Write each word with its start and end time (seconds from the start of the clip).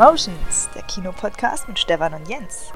Cinemotions, 0.00 0.70
der 0.74 0.80
Kinopodcast 0.84 1.68
mit 1.68 1.78
Stefan 1.78 2.14
und 2.14 2.26
Jens. 2.26 2.72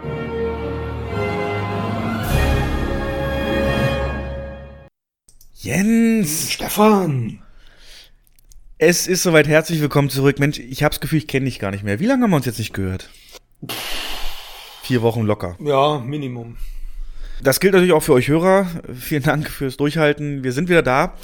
Jens! 5.54 6.53
Stefan! 6.53 7.39
Es 8.76 9.07
ist 9.07 9.22
soweit, 9.22 9.48
herzlich 9.48 9.81
willkommen 9.81 10.11
zurück. 10.11 10.39
Mensch, 10.39 10.58
ich 10.58 10.82
hab's 10.82 11.00
Gefühl, 11.00 11.17
ich 11.17 11.26
kenne 11.26 11.46
dich 11.46 11.58
gar 11.58 11.71
nicht 11.71 11.82
mehr. 11.82 11.98
Wie 11.98 12.04
lange 12.04 12.25
haben 12.25 12.31
wir 12.31 12.36
uns 12.36 12.45
jetzt 12.45 12.58
nicht 12.58 12.75
gehört? 12.75 13.08
Vier 14.82 15.00
Wochen 15.00 15.22
locker. 15.22 15.56
Ja, 15.61 16.00
Minimum. 16.00 16.59
Das 17.43 17.59
gilt 17.59 17.72
natürlich 17.72 17.95
auch 17.95 18.03
für 18.03 18.12
euch 18.12 18.29
Hörer. 18.29 18.67
Vielen 18.95 19.22
Dank 19.22 19.48
fürs 19.48 19.79
Durchhalten. 19.79 20.45
Wir 20.45 20.53
sind 20.53 20.68
wieder 20.68 20.82
da. 20.82 21.14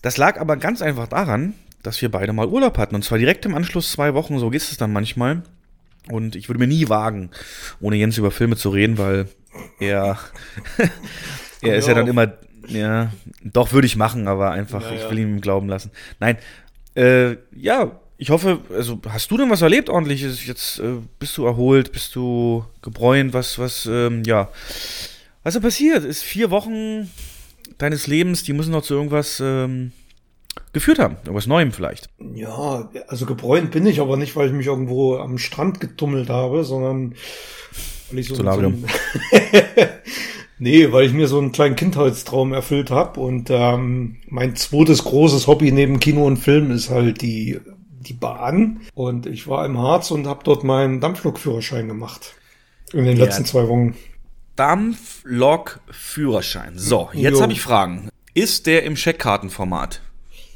Das 0.00 0.16
lag 0.16 0.40
aber 0.40 0.56
ganz 0.56 0.80
einfach 0.80 1.08
daran, 1.08 1.52
dass 1.82 2.00
wir 2.00 2.10
beide 2.10 2.32
mal 2.32 2.48
Urlaub 2.48 2.78
hatten. 2.78 2.94
Und 2.94 3.04
zwar 3.04 3.18
direkt 3.18 3.44
im 3.46 3.54
Anschluss 3.54 3.92
zwei 3.92 4.14
Wochen, 4.14 4.38
so 4.38 4.50
geht 4.50 4.62
es 4.62 4.76
dann 4.76 4.92
manchmal. 4.92 5.42
Und 6.10 6.36
ich 6.36 6.48
würde 6.48 6.58
mir 6.58 6.66
nie 6.66 6.88
wagen, 6.88 7.30
ohne 7.80 7.96
Jens 7.96 8.18
über 8.18 8.30
Filme 8.30 8.56
zu 8.56 8.70
reden, 8.70 8.98
weil 8.98 9.28
er, 9.78 10.18
er 11.62 11.76
ist 11.76 11.88
ja 11.88 11.94
dann 11.94 12.08
immer, 12.08 12.32
ja, 12.66 13.12
doch 13.44 13.72
würde 13.72 13.86
ich 13.86 13.96
machen, 13.96 14.26
aber 14.26 14.50
einfach, 14.50 14.82
ja, 14.82 14.94
ja. 14.94 15.04
ich 15.04 15.10
will 15.10 15.18
ihm 15.18 15.40
glauben 15.40 15.68
lassen. 15.68 15.90
Nein, 16.18 16.38
äh, 16.96 17.36
ja, 17.54 18.00
ich 18.18 18.30
hoffe, 18.30 18.60
also 18.72 19.00
hast 19.08 19.30
du 19.30 19.36
denn 19.36 19.50
was 19.50 19.62
erlebt 19.62 19.90
ordentliches? 19.90 20.46
Jetzt 20.46 20.78
äh, 20.78 20.94
bist 21.18 21.36
du 21.38 21.44
erholt, 21.44 21.92
bist 21.92 22.14
du 22.14 22.64
gebräunt, 22.80 23.32
was, 23.32 23.58
was, 23.58 23.86
ähm, 23.86 24.22
ja. 24.24 24.48
Was 25.42 25.56
ist 25.56 25.62
passiert? 25.62 26.04
Ist 26.04 26.22
vier 26.22 26.50
Wochen 26.50 27.10
deines 27.78 28.06
Lebens, 28.06 28.44
die 28.44 28.52
müssen 28.52 28.70
noch 28.70 28.84
zu 28.84 28.94
irgendwas 28.94 29.40
ähm, 29.40 29.90
geführt 30.72 30.98
haben. 30.98 31.16
Irgendwas 31.24 31.46
Neuem 31.46 31.72
vielleicht. 31.72 32.08
Ja, 32.34 32.90
also 33.08 33.26
gebräunt 33.26 33.70
bin 33.70 33.86
ich, 33.86 34.00
aber 34.00 34.16
nicht, 34.16 34.36
weil 34.36 34.48
ich 34.48 34.52
mich 34.52 34.66
irgendwo 34.66 35.16
am 35.16 35.38
Strand 35.38 35.80
getummelt 35.80 36.28
habe, 36.28 36.64
sondern 36.64 37.14
weil 38.10 38.18
ich 38.18 38.28
so, 38.28 38.34
so, 38.34 38.42
so 38.42 38.50
Nee, 40.58 40.92
weil 40.92 41.06
ich 41.06 41.12
mir 41.12 41.26
so 41.26 41.38
einen 41.38 41.52
kleinen 41.52 41.74
Kindheitstraum 41.74 42.52
erfüllt 42.52 42.90
habe 42.90 43.18
und 43.18 43.50
ähm, 43.50 44.18
mein 44.28 44.54
zweites 44.54 45.02
großes 45.02 45.48
Hobby 45.48 45.72
neben 45.72 45.98
Kino 45.98 46.24
und 46.24 46.36
Film 46.36 46.70
ist 46.70 46.88
halt 46.88 47.20
die 47.20 47.58
die 48.02 48.12
Bahn 48.12 48.82
und 48.94 49.26
ich 49.26 49.48
war 49.48 49.64
im 49.64 49.78
Harz 49.78 50.10
und 50.10 50.26
habe 50.26 50.40
dort 50.44 50.64
meinen 50.64 51.00
Dampflokführerschein 51.00 51.88
gemacht 51.88 52.34
in 52.92 53.04
den 53.04 53.16
ja. 53.16 53.24
letzten 53.24 53.44
zwei 53.44 53.68
Wochen. 53.68 53.94
Dampflokführerschein. 54.56 56.76
So, 56.76 57.08
jetzt 57.12 57.40
habe 57.40 57.52
ich 57.52 57.62
Fragen. 57.62 58.08
Ist 58.34 58.66
der 58.66 58.82
im 58.82 58.96
Scheckkartenformat? 58.96 60.01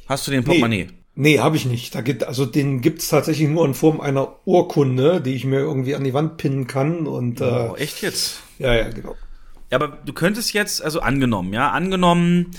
Hast 0.06 0.26
du 0.26 0.30
den 0.30 0.44
Portemonnaie? 0.44 0.88
Nee, 1.14 1.34
nee 1.34 1.38
habe 1.40 1.56
ich 1.56 1.66
nicht. 1.66 1.94
Da 1.94 2.00
gibt, 2.00 2.24
also 2.24 2.46
den 2.46 2.80
gibt's 2.80 3.08
tatsächlich 3.08 3.48
nur 3.48 3.64
in 3.64 3.74
Form 3.74 4.00
einer 4.00 4.36
Urkunde, 4.44 5.20
die 5.20 5.34
ich 5.34 5.44
mir 5.44 5.58
irgendwie 5.58 5.94
an 5.94 6.04
die 6.04 6.14
Wand 6.14 6.36
pinnen 6.36 6.66
kann. 6.66 7.06
Und, 7.06 7.40
oh, 7.40 7.74
äh, 7.76 7.82
echt 7.82 8.02
jetzt? 8.02 8.42
Ja, 8.58 8.74
ja, 8.74 8.88
genau. 8.88 9.16
Ja, 9.70 9.78
aber 9.78 9.98
du 10.04 10.12
könntest 10.12 10.52
jetzt, 10.52 10.82
also 10.82 11.00
angenommen, 11.00 11.52
ja, 11.52 11.70
angenommen, 11.70 12.52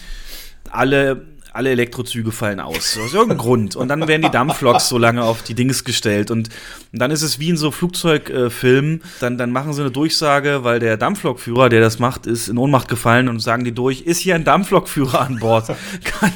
alle 0.69 1.25
alle 1.57 1.71
Elektrozüge 1.71 2.31
fallen 2.31 2.59
aus. 2.59 2.97
Aus 2.97 3.13
irgendeinem 3.13 3.39
Grund. 3.39 3.75
Und 3.75 3.87
dann 3.87 4.07
werden 4.07 4.21
die 4.21 4.29
Dampfloks 4.29 4.87
so 4.87 4.97
lange 4.97 5.23
auf 5.23 5.41
die 5.41 5.55
Dings 5.55 5.83
gestellt. 5.83 6.31
Und, 6.31 6.49
und 6.93 6.99
dann 6.99 7.11
ist 7.11 7.23
es 7.23 7.39
wie 7.39 7.49
in 7.49 7.57
so 7.57 7.71
Flugzeugfilmen. 7.71 9.01
Äh, 9.01 9.03
dann, 9.19 9.37
dann 9.37 9.51
machen 9.51 9.73
sie 9.73 9.81
eine 9.81 9.91
Durchsage, 9.91 10.63
weil 10.63 10.79
der 10.79 10.97
Dampflokführer, 10.97 11.69
der 11.69 11.81
das 11.81 11.99
macht, 11.99 12.27
ist 12.27 12.47
in 12.47 12.57
Ohnmacht 12.57 12.87
gefallen 12.87 13.27
und 13.27 13.39
sagen 13.39 13.63
die 13.63 13.73
durch, 13.73 14.01
ist 14.01 14.19
hier 14.19 14.35
ein 14.35 14.43
Dampflokführer 14.43 15.21
an 15.21 15.39
Bord? 15.39 15.67
kann, 16.03 16.31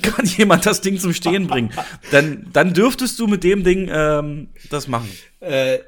kann 0.00 0.24
jemand 0.24 0.64
das 0.64 0.80
Ding 0.80 0.98
zum 0.98 1.12
Stehen 1.12 1.46
bringen? 1.46 1.70
Dann, 2.10 2.46
dann 2.52 2.72
dürftest 2.72 3.18
du 3.20 3.26
mit 3.26 3.44
dem 3.44 3.64
Ding 3.64 3.90
ähm, 3.92 4.48
das 4.70 4.88
machen. 4.88 5.10
Äh, 5.40 5.78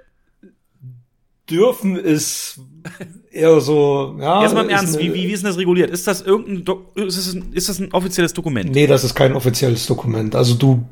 dürfen 1.51 1.97
ist 1.97 2.61
eher 3.31 3.61
so, 3.61 4.17
ja. 4.19 4.43
Jetzt 4.43 4.55
mal 4.55 4.65
im 4.65 4.71
Ernst, 4.71 4.97
eine, 4.97 5.05
wie, 5.05 5.15
wie, 5.15 5.29
wie 5.29 5.33
ist 5.33 5.43
denn 5.43 5.51
das 5.51 5.59
reguliert? 5.59 5.91
Ist 5.91 6.07
das 6.07 6.23
irgendein, 6.23 6.65
Do 6.65 6.91
ist 6.95 7.19
das, 7.19 7.35
ein, 7.35 7.53
ist 7.53 7.69
das 7.69 7.79
ein 7.79 7.93
offizielles 7.93 8.33
Dokument? 8.33 8.71
Nee, 8.71 8.87
das 8.87 9.05
ist 9.05 9.15
kein 9.15 9.35
offizielles 9.35 9.87
Dokument. 9.87 10.35
Also 10.35 10.55
du, 10.55 10.89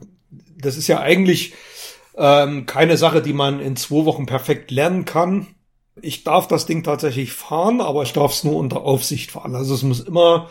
das 0.58 0.76
ist 0.76 0.88
ja 0.88 1.00
eigentlich 1.00 1.54
ähm, 2.16 2.66
keine 2.66 2.96
Sache, 2.96 3.22
die 3.22 3.32
man 3.32 3.60
in 3.60 3.76
zwei 3.76 4.04
Wochen 4.04 4.26
perfekt 4.26 4.70
lernen 4.70 5.04
kann. 5.04 5.46
Ich 6.00 6.24
darf 6.24 6.48
das 6.48 6.66
Ding 6.66 6.82
tatsächlich 6.82 7.32
fahren, 7.32 7.80
aber 7.80 8.02
ich 8.02 8.12
darf 8.12 8.32
es 8.32 8.44
nur 8.44 8.56
unter 8.56 8.82
Aufsicht 8.82 9.32
fahren. 9.32 9.54
Also 9.54 9.74
es 9.74 9.82
muss 9.82 10.00
immer 10.00 10.48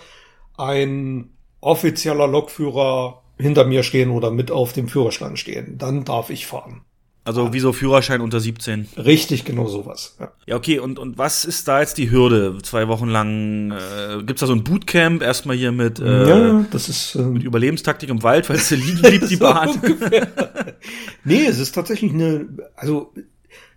ein 0.57 1.31
offizieller 1.59 2.28
Lokführer 2.28 3.22
hinter 3.38 3.66
mir 3.66 3.84
stehen 3.84 4.11
oder 4.11 4.31
mit 4.31 4.51
auf 4.51 4.73
dem 4.73 4.88
Führerstand 4.88 5.40
stehen. 5.40 5.78
Dann 5.78 6.06
darf 6.06 6.29
ich 6.29 6.45
fahren. 6.45 6.81
Also 7.24 7.54
wie 7.54 7.59
so 7.59 7.72
Führerschein 7.72 8.20
unter 8.20 8.40
17. 8.40 8.88
Richtig, 8.98 9.46
genau 9.46 9.68
sowas. 9.68 10.16
Ja, 10.20 10.32
ja 10.48 10.56
okay, 10.56 10.80
und, 10.80 10.98
und 10.98 11.20
was 11.20 11.46
ist 11.46 11.68
da 11.68 11.80
jetzt 11.80 12.00
die 12.00 12.09
Hürde? 12.09 12.58
Zwei 12.64 12.88
Wochen 12.88 13.09
lang 13.09 13.72
äh, 13.72 14.24
gibt 14.24 14.42
da 14.42 14.48
so 14.48 14.54
ein 14.54 14.64
Bootcamp, 14.64 15.22
erstmal 15.22 15.56
hier 15.56 15.72
mit, 15.72 16.00
äh, 16.00 16.28
ja, 16.28 16.66
das 16.72 16.90
ist, 16.90 17.14
äh, 17.14 17.22
mit 17.22 17.44
Überlebenstaktik 17.44 18.09
im 18.09 18.24
Wald, 18.24 18.50
weil 18.50 18.56
es 18.56 18.72
liegen 18.72 19.02
blieb, 19.04 19.28
die 19.28 19.36
Bahn. 19.36 19.70
nee, 21.24 21.46
es 21.46 21.59
ist 21.59 21.76
tatsächlich 21.76 22.12
eine, 22.12 22.48
also 22.76 23.14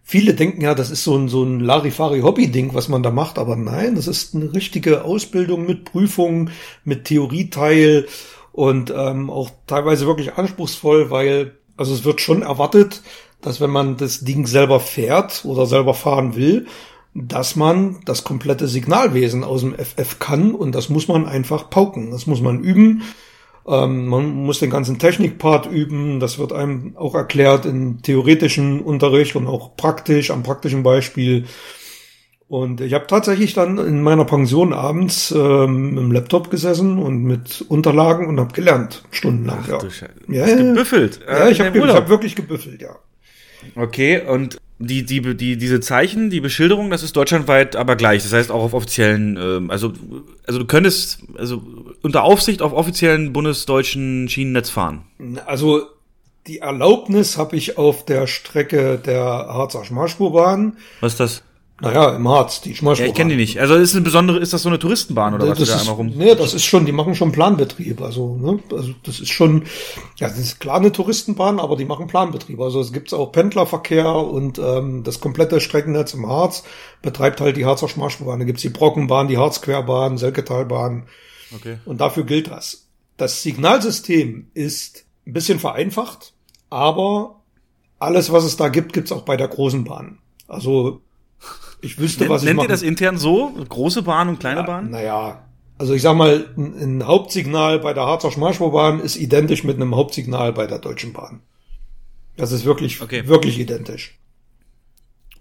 viele 0.02 0.32
denken 0.32 0.62
ja, 0.62 0.74
das 0.74 0.90
ist 0.90 1.04
so 1.04 1.14
ein, 1.14 1.28
so 1.28 1.42
ein 1.42 1.60
Larifari-Hobby-Ding, 1.60 2.72
was 2.72 2.88
man 2.88 3.02
da 3.02 3.10
macht, 3.10 3.38
aber 3.38 3.56
nein, 3.56 3.94
das 3.94 4.06
ist 4.06 4.34
eine 4.34 4.54
richtige 4.54 5.04
Ausbildung 5.04 5.66
mit 5.66 5.84
Prüfungen, 5.84 6.50
mit 6.84 7.04
Theorieteil 7.04 8.06
und 8.52 8.90
ähm, 8.96 9.28
auch 9.28 9.50
teilweise 9.66 10.06
wirklich 10.06 10.32
anspruchsvoll, 10.34 11.10
weil 11.10 11.58
also 11.76 11.94
es 11.94 12.04
wird 12.04 12.20
schon 12.20 12.42
erwartet, 12.42 13.02
dass 13.44 13.60
wenn 13.60 13.70
man 13.70 13.96
das 13.96 14.20
Ding 14.20 14.46
selber 14.46 14.80
fährt 14.80 15.44
oder 15.44 15.66
selber 15.66 15.94
fahren 15.94 16.34
will, 16.34 16.66
dass 17.14 17.54
man 17.54 18.00
das 18.04 18.24
komplette 18.24 18.66
Signalwesen 18.66 19.44
aus 19.44 19.60
dem 19.60 19.74
FF 19.74 20.18
kann 20.18 20.54
und 20.54 20.74
das 20.74 20.88
muss 20.88 21.06
man 21.06 21.26
einfach 21.26 21.70
pauken. 21.70 22.10
Das 22.10 22.26
muss 22.26 22.40
man 22.40 22.60
üben. 22.60 23.02
Ähm, 23.66 24.08
man 24.08 24.34
muss 24.34 24.58
den 24.58 24.70
ganzen 24.70 24.98
Technikpart 24.98 25.66
üben. 25.66 26.18
Das 26.18 26.38
wird 26.38 26.52
einem 26.52 26.96
auch 26.96 27.14
erklärt 27.14 27.66
in 27.66 28.02
theoretischen 28.02 28.80
Unterricht 28.80 29.36
und 29.36 29.46
auch 29.46 29.76
praktisch, 29.76 30.30
am 30.30 30.42
praktischen 30.42 30.82
Beispiel. 30.82 31.44
Und 32.48 32.80
ich 32.80 32.92
habe 32.92 33.06
tatsächlich 33.06 33.54
dann 33.54 33.78
in 33.78 34.02
meiner 34.02 34.24
Pension 34.24 34.72
abends 34.72 35.30
ähm, 35.30 35.96
im 35.96 36.12
Laptop 36.12 36.50
gesessen 36.50 36.98
und 36.98 37.22
mit 37.22 37.64
Unterlagen 37.68 38.26
und 38.26 38.38
habe 38.38 38.52
gelernt, 38.52 39.02
stundenlang. 39.10 39.60
Ach, 39.62 39.68
ja. 39.68 39.78
Du 39.78 40.32
ja, 40.32 40.46
ja, 40.46 40.56
gebüffelt. 40.56 41.20
Ja, 41.26 41.48
ich 41.48 41.60
habe 41.60 41.92
hab 41.92 42.08
wirklich 42.08 42.36
gebüffelt, 42.36 42.82
ja. 42.82 42.96
Okay, 43.76 44.20
und 44.20 44.58
die, 44.78 45.04
die, 45.04 45.36
die, 45.36 45.56
diese 45.56 45.80
Zeichen, 45.80 46.30
die 46.30 46.40
Beschilderung, 46.40 46.90
das 46.90 47.02
ist 47.02 47.16
deutschlandweit 47.16 47.76
aber 47.76 47.96
gleich. 47.96 48.22
Das 48.22 48.32
heißt 48.32 48.50
auch 48.50 48.62
auf 48.62 48.74
offiziellen, 48.74 49.38
ähm, 49.40 49.70
also, 49.70 49.92
also 50.46 50.58
du 50.58 50.66
könntest, 50.66 51.20
also 51.36 51.62
unter 52.02 52.24
Aufsicht 52.24 52.60
auf 52.60 52.72
offiziellen 52.72 53.32
bundesdeutschen 53.32 54.28
Schienennetz 54.28 54.70
fahren. 54.70 55.04
Also 55.46 55.86
die 56.46 56.58
Erlaubnis 56.58 57.38
habe 57.38 57.56
ich 57.56 57.78
auf 57.78 58.04
der 58.04 58.26
Strecke 58.26 58.98
der 58.98 59.24
Harzer 59.24 59.84
Schmalspurbahn. 59.84 60.76
Was 61.00 61.12
ist 61.12 61.20
das? 61.20 61.42
Naja, 61.80 62.14
im 62.14 62.28
Harz, 62.28 62.60
die 62.60 62.76
Schmalspur. 62.76 63.06
Ja, 63.06 63.10
ich 63.10 63.16
kenne 63.16 63.30
die 63.30 63.36
nicht. 63.36 63.58
Also 63.58 63.74
ist 63.74 63.94
eine 63.94 64.04
besondere, 64.04 64.38
ist 64.38 64.52
das 64.52 64.62
so 64.62 64.68
eine 64.68 64.78
Touristenbahn 64.78 65.34
oder 65.34 65.46
das 65.46 65.60
was? 65.60 65.68
Das 65.68 65.76
da 65.76 65.80
einmal 65.80 65.96
rum? 65.96 66.12
Nee, 66.14 66.36
das 66.36 66.54
ist 66.54 66.64
schon, 66.64 66.86
die 66.86 66.92
machen 66.92 67.16
schon 67.16 67.32
Planbetrieb. 67.32 68.00
Also, 68.00 68.36
ne, 68.36 68.60
also 68.70 68.92
das 69.02 69.18
ist 69.18 69.30
schon, 69.30 69.64
ja, 70.16 70.28
das 70.28 70.38
ist 70.38 70.60
klar 70.60 70.76
eine 70.76 70.92
Touristenbahn, 70.92 71.58
aber 71.58 71.76
die 71.76 71.84
machen 71.84 72.06
Planbetrieb. 72.06 72.60
Also 72.60 72.80
es 72.80 72.92
gibt 72.92 73.12
auch 73.12 73.32
Pendlerverkehr 73.32 74.06
und 74.08 74.60
ähm, 74.60 75.02
das 75.02 75.18
komplette 75.18 75.60
Streckennetz 75.60 76.14
im 76.14 76.28
Harz 76.28 76.62
betreibt 77.02 77.40
halt 77.40 77.56
die 77.56 77.64
Harzer 77.64 77.88
Schmalspurbahn. 77.88 78.38
Da 78.38 78.44
gibt's 78.44 78.62
die 78.62 78.68
Brockenbahn, 78.68 79.26
die 79.26 79.38
Harzquerbahn, 79.38 80.16
Selketalbahn. 80.16 81.08
Okay. 81.56 81.78
Und 81.86 82.00
dafür 82.00 82.22
gilt 82.22 82.52
das. 82.52 82.86
Das 83.16 83.42
Signalsystem 83.42 84.46
ist 84.54 85.06
ein 85.26 85.32
bisschen 85.32 85.58
vereinfacht, 85.58 86.34
aber 86.70 87.40
alles, 87.98 88.30
was 88.30 88.44
es 88.44 88.56
da 88.56 88.68
gibt, 88.68 88.92
gibt's 88.92 89.10
auch 89.10 89.22
bei 89.22 89.36
der 89.36 89.48
großen 89.48 89.82
Bahn. 89.82 90.18
Also 90.46 91.00
ich 91.84 91.98
wüsste, 91.98 92.28
was 92.28 92.42
Nennt 92.42 92.52
ich 92.52 92.56
Nennt 92.56 92.68
ihr 92.68 92.72
das 92.72 92.82
intern 92.82 93.18
so? 93.18 93.52
Große 93.68 94.02
Bahn 94.02 94.28
und 94.28 94.40
kleine 94.40 94.60
ja, 94.60 94.66
Bahn? 94.66 94.90
Naja, 94.90 95.44
also 95.76 95.94
ich 95.94 96.02
sag 96.02 96.16
mal, 96.16 96.46
ein, 96.56 97.06
Hauptsignal 97.06 97.80
bei 97.80 97.92
der 97.92 98.04
Harzer 98.04 98.30
Schmalspurbahn 98.30 99.00
ist 99.00 99.16
identisch 99.16 99.64
mit 99.64 99.76
einem 99.76 99.94
Hauptsignal 99.94 100.52
bei 100.52 100.66
der 100.66 100.78
Deutschen 100.78 101.12
Bahn. 101.12 101.40
Das 102.36 102.52
ist 102.52 102.64
wirklich, 102.64 103.00
okay. 103.00 103.26
wirklich 103.28 103.58
identisch. 103.58 104.18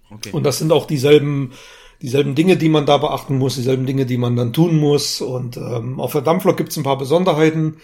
Okay. 0.09 0.31
Und 0.31 0.43
das 0.43 0.59
sind 0.59 0.71
auch 0.71 0.85
dieselben, 0.85 1.53
dieselben 2.01 2.35
Dinge, 2.35 2.57
die 2.57 2.69
man 2.69 2.85
da 2.85 2.97
beachten 2.97 3.37
muss, 3.37 3.55
dieselben 3.55 3.85
Dinge, 3.85 4.05
die 4.05 4.17
man 4.17 4.35
dann 4.35 4.53
tun 4.53 4.79
muss. 4.79 5.21
Und 5.21 5.57
ähm, 5.57 5.99
auf 5.99 6.11
der 6.11 6.21
Dampflok 6.21 6.57
gibt 6.57 6.69
es 6.69 6.77
ein 6.77 6.83
paar 6.83 6.97
Besonderheiten, 6.97 7.77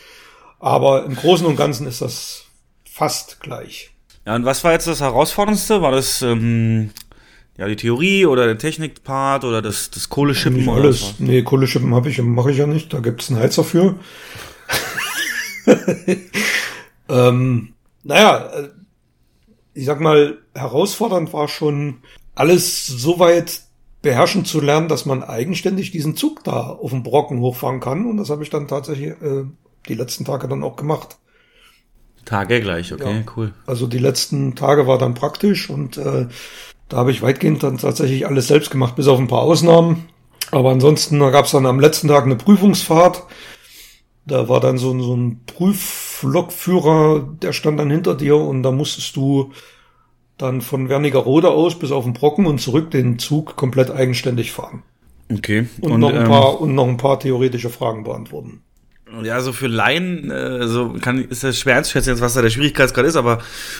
aber 0.59 1.05
im 1.05 1.15
Großen 1.15 1.45
und 1.45 1.55
Ganzen 1.55 1.88
ist 1.88 2.01
das 2.01 2.45
fast 2.83 3.39
gleich. 3.39 3.91
Ja, 4.25 4.35
und 4.35 4.45
was 4.45 4.63
war 4.63 4.73
jetzt 4.73 4.88
das 4.88 5.01
Herausforderndste? 5.01 5.81
War 5.81 5.91
das 5.91 6.21
ähm, 6.21 6.91
ja, 7.59 7.67
die 7.67 7.75
Theorie 7.75 8.25
oder 8.25 8.45
der 8.45 8.57
Technikpart 8.57 9.44
oder 9.44 9.61
das, 9.61 9.91
das 9.91 10.07
Kohleschippen? 10.07 10.59
Nicht 10.59 10.69
alles. 10.69 11.03
Oder 11.03 11.13
nee, 11.19 11.41
Kohleschippen 11.41 11.94
habe 11.94 12.09
ich, 12.09 12.21
mache 12.21 12.51
ich 12.51 12.57
ja 12.57 12.65
nicht. 12.65 12.94
Da 12.94 13.00
gibt 13.00 13.21
es 13.21 13.29
einen 13.29 13.39
Heizer 13.39 13.65
für. 13.65 13.95
ähm, 17.09 17.73
naja, 18.03 18.50
äh, 18.53 18.69
ich 19.73 19.85
sag 19.85 20.00
mal, 20.00 20.38
herausfordernd 20.56 21.33
war 21.33 21.50
schon 21.50 21.97
alles 22.33 22.88
so 22.88 23.19
weit 23.19 23.62
beherrschen 24.01 24.45
zu 24.45 24.62
lernen, 24.62 24.88
dass 24.88 25.05
man 25.05 25.21
eigenständig 25.21 25.91
diesen 25.91 26.15
Zug 26.15 26.45
da 26.45 26.69
auf 26.69 26.91
dem 26.91 27.03
Brocken 27.03 27.41
hochfahren 27.41 27.81
kann. 27.81 28.05
Und 28.05 28.15
das 28.15 28.29
habe 28.29 28.41
ich 28.41 28.50
dann 28.50 28.69
tatsächlich 28.69 29.09
äh, 29.21 29.44
die 29.89 29.95
letzten 29.95 30.23
Tage 30.23 30.47
dann 30.47 30.63
auch 30.63 30.77
gemacht. 30.77 31.17
Tage 32.23 32.62
gleich, 32.62 32.94
okay, 32.94 33.17
ja. 33.17 33.33
cool. 33.35 33.53
Also 33.65 33.85
die 33.85 33.97
letzten 33.97 34.55
Tage 34.55 34.88
war 34.88 34.97
dann 34.97 35.13
praktisch 35.13 35.69
und 35.69 35.97
äh, 35.97 36.27
da 36.89 36.97
habe 36.97 37.12
ich 37.12 37.21
weitgehend 37.21 37.63
dann 37.63 37.77
tatsächlich 37.77 38.27
alles 38.27 38.47
selbst 38.47 38.71
gemacht, 38.71 38.95
bis 38.95 39.07
auf 39.07 39.19
ein 39.19 39.27
paar 39.27 39.44
Ausnahmen. 39.44 40.07
Aber 40.51 40.71
ansonsten 40.71 41.19
gab 41.19 41.45
es 41.45 41.51
dann 41.51 41.68
am 41.68 41.80
letzten 41.80 42.07
Tag 42.07 42.25
eine 42.25 42.36
Prüfungsfahrt. 42.36 43.24
Da 44.25 44.50
war 44.50 44.59
dann 44.59 44.77
so, 44.77 45.00
so 45.00 45.15
ein 45.15 45.41
Prüflokführer, 45.45 47.27
der 47.41 47.53
stand 47.53 47.80
dann 47.80 47.91
hinter 47.91 48.15
dir 48.15 48.36
und 48.36 48.63
da 48.63 48.71
musstest 48.71 49.15
du 49.15 49.51
dann 50.38 50.62
von 50.62 50.89
Wernigerode 50.89 51.50
aus 51.51 51.77
bis 51.77 51.91
auf 51.91 52.06
den 52.06 52.13
Brocken 52.13 52.45
und 52.45 52.59
zurück 52.59 52.91
den 52.91 53.19
Zug 53.19 53.56
komplett 53.56 53.91
eigenständig 53.91 54.51
fahren. 54.51 54.83
Okay. 55.31 55.68
Und, 55.81 55.91
und 55.91 56.00
noch 56.00 56.09
ein 56.09 56.21
ähm, 56.21 56.27
paar 56.27 56.59
und 56.59 56.74
noch 56.74 56.88
ein 56.88 56.97
paar 56.97 57.19
theoretische 57.19 57.69
Fragen 57.69 58.03
beantworten. 58.03 58.62
Ja, 59.23 59.33
also 59.33 59.53
für 59.53 59.67
Laien, 59.67 60.29
äh, 60.29 60.67
so 60.67 60.94
kann, 61.01 61.23
ist 61.23 61.44
das 61.44 61.57
schwer 61.57 61.77
einzuschätzen, 61.77 62.11
jetzt, 62.11 62.21
was 62.21 62.35
da 62.35 62.41
der 62.41 62.50
Schwierigkeitsgrad 62.50 63.06
ist, 63.06 63.15
aber 63.15 63.39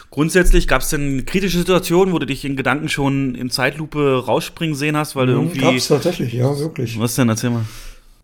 grundsätzlich 0.10 0.68
gab 0.68 0.82
es 0.82 0.90
denn 0.90 1.26
kritische 1.26 1.60
Situationen, 1.60 2.14
wo 2.14 2.20
du 2.20 2.26
dich 2.26 2.44
in 2.46 2.56
Gedanken 2.56 2.90
schon 2.90 3.36
in 3.36 3.50
Zeitlupe 3.50 4.26
rausspringen 4.26 4.76
sehen 4.76 4.98
hast, 4.98 5.16
weil 5.16 5.28
du 5.28 5.34
mhm, 5.34 5.40
irgendwie. 5.40 5.60
Gab's 5.60 5.88
tatsächlich, 5.88 6.34
ja, 6.34 6.58
wirklich. 6.58 7.00
Was 7.00 7.16
denn? 7.16 7.30
Erzähl 7.30 7.52
mal. 7.52 7.66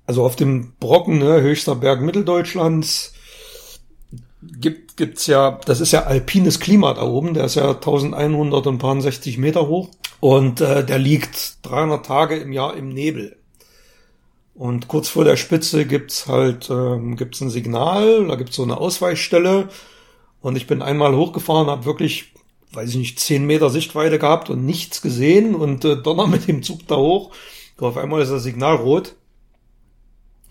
Also 0.07 0.23
auf 0.23 0.35
dem 0.35 0.73
Brocken, 0.79 1.19
ne, 1.19 1.41
höchster 1.41 1.75
Berg 1.75 2.01
Mitteldeutschlands, 2.01 3.13
gibt, 4.41 4.97
gibt's 4.97 5.27
ja, 5.27 5.59
das 5.65 5.81
ist 5.81 5.91
ja 5.91 6.03
alpines 6.03 6.59
Klima 6.59 6.93
da 6.93 7.03
oben, 7.03 7.33
der 7.33 7.45
ist 7.45 7.55
ja 7.55 7.71
1160 7.71 9.37
Meter 9.37 9.67
hoch 9.67 9.89
und 10.19 10.61
äh, 10.61 10.85
der 10.85 10.99
liegt 10.99 11.65
300 11.65 12.05
Tage 12.05 12.37
im 12.37 12.51
Jahr 12.51 12.75
im 12.75 12.89
Nebel. 12.89 13.37
Und 14.55 14.87
kurz 14.87 15.09
vor 15.09 15.25
der 15.25 15.35
Spitze 15.35 15.85
gibt's 15.85 16.27
halt 16.27 16.69
ähm, 16.69 17.17
gibt's 17.17 17.41
ein 17.41 17.49
Signal, 17.49 18.27
da 18.27 18.35
gibt's 18.35 18.55
so 18.55 18.63
eine 18.63 18.77
Ausweichstelle 18.77 19.67
und 20.41 20.55
ich 20.55 20.65
bin 20.65 20.81
einmal 20.81 21.15
hochgefahren, 21.15 21.67
habe 21.67 21.85
wirklich, 21.85 22.33
weiß 22.71 22.91
ich 22.91 22.95
nicht, 22.95 23.19
10 23.19 23.45
Meter 23.45 23.69
Sichtweite 23.69 24.17
gehabt 24.17 24.49
und 24.49 24.65
nichts 24.65 25.01
gesehen 25.01 25.55
und 25.55 25.83
äh, 25.83 26.01
donner 26.01 26.27
mit 26.27 26.47
dem 26.47 26.63
Zug 26.63 26.87
da 26.87 26.95
hoch. 26.95 27.31
Und 27.77 27.87
auf 27.87 27.97
einmal 27.97 28.21
ist 28.21 28.31
das 28.31 28.43
Signal 28.43 28.77
rot 28.77 29.15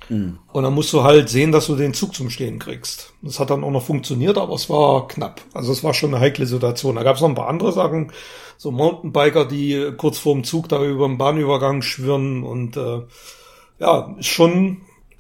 Mhm. 0.09 0.39
Und 0.53 0.63
dann 0.63 0.75
musst 0.75 0.93
du 0.93 1.03
halt 1.03 1.29
sehen, 1.29 1.53
dass 1.53 1.67
du 1.67 1.77
den 1.77 1.95
Zug 1.95 2.15
zum 2.15 2.31
Stehen 2.31 2.59
kriegst. 2.59 3.13
Das 3.23 3.41
hat 3.41 3.51
dann 3.51 3.65
auch 3.65 3.71
noch 3.71 3.85
funktioniert, 3.85 4.39
aber 4.39 4.55
es 4.55 4.69
war 4.69 5.09
knapp. 5.09 5.41
Also 5.53 5.73
es 5.73 5.83
war 5.85 5.95
schon 5.95 6.15
eine 6.15 6.23
heikle 6.23 6.47
Situation. 6.47 6.97
Da 6.97 7.03
gab 7.03 7.17
es 7.17 7.23
noch 7.23 7.29
ein 7.29 7.35
paar 7.35 7.49
andere 7.49 7.73
Sachen, 7.73 8.13
so 8.57 8.71
Mountainbiker, 8.71 9.47
die 9.47 9.93
kurz 9.97 10.19
vorm 10.19 10.45
Zug 10.45 10.69
da 10.69 10.83
über 10.85 11.07
den 11.07 11.19
Bahnübergang 11.19 11.83
schwirren 11.83 12.45
und 12.45 12.77
äh, 12.77 13.03
ja, 13.79 14.15
ist 14.19 14.27
schon, 14.27 14.79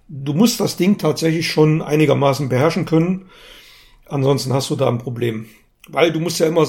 du 0.08 0.32
musst 0.32 0.60
das 0.60 0.76
Ding 0.76 0.98
tatsächlich 0.98 1.50
schon 1.50 1.82
einigermaßen 1.82 2.48
beherrschen 2.48 2.84
können. 2.84 3.26
Ansonsten 4.06 4.52
hast 4.52 4.70
du 4.70 4.76
da 4.76 4.88
ein 4.88 4.98
Problem. 4.98 5.46
Weil 5.88 6.12
du 6.12 6.20
musst 6.20 6.38
ja 6.38 6.46
immer 6.46 6.66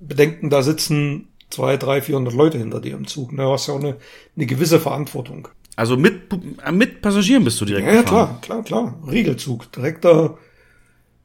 bedenken, 0.00 0.50
da 0.50 0.62
sitzen 0.62 1.28
zwei, 1.50 1.76
drei, 1.76 2.00
vierhundert 2.00 2.34
Leute 2.34 2.58
hinter 2.58 2.80
dir 2.80 2.94
im 2.94 3.06
Zug. 3.06 3.32
Ne? 3.32 3.42
Du 3.42 3.50
hast 3.50 3.66
ja 3.66 3.74
auch 3.74 3.80
eine, 3.80 3.96
eine 4.36 4.46
gewisse 4.46 4.80
Verantwortung. 4.80 5.48
Also 5.76 5.96
mit, 5.96 6.22
mit 6.72 7.02
Passagieren 7.02 7.44
bist 7.44 7.60
du 7.60 7.66
direkt 7.66 7.86
Ja, 7.86 7.94
ja 7.94 8.02
klar, 8.02 8.38
klar, 8.40 8.62
klar. 8.62 8.98
Regelzug. 9.06 9.70
Direkter, 9.72 10.38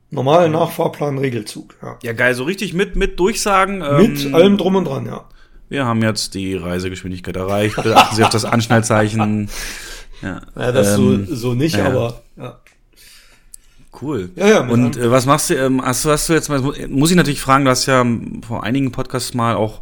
normaler 0.10 0.50
Nachfahrplan, 0.50 1.18
Regelzug. 1.18 1.76
Ja. 1.82 1.98
ja, 2.04 2.14
geil. 2.14 2.36
So 2.36 2.44
richtig 2.44 2.74
mit, 2.74 2.98
mit 2.98 3.20
Durchsagen. 3.20 3.80
Mit 3.80 4.26
ähm, 4.26 4.36
allem 4.36 4.58
drum 4.58 4.76
und 4.76 4.86
dran, 4.86 5.06
ja. 5.06 5.26
Wir 5.72 5.86
haben 5.86 6.02
jetzt 6.02 6.34
die 6.34 6.54
Reisegeschwindigkeit 6.56 7.38
erreicht. 7.38 7.82
Beachten 7.82 8.18
Sie 8.18 8.26
auf 8.26 8.30
das 8.30 8.46
Anschnallzeichen. 8.46 9.50
Ja, 10.24 10.40
ja 10.56 10.72
das 10.72 11.00
ähm, 11.00 11.26
so, 11.26 11.36
so 11.36 11.54
nicht, 11.56 11.76
ja. 11.76 11.88
aber 11.88 12.22
ja. 12.38 12.60
Cool. 14.00 14.30
Ja, 14.36 14.48
ja, 14.48 14.60
und 14.68 14.96
äh, 14.96 15.10
was 15.10 15.26
machst 15.26 15.50
du, 15.50 15.56
ähm, 15.56 15.84
hast, 15.84 16.06
hast 16.06 16.30
du 16.30 16.34
jetzt 16.34 16.48
mal, 16.48 16.62
muss 16.62 17.10
ich 17.10 17.16
natürlich 17.16 17.42
fragen, 17.42 17.66
du 17.66 17.72
hast 17.72 17.88
ja 17.88 18.06
vor 18.48 18.64
einigen 18.64 18.92
Podcasts 18.92 19.34
mal 19.34 19.56
auch 19.56 19.82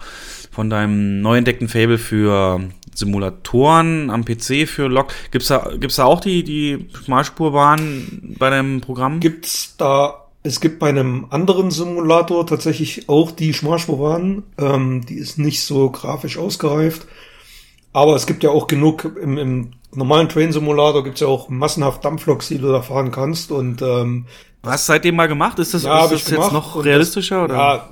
von 0.50 0.70
deinem 0.70 1.20
neu 1.20 1.40
entdeckten 1.40 1.68
Fable 1.68 1.98
für 1.98 2.62
Simulatoren 2.96 4.10
am 4.10 4.24
PC 4.24 4.66
für 4.66 4.88
Lok. 4.88 5.12
Gibt's 5.32 5.50
da, 5.50 5.72
gibt's 5.78 5.98
da 5.98 6.06
auch 6.06 6.22
die, 6.22 6.46
die 6.46 6.88
Schmalspurbahn 7.04 8.38
bei 8.40 8.50
deinem 8.50 8.80
Programm? 8.80 9.20
Gibt's 9.20 9.76
da, 9.76 10.29
es 10.50 10.60
gibt 10.60 10.80
bei 10.80 10.90
einem 10.90 11.28
anderen 11.30 11.72
Simulator 11.72 12.46
tatsächlich 12.46 13.08
auch 13.08 13.32
die 13.32 13.54
Schmalspurbahn. 13.54 14.44
Ähm, 14.58 15.06
die 15.06 15.16
ist 15.16 15.38
nicht 15.38 15.62
so 15.62 15.90
grafisch 15.92 16.38
ausgereift. 16.38 17.08
Aber 17.94 18.16
es 18.16 18.26
gibt 18.26 18.44
ja 18.44 18.50
auch 18.50 18.68
genug 18.68 19.12
im, 19.22 19.38
im 19.38 19.72
normalen 19.94 20.28
Train 20.28 20.52
Simulator 20.52 21.04
gibt's 21.04 21.22
ja 21.22 21.28
auch 21.28 21.50
massenhaft 21.50 22.04
Dampfloks, 22.04 22.48
die 22.48 22.58
du 22.58 22.72
da 22.72 22.82
fahren 22.82 23.12
kannst 23.12 23.52
und 23.52 23.82
ähm, 23.82 24.26
Hast 24.64 24.90
du 24.90 24.94
seitdem 24.94 25.16
mal 25.16 25.28
gemacht? 25.28 25.58
Ist 25.60 25.74
das, 25.74 25.84
ja, 25.84 26.04
ist 26.06 26.12
das 26.12 26.30
jetzt 26.30 26.52
noch 26.52 26.84
realistischer? 26.84 27.48
Das, 27.48 27.50
oder? 27.50 27.56
Ja, 27.56 27.90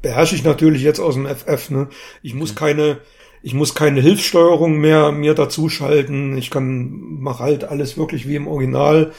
beherrsche 0.00 0.36
ich 0.36 0.44
natürlich 0.44 0.82
jetzt 0.82 1.00
aus 1.00 1.14
dem 1.14 1.26
FF. 1.26 1.70
Ne? 1.70 1.88
Ich 2.22 2.34
muss 2.34 2.52
okay. 2.52 2.60
keine 2.72 2.98
ich 3.42 3.52
muss 3.52 3.74
keine 3.74 4.00
Hilfssteuerung 4.00 4.78
mehr 4.78 5.12
mir 5.12 5.34
dazu 5.34 5.68
schalten. 5.68 6.36
Ich 6.38 6.50
kann 6.50 7.18
mache 7.20 7.42
halt 7.42 7.64
alles 7.64 7.98
wirklich 7.98 8.26
wie 8.26 8.36
im 8.36 8.46
Original. 8.46 9.12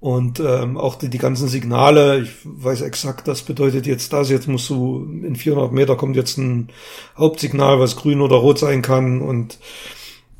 Und 0.00 0.40
ähm, 0.40 0.78
auch 0.78 0.94
die, 0.94 1.10
die 1.10 1.18
ganzen 1.18 1.46
Signale, 1.46 2.22
ich 2.22 2.30
weiß 2.44 2.80
exakt, 2.80 3.28
das 3.28 3.42
bedeutet 3.42 3.86
jetzt 3.86 4.14
das, 4.14 4.30
jetzt 4.30 4.48
musst 4.48 4.70
du, 4.70 5.06
in 5.22 5.36
400 5.36 5.72
Meter 5.72 5.94
kommt 5.94 6.16
jetzt 6.16 6.38
ein 6.38 6.70
Hauptsignal, 7.18 7.78
was 7.78 7.96
grün 7.96 8.22
oder 8.22 8.36
rot 8.36 8.58
sein 8.58 8.80
kann 8.80 9.20
und 9.20 9.58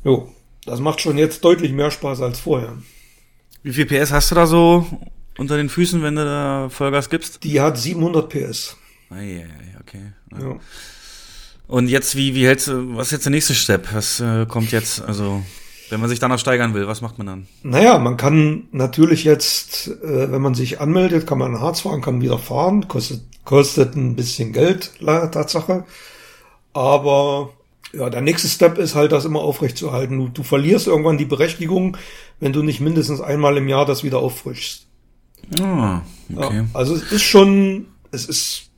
jo, 0.03 0.31
das 0.65 0.79
macht 0.79 0.99
schon 0.99 1.19
jetzt 1.19 1.45
deutlich 1.45 1.73
mehr 1.73 1.91
Spaß 1.91 2.21
als 2.21 2.39
vorher. 2.39 2.73
Wie 3.61 3.73
viel 3.73 3.85
PS 3.85 4.11
hast 4.11 4.31
du 4.31 4.35
da 4.35 4.47
so 4.47 4.87
unter 5.37 5.57
den 5.57 5.69
Füßen, 5.69 6.01
wenn 6.01 6.15
du 6.15 6.25
da 6.25 6.69
Vollgas 6.69 7.11
gibst? 7.11 7.43
Die 7.43 7.61
hat 7.61 7.77
700 7.77 8.29
PS. 8.29 8.77
Ja, 9.11 9.17
okay. 9.79 10.13
Ja. 10.31 10.59
Und 11.67 11.87
jetzt, 11.87 12.15
wie, 12.15 12.33
wie 12.33 12.47
hältst 12.47 12.67
du, 12.67 12.95
was 12.95 13.07
ist 13.07 13.11
jetzt 13.11 13.25
der 13.25 13.31
nächste 13.31 13.53
Step? 13.53 13.93
Was 13.93 14.19
äh, 14.19 14.45
kommt 14.47 14.71
jetzt? 14.71 15.01
Also, 15.01 15.43
wenn 15.91 15.99
man 15.99 16.09
sich 16.09 16.19
danach 16.19 16.39
steigern 16.39 16.73
will, 16.73 16.87
was 16.87 17.01
macht 17.01 17.17
man 17.17 17.27
dann? 17.27 17.47
Naja, 17.63 17.99
man 17.99 18.17
kann 18.17 18.67
natürlich 18.71 19.23
jetzt, 19.23 19.87
äh, 19.87 20.31
wenn 20.31 20.41
man 20.41 20.55
sich 20.55 20.79
anmeldet, 20.79 21.27
kann 21.27 21.37
man 21.37 21.59
Harz 21.59 21.81
fahren, 21.81 22.01
kann 22.01 22.21
wieder 22.21 22.37
fahren, 22.37 22.87
kostet, 22.87 23.21
kostet 23.45 23.95
ein 23.95 24.15
bisschen 24.15 24.53
Geld, 24.53 24.91
Tatsache. 24.99 25.85
Aber 26.73 27.49
ja, 27.93 28.09
der 28.09 28.21
nächste 28.21 28.47
Step 28.47 28.77
ist 28.77 28.95
halt, 28.95 29.11
das 29.11 29.25
immer 29.25 29.41
aufrechtzuerhalten. 29.41 30.17
Du, 30.17 30.29
du 30.29 30.43
verlierst 30.43 30.87
irgendwann 30.87 31.17
die 31.17 31.25
Berechtigung, 31.25 31.97
wenn 32.39 32.53
du 32.53 32.63
nicht 32.63 32.79
mindestens 32.79 33.19
einmal 33.21 33.57
im 33.57 33.67
Jahr 33.67 33.85
das 33.85 34.03
wieder 34.03 34.19
auffrischst. 34.19 34.87
Ah, 35.61 36.01
okay. 36.33 36.57
Ja, 36.57 36.65
also 36.73 36.95
es 36.95 37.11
ist 37.11 37.23
schon, 37.23 37.87
es 38.11 38.25
ist 38.25 38.71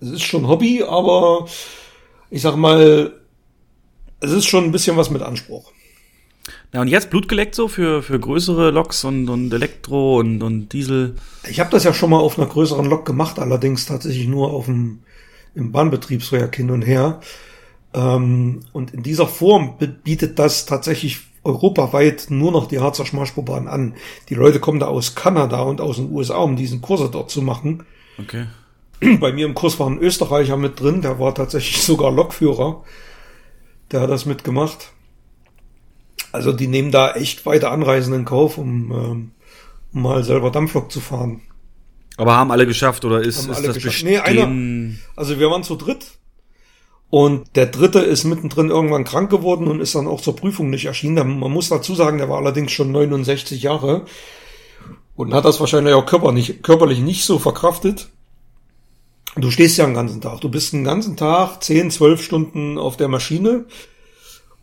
es 0.00 0.10
ist 0.10 0.22
schon 0.22 0.46
Hobby, 0.46 0.82
aber 0.82 1.46
ich 2.30 2.42
sag 2.42 2.56
mal, 2.56 3.12
es 4.20 4.30
ist 4.30 4.46
schon 4.46 4.64
ein 4.64 4.72
bisschen 4.72 4.96
was 4.96 5.10
mit 5.10 5.22
Anspruch. 5.22 5.72
Ja, 6.72 6.82
und 6.82 6.88
jetzt 6.88 7.08
Blut 7.10 7.28
geleckt 7.28 7.54
so 7.54 7.66
für, 7.68 8.02
für 8.02 8.20
größere 8.20 8.70
Loks 8.70 9.04
und, 9.04 9.28
und 9.30 9.52
Elektro 9.52 10.18
und, 10.18 10.42
und 10.42 10.72
Diesel? 10.72 11.14
Ich 11.48 11.60
habe 11.60 11.70
das 11.70 11.84
ja 11.84 11.94
schon 11.94 12.10
mal 12.10 12.18
auf 12.18 12.38
einer 12.38 12.48
größeren 12.48 12.86
Lok 12.86 13.06
gemacht, 13.06 13.38
allerdings 13.38 13.86
tatsächlich 13.86 14.26
nur 14.26 14.52
auf 14.52 14.66
dem 14.66 15.00
im 15.54 15.72
Bahnbetriebswerk 15.72 16.56
hin 16.56 16.70
und 16.70 16.82
her. 16.82 17.20
Ähm, 17.94 18.60
und 18.72 18.92
in 18.92 19.02
dieser 19.02 19.26
Form 19.26 19.78
bietet 20.04 20.38
das 20.38 20.66
tatsächlich 20.66 21.20
europaweit 21.44 22.26
nur 22.28 22.52
noch 22.52 22.66
die 22.66 22.78
Harzer 22.80 23.06
Schmalspurbahn 23.06 23.68
an. 23.68 23.94
Die 24.28 24.34
Leute 24.34 24.60
kommen 24.60 24.80
da 24.80 24.86
aus 24.86 25.14
Kanada 25.14 25.62
und 25.62 25.80
aus 25.80 25.96
den 25.96 26.10
USA, 26.12 26.36
um 26.36 26.56
diesen 26.56 26.80
Kurse 26.80 27.08
dort 27.10 27.30
zu 27.30 27.42
machen. 27.42 27.84
Okay. 28.18 28.46
Bei 29.20 29.32
mir 29.32 29.46
im 29.46 29.54
Kurs 29.54 29.78
war 29.78 29.88
ein 29.88 29.98
Österreicher 29.98 30.56
mit 30.56 30.80
drin, 30.80 31.02
der 31.02 31.18
war 31.18 31.34
tatsächlich 31.34 31.82
sogar 31.82 32.12
Lokführer. 32.12 32.84
Der 33.90 34.02
hat 34.02 34.10
das 34.10 34.26
mitgemacht. 34.26 34.92
Also 36.32 36.52
die 36.52 36.66
nehmen 36.66 36.90
da 36.90 37.12
echt 37.12 37.46
weite 37.46 37.70
Anreisen 37.70 38.12
in 38.14 38.24
Kauf, 38.24 38.58
um, 38.58 38.92
ähm, 38.92 39.30
um 39.92 40.02
mal 40.02 40.24
selber 40.24 40.50
Dampflok 40.50 40.92
zu 40.92 41.00
fahren. 41.00 41.42
Aber 42.16 42.36
haben 42.36 42.50
alle 42.50 42.66
geschafft 42.66 43.04
oder 43.04 43.20
ist, 43.20 43.48
ist 43.48 43.66
das 43.66 43.74
geschafft. 43.74 44.02
Nee, 44.02 44.18
einer, 44.18 44.48
also 45.16 45.38
wir 45.38 45.50
waren 45.50 45.62
zu 45.62 45.76
dritt 45.76 46.18
und 47.10 47.56
der 47.56 47.66
dritte 47.66 48.00
ist 48.00 48.24
mittendrin 48.24 48.70
irgendwann 48.70 49.04
krank 49.04 49.30
geworden 49.30 49.68
und 49.68 49.80
ist 49.80 49.94
dann 49.94 50.08
auch 50.08 50.20
zur 50.20 50.36
Prüfung 50.36 50.68
nicht 50.68 50.84
erschienen. 50.84 51.38
Man 51.38 51.52
muss 51.52 51.68
dazu 51.68 51.94
sagen, 51.94 52.18
der 52.18 52.28
war 52.28 52.38
allerdings 52.38 52.72
schon 52.72 52.90
69 52.90 53.62
Jahre 53.62 54.04
und 55.16 55.32
hat 55.32 55.44
das 55.44 55.60
wahrscheinlich 55.60 55.94
auch 55.94 56.06
körperlich, 56.06 56.62
körperlich 56.62 57.00
nicht 57.00 57.24
so 57.24 57.38
verkraftet. 57.38 58.08
Du 59.36 59.50
stehst 59.50 59.78
ja 59.78 59.86
den 59.86 59.94
ganzen 59.94 60.20
Tag. 60.20 60.40
Du 60.40 60.48
bist 60.48 60.72
den 60.72 60.84
ganzen 60.84 61.16
Tag 61.16 61.62
10, 61.62 61.90
12 61.90 62.22
Stunden 62.22 62.78
auf 62.78 62.96
der 62.96 63.08
Maschine. 63.08 63.66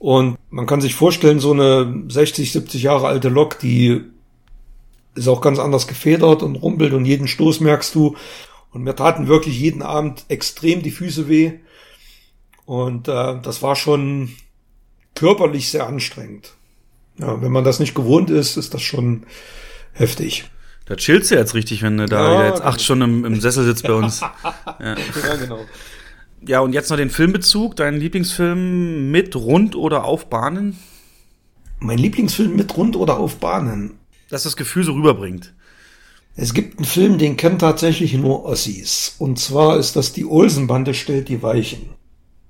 Und 0.06 0.38
man 0.52 0.68
kann 0.68 0.82
sich 0.82 0.94
vorstellen, 0.94 1.40
so 1.40 1.52
eine 1.52 2.04
60, 2.10 2.52
70 2.52 2.84
Jahre 2.84 3.08
alte 3.08 3.28
Lok, 3.30 3.58
die 3.58 4.04
ist 5.16 5.28
auch 5.28 5.42
ganz 5.42 5.58
anders 5.58 5.88
gefedert 5.88 6.44
und 6.44 6.58
rumpelt 6.58 6.94
und 6.94 7.06
jeden 7.06 7.28
Stoß 7.28 7.60
merkst 7.62 7.96
du. 7.96 8.16
Und 8.72 8.84
mir 8.84 8.96
taten 8.96 9.28
wirklich 9.28 9.60
jeden 9.60 9.82
Abend 9.82 10.26
extrem 10.28 10.84
die 10.84 10.92
Füße 10.92 11.28
weh. 11.28 11.54
Und 12.66 13.08
äh, 13.08 13.42
das 13.42 13.64
war 13.64 13.76
schon 13.76 14.30
körperlich 15.16 15.72
sehr 15.72 15.88
anstrengend. 15.88 16.54
Ja, 17.18 17.42
wenn 17.42 17.52
man 17.52 17.64
das 17.64 17.80
nicht 17.80 17.96
gewohnt 17.96 18.30
ist, 18.30 18.58
ist 18.58 18.76
das 18.76 18.84
schon 18.84 19.24
heftig. 19.94 20.46
Da 20.86 20.98
chillst 20.98 21.32
du 21.32 21.36
jetzt 21.36 21.56
richtig, 21.56 21.82
wenn 21.82 21.98
du 21.98 22.06
da 22.06 22.44
Ja, 22.44 22.50
jetzt 22.50 22.62
acht 22.62 22.78
genau. 22.78 22.84
Stunden 22.84 23.04
im, 23.06 23.26
im 23.26 23.42
Sessel 23.42 23.66
sitzt 23.66 23.82
bei 23.82 23.94
uns. 23.94 24.22
ja. 24.22 24.36
Ja, 24.80 25.36
genau. 25.36 25.62
Ja, 26.48 26.60
und 26.60 26.74
jetzt 26.74 26.90
noch 26.90 26.98
den 26.98 27.10
Filmbezug, 27.10 27.76
dein 27.76 27.96
Lieblingsfilm 28.00 29.12
mit, 29.12 29.36
rund 29.36 29.76
oder 29.76 30.06
auf 30.06 30.30
Bahnen? 30.30 30.78
Mein 31.80 31.98
Lieblingsfilm 31.98 32.56
mit 32.56 32.76
rund 32.78 32.96
oder 32.96 33.18
auf 33.18 33.38
Bahnen. 33.38 34.00
Dass 34.30 34.44
das 34.44 34.56
Gefühl 34.56 34.84
so 34.84 34.94
rüberbringt. 34.94 35.54
Es 36.38 36.54
gibt 36.54 36.78
einen 36.78 36.86
Film, 36.86 37.18
den 37.18 37.38
kennen 37.38 37.60
tatsächlich 37.60 38.14
nur 38.14 38.44
Ossis. 38.46 39.16
Und 39.20 39.40
zwar 39.40 39.78
ist 39.78 39.96
das 39.96 40.12
die 40.12 40.26
Olsenbande 40.26 40.94
stellt 40.94 41.30
die 41.30 41.42
Weichen. 41.42 41.90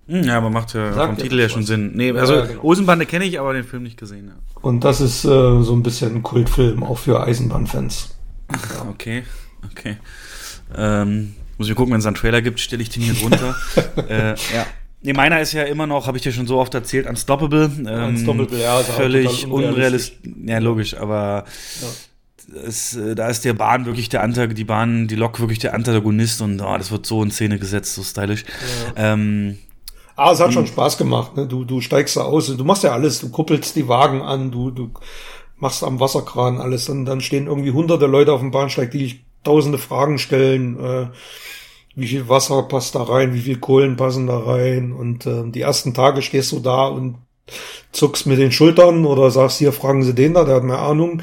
Hm, 0.07 0.23
ja, 0.23 0.37
aber 0.37 0.49
macht 0.49 0.73
ja 0.73 0.93
Sagt 0.93 1.07
vom 1.07 1.17
Titel 1.17 1.37
her 1.37 1.45
was. 1.45 1.51
schon 1.51 1.63
Sinn. 1.65 1.91
Nee, 1.95 2.11
also 2.11 2.35
Ja, 2.35 2.45
genau. 2.45 2.63
Olsenbande 2.63 3.05
kenne 3.05 3.25
ich, 3.25 3.39
aber 3.39 3.53
den 3.53 3.63
Film 3.63 3.83
nicht 3.83 3.97
gesehen. 3.97 4.27
Ja. 4.27 4.61
Und 4.61 4.83
das 4.83 5.01
ist 5.01 5.23
äh, 5.25 5.27
so 5.27 5.73
ein 5.73 5.83
bisschen 5.83 6.15
ein 6.15 6.23
Kultfilm, 6.23 6.83
auch 6.83 6.97
für 6.97 7.21
Eisenbahnfans. 7.23 8.11
Okay, 8.89 9.23
okay. 9.71 9.97
Ähm, 10.77 11.33
muss 11.57 11.69
ich 11.69 11.75
gucken, 11.75 11.93
wenn 11.93 11.99
es 11.99 12.05
einen 12.05 12.15
Trailer 12.15 12.41
gibt, 12.41 12.59
stelle 12.59 12.81
ich 12.81 12.89
den 12.89 13.03
hier 13.03 13.13
drunter. 13.13 13.55
äh, 14.09 14.29
ja. 14.29 14.65
Nee, 15.01 15.13
meiner 15.13 15.39
ist 15.39 15.53
ja 15.53 15.63
immer 15.63 15.85
noch, 15.85 16.07
habe 16.07 16.17
ich 16.17 16.23
dir 16.23 16.31
schon 16.31 16.47
so 16.47 16.57
oft 16.57 16.73
erzählt, 16.73 17.07
Unstoppable. 17.07 17.69
Ähm, 17.87 18.15
Unstoppable, 18.15 18.59
ja, 18.59 18.79
ist 18.79 18.89
Völlig 18.89 19.45
unrealistisch. 19.47 20.17
unrealistisch. 20.23 20.33
Ja, 20.45 20.57
logisch, 20.59 20.97
aber 20.97 21.45
es, 22.65 22.95
äh, 22.95 23.15
da 23.15 23.27
ist 23.27 23.45
der 23.45 23.53
Bahn 23.53 23.85
wirklich 23.85 24.09
der 24.09 24.23
Antagonist, 24.23 24.57
die 24.57 24.63
Bahn, 24.63 25.07
die 25.07 25.15
Lok 25.15 25.39
wirklich 25.39 25.59
der 25.59 25.73
Antagonist 25.73 26.41
und 26.41 26.61
oh, 26.61 26.77
das 26.77 26.91
wird 26.91 27.05
so 27.05 27.21
in 27.21 27.31
Szene 27.31 27.59
gesetzt, 27.59 27.93
so 27.95 28.03
stylisch. 28.03 28.45
Ähm, 28.95 29.57
Ah, 30.17 30.31
es 30.31 30.39
hat 30.39 30.53
schon 30.53 30.65
Spaß 30.65 30.97
gemacht. 30.97 31.35
Ne? 31.35 31.45
Du, 31.45 31.65
du 31.65 31.81
steigst 31.81 32.15
da 32.15 32.21
aus, 32.21 32.47
du 32.47 32.63
machst 32.63 32.83
ja 32.83 32.93
alles, 32.93 33.19
du 33.19 33.29
kuppelst 33.29 33.75
die 33.75 33.87
Wagen 33.89 34.21
an, 34.21 34.49
du, 34.49 34.71
du 34.71 34.91
machst 35.57 35.83
am 35.83 35.99
Wasserkran 35.99 36.57
alles 36.57 36.87
und 36.87 37.05
dann 37.05 37.19
stehen 37.21 37.47
irgendwie 37.47 37.71
hunderte 37.71 38.05
Leute 38.05 38.31
auf 38.31 38.39
dem 38.39 38.51
Bahnsteig, 38.51 38.91
die 38.91 38.99
dich 38.99 39.25
tausende 39.45 39.77
Fragen 39.77 40.19
stellen. 40.19 40.79
Äh, 40.79 41.07
wie 41.95 42.07
viel 42.07 42.27
Wasser 42.27 42.63
passt 42.63 42.95
da 42.95 43.03
rein, 43.03 43.33
wie 43.33 43.41
viel 43.41 43.57
Kohlen 43.57 43.95
passen 43.95 44.27
da 44.27 44.37
rein 44.37 44.91
und 44.91 45.25
äh, 45.25 45.49
die 45.49 45.61
ersten 45.61 45.93
Tage 45.93 46.21
stehst 46.21 46.51
du 46.51 46.59
da 46.59 46.87
und 46.87 47.15
zuckst 47.91 48.25
mit 48.25 48.37
den 48.37 48.51
Schultern 48.51 49.05
oder 49.05 49.31
sagst, 49.31 49.59
hier 49.59 49.71
fragen 49.71 50.03
Sie 50.03 50.13
den 50.13 50.33
da, 50.33 50.43
der 50.43 50.55
hat 50.55 50.63
mehr 50.63 50.79
Ahnung. 50.79 51.21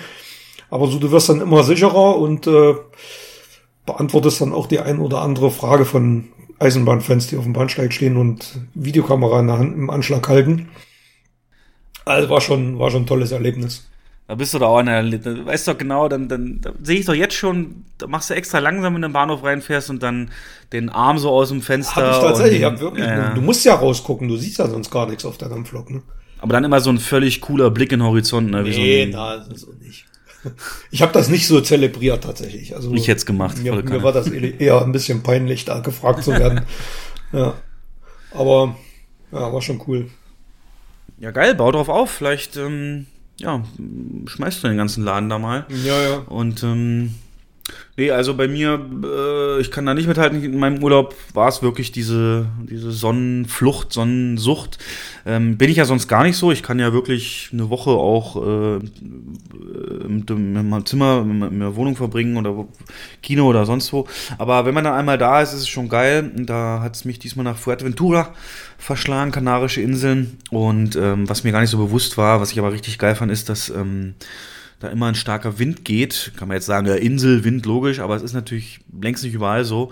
Aber 0.71 0.87
so, 0.87 0.99
du 0.99 1.11
wirst 1.11 1.29
dann 1.29 1.43
immer 1.43 1.65
sicherer 1.65 2.17
und 2.17 2.47
äh, 2.47 2.75
beantwortest 3.85 4.41
dann 4.41 4.55
auch 4.55 4.67
die 4.67 4.81
ein 4.81 5.01
oder 5.01 5.21
andere 5.21 5.51
Frage 5.51 5.85
von 5.85 6.29
Eisenbahnfans, 6.59 7.27
die 7.27 7.37
auf 7.37 7.45
dem 7.45 7.53
Bahnsteig 7.53 7.93
stehen 7.93 8.17
und 8.17 8.61
Videokamera 8.73 9.41
in 9.41 9.49
der 9.49 9.59
Hand 9.59 9.75
im 9.75 9.91
Anschlag 9.91 10.27
halten. 10.29 10.71
Also 12.05 12.31
war 12.31 12.41
schon, 12.41 12.79
war 12.79 12.91
schon 12.91 13.03
ein 13.03 13.07
tolles 13.07 13.33
Erlebnis. 13.33 13.89
Da 14.33 14.37
bist 14.37 14.55
du 14.55 14.59
da 14.59 14.65
auch 14.65 14.81
in 14.81 14.87
der, 14.87 15.03
da 15.03 15.45
weißt 15.45 15.69
doch 15.69 15.77
genau, 15.77 16.09
dann, 16.09 16.27
dann 16.27 16.59
da 16.63 16.73
sehe 16.83 16.99
ich 16.99 17.05
doch 17.05 17.13
jetzt 17.13 17.35
schon, 17.35 17.85
da 17.99 18.07
machst 18.07 18.31
du 18.31 18.35
extra 18.35 18.61
langsam 18.61 18.97
in 18.97 19.03
den 19.03 19.13
Bahnhof 19.13 19.45
reinfährst 19.45 19.91
und 19.91 20.03
dann 20.03 20.31
den 20.73 20.89
Arm 20.89 21.19
so 21.19 21.29
aus 21.29 21.51
dem 21.51 21.61
Fenster. 21.61 22.07
Hab 22.07 22.13
ich 22.13 22.23
tatsächlich, 22.23 22.61
ich 22.61 22.67
und, 22.67 22.73
hab 22.73 22.81
wirklich, 22.81 23.05
ja, 23.05 23.19
ja. 23.19 23.35
du 23.35 23.43
musst 23.43 23.63
ja 23.67 23.75
rausgucken, 23.75 24.29
du 24.29 24.39
siehst 24.39 24.59
ja 24.59 24.67
sonst 24.69 24.91
gar 24.91 25.07
nichts 25.07 25.27
auf 25.27 25.37
der 25.37 25.51
Dampflok, 25.51 25.91
ne? 25.91 26.01
Aber 26.39 26.55
dann 26.55 26.65
immer 26.65 26.81
so 26.81 26.89
ein 26.89 26.97
völlig 26.97 27.43
cooler 27.43 27.71
Blick 27.71 27.93
in 27.93 28.01
den 28.01 28.09
Horizont, 28.09 28.51
ne? 28.51 28.65
Wie 28.65 28.73
so 28.73 28.81
ein, 28.81 29.11
na, 29.11 29.45
so 29.55 29.75
nicht. 29.75 30.07
Ich 30.91 31.03
habe 31.03 31.13
das 31.13 31.29
nicht 31.29 31.47
so 31.47 31.61
zelebriert 31.61 32.25
tatsächlich. 32.25 32.75
Also 32.75 32.91
Ich 32.95 33.09
hätt's 33.09 33.27
gemacht, 33.27 33.59
Mir, 33.59 33.75
mir 33.83 34.03
war 34.03 34.15
das 34.15 34.29
eher 34.29 34.81
ein 34.81 34.93
bisschen 34.93 35.23
peinlich, 35.23 35.67
da 35.67 35.81
gefragt 35.81 36.25
zu 36.25 36.31
werden. 36.31 36.63
ja. 37.35 37.53
Aber 38.31 38.77
ja, 39.31 39.53
war 39.53 39.61
schon 39.61 39.83
cool. 39.87 40.09
ja, 41.19 41.33
geil, 41.33 41.55
bau 41.55 41.71
drauf 41.71 41.91
auf. 41.91 42.11
Vielleicht, 42.11 42.57
ähm, 42.57 43.09
ja, 43.39 43.65
schmeißt 44.27 44.63
du 44.63 44.69
den 44.69 44.77
ganzen 44.77 45.05
Laden 45.05 45.29
da 45.29 45.39
mal. 45.39 45.67
Ja, 45.85 46.01
ja. 46.03 46.17
Und 46.19 46.63
ähm, 46.63 47.15
nee, 47.97 48.11
also 48.11 48.35
bei 48.35 48.49
mir, 48.49 48.81
äh, 49.05 49.61
ich 49.61 49.71
kann 49.71 49.87
da 49.87 49.95
nicht 49.95 50.09
mithalten. 50.09 50.43
In 50.43 50.59
meinem 50.59 50.83
Urlaub 50.83 51.15
war 51.35 51.49
es 51.49 51.63
wirklich 51.63 51.93
diese, 51.93 52.47
diese 52.69 52.91
Sonnenflucht, 52.91 53.93
Sonnensucht. 53.93 54.79
Ähm, 55.25 55.57
bin 55.57 55.71
ich 55.71 55.77
ja 55.77 55.85
sonst 55.85 56.09
gar 56.09 56.25
nicht 56.25 56.37
so. 56.37 56.51
Ich 56.51 56.63
kann 56.63 56.79
ja 56.79 56.93
wirklich 56.93 57.51
eine 57.53 57.71
Woche 57.71 57.91
auch 57.91 58.37
äh, 58.37 58.79
mit 60.09 60.29
dem- 60.29 60.57
in 60.57 60.69
meinem 60.69 60.87
Zimmer, 60.87 61.25
in 61.25 61.61
der 61.61 61.77
Wohnung 61.77 61.97
verbringen 61.97 62.37
oder 62.37 62.67
Kino 63.23 63.47
oder 63.47 63.65
sonst 63.67 63.93
wo. 63.93 64.07
Aber 64.39 64.65
wenn 64.67 64.75
man 64.75 64.85
dann 64.85 64.95
einmal 64.95 65.19
da 65.19 65.41
ist, 65.41 65.53
ist 65.53 65.61
es 65.61 65.69
schon 65.69 65.89
geil. 65.89 66.31
Da 66.37 66.81
hat 66.83 66.97
es 66.97 67.05
mich 67.05 67.19
diesmal 67.19 67.45
nach 67.45 67.57
Fuerteventura 67.57 68.35
verschlagen, 68.79 69.31
Kanarische 69.31 69.81
Inseln. 69.81 70.39
Und 70.51 70.97
ähm, 70.97 71.29
was 71.29 71.45
mir 71.45 71.53
gar 71.53 71.61
nicht 71.61 71.71
so 71.71 71.79
bewusst 71.79 72.19
war, 72.19 72.41
was 72.41 72.51
ich 72.51 72.59
aber 72.59 72.73
richtig 72.73 72.99
geil 72.99 73.15
fand, 73.15 73.31
ist, 73.31 73.49
dass 73.49 73.71
ähm, 73.71 74.15
da 74.83 74.89
immer 74.89 75.07
ein 75.07 75.15
starker 75.15 75.59
Wind 75.59 75.85
geht. 75.85 76.33
Kann 76.37 76.49
man 76.49 76.57
jetzt 76.57 76.67
sagen, 76.67 76.87
ja, 76.87 76.95
Insel, 76.95 77.45
Wind, 77.45 77.65
logisch, 77.67 78.01
aber 78.01 78.17
es 78.17 78.23
ist 78.23 78.33
natürlich 78.33 78.81
längst 79.01 79.25
nicht 79.25 79.35
überall 79.35 79.65
so. 79.65 79.91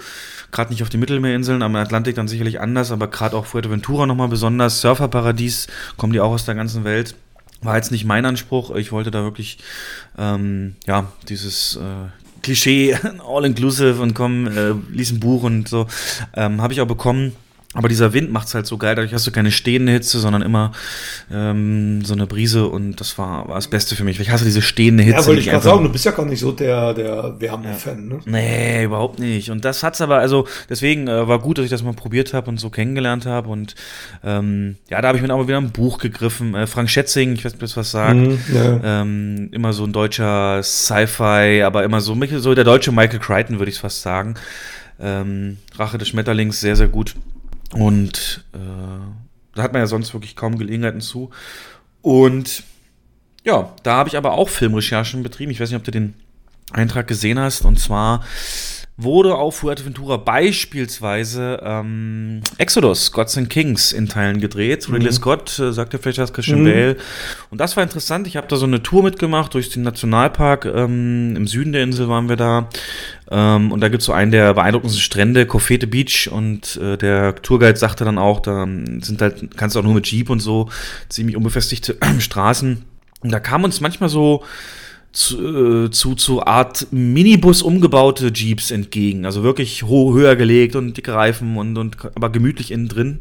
Gerade 0.51 0.71
nicht 0.71 0.83
auf 0.83 0.89
den 0.89 1.01
Mittelmeerinseln, 1.01 1.63
am 1.63 1.77
Atlantik 1.77 2.17
dann 2.17 2.29
sicherlich 2.29 2.61
anders, 2.61 2.93
aber 2.93 3.09
gerade 3.09 3.37
auch 3.37 3.47
Fuerteventura 3.47 4.07
nochmal 4.07 4.29
besonders. 4.29 4.81
Surferparadies, 4.81 5.69
kommen 5.97 6.13
die 6.13 6.21
auch 6.21 6.33
aus 6.33 6.45
der 6.45 6.55
ganzen 6.55 6.85
Welt. 6.85 7.15
War 7.63 7.77
jetzt 7.77 7.93
nicht 7.93 8.05
mein 8.05 8.25
Anspruch. 8.25 8.75
Ich 8.75 8.91
wollte 8.91 9.11
da 9.11 9.23
wirklich, 9.23 9.59
ähm, 10.19 10.77
ja, 10.87 11.13
dieses 11.29 11.77
äh, 11.77 12.09
Klischee, 12.43 12.97
all-inclusive 13.27 14.01
und 14.01 14.15
komm, 14.15 14.47
äh, 14.47 14.73
lies 14.91 15.13
ein 15.13 15.21
Buch 15.21 15.43
und 15.43 15.69
so, 15.69 15.87
ähm, 16.35 16.63
habe 16.63 16.73
ich 16.73 16.81
auch 16.81 16.87
bekommen. 16.87 17.33
Aber 17.73 17.89
dieser 17.89 18.13
Wind 18.13 18.33
macht's 18.33 18.53
halt 18.53 18.67
so 18.67 18.79
geil, 18.79 18.97
dadurch 18.97 19.15
hast 19.15 19.29
du 19.29 19.31
keine 19.31 19.53
stehende 19.53 19.93
Hitze, 19.93 20.19
sondern 20.19 20.43
immer 20.43 20.73
ähm, 21.31 22.05
so 22.05 22.15
eine 22.15 22.27
Brise 22.27 22.67
und 22.67 23.01
das 23.01 23.17
war, 23.17 23.47
war 23.47 23.55
das 23.55 23.69
Beste 23.69 23.95
für 23.95 24.03
mich. 24.03 24.19
Ich 24.19 24.31
hasse 24.31 24.45
diese 24.45 24.61
stehende 24.61 25.05
Hitze. 25.05 25.21
Ja, 25.21 25.27
wollte 25.27 25.41
ich 25.41 25.47
gerade 25.47 25.63
sagen, 25.63 25.85
du 25.85 25.89
bist 25.89 26.05
ja 26.05 26.11
gar 26.11 26.27
nicht 26.27 26.41
so 26.41 26.51
der, 26.51 26.95
der 26.95 27.41
Wärme-Fan, 27.41 28.09
ne? 28.09 28.19
Nee, 28.25 28.83
überhaupt 28.83 29.21
nicht. 29.21 29.53
Und 29.53 29.65
das 29.65 29.85
hat's 29.85 30.01
aber, 30.01 30.19
also 30.19 30.49
deswegen 30.69 31.07
äh, 31.07 31.29
war 31.29 31.39
gut, 31.39 31.59
dass 31.59 31.65
ich 31.65 31.71
das 31.71 31.85
mal 31.85 31.93
probiert 31.93 32.35
habe 32.35 32.51
und 32.51 32.59
so 32.59 32.71
kennengelernt 32.71 33.25
habe. 33.25 33.49
Und 33.49 33.77
ähm, 34.25 34.75
ja, 34.89 35.01
da 35.01 35.07
habe 35.07 35.19
ich 35.19 35.23
mir 35.23 35.33
auch 35.33 35.39
mal 35.39 35.47
wieder 35.47 35.59
ein 35.59 35.71
Buch 35.71 35.99
gegriffen. 35.99 36.57
Äh, 36.57 36.67
Frank 36.67 36.91
Schätzing, 36.91 37.35
ich 37.35 37.45
weiß 37.45 37.53
nicht, 37.53 37.63
ob 37.63 37.69
das 37.69 37.77
was 37.77 37.93
sagt. 37.93 38.17
Mhm, 38.17 38.39
ja. 38.53 38.81
Ähm, 38.83 39.49
immer 39.53 39.73
so 39.73 39.85
ein 39.85 39.93
deutscher 39.93 40.61
Sci-Fi, 40.61 41.63
aber 41.63 41.85
immer 41.85 42.01
so, 42.01 42.17
so 42.39 42.53
der 42.53 42.65
deutsche 42.65 42.91
Michael 42.91 43.21
Crichton, 43.21 43.61
würde 43.61 43.71
ich 43.71 43.79
fast 43.79 44.03
sagen. 44.03 44.35
Ähm, 45.01 45.59
Rache 45.79 45.99
des 45.99 46.09
Schmetterlings, 46.09 46.59
sehr, 46.59 46.75
sehr 46.75 46.89
gut. 46.89 47.15
Und 47.75 48.45
äh, 48.53 48.59
da 49.55 49.63
hat 49.63 49.73
man 49.73 49.83
ja 49.83 49.87
sonst 49.87 50.13
wirklich 50.13 50.37
kaum 50.37 50.59
Gelegenheiten 50.59 51.01
zu. 51.01 51.31
Und 52.03 52.65
ja, 53.45 53.75
da 53.83 53.97
habe 53.97 54.09
ich 54.09 54.17
aber 54.17 54.33
auch 54.33 54.49
Filmrecherchen 54.49 55.23
betrieben. 55.23 55.53
Ich 55.53 55.61
weiß 55.61 55.71
nicht, 55.71 55.79
ob 55.79 55.85
du 55.85 55.91
den 55.91 56.15
Eintrag 56.73 57.07
gesehen 57.07 57.39
hast. 57.39 57.65
Und 57.65 57.79
zwar 57.79 58.25
wurde 59.03 59.35
auf 59.35 59.57
Fuerteventura 59.57 60.17
beispielsweise 60.17 61.61
ähm, 61.63 62.41
Exodus, 62.59 63.13
Gods 63.13 63.37
and 63.39 63.49
Kings 63.51 63.93
in 63.93 64.09
Teilen 64.09 64.41
gedreht. 64.41 64.89
Ridley 64.93 65.13
Scott, 65.13 65.59
äh, 65.59 65.73
sagt 65.73 65.93
ja 65.93 65.99
vielleicht 65.99 66.19
was, 66.19 66.33
Christian 66.33 66.63
Mhm. 66.63 66.65
Bale. 66.65 66.97
Und 67.51 67.61
das 67.61 67.77
war 67.77 67.83
interessant. 67.83 68.27
Ich 68.27 68.37
habe 68.37 68.47
da 68.47 68.57
so 68.57 68.67
eine 68.67 68.83
Tour 68.83 69.03
mitgemacht 69.03 69.55
durch 69.55 69.71
den 69.71 69.83
Nationalpark. 69.83 70.65
Ähm, 70.67 71.37
Im 71.37 71.47
Süden 71.47 71.73
der 71.73 71.83
Insel 71.83 72.09
waren 72.09 72.29
wir 72.29 72.37
da. 72.37 72.69
Ähm, 73.31 73.73
und 73.73 73.81
da 73.81 73.89
gibt's 73.89 74.07
so 74.07 74.13
einen 74.13 74.31
der 74.33 74.55
beeindruckendsten 74.55 75.03
Strände, 75.03 75.47
Kofete 75.47 75.87
Beach. 75.87 76.29
Und 76.31 76.77
äh, 76.77 76.97
der 76.97 77.37
Tourguide 77.37 77.77
sagte 77.77 78.05
dann 78.05 78.19
auch, 78.19 78.41
da 78.41 78.65
sind 78.65 79.21
halt, 79.21 79.57
kannst 79.57 79.77
du 79.77 79.81
auch 79.81 79.85
nur 79.85 79.95
mit 79.95 80.07
Jeep 80.11 80.31
und 80.31 80.41
so, 80.41 80.69
ziemlich 81.09 81.37
unbefestigte 81.37 81.97
Straßen. 82.19 82.85
Und 83.23 83.31
da 83.33 83.41
kam 83.41 83.65
uns 83.65 83.81
manchmal 83.81 84.09
so 84.09 84.45
zu, 85.13 85.87
äh, 85.87 85.91
zu, 85.91 86.15
zu 86.15 86.47
Art 86.47 86.87
Minibus 86.93 87.63
umgebaute 87.63 88.31
Jeeps 88.33 88.71
entgegen. 88.71 89.27
Also 89.27 89.43
wirklich 89.43 89.83
ho 89.83 90.15
höher 90.15 90.37
gelegt 90.37 90.77
und 90.77 90.97
dicke 90.97 91.13
Reifen 91.13 91.57
und, 91.57 91.77
und 91.77 91.97
aber 92.15 92.31
gemütlich 92.31 92.71
innen 92.71 92.89
drin. 92.89 93.19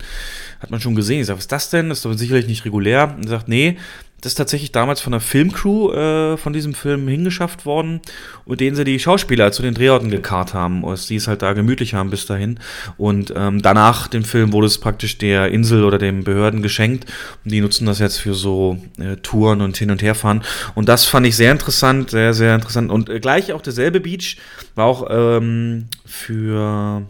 Hat 0.60 0.72
man 0.72 0.82
schon 0.82 0.96
gesehen. 0.96 1.22
Ich 1.22 1.28
sag, 1.28 1.38
was 1.38 1.46
ist 1.46 1.52
das 1.52 1.70
denn? 1.70 1.90
Das 1.90 2.00
ist 2.00 2.06
doch 2.06 2.14
sicherlich 2.14 2.48
nicht 2.48 2.66
regulär. 2.66 3.16
Und 3.16 3.28
sagt, 3.28 3.48
nee, 3.48 3.78
das 4.22 4.34
ist 4.34 4.36
tatsächlich 4.36 4.72
damals 4.72 5.00
von 5.02 5.12
der 5.12 5.22
Filmcrew 5.22 5.92
äh, 5.92 6.38
von 6.38 6.52
diesem 6.52 6.74
Film 6.74 7.08
hingeschafft 7.08 7.66
worden, 7.66 8.02
mit 8.46 8.60
denen 8.60 8.76
sie 8.76 8.84
die 8.84 9.00
Schauspieler 9.00 9.52
zu 9.52 9.62
den 9.62 9.74
Drehorten 9.74 10.10
gekarrt 10.10 10.54
haben, 10.54 10.84
und 10.84 11.10
die 11.10 11.16
es 11.16 11.28
halt 11.28 11.42
da 11.42 11.54
gemütlich 11.54 11.94
haben 11.94 12.10
bis 12.10 12.26
dahin. 12.26 12.60
Und 12.98 13.34
ähm, 13.36 13.62
danach 13.62 14.08
dem 14.08 14.24
Film 14.24 14.52
wurde 14.52 14.68
es 14.68 14.78
praktisch 14.78 15.18
der 15.18 15.52
Insel 15.52 15.84
oder 15.84 15.98
den 15.98 16.24
Behörden 16.24 16.62
geschenkt. 16.62 17.06
Und 17.44 17.52
die 17.52 17.62
nutzen 17.62 17.86
das 17.86 18.00
jetzt 18.00 18.18
für 18.18 18.34
so 18.34 18.78
äh, 18.98 19.16
Touren 19.18 19.62
und 19.62 19.78
hin 19.78 19.92
und 19.92 20.02
her 20.02 20.16
fahren. 20.16 20.44
Und 20.76 20.90
das 20.90 21.06
fand 21.06 21.26
ich 21.26 21.36
sehr 21.36 21.52
interessant, 21.52 22.10
sehr, 22.10 22.34
sehr 22.34 22.56
interessant. 22.56 22.92
Und 22.92 23.10
äh, 23.10 23.20
gleich 23.20 23.54
auch 23.54 23.62
derselbe 23.62 24.02
Beach 24.02 24.38
war 24.76 24.86
auch 24.86 25.08
ähm, 25.10 25.86
für 26.06 27.04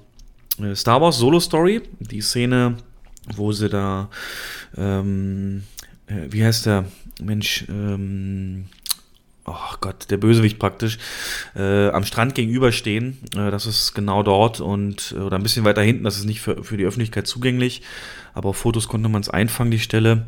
äh, 0.62 0.75
Star 0.75 1.01
Wars 1.01 1.18
Solo 1.18 1.39
Story, 1.39 1.82
die 2.00 2.22
Szene, 2.22 2.78
wo 3.36 3.51
sie 3.51 3.70
da, 3.70 4.10
ähm, 4.78 5.63
äh, 6.08 6.28
wie 6.30 6.44
heißt 6.44 6.66
der 6.66 6.86
Mensch, 7.19 7.65
ähm, 7.69 8.65
oh 9.45 9.75
Gott, 9.81 10.09
der 10.09 10.17
Bösewicht 10.17 10.59
praktisch, 10.59 10.97
äh, 11.55 11.89
am 11.89 12.03
Strand 12.03 12.35
gegenüberstehen. 12.35 13.17
Äh, 13.35 13.51
das 13.51 13.65
ist 13.65 13.93
genau 13.93 14.23
dort 14.23 14.61
und 14.61 15.13
äh, 15.17 15.21
oder 15.21 15.38
ein 15.38 15.43
bisschen 15.43 15.65
weiter 15.65 15.81
hinten, 15.81 16.03
das 16.03 16.17
ist 16.17 16.25
nicht 16.25 16.41
für, 16.41 16.63
für 16.63 16.77
die 16.77 16.85
Öffentlichkeit 16.85 17.27
zugänglich, 17.27 17.81
aber 18.33 18.49
auf 18.49 18.57
Fotos 18.57 18.88
konnte 18.88 19.09
man 19.09 19.21
es 19.21 19.29
einfangen, 19.29 19.71
die 19.71 19.79
Stelle. 19.79 20.25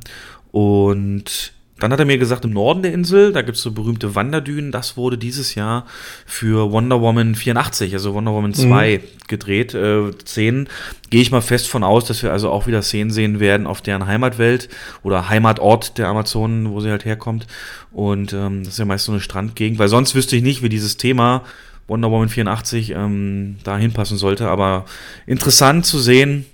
Und 0.52 1.54
dann 1.82 1.92
hat 1.92 2.00
er 2.00 2.06
mir 2.06 2.20
gesagt, 2.20 2.46
im 2.46 2.52
Norden 2.52 2.84
der 2.84 2.94
Insel, 2.94 3.34
da 3.34 3.42
gibt 3.42 3.58
es 3.58 3.64
so 3.64 3.72
berühmte 3.72 4.14
Wanderdünen, 4.14 4.72
das 4.72 4.98
wurde 4.98 5.18
dieses 5.18 5.56
Jahr 5.56 5.86
für 6.28 6.72
Wonder 6.72 7.02
Woman 7.02 7.34
84, 7.34 7.94
also 7.94 8.14
Wonder 8.14 8.34
Woman 8.34 8.54
2 8.54 8.98
mhm. 8.98 9.28
gedreht. 9.28 9.74
Äh, 9.74 10.12
Szenen, 10.26 10.70
gehe 11.10 11.22
ich 11.22 11.32
mal 11.32 11.42
fest 11.42 11.68
von 11.68 11.84
aus, 11.84 12.06
dass 12.06 12.22
wir 12.22 12.32
also 12.32 12.52
auch 12.52 12.68
wieder 12.68 12.84
Szenen 12.84 13.10
sehen 13.10 13.40
werden 13.40 13.66
auf 13.66 13.82
deren 13.82 14.06
Heimatwelt 14.06 14.70
oder 15.02 15.28
Heimatort 15.28 15.98
der 15.98 16.08
Amazonen, 16.08 16.70
wo 16.70 16.82
sie 16.82 16.92
halt 16.92 17.06
herkommt. 17.06 17.48
Und 17.92 18.32
ähm, 18.32 18.64
das 18.64 18.74
ist 18.74 18.80
ja 18.80 18.86
meist 18.86 19.06
so 19.06 19.12
eine 19.12 19.22
Strandgegend, 19.22 19.80
weil 19.80 19.88
sonst 19.90 20.14
wüsste 20.14 20.36
ich 20.36 20.44
nicht, 20.44 20.62
wie 20.62 20.70
dieses 20.70 20.98
Thema 20.98 21.44
Wonder 21.88 22.12
Woman 22.12 22.30
84 22.30 22.92
ähm, 22.92 23.58
da 23.64 23.78
hinpassen 23.78 24.18
sollte. 24.18 24.50
Aber 24.50 24.86
interessant 25.26 25.86
zu 25.86 25.98
sehen, 25.98 26.46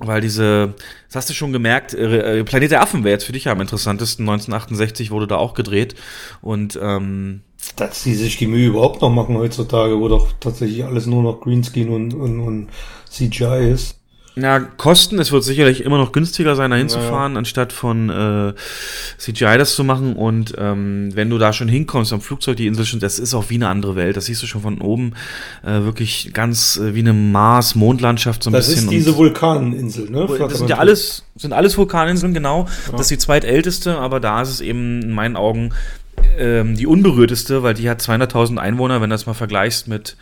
weil 0.00 0.20
diese, 0.20 0.74
das 1.08 1.16
hast 1.16 1.30
du 1.30 1.34
schon 1.34 1.52
gemerkt, 1.52 1.94
äh, 1.94 2.40
äh, 2.40 2.44
Planet 2.44 2.72
der 2.72 2.82
Affen 2.82 3.04
wäre 3.04 3.12
jetzt 3.12 3.24
für 3.24 3.32
dich 3.32 3.44
ja 3.44 3.52
am 3.52 3.60
interessantesten. 3.60 4.28
1968 4.28 5.10
wurde 5.10 5.26
da 5.26 5.36
auch 5.36 5.54
gedreht. 5.54 5.94
Und 6.40 6.78
ähm, 6.82 7.42
dass 7.76 8.02
die 8.02 8.14
sich 8.14 8.36
die 8.36 8.46
Mühe 8.46 8.68
überhaupt 8.68 9.00
noch 9.00 9.10
machen 9.10 9.36
heutzutage, 9.36 9.98
wo 9.98 10.08
doch 10.08 10.32
tatsächlich 10.40 10.84
alles 10.84 11.06
nur 11.06 11.22
noch 11.22 11.40
Greenscreen 11.40 11.88
und, 11.88 12.14
und, 12.14 12.40
und 12.40 12.68
CGI 13.08 13.70
ist. 13.72 14.00
Ja, 14.36 14.58
Kosten, 14.58 15.20
es 15.20 15.30
wird 15.30 15.44
sicherlich 15.44 15.84
immer 15.84 15.96
noch 15.96 16.10
günstiger 16.10 16.56
sein, 16.56 16.72
da 16.72 16.76
hinzufahren, 16.76 17.32
ja. 17.34 17.38
anstatt 17.38 17.72
von 17.72 18.10
äh, 18.10 18.52
CGI 19.16 19.58
das 19.58 19.76
zu 19.76 19.84
machen. 19.84 20.16
Und 20.16 20.54
ähm, 20.58 21.10
wenn 21.14 21.30
du 21.30 21.38
da 21.38 21.52
schon 21.52 21.68
hinkommst 21.68 22.12
am 22.12 22.20
Flugzeug, 22.20 22.56
die 22.56 22.66
Insel 22.66 22.84
schon, 22.84 22.98
das 22.98 23.20
ist 23.20 23.32
auch 23.34 23.50
wie 23.50 23.54
eine 23.54 23.68
andere 23.68 23.94
Welt. 23.94 24.16
Das 24.16 24.26
siehst 24.26 24.42
du 24.42 24.46
schon 24.46 24.62
von 24.62 24.80
oben 24.80 25.12
äh, 25.62 25.82
wirklich 25.82 26.32
ganz 26.32 26.78
äh, 26.78 26.96
wie 26.96 27.00
eine 27.00 27.12
Mars-Mondlandschaft 27.12 28.42
so 28.42 28.50
ein 28.50 28.54
das 28.54 28.66
bisschen. 28.66 28.86
Das 28.86 28.94
ist 28.94 29.06
diese 29.06 29.16
Vulkaninsel, 29.16 30.10
ne? 30.10 30.26
Das 30.26 30.58
sind 30.58 30.68
ja 30.68 30.78
alles, 30.78 31.24
sind 31.36 31.52
alles 31.52 31.78
Vulkaninseln, 31.78 32.34
genau. 32.34 32.64
Ja. 32.86 32.92
Das 32.92 33.02
ist 33.02 33.10
die 33.10 33.18
zweitälteste, 33.18 33.98
aber 33.98 34.18
da 34.18 34.42
ist 34.42 34.48
es 34.48 34.60
eben 34.60 35.02
in 35.02 35.12
meinen 35.12 35.36
Augen 35.36 35.72
ähm, 36.38 36.76
die 36.76 36.88
unberührteste, 36.88 37.62
weil 37.62 37.74
die 37.74 37.88
hat 37.88 38.00
200.000 38.00 38.56
Einwohner, 38.58 39.00
wenn 39.00 39.10
du 39.10 39.14
das 39.14 39.26
mal 39.26 39.34
vergleichst 39.34 39.86
mit 39.86 40.16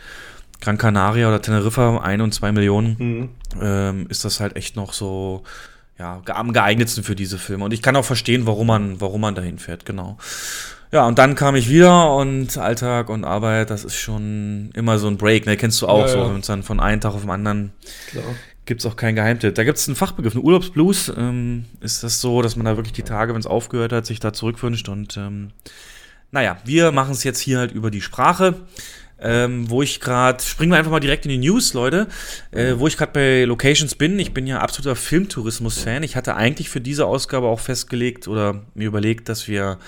Gran 0.61 0.77
Canaria 0.77 1.27
oder 1.27 1.41
Teneriffa, 1.41 1.97
ein 1.97 2.21
und 2.21 2.33
zwei 2.33 2.51
Millionen, 2.51 2.95
mhm. 2.99 3.29
ähm, 3.61 4.05
ist 4.09 4.25
das 4.25 4.39
halt 4.39 4.55
echt 4.55 4.75
noch 4.75 4.93
so 4.93 5.43
ja, 5.99 6.21
am 6.27 6.53
geeignetsten 6.53 7.03
für 7.03 7.15
diese 7.15 7.37
Filme. 7.37 7.65
Und 7.65 7.73
ich 7.73 7.81
kann 7.81 7.95
auch 7.95 8.05
verstehen, 8.05 8.45
warum 8.45 8.67
man, 8.67 8.99
warum 9.01 9.21
man 9.21 9.35
dahin 9.35 9.59
fährt, 9.59 9.85
genau. 9.85 10.17
Ja, 10.91 11.07
und 11.07 11.17
dann 11.17 11.35
kam 11.35 11.55
ich 11.55 11.69
wieder 11.69 12.15
und 12.15 12.55
Alltag 12.57 13.09
und 13.09 13.25
Arbeit, 13.25 13.71
das 13.71 13.83
ist 13.83 13.95
schon 13.95 14.69
immer 14.73 14.99
so 14.99 15.07
ein 15.07 15.17
Break, 15.17 15.45
ne? 15.45 15.57
Kennst 15.57 15.81
du 15.81 15.87
auch 15.87 16.01
ja, 16.01 16.07
so, 16.07 16.17
ja. 16.19 16.39
dann 16.45 16.61
von 16.61 16.79
einem 16.79 17.01
Tag 17.01 17.15
auf 17.15 17.21
den 17.21 17.31
anderen 17.31 17.73
Klar. 18.11 18.23
gibt's 18.65 18.85
auch 18.85 18.95
kein 18.95 19.15
Geheimtipp. 19.15 19.55
Da 19.55 19.63
gibt's 19.63 19.87
einen 19.87 19.95
Fachbegriff, 19.95 20.35
einen 20.35 20.45
Urlaubsblues. 20.45 21.11
Ähm, 21.17 21.65
ist 21.79 22.03
das 22.03 22.21
so, 22.21 22.43
dass 22.43 22.55
man 22.55 22.65
da 22.65 22.75
wirklich 22.75 22.93
die 22.93 23.01
Tage, 23.01 23.33
wenn 23.33 23.39
es 23.39 23.47
aufgehört 23.47 23.91
hat, 23.91 24.05
sich 24.05 24.19
da 24.19 24.33
zurückwünscht 24.33 24.87
und 24.87 25.17
ähm, 25.17 25.49
naja, 26.29 26.57
wir 26.65 26.91
machen 26.91 27.11
es 27.11 27.23
jetzt 27.23 27.39
hier 27.39 27.59
halt 27.59 27.71
über 27.71 27.91
die 27.91 28.01
Sprache 28.01 28.55
ähm, 29.23 29.69
wo 29.69 29.81
ich 29.81 30.01
gerade, 30.01 30.43
springen 30.43 30.71
wir 30.71 30.77
einfach 30.77 30.91
mal 30.91 30.99
direkt 30.99 31.25
in 31.25 31.29
die 31.29 31.37
News, 31.37 31.73
Leute, 31.73 32.07
äh, 32.51 32.73
wo 32.77 32.87
ich 32.87 32.97
gerade 32.97 33.13
bei 33.13 33.45
Locations 33.45 33.95
bin. 33.95 34.19
Ich 34.19 34.33
bin 34.33 34.45
ja 34.45 34.59
absoluter 34.59 34.95
Filmtourismus-Fan. 34.95 36.03
Ich 36.03 36.15
hatte 36.15 36.35
eigentlich 36.35 36.69
für 36.69 36.81
diese 36.81 37.05
Ausgabe 37.05 37.47
auch 37.47 37.61
festgelegt 37.61 38.27
oder 38.27 38.65
mir 38.75 38.87
überlegt, 38.87 39.29
dass 39.29 39.47
wir 39.47 39.79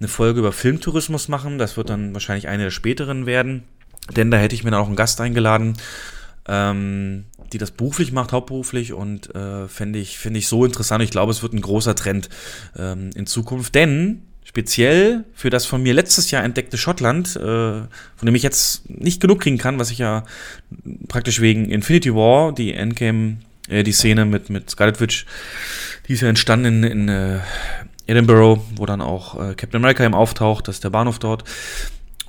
eine 0.00 0.08
Folge 0.08 0.40
über 0.40 0.52
Filmtourismus 0.52 1.28
machen. 1.28 1.58
Das 1.58 1.76
wird 1.76 1.88
dann 1.88 2.12
wahrscheinlich 2.14 2.48
eine 2.48 2.64
der 2.64 2.70
späteren 2.70 3.26
werden, 3.26 3.62
denn 4.16 4.30
da 4.32 4.38
hätte 4.38 4.56
ich 4.56 4.64
mir 4.64 4.72
dann 4.72 4.80
auch 4.80 4.88
einen 4.88 4.96
Gast 4.96 5.20
eingeladen, 5.20 5.74
ähm, 6.48 7.26
die 7.52 7.58
das 7.58 7.70
beruflich 7.70 8.10
macht, 8.10 8.32
hauptberuflich 8.32 8.92
und 8.92 9.32
äh, 9.36 9.68
finde 9.68 10.00
ich, 10.00 10.18
find 10.18 10.36
ich 10.36 10.48
so 10.48 10.64
interessant. 10.64 11.02
Ich 11.04 11.10
glaube, 11.10 11.30
es 11.30 11.42
wird 11.42 11.52
ein 11.52 11.60
großer 11.60 11.94
Trend 11.94 12.28
ähm, 12.76 13.10
in 13.14 13.26
Zukunft, 13.26 13.76
denn 13.76 14.22
speziell 14.54 15.24
für 15.34 15.50
das 15.50 15.66
von 15.66 15.82
mir 15.82 15.94
letztes 15.94 16.30
Jahr 16.30 16.44
entdeckte 16.44 16.78
Schottland, 16.78 17.34
äh, 17.34 17.40
von 17.40 17.88
dem 18.22 18.36
ich 18.36 18.44
jetzt 18.44 18.88
nicht 18.88 19.20
genug 19.20 19.40
kriegen 19.40 19.58
kann, 19.58 19.80
was 19.80 19.90
ich 19.90 19.98
ja 19.98 20.22
praktisch 21.08 21.40
wegen 21.40 21.68
Infinity 21.68 22.14
War, 22.14 22.52
die 22.52 22.72
Endgame, 22.72 23.38
äh, 23.68 23.82
die 23.82 23.90
Szene 23.90 24.24
mit, 24.24 24.50
mit 24.50 24.70
Scarlet 24.70 25.00
Witch, 25.00 25.26
die 26.06 26.12
ist 26.12 26.20
ja 26.20 26.28
entstanden 26.28 26.84
in, 26.84 26.84
in 26.84 27.08
äh, 27.08 27.40
Edinburgh, 28.06 28.62
wo 28.76 28.86
dann 28.86 29.00
auch 29.00 29.34
äh, 29.34 29.54
Captain 29.56 29.78
America 29.78 30.04
eben 30.04 30.14
auftaucht, 30.14 30.68
das 30.68 30.76
ist 30.76 30.84
der 30.84 30.90
Bahnhof 30.90 31.18
dort. 31.18 31.42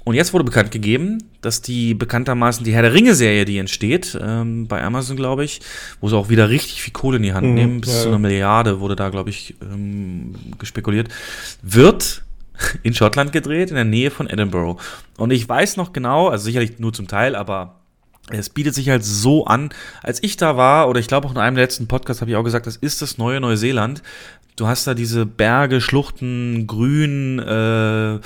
Und 0.06 0.13
jetzt 0.13 0.34
wurde 0.34 0.46
bekannt 0.46 0.70
gegeben, 0.70 1.18
dass 1.41 1.63
die 1.63 1.96
bekanntermaßen 1.96 2.63
die 2.63 2.74
Herr 2.74 2.84
der 2.84 2.94
Ringe-Serie, 2.94 3.44
die 3.44 3.58
entsteht, 3.58 4.18
ähm, 4.22 4.68
bei 4.68 4.84
Amazon, 4.84 5.18
glaube 5.18 5.44
ich, 5.44 5.62
wo 6.00 6.08
sie 6.08 6.15
auch 6.15 6.30
wieder 6.30 6.48
richtig 6.48 6.84
viel 6.84 6.94
Kohle 6.94 7.18
in 7.18 7.24
die 7.24 7.34
Hand 7.34 7.48
mhm, 7.48 7.54
nehmen, 7.56 7.82
bis 7.82 7.91
ja, 7.91 8.02
zu 8.02 8.08
einer 8.10 8.20
Milliarde 8.20 8.80
wurde 8.80 8.96
da, 8.96 9.10
glaube 9.10 9.32
ich, 9.32 9.56
ähm, 9.63 10.36
gespekuliert, 10.60 11.10
wird 11.63 12.24
in 12.84 12.94
Schottland 12.94 13.32
gedreht, 13.32 13.72
in 13.72 13.76
der 13.76 13.84
Nähe 13.84 14.12
von 14.12 14.30
Edinburgh. 14.30 14.80
Und 15.18 15.32
ich 15.32 15.50
weiß 15.50 15.76
noch 15.76 15.91
genau, 15.91 16.28
also 16.28 16.46
sicherlich 16.46 16.78
nur 16.78 16.94
zum 16.94 17.08
Teil, 17.08 17.36
aber 17.36 17.80
es 18.30 18.50
bietet 18.50 18.76
sich 18.76 18.89
halt 18.89 19.04
so 19.04 19.46
an. 19.46 19.70
Als 20.04 20.22
ich 20.22 20.38
da 20.38 20.56
war, 20.56 20.88
oder 20.88 21.00
ich 21.00 21.08
glaube 21.08 21.28
auch 21.28 21.32
in 21.32 21.39
einem 21.39 21.58
letzten 21.58 21.88
Podcasts 21.88 22.22
habe 22.22 22.30
ich 22.30 22.38
auch 22.38 22.44
gesagt, 22.44 22.68
das 22.68 22.76
ist 22.76 23.02
das 23.02 23.18
neue 23.18 23.39
Neuseeland. 23.39 24.04
Du 24.56 24.68
hast 24.68 24.86
da 24.86 24.94
diese 24.94 25.26
Berge, 25.26 25.82
Schluchten, 25.82 26.68
Grün, 26.68 27.39
äh, 27.39 28.20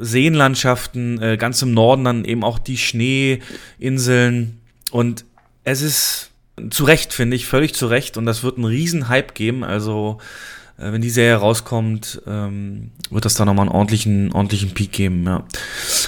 Seenlandschaften, 0.00 1.20
äh, 1.22 1.36
ganz 1.36 1.62
im 1.62 1.72
Norden 1.72 2.04
dann 2.04 2.24
eben 2.24 2.44
auch 2.44 2.58
die 2.58 2.76
Schneeinseln. 2.76 4.60
Und 4.90 5.24
es 5.64 5.82
ist 5.82 6.30
zu 6.70 6.84
Recht, 6.84 7.12
finde 7.12 7.36
ich, 7.36 7.46
völlig 7.46 7.74
zu 7.74 7.86
Recht. 7.86 8.16
Und 8.16 8.26
das 8.26 8.42
wird 8.42 8.56
einen 8.56 8.64
riesen 8.64 9.08
Hype 9.08 9.34
geben. 9.34 9.64
Also, 9.64 10.18
äh, 10.78 10.92
wenn 10.92 11.02
die 11.02 11.10
Serie 11.10 11.36
rauskommt, 11.36 12.22
ähm, 12.26 12.90
wird 13.10 13.24
das 13.24 13.34
da 13.34 13.44
nochmal 13.44 13.66
einen 13.66 13.74
ordentlichen, 13.74 14.32
ordentlichen 14.32 14.74
Peak 14.74 14.92
geben, 14.92 15.24
ja. 15.24 15.44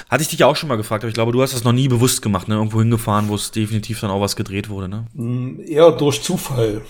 Hatte 0.09 0.23
ich 0.23 0.29
dich 0.29 0.45
auch 0.45 0.57
schon 0.57 0.69
mal 0.69 0.77
gefragt, 0.77 1.05
aber 1.05 1.09
ich 1.09 1.15
glaube, 1.15 1.33
du 1.33 1.43
hast 1.43 1.55
das 1.55 1.65
noch 1.65 1.73
nie 1.73 1.89
bewusst 1.89 2.23
gemacht, 2.23 2.49
ne? 2.49 2.55
Irgendwo 2.55 2.81
hingefahren, 2.81 3.29
wo 3.29 3.35
es 3.35 3.51
definitiv 3.51 4.01
dann 4.01 4.11
auch 4.11 4.21
was 4.21 4.37
gedreht 4.37 4.69
wurde, 4.69 4.89
ne? 4.89 5.07
Mm, 5.15 5.61
eher 5.67 5.93
durch 5.93 6.23
Zufall. 6.23 6.83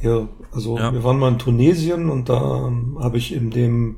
Ja, 0.00 0.28
also 0.52 0.78
ja. 0.78 0.92
wir 0.92 1.02
waren 1.02 1.18
mal 1.18 1.32
in 1.32 1.38
Tunesien 1.38 2.10
und 2.10 2.28
da 2.28 2.66
ähm, 2.66 2.98
habe 3.00 3.18
ich 3.18 3.32
in 3.32 3.50
dem, 3.50 3.96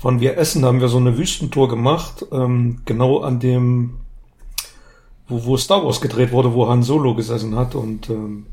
wann 0.00 0.20
wir 0.20 0.38
essen, 0.38 0.64
haben 0.64 0.80
wir 0.80 0.88
so 0.88 0.98
eine 0.98 1.18
Wüstentour 1.18 1.68
gemacht, 1.68 2.24
ähm, 2.32 2.80
genau 2.84 3.20
an 3.20 3.40
dem, 3.40 3.96
wo, 5.28 5.44
wo 5.44 5.56
Star 5.56 5.84
Wars 5.84 6.00
gedreht 6.00 6.32
wurde, 6.32 6.54
wo 6.54 6.68
Han 6.68 6.82
Solo 6.82 7.14
gesessen 7.14 7.56
hat 7.56 7.74
und 7.74 8.08
ähm, 8.08 8.46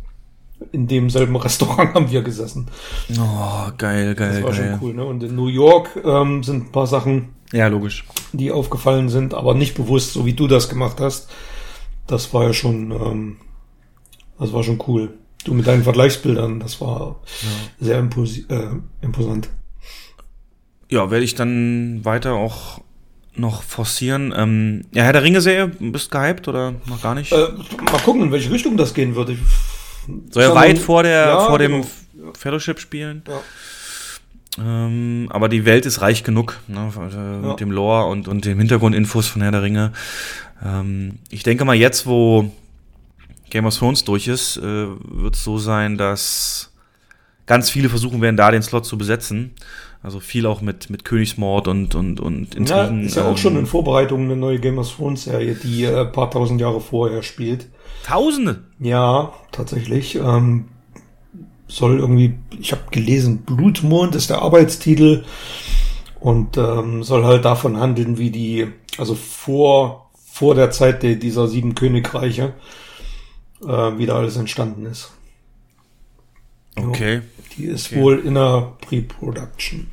in 0.72 0.88
demselben 0.88 1.36
Restaurant 1.36 1.94
haben 1.94 2.12
wir 2.12 2.22
gesessen. 2.22 2.68
Oh, 3.18 3.72
geil, 3.78 4.16
geil, 4.16 4.42
das 4.42 4.44
war 4.44 4.52
geil. 4.52 4.78
schon 4.80 4.88
cool, 4.88 4.94
ne? 4.96 5.06
Und 5.06 5.24
in 5.24 5.36
New 5.36 5.48
York 5.48 6.00
ähm, 6.04 6.44
sind 6.44 6.68
ein 6.68 6.72
paar 6.72 6.88
Sachen, 6.88 7.30
ja, 7.54 7.68
logisch, 7.68 8.06
die 8.34 8.52
aufgefallen 8.52 9.10
sind, 9.10 9.34
aber 9.34 9.54
nicht 9.54 9.76
bewusst, 9.76 10.14
so 10.14 10.26
wie 10.26 10.34
du 10.34 10.48
das 10.48 10.70
gemacht 10.70 11.00
hast. 11.00 11.30
Das 12.08 12.34
war 12.34 12.44
ja 12.44 12.54
schon, 12.54 12.92
ähm, 12.92 13.38
das 14.40 14.54
war 14.54 14.64
schon 14.64 14.82
cool. 14.88 15.18
Du 15.44 15.54
mit 15.54 15.66
deinen 15.66 15.84
Vergleichsbildern, 15.84 16.60
das 16.60 16.82
war 16.82 17.20
ja. 17.42 17.86
sehr 17.86 18.00
impos 18.00 18.38
äh, 18.50 18.68
imposant. 19.02 19.50
Ja, 20.90 21.10
werde 21.10 21.24
ich 21.24 21.36
dann 21.36 22.04
weiter 22.04 22.34
auch 22.34 22.82
noch 23.36 23.64
forcieren. 23.64 24.34
Ähm, 24.36 24.86
ja, 24.94 25.04
Herr 25.04 25.14
der 25.14 25.24
Ringe-Serie, 25.24 25.68
bist 25.68 26.12
gehypt 26.12 26.48
oder 26.48 26.76
noch 26.86 27.02
gar 27.02 27.16
nicht? 27.16 27.32
Äh, 27.32 27.48
mal 27.92 28.02
gucken, 28.04 28.24
in 28.24 28.32
welche 28.32 28.52
Richtung 28.52 28.78
das 28.78 28.94
gehen 28.94 29.16
wird. 29.16 29.30
Ich, 29.30 29.40
Soll 30.32 30.44
ja 30.44 30.56
weit 30.56 30.78
vor, 30.78 31.04
der, 31.04 31.28
ja, 31.28 31.48
vor 31.48 31.58
dem 31.58 31.72
genau. 31.72 32.34
Fellowship 32.38 32.80
spielen. 32.80 33.24
Ja. 33.28 33.42
Ähm, 34.60 35.28
aber 35.32 35.48
die 35.48 35.66
Welt 35.66 35.86
ist 35.86 36.02
reich 36.02 36.24
genug, 36.24 36.60
ne, 36.68 36.92
äh, 36.98 37.48
mit 37.48 37.60
dem 37.62 37.72
Lore 37.72 38.08
und, 38.08 38.28
und 38.28 38.44
dem 38.44 38.58
Hintergrundinfos 38.60 39.28
von 39.28 39.42
Herr 39.42 39.52
der 39.52 39.64
Ringe. 39.64 39.94
Ähm, 40.64 41.20
ich 41.30 41.44
denke 41.44 41.64
mal, 41.64 41.76
jetzt, 41.76 42.06
wo 42.06 42.52
Game 43.52 43.66
of 43.66 43.78
Thrones 43.78 44.04
durch 44.04 44.28
ist, 44.28 44.58
äh, 44.58 44.88
wird 45.04 45.36
es 45.36 45.44
so 45.44 45.60
sein, 45.60 45.98
dass 45.98 46.74
ganz 47.46 47.70
viele 47.70 47.90
versuchen 47.90 48.22
werden, 48.22 48.38
da 48.38 48.50
den 48.50 48.64
Slot 48.64 48.86
zu 48.86 48.98
besetzen. 48.98 49.52
Also 50.04 50.20
viel 50.20 50.48
auch 50.48 50.62
mit, 50.62 50.90
mit 50.90 51.06
Königsmord 51.06 51.68
und, 51.68 51.94
und, 51.94 52.20
und 52.20 52.56
Intrigen. 52.56 53.02
Ja, 53.02 53.06
ist 53.06 53.16
ja 53.18 53.26
auch 53.26 53.38
schon 53.38 53.56
in 53.56 53.68
Vorbereitung 53.68 54.24
eine 54.24 54.36
neue 54.36 54.60
Game 54.60 54.80
of 54.80 54.92
Thrones 54.96 55.26
Serie, 55.26 55.54
die 55.54 55.84
äh, 55.84 56.02
ein 56.02 56.12
paar 56.12 56.32
tausend 56.32 56.60
Jahre 56.60 56.82
vorher 56.82 57.22
spielt. 57.22 57.68
Tausende? 58.04 58.64
Ja, 58.80 59.32
tatsächlich. 59.52 60.16
Ähm, 60.16 60.70
soll 61.68 62.00
irgendwie, 62.00 62.34
ich 62.60 62.72
habe 62.72 62.82
gelesen, 62.90 63.44
Blutmond 63.44 64.16
ist 64.16 64.30
der 64.30 64.42
Arbeitstitel 64.42 65.24
und 66.20 66.58
ähm, 66.58 67.04
soll 67.04 67.24
halt 67.24 67.46
davon 67.46 67.78
handeln, 67.78 68.18
wie 68.18 68.32
die, 68.32 68.68
also 68.98 69.14
vor, 69.16 70.10
vor 70.26 70.56
der 70.56 70.72
Zeit 70.72 71.04
der, 71.04 71.16
dieser 71.16 71.48
sieben 71.48 71.76
Königreiche, 71.76 72.54
äh, 73.64 73.98
wie 73.98 74.06
da 74.06 74.18
alles 74.18 74.38
entstanden 74.38 74.86
ist. 74.86 75.12
Okay. 76.76 77.22
die 77.58 77.66
ist 77.66 77.88
okay. 77.88 78.02
wohl 78.02 78.20
in 78.20 78.36
der 78.36 78.74
Pre-Production. 78.82 79.88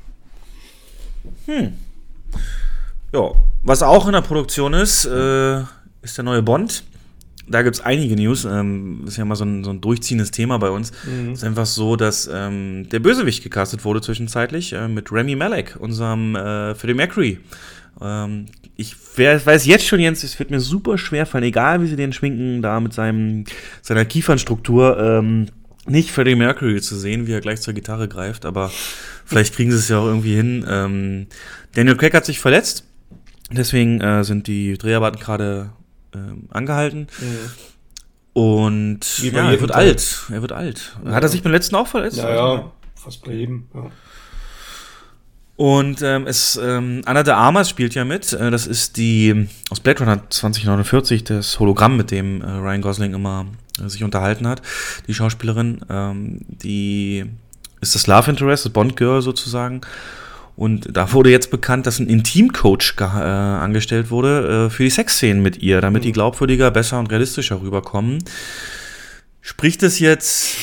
Hm. 1.46 1.72
Ja, 3.12 3.32
was 3.62 3.82
auch 3.82 4.06
in 4.06 4.12
der 4.12 4.20
Produktion 4.20 4.74
ist, 4.74 5.04
äh, 5.06 5.60
ist 6.02 6.16
der 6.16 6.24
neue 6.24 6.42
Bond. 6.42 6.84
Da 7.50 7.62
gibt 7.62 7.76
es 7.76 7.82
einige 7.82 8.14
News. 8.14 8.44
Ähm, 8.44 9.04
ist 9.06 9.16
ja 9.16 9.24
mal 9.24 9.34
so 9.34 9.44
ein, 9.44 9.64
so 9.64 9.70
ein 9.70 9.80
durchziehendes 9.80 10.30
Thema 10.30 10.58
bei 10.58 10.70
uns. 10.70 10.92
Mhm. 11.04 11.32
ist 11.32 11.44
einfach 11.44 11.66
so, 11.66 11.96
dass 11.96 12.28
ähm, 12.32 12.88
der 12.90 13.00
Bösewicht 13.00 13.42
gecastet 13.42 13.84
wurde 13.84 14.02
zwischenzeitlich 14.02 14.74
äh, 14.74 14.86
mit 14.86 15.10
Remy 15.10 15.34
Malek, 15.34 15.76
unserem 15.78 16.36
äh, 16.36 16.74
Freddie 16.74 16.94
Mercury. 16.94 17.38
Ähm, 18.00 18.46
ich 18.76 18.94
weiß 19.16 19.66
jetzt 19.66 19.86
schon, 19.86 20.00
Jens, 20.00 20.22
es 20.22 20.38
wird 20.38 20.50
mir 20.50 20.60
super 20.60 20.98
schwer 20.98 21.26
fallen, 21.26 21.44
egal 21.44 21.82
wie 21.82 21.86
sie 21.86 21.96
den 21.96 22.12
schminken, 22.12 22.62
da 22.62 22.78
mit 22.80 22.92
seinem, 22.92 23.44
seiner 23.82 24.04
Kiefernstruktur, 24.04 24.98
ähm, 24.98 25.46
nicht 25.86 26.10
Freddie 26.10 26.36
Mercury 26.36 26.80
zu 26.80 26.96
sehen, 26.96 27.26
wie 27.26 27.32
er 27.32 27.40
gleich 27.40 27.60
zur 27.60 27.74
Gitarre 27.74 28.08
greift, 28.08 28.44
aber 28.44 28.70
vielleicht 29.24 29.54
kriegen 29.54 29.70
sie 29.70 29.78
es 29.78 29.88
ja 29.88 29.98
auch 29.98 30.06
irgendwie 30.06 30.36
hin. 30.36 30.64
Ähm, 30.68 31.26
Daniel 31.74 31.96
Craig 31.96 32.14
hat 32.14 32.26
sich 32.26 32.38
verletzt, 32.38 32.84
deswegen 33.50 34.00
äh, 34.00 34.22
sind 34.22 34.46
die 34.46 34.76
Dreharbeiten 34.78 35.18
gerade 35.18 35.70
ähm, 36.14 36.44
angehalten. 36.50 37.08
Mhm. 37.20 37.50
Und 38.34 39.18
ja, 39.20 39.50
er 39.50 39.60
wird 39.60 39.72
alt. 39.72 40.26
Er 40.30 40.42
wird 40.42 40.52
alt. 40.52 40.96
Ja. 41.04 41.12
Hat 41.12 41.24
er 41.24 41.28
sich 41.28 41.42
beim 41.42 41.50
letzten 41.50 41.74
auch 41.74 41.88
verletzt? 41.88 42.18
Ja, 42.18 42.30
ja, 42.30 42.72
fast 42.94 43.24
bei 43.24 43.32
jedem. 43.32 43.66
Ja. 43.74 43.90
Und 45.58 46.02
ähm, 46.02 46.28
es, 46.28 46.56
ähm, 46.62 47.02
Anna 47.04 47.24
de 47.24 47.34
Armas 47.34 47.68
spielt 47.68 47.96
ja 47.96 48.04
mit. 48.04 48.32
Äh, 48.32 48.52
das 48.52 48.68
ist 48.68 48.96
die 48.96 49.48
aus 49.70 49.80
Blade 49.80 49.98
Runner 49.98 50.22
2049, 50.30 51.24
das 51.24 51.58
Hologramm, 51.58 51.96
mit 51.96 52.12
dem 52.12 52.42
äh, 52.42 52.48
Ryan 52.48 52.80
Gosling 52.80 53.12
immer 53.12 53.44
äh, 53.84 53.88
sich 53.88 54.04
unterhalten 54.04 54.46
hat. 54.46 54.62
Die 55.08 55.14
Schauspielerin, 55.14 55.80
ähm, 55.90 56.42
die 56.46 57.24
ist 57.80 57.96
das 57.96 58.06
Love 58.06 58.30
Interest, 58.30 58.66
das 58.66 58.72
Bond 58.72 58.96
Girl 58.96 59.20
sozusagen. 59.20 59.80
Und 60.54 60.96
da 60.96 61.12
wurde 61.12 61.30
jetzt 61.30 61.50
bekannt, 61.50 61.88
dass 61.88 61.98
ein 61.98 62.06
Intimcoach 62.06 62.94
äh, 63.00 63.02
angestellt 63.02 64.12
wurde 64.12 64.66
äh, 64.66 64.70
für 64.70 64.84
die 64.84 64.90
Sexszenen 64.90 65.42
mit 65.42 65.58
ihr, 65.58 65.80
damit 65.80 66.04
die 66.04 66.10
mhm. 66.10 66.12
glaubwürdiger, 66.12 66.70
besser 66.70 67.00
und 67.00 67.10
realistischer 67.10 67.60
rüberkommen. 67.60 68.22
Spricht 69.40 69.82
es 69.82 69.98
jetzt 69.98 70.54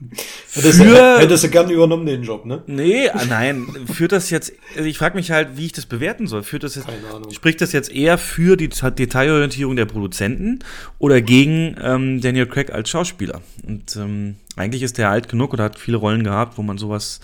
Hättest, 0.54 0.80
für, 0.80 1.18
hättest 1.18 1.42
du 1.42 1.48
gern 1.48 1.68
übernommen 1.68 2.06
den 2.06 2.22
Job, 2.22 2.46
ne? 2.46 2.62
Nee, 2.68 3.08
ah, 3.08 3.24
nein. 3.28 3.66
Führt 3.92 4.12
das 4.12 4.30
jetzt, 4.30 4.52
also 4.76 4.88
ich 4.88 4.98
frage 4.98 5.16
mich 5.16 5.32
halt, 5.32 5.56
wie 5.56 5.66
ich 5.66 5.72
das 5.72 5.86
bewerten 5.86 6.28
soll. 6.28 6.44
Führt 6.44 6.62
das 6.62 6.76
jetzt, 6.76 6.86
Keine 6.86 7.12
Ahnung. 7.12 7.32
Spricht 7.32 7.60
das 7.60 7.72
jetzt 7.72 7.90
eher 7.90 8.18
für 8.18 8.56
die 8.56 8.68
Detailorientierung 8.68 9.74
der 9.74 9.86
Produzenten 9.86 10.60
oder 11.00 11.20
gegen 11.20 11.76
ähm, 11.82 12.20
Daniel 12.20 12.46
Craig 12.46 12.72
als 12.72 12.88
Schauspieler? 12.88 13.40
Und 13.66 13.96
ähm, 13.96 14.36
eigentlich 14.54 14.84
ist 14.84 14.96
der 14.96 15.10
alt 15.10 15.28
genug 15.28 15.52
oder 15.52 15.64
hat 15.64 15.76
viele 15.76 15.96
Rollen 15.96 16.22
gehabt, 16.22 16.56
wo 16.56 16.62
man 16.62 16.78
sowas. 16.78 17.18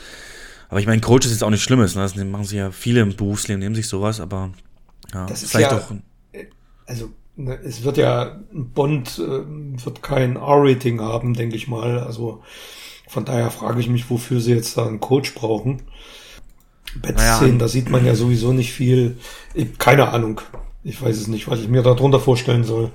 Aber 0.68 0.80
ich 0.80 0.86
meine, 0.86 1.00
Coach 1.00 1.24
ist 1.26 1.32
jetzt 1.32 1.44
auch 1.44 1.50
nicht 1.50 1.62
Schlimmes. 1.62 1.94
Ne? 1.94 2.02
Das 2.02 2.16
machen 2.16 2.44
sie 2.44 2.56
ja 2.56 2.72
viele 2.72 3.00
im 3.00 3.14
Berufsleben, 3.14 3.60
nehmen 3.60 3.76
sich 3.76 3.86
sowas, 3.86 4.20
aber 4.20 4.50
ja, 5.14 5.26
das 5.26 5.44
ist 5.44 5.52
vielleicht 5.52 5.70
ja, 5.70 5.78
auch. 5.78 5.92
Also 6.86 7.10
ne, 7.36 7.60
es 7.62 7.84
wird 7.84 7.96
ja, 7.96 8.40
Bond 8.52 9.20
äh, 9.20 9.84
wird 9.84 10.02
kein 10.02 10.34
R-Rating 10.34 11.00
haben, 11.00 11.34
denke 11.34 11.54
ich 11.54 11.68
mal. 11.68 12.00
Also 12.00 12.42
von 13.10 13.24
daher 13.24 13.50
frage 13.50 13.80
ich 13.80 13.88
mich, 13.88 14.08
wofür 14.08 14.40
sie 14.40 14.54
jetzt 14.54 14.78
da 14.78 14.86
einen 14.86 15.00
Coach 15.00 15.34
brauchen. 15.34 15.82
Bettszenen, 16.94 17.56
naja. 17.56 17.58
da 17.58 17.68
sieht 17.68 17.90
man 17.90 18.06
ja 18.06 18.14
sowieso 18.14 18.52
nicht 18.52 18.72
viel. 18.72 19.18
Ich, 19.52 19.78
keine 19.78 20.10
Ahnung. 20.10 20.40
Ich 20.84 21.02
weiß 21.02 21.16
es 21.16 21.26
nicht, 21.26 21.48
was 21.48 21.58
ich 21.58 21.66
mir 21.66 21.82
darunter 21.82 22.20
vorstellen 22.20 22.62
soll. 22.62 22.92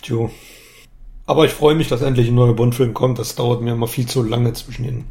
Tjo. 0.00 0.30
Aber 1.26 1.44
ich 1.44 1.52
freue 1.52 1.74
mich, 1.74 1.88
dass 1.88 2.00
endlich 2.00 2.28
ein 2.28 2.34
neuer 2.34 2.56
Bond-Film 2.56 2.94
kommt. 2.94 3.18
Das 3.18 3.34
dauert 3.34 3.60
mir 3.60 3.72
immer 3.72 3.86
viel 3.86 4.06
zu 4.06 4.22
lange 4.22 4.54
zwischen 4.54 4.86
ihnen. 4.86 5.04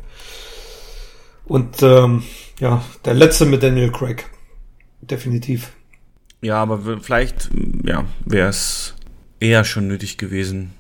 Und 1.45 1.83
ähm, 1.83 2.23
ja, 2.59 2.83
der 3.05 3.13
letzte 3.13 3.45
mit 3.45 3.61
Daniel 3.61 3.91
Craig. 3.91 4.25
Definitiv. 5.01 5.73
Ja, 6.41 6.55
aber 6.63 6.99
vielleicht 7.01 7.51
ja, 7.83 8.05
wäre 8.25 8.49
es 8.49 8.95
eher 9.39 9.63
schon 9.63 9.87
nötig 9.87 10.17
gewesen, 10.17 10.73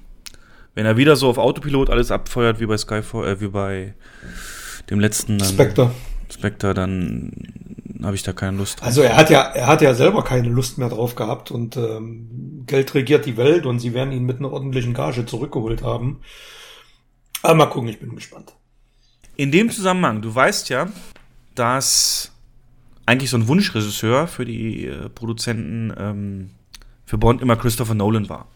wenn 0.79 0.85
er 0.85 0.95
wieder 0.95 1.17
so 1.17 1.27
auf 1.27 1.37
Autopilot 1.37 1.89
alles 1.89 2.09
abfeuert 2.09 2.61
wie 2.61 2.65
bei 2.65 2.77
Skyfall, 2.77 3.27
äh, 3.27 3.41
wie 3.41 3.49
bei 3.49 3.95
dem 4.89 5.01
letzten 5.01 5.37
dann, 5.37 5.49
Spectre. 5.49 5.91
Spectre, 6.31 6.73
dann 6.73 7.33
habe 8.01 8.15
ich 8.15 8.23
da 8.23 8.31
keine 8.31 8.55
Lust 8.55 8.79
drauf. 8.79 8.87
Also 8.87 9.01
er 9.01 9.17
hat 9.17 9.29
ja, 9.29 9.41
er 9.41 9.67
hat 9.67 9.81
ja 9.81 9.93
selber 9.93 10.23
keine 10.23 10.47
Lust 10.47 10.77
mehr 10.77 10.87
drauf 10.87 11.15
gehabt 11.15 11.51
und 11.51 11.75
ähm, 11.75 12.63
Geld 12.65 12.95
regiert 12.95 13.25
die 13.25 13.35
Welt 13.35 13.65
und 13.65 13.79
sie 13.79 13.93
werden 13.93 14.13
ihn 14.13 14.23
mit 14.23 14.39
einer 14.39 14.53
ordentlichen 14.53 14.93
Gage 14.93 15.25
zurückgeholt 15.25 15.83
haben. 15.83 16.21
Aber 17.41 17.55
mal 17.55 17.65
gucken, 17.65 17.89
ich 17.89 17.99
bin 17.99 18.15
gespannt. 18.15 18.53
In 19.35 19.51
dem 19.51 19.71
Zusammenhang, 19.71 20.21
du 20.21 20.33
weißt 20.33 20.69
ja, 20.69 20.87
dass 21.55 22.31
eigentlich 23.05 23.31
so 23.31 23.35
ein 23.35 23.49
Wunschregisseur 23.49 24.27
für 24.27 24.45
die 24.45 24.85
äh, 24.85 25.09
Produzenten 25.09 25.93
ähm, 25.99 26.49
für 27.03 27.17
Bond 27.17 27.41
immer 27.41 27.57
Christopher 27.57 27.95
Nolan 27.95 28.29
war. 28.29 28.47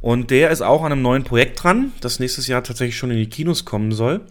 Und 0.00 0.30
der 0.30 0.50
ist 0.50 0.62
auch 0.62 0.82
an 0.82 0.92
einem 0.92 1.02
neuen 1.02 1.24
Projekt 1.24 1.62
dran, 1.62 1.92
das 2.00 2.20
nächstes 2.20 2.46
Jahr 2.46 2.62
tatsächlich 2.62 2.96
schon 2.96 3.10
in 3.10 3.18
die 3.18 3.28
Kinos 3.28 3.64
kommen 3.64 3.92
soll. 3.92 4.22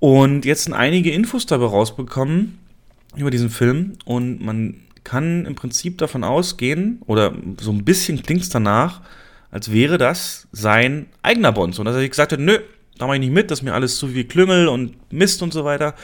Und 0.00 0.44
jetzt 0.44 0.64
sind 0.64 0.74
einige 0.74 1.10
Infos 1.10 1.46
dabei 1.46 1.66
rausbekommen 1.66 2.58
über 3.16 3.30
diesen 3.30 3.50
Film 3.50 3.92
und 4.04 4.42
man 4.44 4.80
kann 5.04 5.46
im 5.46 5.54
Prinzip 5.54 5.98
davon 5.98 6.24
ausgehen, 6.24 7.00
oder 7.06 7.34
so 7.60 7.70
ein 7.70 7.84
bisschen 7.84 8.22
klingt 8.22 8.42
es 8.42 8.48
danach, 8.48 9.02
als 9.50 9.70
wäre 9.70 9.98
das 9.98 10.48
sein 10.50 11.06
eigener 11.22 11.52
Bond. 11.52 11.78
Und 11.78 11.84
dass 11.84 11.94
er 11.94 12.08
gesagt 12.08 12.32
hat, 12.32 12.40
nö, 12.40 12.58
da 12.98 13.06
mache 13.06 13.16
ich 13.16 13.20
nicht 13.20 13.32
mit, 13.32 13.50
das 13.50 13.60
ist 13.60 13.62
mir 13.62 13.74
alles 13.74 13.96
zu 13.98 14.08
viel 14.08 14.24
Klüngel 14.24 14.66
und 14.68 14.96
Mist 15.12 15.42
und 15.42 15.52
so 15.52 15.64
weiter. 15.64 15.94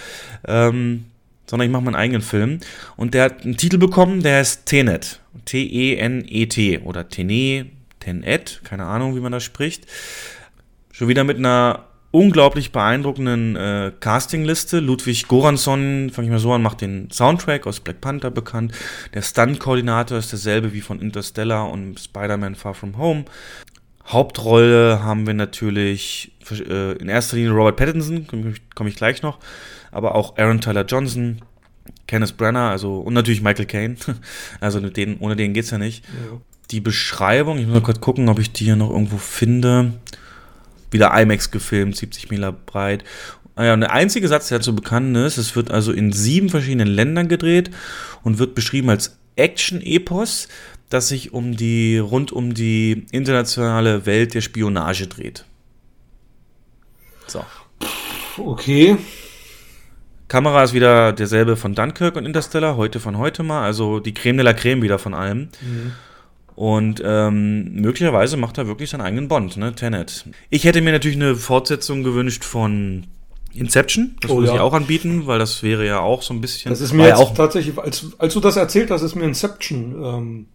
Ähm, 0.47 1.07
sondern 1.47 1.67
ich 1.67 1.73
mache 1.73 1.83
meinen 1.83 1.97
eigenen 1.97 2.23
Film. 2.23 2.61
Und 2.97 3.15
der 3.15 3.25
hat 3.25 3.43
einen 3.43 3.57
Titel 3.57 3.79
bekommen, 3.79 4.23
der 4.23 4.39
heißt 4.39 4.67
Tenet. 4.67 5.21
T-E-N-E-T 5.47 6.79
oder 6.85 7.09
Tenet, 7.09 7.69
Tenet, 8.01 8.61
keine 8.65 8.87
Ahnung, 8.87 9.15
wie 9.15 9.21
man 9.21 9.33
das 9.33 9.45
spricht. 9.45 9.87
Schon 10.91 11.09
wieder 11.09 11.25
mit 11.25 11.39
einer 11.39 11.87
unglaublich 12.11 12.73
beeindruckenden 12.73 13.57
äh, 13.57 13.93
Castingliste. 14.01 14.81
Ludwig 14.81 15.29
Goransson, 15.29 16.11
fange 16.13 16.27
ich 16.27 16.33
mal 16.33 16.41
so 16.41 16.53
an, 16.53 16.63
macht 16.63 16.81
den 16.81 17.11
Soundtrack 17.11 17.67
aus 17.67 17.81
Black 17.81 18.01
Panther 18.01 18.31
bekannt. 18.31 18.73
Der 19.15 19.23
Stunt-Koordinator 19.23 20.19
ist 20.19 20.33
derselbe 20.33 20.73
wie 20.73 20.81
von 20.81 21.01
Interstellar 21.01 21.71
und 21.71 22.01
Spider-Man 22.01 22.57
Far 22.57 22.75
From 22.75 22.99
Home. 22.99 23.27
Hauptrolle 24.07 25.05
haben 25.05 25.27
wir 25.27 25.35
natürlich 25.35 26.33
äh, 26.51 26.93
in 26.97 27.09
erster 27.09 27.37
Linie 27.37 27.53
Robert 27.53 27.77
Pattinson, 27.77 28.27
komme 28.27 28.55
komm 28.75 28.89
ich 28.89 28.97
gleich 28.97 29.23
noch, 29.23 29.39
aber 29.93 30.17
auch 30.17 30.37
Aaron 30.37 30.61
Tyler 30.61 30.85
Johnson, 30.85 31.43
Kenneth 32.09 32.37
Brenner, 32.37 32.71
also 32.71 32.99
und 32.99 33.15
natürlich 33.15 33.41
Michael 33.41 33.67
Caine. 33.67 33.97
Also 34.61 34.81
denen, 34.81 35.19
ohne 35.21 35.37
den 35.37 35.55
geht's 35.55 35.71
ja 35.71 35.79
nicht. 35.79 36.05
Ja 36.05 36.41
die 36.71 36.81
Beschreibung, 36.81 37.59
ich 37.59 37.67
muss 37.67 37.75
mal 37.75 37.83
kurz 37.83 38.01
gucken, 38.01 38.29
ob 38.29 38.39
ich 38.39 38.53
die 38.53 38.65
hier 38.65 38.77
noch 38.77 38.91
irgendwo 38.91 39.19
finde. 39.19 39.95
Wieder 40.91 41.13
IMAX 41.19 41.51
gefilmt, 41.51 41.97
70 41.97 42.31
Meter 42.31 42.53
breit. 42.53 43.05
Ah 43.57 43.65
ja, 43.65 43.75
und 43.75 43.81
der 43.81 43.93
einzige 43.93 44.29
Satz, 44.29 44.49
der 44.49 44.59
dazu 44.59 44.75
bekannt 44.75 45.17
ist, 45.17 45.37
es 45.37 45.55
wird 45.55 45.71
also 45.71 45.93
in 45.93 46.13
sieben 46.13 46.49
verschiedenen 46.49 46.89
Ländern 46.89 47.29
gedreht 47.29 47.71
und 48.23 48.39
wird 48.39 48.55
beschrieben 48.55 48.91
als 48.91 49.19
Action-Epos, 49.37 50.49
das 50.89 51.09
sich 51.09 51.33
um 51.33 51.57
die, 51.57 51.99
rund 51.99 52.33
um 52.33 52.55
die 52.55 53.07
internationale 53.13 54.07
Welt 54.07 54.35
der 54.35 54.41
Spionage 54.41 55.07
dreht. 55.07 55.45
So. 57.27 57.45
Okay. 58.37 58.97
Kamera 60.29 60.63
ist 60.63 60.73
wieder 60.73 61.13
derselbe 61.13 61.57
von 61.57 61.75
Dunkirk 61.75 62.17
und 62.17 62.25
Interstellar, 62.25 62.77
heute 62.77 63.01
von 63.01 63.19
heute 63.19 63.43
mal, 63.43 63.65
also 63.65 64.01
die 64.01 64.15
Creme 64.15 64.39
de 64.39 64.45
la 64.45 64.53
Creme 64.53 64.83
wieder 64.83 64.99
von 64.99 65.13
allem. 65.13 65.49
Mhm. 65.61 65.93
Und 66.61 67.01
ähm, 67.03 67.73
möglicherweise 67.73 68.37
macht 68.37 68.59
er 68.59 68.67
wirklich 68.67 68.91
seinen 68.91 69.01
eigenen 69.01 69.29
Bond, 69.29 69.57
ne? 69.57 69.75
Tenet. 69.75 70.27
Ich 70.51 70.65
hätte 70.65 70.83
mir 70.83 70.93
natürlich 70.93 71.17
eine 71.17 71.35
Fortsetzung 71.35 72.03
gewünscht 72.03 72.45
von 72.45 73.07
Inception. 73.55 74.17
Das 74.21 74.31
oh, 74.31 74.37
würde 74.37 74.49
ja. 74.49 74.55
ich 74.57 74.61
auch 74.61 74.75
anbieten, 74.75 75.27
weil 75.27 75.39
das 75.39 75.63
wäre 75.63 75.87
ja 75.87 76.01
auch 76.01 76.21
so 76.21 76.35
ein 76.35 76.43
bisschen. 76.43 76.69
Das 76.69 76.83
ist 76.83 76.93
mir 76.93 77.17
auch 77.17 77.33
tatsächlich, 77.33 77.79
als, 77.79 78.09
als 78.19 78.35
du 78.35 78.41
das 78.41 78.57
erzählt 78.57 78.91
hast, 78.91 79.01
ist 79.01 79.15
mir 79.15 79.25
Inception 79.25 80.05
ähm, 80.05 80.47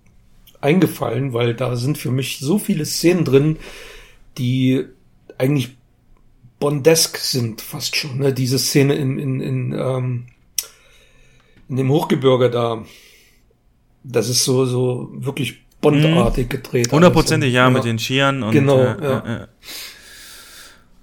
eingefallen, 0.61 1.33
weil 1.33 1.55
da 1.55 1.75
sind 1.75 1.97
für 1.97 2.11
mich 2.11 2.37
so 2.37 2.59
viele 2.59 2.85
Szenen 2.85 3.25
drin, 3.25 3.57
die 4.37 4.85
eigentlich 5.39 5.75
Bondesk 6.59 7.17
sind, 7.17 7.61
fast 7.61 7.95
schon. 7.95 8.19
Ne? 8.19 8.31
Diese 8.31 8.59
Szene 8.59 8.93
in, 8.93 9.17
in, 9.17 9.39
in, 9.39 9.73
ähm, 9.73 10.27
in 11.67 11.77
dem 11.77 11.89
Hochgebirge 11.89 12.51
da. 12.51 12.85
Das 14.03 14.29
ist 14.29 14.43
so, 14.43 14.67
so 14.67 15.09
wirklich 15.15 15.64
Bondartig 15.91 16.49
gedreht. 16.49 16.91
Hundertprozentig, 16.91 17.53
ja, 17.53 17.63
ja, 17.63 17.69
mit 17.69 17.83
den 17.83 17.99
Skiern 17.99 18.43
und. 18.43 18.51
Genau, 18.51 18.79
äh, 18.79 19.03
ja. 19.03 19.19
Äh, 19.19 19.47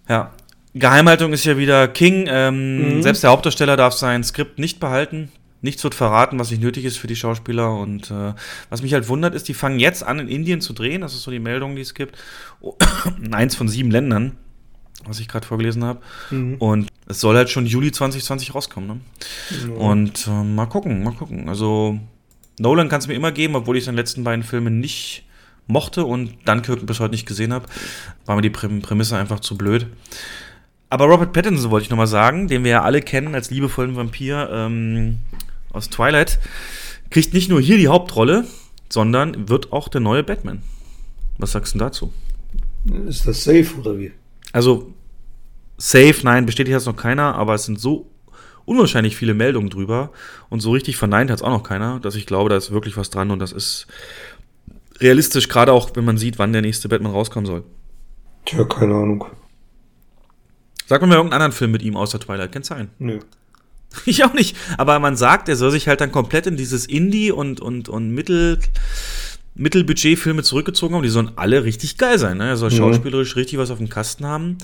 ja. 0.08 0.30
Geheimhaltung 0.74 1.32
ist 1.32 1.44
ja 1.44 1.58
wieder 1.58 1.88
King. 1.88 2.26
Ähm, 2.28 2.96
mhm. 2.96 3.02
Selbst 3.02 3.22
der 3.22 3.30
Hauptdarsteller 3.30 3.76
darf 3.76 3.94
sein 3.94 4.24
Skript 4.24 4.58
nicht 4.58 4.80
behalten. 4.80 5.30
Nichts 5.60 5.84
wird 5.84 5.94
verraten, 5.94 6.38
was 6.38 6.50
nicht 6.50 6.62
nötig 6.62 6.84
ist 6.84 6.96
für 6.96 7.06
die 7.06 7.14
Schauspieler. 7.14 7.76
Und 7.76 8.10
äh, 8.10 8.34
was 8.68 8.82
mich 8.82 8.94
halt 8.94 9.08
wundert, 9.08 9.34
ist, 9.34 9.48
die 9.48 9.54
fangen 9.54 9.78
jetzt 9.78 10.02
an, 10.02 10.18
in 10.18 10.28
Indien 10.28 10.60
zu 10.60 10.72
drehen. 10.72 11.02
Das 11.02 11.14
ist 11.14 11.22
so 11.22 11.30
die 11.30 11.38
Meldung, 11.38 11.76
die 11.76 11.82
es 11.82 11.94
gibt. 11.94 12.16
Oh, 12.60 12.74
eins 13.30 13.54
von 13.54 13.68
sieben 13.68 13.90
Ländern, 13.90 14.32
was 15.04 15.20
ich 15.20 15.28
gerade 15.28 15.46
vorgelesen 15.46 15.84
habe. 15.84 16.00
Mhm. 16.30 16.56
Und 16.56 16.88
es 17.06 17.20
soll 17.20 17.36
halt 17.36 17.50
schon 17.50 17.66
Juli 17.66 17.92
2020 17.92 18.54
rauskommen, 18.54 18.88
ne? 18.88 19.00
Ja. 19.68 19.74
Und 19.74 20.26
äh, 20.26 20.42
mal 20.42 20.66
gucken, 20.66 21.04
mal 21.04 21.12
gucken. 21.12 21.48
Also 21.48 21.98
Nolan 22.58 22.88
kann 22.88 23.00
es 23.00 23.08
mir 23.08 23.14
immer 23.14 23.32
geben, 23.32 23.54
obwohl 23.54 23.76
ich 23.76 23.84
seine 23.84 23.96
letzten 23.96 24.24
beiden 24.24 24.44
Filme 24.44 24.70
nicht 24.70 25.24
mochte 25.66 26.04
und 26.04 26.36
Dunkirk 26.46 26.84
bis 26.86 27.00
heute 27.00 27.12
nicht 27.12 27.26
gesehen 27.26 27.52
habe. 27.52 27.66
War 28.26 28.36
mir 28.36 28.42
die 28.42 28.50
Präm 28.50 28.82
Prämisse 28.82 29.16
einfach 29.16 29.40
zu 29.40 29.56
blöd. 29.56 29.86
Aber 30.90 31.06
Robert 31.06 31.32
Pattinson 31.32 31.70
wollte 31.70 31.84
ich 31.84 31.90
nochmal 31.90 32.06
sagen, 32.06 32.48
den 32.48 32.64
wir 32.64 32.72
ja 32.72 32.82
alle 32.82 33.00
kennen 33.00 33.34
als 33.34 33.50
liebevollen 33.50 33.96
Vampir 33.96 34.50
ähm, 34.52 35.20
aus 35.70 35.88
Twilight, 35.88 36.38
kriegt 37.08 37.32
nicht 37.32 37.48
nur 37.48 37.60
hier 37.60 37.78
die 37.78 37.88
Hauptrolle, 37.88 38.44
sondern 38.90 39.48
wird 39.48 39.72
auch 39.72 39.88
der 39.88 40.02
neue 40.02 40.22
Batman. 40.22 40.62
Was 41.38 41.52
sagst 41.52 41.72
du 41.72 41.78
denn 41.78 41.86
dazu? 41.86 42.12
Ist 43.08 43.26
das 43.26 43.42
safe 43.44 43.74
oder 43.78 43.98
wie? 43.98 44.12
Also, 44.52 44.92
safe, 45.78 46.16
nein, 46.24 46.44
bestätigt 46.44 46.74
hat 46.74 46.82
es 46.82 46.86
noch 46.86 46.96
keiner, 46.96 47.36
aber 47.36 47.54
es 47.54 47.64
sind 47.64 47.80
so 47.80 48.11
unwahrscheinlich 48.64 49.16
viele 49.16 49.34
Meldungen 49.34 49.70
drüber 49.70 50.10
und 50.48 50.60
so 50.60 50.70
richtig 50.72 50.96
verneint 50.96 51.30
hat 51.30 51.38
es 51.38 51.42
auch 51.42 51.50
noch 51.50 51.62
keiner, 51.62 52.00
dass 52.00 52.14
ich 52.14 52.26
glaube, 52.26 52.50
da 52.50 52.56
ist 52.56 52.70
wirklich 52.70 52.96
was 52.96 53.10
dran 53.10 53.30
und 53.30 53.38
das 53.38 53.52
ist 53.52 53.86
realistisch, 55.00 55.48
gerade 55.48 55.72
auch, 55.72 55.90
wenn 55.94 56.04
man 56.04 56.18
sieht, 56.18 56.38
wann 56.38 56.52
der 56.52 56.62
nächste 56.62 56.88
Batman 56.88 57.12
rauskommen 57.12 57.46
soll. 57.46 57.64
Tja, 58.44 58.64
keine 58.64 58.94
Ahnung. 58.94 59.24
Sag 60.86 61.00
mal 61.02 61.14
irgendeinen 61.14 61.42
anderen 61.42 61.52
Film 61.52 61.70
mit 61.72 61.82
ihm 61.82 61.96
außer 61.96 62.20
Twilight, 62.20 62.52
kennst 62.52 62.70
du 62.70 62.74
einen? 62.74 62.90
Nö. 62.98 63.18
Ich 64.06 64.24
auch 64.24 64.32
nicht, 64.32 64.56
aber 64.78 64.98
man 65.00 65.16
sagt, 65.16 65.50
er 65.50 65.56
soll 65.56 65.70
sich 65.70 65.86
halt 65.86 66.00
dann 66.00 66.12
komplett 66.12 66.46
in 66.46 66.56
dieses 66.56 66.86
Indie 66.86 67.30
und, 67.30 67.60
und, 67.60 67.90
und 67.90 68.10
Mittel, 68.10 68.58
Mittelbudget-Filme 69.54 70.42
zurückgezogen 70.42 70.94
haben. 70.94 71.02
Die 71.02 71.10
sollen 71.10 71.32
alle 71.36 71.64
richtig 71.64 71.98
geil 71.98 72.18
sein. 72.18 72.38
Ne? 72.38 72.48
Er 72.48 72.56
soll 72.56 72.70
Mhm. 72.70 72.76
schauspielerisch 72.76 73.36
richtig 73.36 73.58
was 73.58 73.70
auf 73.70 73.76
dem 73.78 73.90
Kasten 73.90 74.24
haben. 74.26 74.56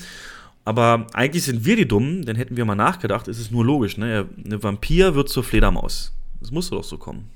Aber 0.65 1.07
eigentlich 1.13 1.43
sind 1.43 1.65
wir 1.65 1.75
die 1.75 1.87
Dummen, 1.87 2.25
denn 2.25 2.35
hätten 2.35 2.57
wir 2.57 2.65
mal 2.65 2.75
nachgedacht, 2.75 3.27
ist 3.27 3.39
es 3.39 3.51
nur 3.51 3.65
logisch. 3.65 3.97
Ne? 3.97 4.27
Eine 4.43 4.61
Vampir 4.61 5.15
wird 5.15 5.29
zur 5.29 5.43
Fledermaus. 5.43 6.13
Das 6.41 6.51
musste 6.51 6.75
doch 6.75 6.83
so 6.83 6.97
kommen. 6.97 7.29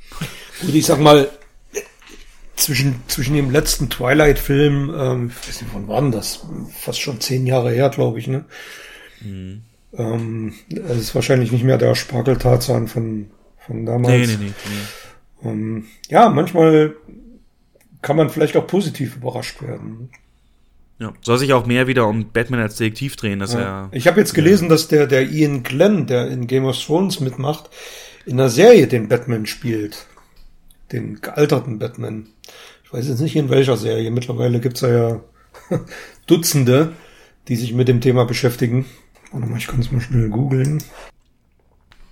Gut, 0.61 0.75
ich 0.75 0.85
sag 0.85 0.99
mal, 0.99 1.29
zwischen, 2.55 3.01
zwischen 3.07 3.35
dem 3.35 3.51
letzten 3.51 3.89
Twilight-Film, 3.89 4.93
ähm, 4.95 5.31
ich 5.31 5.47
weiß 5.47 5.61
nicht, 5.61 5.73
wann 5.73 5.87
war 5.87 6.01
denn 6.01 6.11
das? 6.11 6.45
Fast 6.79 7.01
schon 7.01 7.19
zehn 7.19 7.47
Jahre 7.47 7.71
her, 7.71 7.89
glaube 7.89 8.19
ich, 8.19 8.27
ne? 8.27 8.45
Ähm, 9.93 10.53
es 10.69 10.97
ist 10.97 11.15
wahrscheinlich 11.15 11.51
nicht 11.51 11.63
mehr 11.63 11.77
der 11.77 11.95
Spargeltarzan 11.95 12.87
von, 12.87 13.29
von 13.59 13.85
damals. 13.85 14.07
Nee, 14.07 14.27
nee, 14.27 14.45
nee. 14.45 14.53
nee. 15.43 15.49
Ähm, 15.49 15.85
ja, 16.09 16.29
manchmal 16.29 16.95
kann 18.01 18.17
man 18.17 18.29
vielleicht 18.29 18.57
auch 18.57 18.67
positiv 18.67 19.15
überrascht 19.15 19.61
werden. 19.61 20.09
Ja. 21.03 21.13
Soll 21.21 21.37
sich 21.37 21.53
auch 21.53 21.65
mehr 21.65 21.87
wieder 21.87 22.07
um 22.07 22.31
Batman 22.31 22.59
als 22.61 22.75
Detektiv 22.77 23.15
drehen, 23.15 23.39
dass 23.39 23.53
Ja. 23.53 23.59
er. 23.59 23.89
Ich 23.91 24.07
habe 24.07 24.19
jetzt 24.19 24.33
gelesen, 24.33 24.69
dass 24.69 24.87
der, 24.87 25.05
der 25.07 25.29
Ian 25.29 25.63
Glenn, 25.63 26.07
der 26.07 26.27
in 26.29 26.47
Game 26.47 26.65
of 26.65 26.77
Thrones 26.77 27.19
mitmacht, 27.19 27.69
in 28.25 28.37
der 28.37 28.49
Serie 28.49 28.87
den 28.87 29.07
Batman 29.09 29.45
spielt. 29.45 30.07
Den 30.91 31.19
gealterten 31.21 31.77
Batman. 31.79 32.27
Ich 32.85 32.93
weiß 32.93 33.07
jetzt 33.07 33.19
nicht 33.19 33.35
in 33.35 33.49
welcher 33.49 33.77
Serie. 33.77 34.11
Mittlerweile 34.11 34.59
gibt's 34.59 34.79
da 34.81 34.89
ja 34.89 35.19
Dutzende, 36.27 36.93
die 37.47 37.55
sich 37.55 37.73
mit 37.73 37.87
dem 37.87 38.01
Thema 38.01 38.25
beschäftigen. 38.25 38.85
Warte 39.31 39.47
mal, 39.47 39.57
ich 39.57 39.67
kann 39.67 39.79
es 39.79 39.91
mal 39.91 39.99
schnell 40.01 40.29
googeln. 40.29 40.81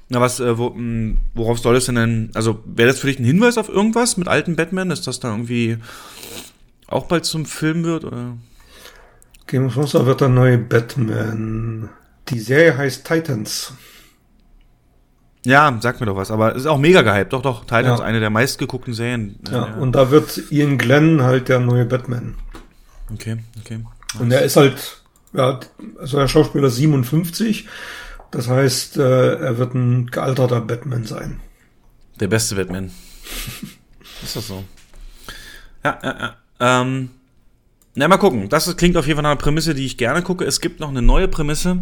Na, 0.09 0.19
was, 0.19 0.39
äh, 0.41 0.57
wo, 0.57 0.71
mh, 0.71 1.15
worauf 1.35 1.59
soll 1.59 1.77
es 1.77 1.85
denn 1.85 1.95
denn? 1.95 2.31
Also, 2.33 2.59
wäre 2.65 2.89
das 2.89 2.99
für 2.99 3.07
dich 3.07 3.19
ein 3.19 3.23
Hinweis 3.25 3.57
auf 3.57 3.69
irgendwas 3.69 4.17
mit 4.17 4.27
alten 4.27 4.57
Batman, 4.57 4.89
dass 4.89 5.01
das 5.03 5.19
dann 5.21 5.31
irgendwie 5.31 5.77
auch 6.87 7.05
bald 7.05 7.23
zum 7.23 7.45
Film 7.45 7.83
wird? 7.85 8.03
Oder? 8.03 8.35
Game 9.47 9.65
of 9.65 9.73
Thrones 9.73 9.91
da 9.91 10.05
wird 10.05 10.21
der 10.21 10.29
neue 10.29 10.57
Batman. 10.57 11.89
Die 12.29 12.39
Serie 12.39 12.77
heißt 12.77 13.05
Titans. 13.05 13.73
Ja, 15.43 15.75
sag 15.81 15.99
mir 15.99 16.05
doch 16.05 16.15
was, 16.15 16.29
aber 16.29 16.51
es 16.55 16.61
ist 16.61 16.67
auch 16.67 16.77
mega 16.77 17.01
gehypt. 17.01 17.33
Doch, 17.33 17.41
doch, 17.41 17.61
Titans, 17.65 17.99
Ja. 17.99 18.05
eine 18.05 18.19
der 18.19 18.29
meistgeguckten 18.29 18.93
Serien. 18.93 19.39
Äh, 19.49 19.53
Ja, 19.53 19.63
und 19.75 19.93
da 19.93 20.11
wird 20.11 20.51
Ian 20.51 20.77
Glenn 20.77 21.23
halt 21.23 21.49
der 21.49 21.59
neue 21.59 21.85
Batman. 21.85 22.35
okay, 23.11 23.37
okay. 23.59 23.83
Und 24.19 24.31
er 24.31 24.41
ist 24.43 24.55
halt, 24.57 25.01
ja, 25.33 25.59
also 25.99 26.17
der 26.19 26.27
Schauspieler 26.27 26.67
ist 26.67 26.75
57. 26.75 27.67
Das 28.29 28.47
heißt, 28.49 28.97
äh, 28.97 29.35
er 29.37 29.57
wird 29.57 29.73
ein 29.73 30.07
gealterter 30.07 30.61
Batman 30.61 31.05
sein. 31.05 31.39
Der 32.19 32.27
beste 32.27 32.55
Batman. 32.55 32.91
ist 34.23 34.35
das 34.35 34.47
so? 34.47 34.63
Ja, 35.83 35.99
ja, 36.03 36.17
ja. 36.59 36.81
Ähm, 36.81 37.09
na, 37.95 38.07
mal 38.07 38.17
gucken. 38.17 38.47
Das 38.49 38.75
klingt 38.77 38.95
auf 38.97 39.05
jeden 39.05 39.17
Fall 39.17 39.23
nach 39.23 39.31
einer 39.31 39.39
Prämisse, 39.39 39.73
die 39.75 39.85
ich 39.85 39.97
gerne 39.97 40.21
gucke. 40.21 40.45
Es 40.45 40.61
gibt 40.61 40.79
noch 40.79 40.89
eine 40.89 41.01
neue 41.01 41.27
Prämisse. 41.27 41.79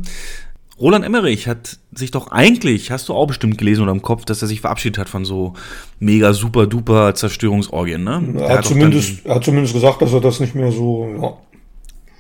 Roland 0.79 1.03
Emmerich 1.03 1.47
hat 1.47 1.77
sich 1.93 2.09
doch 2.11 2.31
eigentlich, 2.31 2.89
hast 2.89 3.09
du 3.09 3.13
auch 3.13 3.27
bestimmt 3.27 3.57
gelesen 3.57 3.83
oder 3.83 3.91
im 3.91 4.01
Kopf, 4.01 4.23
dass 4.23 4.41
er 4.41 4.47
sich 4.47 4.61
verabschiedet 4.61 4.97
hat 4.97 5.09
von 5.09 5.25
so 5.25 5.53
mega 5.99 6.31
super 6.33 6.67
duper 6.67 7.13
Zerstörungsorgien, 7.15 8.01
ne? 8.03 8.35
Er 8.37 8.49
hat, 8.49 8.63
doch 8.63 8.69
zumindest, 8.69 9.25
er 9.25 9.35
hat 9.35 9.43
zumindest 9.43 9.73
gesagt, 9.73 10.01
dass 10.01 10.13
er 10.13 10.21
das 10.21 10.39
nicht 10.39 10.55
mehr 10.55 10.71
so, 10.71 11.09
ja. 11.21 11.33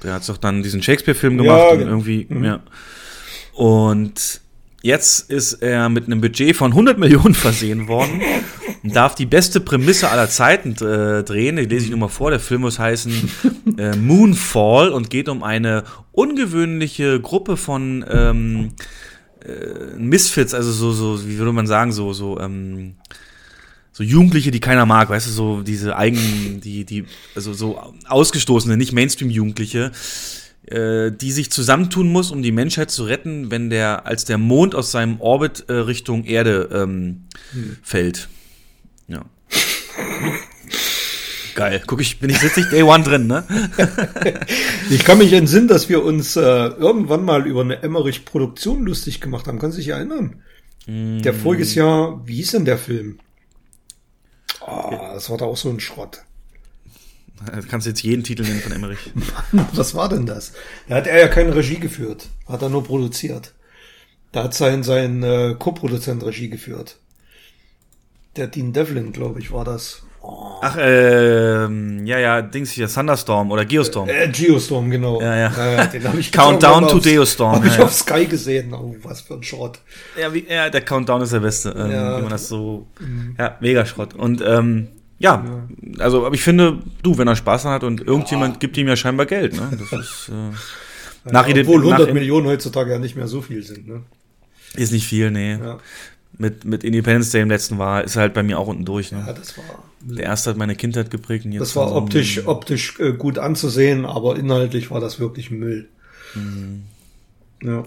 Der 0.03 0.13
hat 0.13 0.27
doch 0.27 0.37
dann 0.37 0.61
diesen 0.61 0.83
Shakespeare-Film 0.83 1.37
gemacht 1.37 1.57
Ja, 1.57 1.69
und 1.71 1.77
ge- 1.79 1.87
irgendwie, 1.87 2.25
mhm. 2.29 2.43
ja. 2.43 2.59
Und 3.53 4.41
jetzt 4.81 5.29
ist 5.29 5.53
er 5.53 5.89
mit 5.89 6.05
einem 6.05 6.21
Budget 6.21 6.55
von 6.55 6.71
100 6.71 6.97
Millionen 6.97 7.33
versehen 7.33 7.87
worden 7.87 8.21
darf 8.91 9.15
die 9.15 9.25
beste 9.25 9.59
Prämisse 9.59 10.09
aller 10.09 10.29
Zeiten 10.29 10.71
äh, 10.73 11.23
drehen. 11.23 11.55
Die 11.55 11.65
lese 11.65 11.85
ich 11.85 11.89
nur 11.91 11.99
mal 11.99 12.07
vor. 12.07 12.31
Der 12.31 12.39
Film 12.39 12.61
muss 12.61 12.79
heißen 12.79 13.31
äh, 13.77 13.95
Moonfall 13.95 14.89
und 14.89 15.09
geht 15.09 15.29
um 15.29 15.43
eine 15.43 15.83
ungewöhnliche 16.11 17.19
Gruppe 17.19 17.57
von 17.57 18.05
ähm, 18.09 18.71
äh, 19.45 19.97
Misfits, 19.97 20.53
also 20.53 20.71
so, 20.71 20.91
so, 20.91 21.27
wie 21.27 21.37
würde 21.37 21.53
man 21.53 21.67
sagen, 21.67 21.91
so, 21.91 22.13
so, 22.13 22.39
ähm, 22.39 22.95
so 23.91 24.03
Jugendliche, 24.03 24.51
die 24.51 24.59
keiner 24.59 24.85
mag, 24.85 25.09
weißt 25.09 25.27
du, 25.27 25.31
so 25.31 25.61
diese 25.61 25.95
eigenen, 25.95 26.61
die, 26.61 26.85
die, 26.85 27.05
also 27.35 27.53
so 27.53 27.79
ausgestoßene, 28.07 28.77
nicht 28.77 28.93
Mainstream-Jugendliche, 28.93 29.91
äh, 30.67 31.11
die 31.11 31.31
sich 31.31 31.51
zusammentun 31.51 32.11
muss, 32.11 32.31
um 32.31 32.43
die 32.43 32.51
Menschheit 32.51 32.91
zu 32.91 33.05
retten, 33.05 33.51
wenn 33.51 33.69
der, 33.69 34.05
als 34.05 34.25
der 34.25 34.37
Mond 34.37 34.75
aus 34.75 34.91
seinem 34.91 35.19
Orbit 35.21 35.65
äh, 35.67 35.73
Richtung 35.73 36.25
Erde 36.25 36.69
ähm, 36.73 37.25
fällt. 37.81 38.29
Geil. 41.55 41.83
Guck 41.85 41.99
ich, 42.01 42.19
bin 42.19 42.29
ich 42.29 42.39
sitzig 42.39 42.69
Day 42.69 42.83
One 42.83 43.03
drin, 43.03 43.27
ne? 43.27 43.43
Ich 44.89 45.03
kann 45.03 45.17
mich 45.17 45.33
entsinnen, 45.33 45.67
dass 45.67 45.89
wir 45.89 46.03
uns 46.03 46.35
äh, 46.35 46.41
irgendwann 46.41 47.25
mal 47.25 47.45
über 47.45 47.61
eine 47.61 47.83
Emmerich-Produktion 47.83 48.85
lustig 48.85 49.19
gemacht 49.19 49.47
haben. 49.47 49.59
Kannst 49.59 49.77
du 49.77 49.81
dich 49.81 49.89
erinnern? 49.89 50.41
Der 50.87 51.33
voriges 51.33 51.75
Jahr, 51.75 52.25
wie 52.25 52.37
hieß 52.37 52.51
denn 52.51 52.65
der 52.65 52.79
Film? 52.79 53.19
Ah, 54.61 55.13
das 55.13 55.29
war 55.29 55.37
da 55.37 55.45
auch 55.45 55.57
so 55.57 55.69
ein 55.69 55.79
Schrott. 55.79 56.23
Du 57.45 57.67
kannst 57.67 57.87
jetzt 57.87 58.01
jeden 58.01 58.23
Titel 58.23 58.43
nennen 58.43 58.59
von 58.59 58.71
Emmerich. 58.71 58.99
Was 59.73 59.95
war 59.95 60.09
denn 60.09 60.25
das? 60.25 60.53
Da 60.87 60.95
hat 60.95 61.07
er 61.07 61.19
ja 61.19 61.27
keine 61.27 61.55
Regie 61.55 61.79
geführt. 61.79 62.27
Hat 62.47 62.61
er 62.61 62.69
nur 62.69 62.83
produziert. 62.83 63.53
Da 64.31 64.43
hat 64.43 64.53
sein, 64.53 64.83
sein 64.83 65.23
äh, 65.23 65.55
Co-Produzent 65.57 66.23
Regie 66.23 66.49
geführt. 66.49 66.97
Der 68.35 68.47
Dean 68.47 68.73
Devlin, 68.73 69.11
glaube 69.11 69.39
ich, 69.39 69.51
war 69.51 69.65
das. 69.65 70.03
Ach, 70.61 70.75
ähm, 70.79 72.05
ja, 72.05 72.19
ja, 72.19 72.41
Dings 72.41 72.71
hier, 72.71 72.87
Thunderstorm 72.89 73.49
oder 73.51 73.63
Geostorm. 73.65 74.09
Äh, 74.09 74.27
Geostorm, 74.27 74.89
genau. 74.91 75.21
Ja, 75.21 75.35
ja. 75.37 75.85
den 75.85 76.03
hab 76.03 76.17
ich 76.17 76.31
Countdown 76.33 76.87
to 76.87 76.99
Geostorm, 76.99 77.55
Hab 77.55 77.65
ich 77.65 77.71
ja, 77.73 77.79
ja. 77.79 77.85
auf 77.85 77.93
Sky 77.93 78.25
gesehen. 78.25 78.73
Oh, 78.73 78.93
was 79.03 79.21
für 79.21 79.35
ein 79.35 79.43
Schrott. 79.43 79.79
Ja, 80.19 80.33
wie, 80.33 80.45
ja, 80.49 80.69
der 80.69 80.81
Countdown 80.81 81.21
ist 81.21 81.31
der 81.33 81.39
beste, 81.39 81.69
ähm, 81.77 81.91
Ja. 81.91 82.17
wie 82.17 82.21
man 82.23 82.31
das 82.31 82.49
so, 82.49 82.87
ja, 83.37 83.55
mega 83.61 83.85
Schrott. 83.85 84.13
Und, 84.15 84.43
ähm, 84.45 84.87
ja, 85.17 85.43
also, 85.99 86.25
aber 86.25 86.35
ich 86.35 86.41
finde, 86.43 86.79
du, 87.03 87.17
wenn 87.17 87.27
er 87.27 87.35
Spaß 87.35 87.65
hat 87.65 87.83
und 87.83 88.01
irgendjemand 88.05 88.59
gibt 88.59 88.77
ihm 88.77 88.87
ja 88.87 88.95
scheinbar 88.95 89.25
Geld, 89.25 89.53
ne, 89.53 89.69
das 89.77 89.99
ist, 89.99 90.29
äh, 90.29 91.31
nach 91.31 91.47
Obwohl 91.47 91.79
100 91.81 92.07
nach- 92.07 92.13
Millionen 92.13 92.47
heutzutage 92.47 92.91
ja 92.91 92.99
nicht 92.99 93.15
mehr 93.15 93.27
so 93.27 93.41
viel 93.41 93.63
sind. 93.63 93.87
Ne? 93.87 94.01
ist 94.75 94.91
nicht 94.91 95.07
viel, 95.07 95.31
nee. 95.31 95.53
Ja. 95.53 95.79
Mit, 96.41 96.63
mit 96.65 96.83
Independence 96.85 97.31
Day 97.31 97.41
im 97.41 97.49
letzten 97.49 97.77
war, 97.77 98.03
ist 98.03 98.15
halt 98.15 98.33
bei 98.33 98.41
mir 98.43 98.57
auch 98.57 98.67
unten 98.67 98.85
durch, 98.85 99.11
ja, 99.11 99.17
ne. 99.19 99.35
das 99.37 99.57
war, 99.57 99.65
Der 99.99 100.23
erste 100.23 100.49
hat 100.49 100.57
meine 100.57 100.73
Kindheit 100.75 101.11
geprägt 101.11 101.43
und 101.45 101.51
jetzt. 101.51 101.61
das 101.61 101.75
war 101.75 101.89
so 101.89 101.95
ein- 101.97 102.03
optisch, 102.03 102.47
optisch 102.47 102.97
äh, 102.99 103.11
gut 103.11 103.37
anzusehen, 103.37 104.05
aber 104.05 104.37
inhaltlich 104.37 104.89
war 104.89 105.01
das 105.01 105.19
wirklich 105.19 105.51
Müll. 105.51 105.89
Mhm. 106.35 106.83
Ja. 107.61 107.83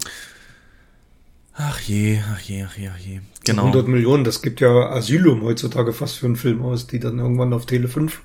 Ach 1.55 1.79
je, 1.81 2.19
ach 2.33 2.39
je, 2.41 2.63
ach 2.67 2.77
je, 2.77 2.89
ach 2.93 2.99
je. 2.99 3.19
Genau. 3.45 3.63
100 3.67 3.87
Millionen, 3.87 4.23
das 4.23 4.41
gibt 4.41 4.59
ja 4.61 4.89
Asylum 4.89 5.43
heutzutage 5.43 5.93
fast 5.93 6.17
für 6.17 6.25
einen 6.27 6.35
Film 6.35 6.61
aus, 6.63 6.87
die 6.87 6.99
dann 6.99 7.19
irgendwann 7.19 7.53
auf 7.53 7.65
Tele 7.65 7.87
5 7.87 8.21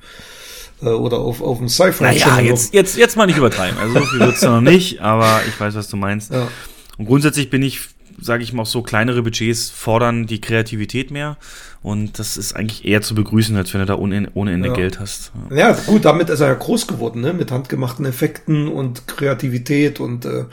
äh, 0.82 0.86
oder 0.88 1.18
auf, 1.18 1.42
auf 1.42 1.58
dem 1.58 1.68
Sci-Fi 1.68 2.02
Naja, 2.04 2.40
jetzt, 2.40 2.72
jetzt, 2.72 2.96
jetzt 2.96 3.16
mal 3.16 3.26
nicht 3.26 3.36
übertreiben. 3.38 3.78
Also 3.78 3.98
so 3.98 4.04
viel 4.06 4.20
wird's 4.20 4.40
ja 4.40 4.50
noch 4.50 4.60
nicht, 4.70 5.00
aber 5.00 5.40
ich 5.46 5.58
weiß, 5.58 5.74
was 5.74 5.88
du 5.88 5.96
meinst. 5.96 6.32
Ja. 6.32 6.48
Und 6.96 7.04
grundsätzlich 7.06 7.50
bin 7.50 7.62
ich, 7.62 7.80
sage 8.20 8.42
ich 8.42 8.52
mal, 8.52 8.62
auch 8.62 8.66
so 8.66 8.82
kleinere 8.82 9.22
Budgets 9.22 9.70
fordern 9.70 10.26
die 10.26 10.40
Kreativität 10.40 11.10
mehr. 11.10 11.36
Und 11.82 12.18
das 12.18 12.36
ist 12.36 12.54
eigentlich 12.56 12.84
eher 12.84 13.02
zu 13.02 13.14
begrüßen, 13.14 13.56
als 13.56 13.72
wenn 13.72 13.80
du 13.80 13.86
da 13.86 13.96
ohne, 13.96 14.28
ohne 14.34 14.52
Ende 14.52 14.68
Ja. 14.68 14.74
Geld 14.74 15.00
hast. 15.00 15.32
Ja. 15.50 15.56
Ja, 15.56 15.72
gut, 15.86 16.04
damit 16.04 16.28
ist 16.28 16.40
er 16.40 16.48
ja 16.48 16.54
groß 16.54 16.86
geworden, 16.86 17.20
ne? 17.20 17.32
Mit 17.32 17.50
handgemachten 17.50 18.04
Effekten 18.04 18.68
und 18.68 19.06
Kreativität 19.06 20.00
und 20.00 20.24
äh, 20.24 20.44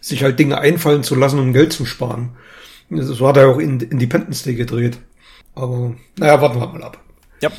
sich 0.00 0.22
halt 0.22 0.38
Dinge 0.38 0.58
einfallen 0.58 1.02
zu 1.02 1.14
lassen, 1.14 1.38
um 1.38 1.52
Geld 1.52 1.72
zu 1.72 1.86
sparen. 1.86 2.30
So 2.90 3.26
hat 3.26 3.36
er 3.36 3.48
auch 3.48 3.58
in 3.58 3.80
Independence 3.80 4.42
Day 4.42 4.54
gedreht. 4.54 4.98
Aber 5.54 5.94
naja, 6.18 6.40
warten 6.40 6.60
wir 6.60 6.66
mal 6.66 6.82
ab. 6.82 6.98
Ja. 7.40 7.50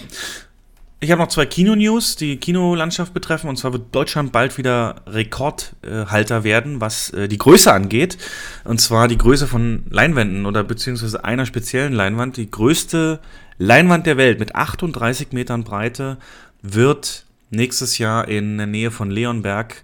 Ich 1.06 1.12
habe 1.12 1.22
noch 1.22 1.28
zwei 1.28 1.46
Kino-News, 1.46 2.16
die 2.16 2.38
Kinolandschaft 2.38 3.14
betreffen. 3.14 3.48
Und 3.48 3.58
zwar 3.58 3.74
wird 3.74 3.94
Deutschland 3.94 4.32
bald 4.32 4.58
wieder 4.58 5.04
Rekordhalter 5.06 6.44
werden, 6.44 6.82
was 6.82 7.12
äh, 7.12 7.28
die 7.28 7.38
Größe 7.38 7.72
angeht. 7.72 8.18
Und 8.64 8.82
zwar 8.82 9.08
die 9.08 9.20
Größe 9.20 9.46
von 9.46 9.84
Leinwänden 9.92 10.48
oder 10.48 10.64
beziehungsweise 10.64 11.24
einer 11.24 11.46
speziellen 11.46 11.94
Leinwand. 11.94 12.38
Die 12.38 12.50
größte 12.50 13.20
Leinwand 13.60 14.08
der 14.08 14.18
Welt 14.18 14.40
mit 14.40 14.56
38 14.56 15.32
Metern 15.32 15.64
Breite 15.64 16.18
wird 16.64 17.28
nächstes 17.52 18.00
Jahr 18.00 18.28
in 18.28 18.58
der 18.58 18.66
Nähe 18.66 18.90
von 18.90 19.12
Leonberg 19.12 19.84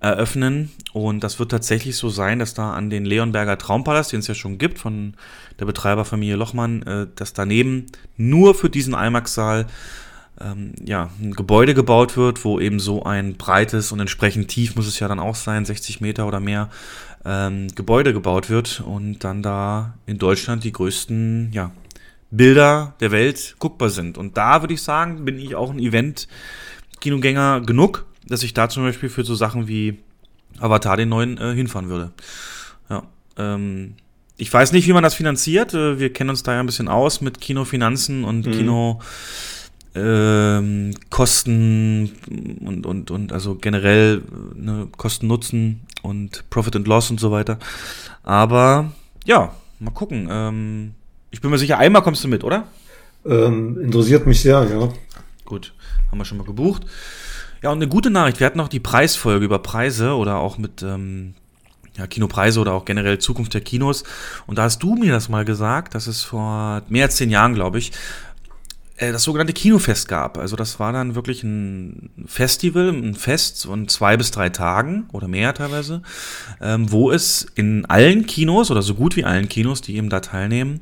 eröffnen. 0.00 0.70
Und 0.92 1.24
das 1.24 1.38
wird 1.38 1.50
tatsächlich 1.50 1.96
so 1.96 2.10
sein, 2.10 2.40
dass 2.40 2.52
da 2.52 2.74
an 2.74 2.90
den 2.90 3.06
Leonberger 3.06 3.56
Traumpalast, 3.56 4.12
den 4.12 4.20
es 4.20 4.26
ja 4.26 4.34
schon 4.34 4.58
gibt, 4.58 4.78
von 4.78 5.14
der 5.60 5.64
Betreiberfamilie 5.64 6.36
Lochmann, 6.36 6.82
äh, 6.82 7.06
dass 7.14 7.32
daneben 7.32 7.86
nur 8.18 8.54
für 8.54 8.68
diesen 8.68 8.92
IMAX-Saal 8.92 9.64
ähm, 10.40 10.72
ja, 10.84 11.10
ein 11.20 11.32
Gebäude 11.32 11.74
gebaut 11.74 12.16
wird, 12.16 12.44
wo 12.44 12.60
eben 12.60 12.80
so 12.80 13.04
ein 13.04 13.34
breites 13.34 13.92
und 13.92 14.00
entsprechend 14.00 14.48
tief 14.48 14.76
muss 14.76 14.86
es 14.86 14.98
ja 14.98 15.08
dann 15.08 15.20
auch 15.20 15.34
sein, 15.34 15.64
60 15.64 16.00
Meter 16.00 16.26
oder 16.26 16.40
mehr, 16.40 16.68
ähm, 17.24 17.68
Gebäude 17.74 18.12
gebaut 18.12 18.50
wird 18.50 18.80
und 18.80 19.24
dann 19.24 19.42
da 19.42 19.94
in 20.06 20.18
Deutschland 20.18 20.64
die 20.64 20.72
größten, 20.72 21.50
ja, 21.52 21.72
Bilder 22.30 22.94
der 23.00 23.10
Welt 23.10 23.56
guckbar 23.58 23.88
sind. 23.88 24.18
Und 24.18 24.36
da 24.36 24.62
würde 24.62 24.74
ich 24.74 24.82
sagen, 24.82 25.24
bin 25.24 25.38
ich 25.38 25.54
auch 25.54 25.70
ein 25.70 25.78
Event-Kinogänger 25.78 27.62
genug, 27.62 28.04
dass 28.26 28.42
ich 28.42 28.52
da 28.52 28.68
zum 28.68 28.82
Beispiel 28.82 29.08
für 29.08 29.24
so 29.24 29.34
Sachen 29.34 29.66
wie 29.66 29.98
Avatar 30.58 30.96
den 30.96 31.08
neuen 31.08 31.38
äh, 31.38 31.54
hinfahren 31.54 31.88
würde. 31.88 32.12
Ja, 32.90 33.04
ähm, 33.38 33.94
ich 34.36 34.52
weiß 34.52 34.72
nicht, 34.72 34.86
wie 34.86 34.92
man 34.92 35.02
das 35.02 35.14
finanziert. 35.14 35.72
Äh, 35.72 35.98
wir 35.98 36.12
kennen 36.12 36.30
uns 36.30 36.42
da 36.42 36.52
ja 36.52 36.60
ein 36.60 36.66
bisschen 36.66 36.88
aus 36.88 37.20
mit 37.20 37.40
Kinofinanzen 37.40 38.24
und 38.24 38.46
mhm. 38.46 38.52
Kino. 38.52 39.00
Ähm, 39.94 40.94
Kosten 41.10 42.10
und, 42.60 42.86
und, 42.86 43.10
und 43.10 43.32
also 43.32 43.54
generell 43.54 44.22
ne, 44.54 44.88
Kosten 44.96 45.26
Nutzen 45.26 45.80
und 46.02 46.44
Profit 46.50 46.76
and 46.76 46.86
Loss 46.86 47.10
und 47.10 47.18
so 47.20 47.30
weiter. 47.30 47.58
Aber 48.22 48.92
ja, 49.24 49.52
mal 49.78 49.90
gucken. 49.90 50.28
Ähm, 50.30 50.94
ich 51.30 51.40
bin 51.40 51.50
mir 51.50 51.58
sicher, 51.58 51.78
einmal 51.78 52.02
kommst 52.02 52.22
du 52.24 52.28
mit, 52.28 52.44
oder? 52.44 52.64
Ähm, 53.24 53.78
interessiert 53.80 54.26
mich 54.26 54.40
sehr, 54.40 54.64
ja. 54.64 54.88
Gut, 55.44 55.74
haben 56.10 56.18
wir 56.18 56.24
schon 56.24 56.38
mal 56.38 56.44
gebucht. 56.44 56.82
Ja, 57.62 57.70
und 57.70 57.78
eine 57.78 57.88
gute 57.88 58.10
Nachricht. 58.10 58.38
Wir 58.40 58.46
hatten 58.46 58.58
noch 58.58 58.68
die 58.68 58.80
Preisfolge 58.80 59.44
über 59.44 59.58
Preise 59.58 60.14
oder 60.14 60.36
auch 60.36 60.58
mit 60.58 60.82
ähm, 60.82 61.34
ja, 61.96 62.06
Kinopreise 62.06 62.60
oder 62.60 62.72
auch 62.72 62.84
generell 62.84 63.18
Zukunft 63.18 63.54
der 63.54 63.60
Kinos. 63.60 64.04
Und 64.46 64.58
da 64.58 64.62
hast 64.62 64.82
du 64.82 64.94
mir 64.94 65.12
das 65.12 65.28
mal 65.28 65.44
gesagt, 65.44 65.94
dass 65.94 66.06
es 66.06 66.22
vor 66.22 66.82
mehr 66.88 67.06
als 67.06 67.16
zehn 67.16 67.30
Jahren, 67.30 67.54
glaube 67.54 67.78
ich, 67.78 67.90
äh, 67.90 67.94
das 68.98 69.22
sogenannte 69.22 69.52
Kinofest 69.52 70.08
gab. 70.08 70.38
Also 70.38 70.56
das 70.56 70.80
war 70.80 70.92
dann 70.92 71.14
wirklich 71.14 71.44
ein 71.44 72.10
Festival, 72.26 72.88
ein 72.88 73.14
Fest 73.14 73.66
von 73.66 73.86
zwei 73.88 74.16
bis 74.16 74.30
drei 74.30 74.48
Tagen 74.48 75.08
oder 75.12 75.28
mehr 75.28 75.54
teilweise, 75.54 76.02
ähm, 76.60 76.90
wo 76.90 77.10
es 77.10 77.46
in 77.54 77.86
allen 77.86 78.26
Kinos 78.26 78.70
oder 78.70 78.82
so 78.82 78.94
gut 78.94 79.14
wie 79.16 79.24
allen 79.24 79.48
Kinos, 79.48 79.82
die 79.82 79.96
eben 79.96 80.10
da 80.10 80.20
teilnehmen, 80.20 80.80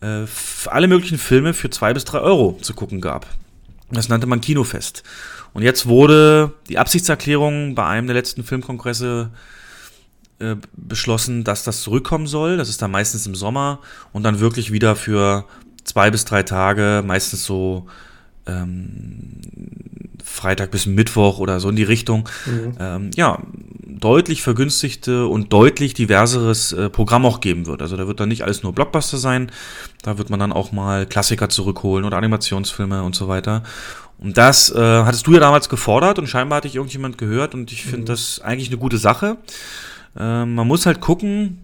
äh, 0.00 0.24
alle 0.66 0.88
möglichen 0.88 1.18
Filme 1.18 1.54
für 1.54 1.70
zwei 1.70 1.94
bis 1.94 2.04
drei 2.04 2.18
Euro 2.18 2.58
zu 2.62 2.74
gucken 2.74 3.00
gab. 3.00 3.26
Das 3.92 4.08
nannte 4.08 4.26
man 4.26 4.40
Kinofest. 4.40 5.04
Und 5.52 5.62
jetzt 5.62 5.86
wurde 5.86 6.52
die 6.68 6.78
Absichtserklärung 6.78 7.74
bei 7.74 7.86
einem 7.86 8.06
der 8.06 8.14
letzten 8.14 8.44
Filmkongresse 8.44 9.30
äh, 10.38 10.56
beschlossen, 10.72 11.44
dass 11.44 11.64
das 11.64 11.82
zurückkommen 11.82 12.26
soll. 12.26 12.56
Das 12.56 12.68
ist 12.68 12.82
dann 12.82 12.90
meistens 12.90 13.26
im 13.26 13.34
Sommer 13.34 13.80
und 14.12 14.22
dann 14.22 14.40
wirklich 14.40 14.72
wieder 14.72 14.96
für 14.96 15.44
zwei 15.84 16.10
bis 16.10 16.24
drei 16.24 16.42
Tage, 16.42 17.02
meistens 17.06 17.44
so 17.44 17.86
ähm, 18.46 19.40
Freitag 20.22 20.70
bis 20.70 20.86
Mittwoch 20.86 21.38
oder 21.38 21.60
so 21.60 21.68
in 21.68 21.76
die 21.76 21.82
Richtung. 21.82 22.28
Mhm. 22.46 22.72
Ähm, 22.78 23.10
ja, 23.14 23.38
deutlich 24.00 24.42
vergünstigte 24.42 25.26
und 25.26 25.52
deutlich 25.52 25.94
diverseres 25.94 26.72
äh, 26.72 26.88
Programm 26.88 27.26
auch 27.26 27.40
geben 27.40 27.66
wird. 27.66 27.82
Also 27.82 27.96
da 27.96 28.06
wird 28.06 28.20
dann 28.20 28.28
nicht 28.28 28.42
alles 28.42 28.62
nur 28.62 28.72
Blockbuster 28.72 29.18
sein, 29.18 29.50
da 30.02 30.18
wird 30.18 30.30
man 30.30 30.40
dann 30.40 30.52
auch 30.52 30.72
mal 30.72 31.06
Klassiker 31.06 31.48
zurückholen 31.48 32.04
oder 32.04 32.16
Animationsfilme 32.16 33.02
und 33.02 33.14
so 33.14 33.28
weiter. 33.28 33.62
Und 34.18 34.36
das 34.36 34.70
äh, 34.70 34.78
hattest 34.78 35.26
du 35.26 35.32
ja 35.32 35.40
damals 35.40 35.68
gefordert 35.68 36.18
und 36.18 36.26
scheinbar 36.26 36.58
hatte 36.58 36.68
ich 36.68 36.76
irgendjemand 36.76 37.18
gehört 37.18 37.54
und 37.54 37.72
ich 37.72 37.82
finde 37.82 38.02
mhm. 38.02 38.06
das 38.06 38.40
eigentlich 38.40 38.68
eine 38.68 38.78
gute 38.78 38.98
Sache. 38.98 39.38
Äh, 40.16 40.44
man 40.44 40.66
muss 40.66 40.86
halt 40.86 41.00
gucken, 41.00 41.58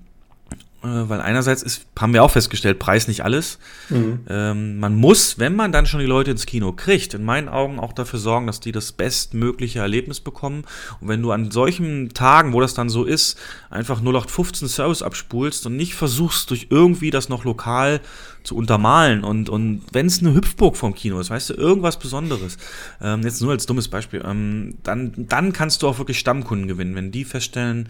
weil 1.09 1.21
einerseits 1.21 1.63
ist, 1.63 1.87
haben 1.99 2.13
wir 2.13 2.23
auch 2.23 2.31
festgestellt, 2.31 2.79
Preis 2.79 3.09
nicht 3.09 3.25
alles. 3.25 3.59
Mhm. 3.89 4.21
Ähm, 4.29 4.79
man 4.79 4.95
muss, 4.95 5.39
wenn 5.39 5.55
man 5.55 5.73
dann 5.73 5.87
schon 5.87 6.01
die 6.01 6.07
Leute 6.07 6.31
ins 6.31 6.47
Kino 6.47 6.73
kriegt, 6.73 7.15
in 7.15 7.25
meinen 7.25 7.49
Augen 7.49 7.79
auch 7.79 7.93
dafür 7.93 8.19
sorgen, 8.19 8.47
dass 8.47 8.61
die 8.61 8.73
das 8.73 8.93
bestmögliche 8.93 9.81
Erlebnis 9.81 10.21
bekommen. 10.21 10.65
Und 11.01 11.09
wenn 11.09 11.23
du 11.23 11.33
an 11.33 11.51
solchen 11.51 12.11
Tagen, 12.11 12.53
wo 12.53 12.61
das 12.61 12.75
dann 12.75 12.89
so 12.89 13.05
ist, 13.05 13.39
einfach 13.71 14.01
0815 14.01 14.69
Service 14.69 15.03
abspulst 15.03 15.67
und 15.67 15.77
nicht 15.77 15.95
versuchst, 15.95 16.51
durch 16.51 16.69
irgendwie 16.71 17.11
das 17.11 17.29
noch 17.29 17.45
lokal 17.45 18.01
zu 18.47 18.57
untermalen 18.57 19.25
und, 19.25 19.49
und 19.49 19.83
wenn 19.93 20.07
es 20.07 20.21
eine 20.21 20.33
Hüpfburg 20.33 20.77
vom 20.77 20.95
Kino 20.95 21.19
ist, 21.19 21.31
weißt 21.31 21.51
du, 21.51 21.55
irgendwas 21.55 21.99
Besonderes, 21.99 22.57
ähm, 23.03 23.23
jetzt 23.23 23.43
nur 23.43 23.51
als 23.51 23.67
dummes 23.67 23.89
Beispiel, 23.89 24.23
ähm, 24.25 24.79
dann, 24.85 25.13
dann 25.17 25.53
kannst 25.53 25.83
du 25.83 25.89
auch 25.89 25.99
wirklich 25.99 26.19
Stammkunden 26.19 26.69
gewinnen, 26.69 26.95
wenn 26.95 27.11
die 27.11 27.25
feststellen, 27.25 27.89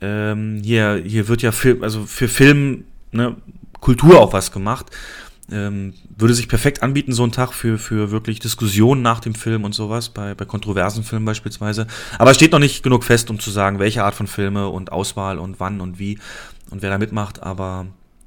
ähm, 0.00 0.60
hier, 0.62 1.02
hier 1.04 1.28
wird 1.28 1.42
ja 1.42 1.52
Film, 1.52 1.82
also 1.82 2.04
für 2.04 2.28
Film, 2.28 2.84
ne, 3.12 3.36
Kultur 3.80 4.20
auch 4.20 4.32
was 4.32 4.52
gemacht. 4.52 4.86
Ähm, 5.50 5.94
würde 6.14 6.34
sich 6.34 6.46
perfekt 6.46 6.82
anbieten, 6.82 7.12
so 7.12 7.24
ein 7.24 7.32
Tag 7.32 7.54
für, 7.54 7.78
für 7.78 8.10
wirklich 8.10 8.38
Diskussionen 8.38 9.00
nach 9.00 9.20
dem 9.20 9.34
Film 9.34 9.64
und 9.64 9.74
sowas, 9.74 10.10
bei, 10.10 10.34
bei 10.34 10.44
kontroversen 10.44 11.04
Filmen 11.04 11.24
beispielsweise. 11.24 11.86
Aber 12.18 12.32
es 12.32 12.36
steht 12.36 12.52
noch 12.52 12.58
nicht 12.58 12.82
genug 12.82 13.02
fest, 13.02 13.30
um 13.30 13.40
zu 13.40 13.50
sagen, 13.50 13.78
welche 13.78 14.04
Art 14.04 14.14
von 14.14 14.26
Filme 14.26 14.68
und 14.68 14.92
Auswahl 14.92 15.38
und 15.38 15.58
wann 15.58 15.80
und 15.80 15.98
wie 15.98 16.18
und 16.70 16.82
wer 16.82 16.90
da 16.90 16.98
mitmacht. 16.98 17.42
Aber 17.42 17.86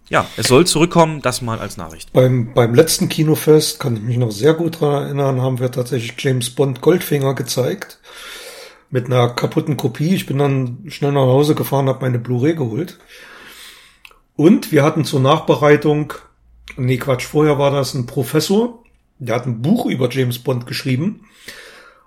ja, 0.10 0.26
es 0.36 0.48
soll 0.48 0.66
zurückkommen, 0.66 1.22
das 1.22 1.44
mal 1.44 1.60
als 1.60 1.78
Nachricht. 1.78 2.12
Beim, 2.12 2.56
beim 2.56 2.74
letzten 2.74 3.08
Kinofest, 3.08 3.80
kann 3.80 3.96
ich 3.96 4.02
mich 4.02 4.18
noch 4.18 4.32
sehr 4.32 4.56
gut 4.56 4.82
daran 4.82 5.04
erinnern, 5.04 5.42
haben 5.42 5.60
wir 5.60 5.72
tatsächlich 5.72 6.16
James 6.18 6.50
Bond 6.50 6.82
Goldfinger 6.82 7.36
gezeigt 7.36 8.00
mit 8.92 9.08
einer 9.08 9.30
kaputten 9.30 9.78
Kopie. 9.78 10.14
Ich 10.14 10.26
bin 10.26 10.38
dann 10.38 10.84
schnell 10.88 11.14
nach 11.14 11.22
Hause 11.22 11.56
gefahren, 11.56 11.88
habe 11.88 12.02
meine 12.02 12.20
Blu-ray 12.20 12.56
geholt. 12.56 13.00
Und 14.36 14.72
wir 14.72 14.84
hatten 14.84 15.06
zur 15.06 15.22
Nachbereitung, 15.22 16.14
nee 16.78 16.98
Quatsch, 16.98 17.26
vorher 17.26 17.58
war 17.58 17.72
das 17.72 17.94
ein 17.94 18.06
Professor, 18.06 18.84
der 19.18 19.36
hat 19.36 19.46
ein 19.46 19.62
Buch 19.62 19.86
über 19.86 20.10
James 20.10 20.40
Bond 20.40 20.68
geschrieben. 20.68 21.26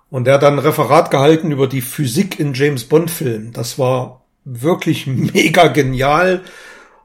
Und 0.09 0.25
der 0.25 0.35
hat 0.35 0.43
dann 0.43 0.53
ein 0.53 0.59
Referat 0.59 1.11
gehalten 1.11 1.51
über 1.51 1.67
die 1.67 1.81
Physik 1.81 2.39
in 2.39 2.53
James 2.53 2.85
Bond 2.85 3.09
Filmen. 3.09 3.51
Das 3.51 3.79
war 3.79 4.25
wirklich 4.43 5.07
mega 5.07 5.67
genial. 5.67 6.41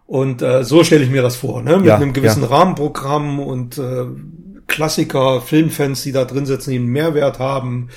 Und 0.07 0.43
äh, 0.43 0.65
so 0.65 0.85
stelle 0.85 1.05
ich 1.05 1.11
mir 1.11 1.23
das 1.23 1.37
vor, 1.37 1.63
ne? 1.63 1.79
Mit 1.79 1.87
ja, 1.87 1.97
einem 1.97 2.13
gewissen 2.13 2.43
ja. 2.43 2.49
Rahmenprogramm 2.49 3.39
und 3.39 3.79
äh, 3.79 4.07
Klassiker, 4.67 5.41
Filmfans, 5.41 6.03
die 6.03 6.13
da 6.13 6.25
drin 6.25 6.47
sitzen, 6.47 6.71
die 6.71 6.77
einen 6.77 6.87
Mehrwert 6.87 7.39
haben. 7.39 7.89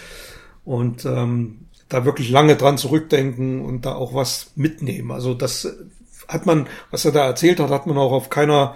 Und 0.64 1.06
ähm, 1.06 1.63
da 1.94 2.06
wirklich 2.06 2.30
lange 2.30 2.56
dran 2.56 2.78
zurückdenken 2.78 3.64
und 3.64 3.86
da 3.86 3.94
auch 3.96 4.14
was 4.14 4.52
mitnehmen. 4.56 5.12
Also 5.12 5.34
das 5.34 5.72
hat 6.28 6.46
man, 6.46 6.68
was 6.92 7.06
er 7.06 7.12
da 7.12 7.26
erzählt 7.26 7.60
hat, 7.60 7.70
hat 7.70 7.86
man 7.88 7.98
auch 7.98 8.12
auf 8.12 8.30
keiner, 8.30 8.76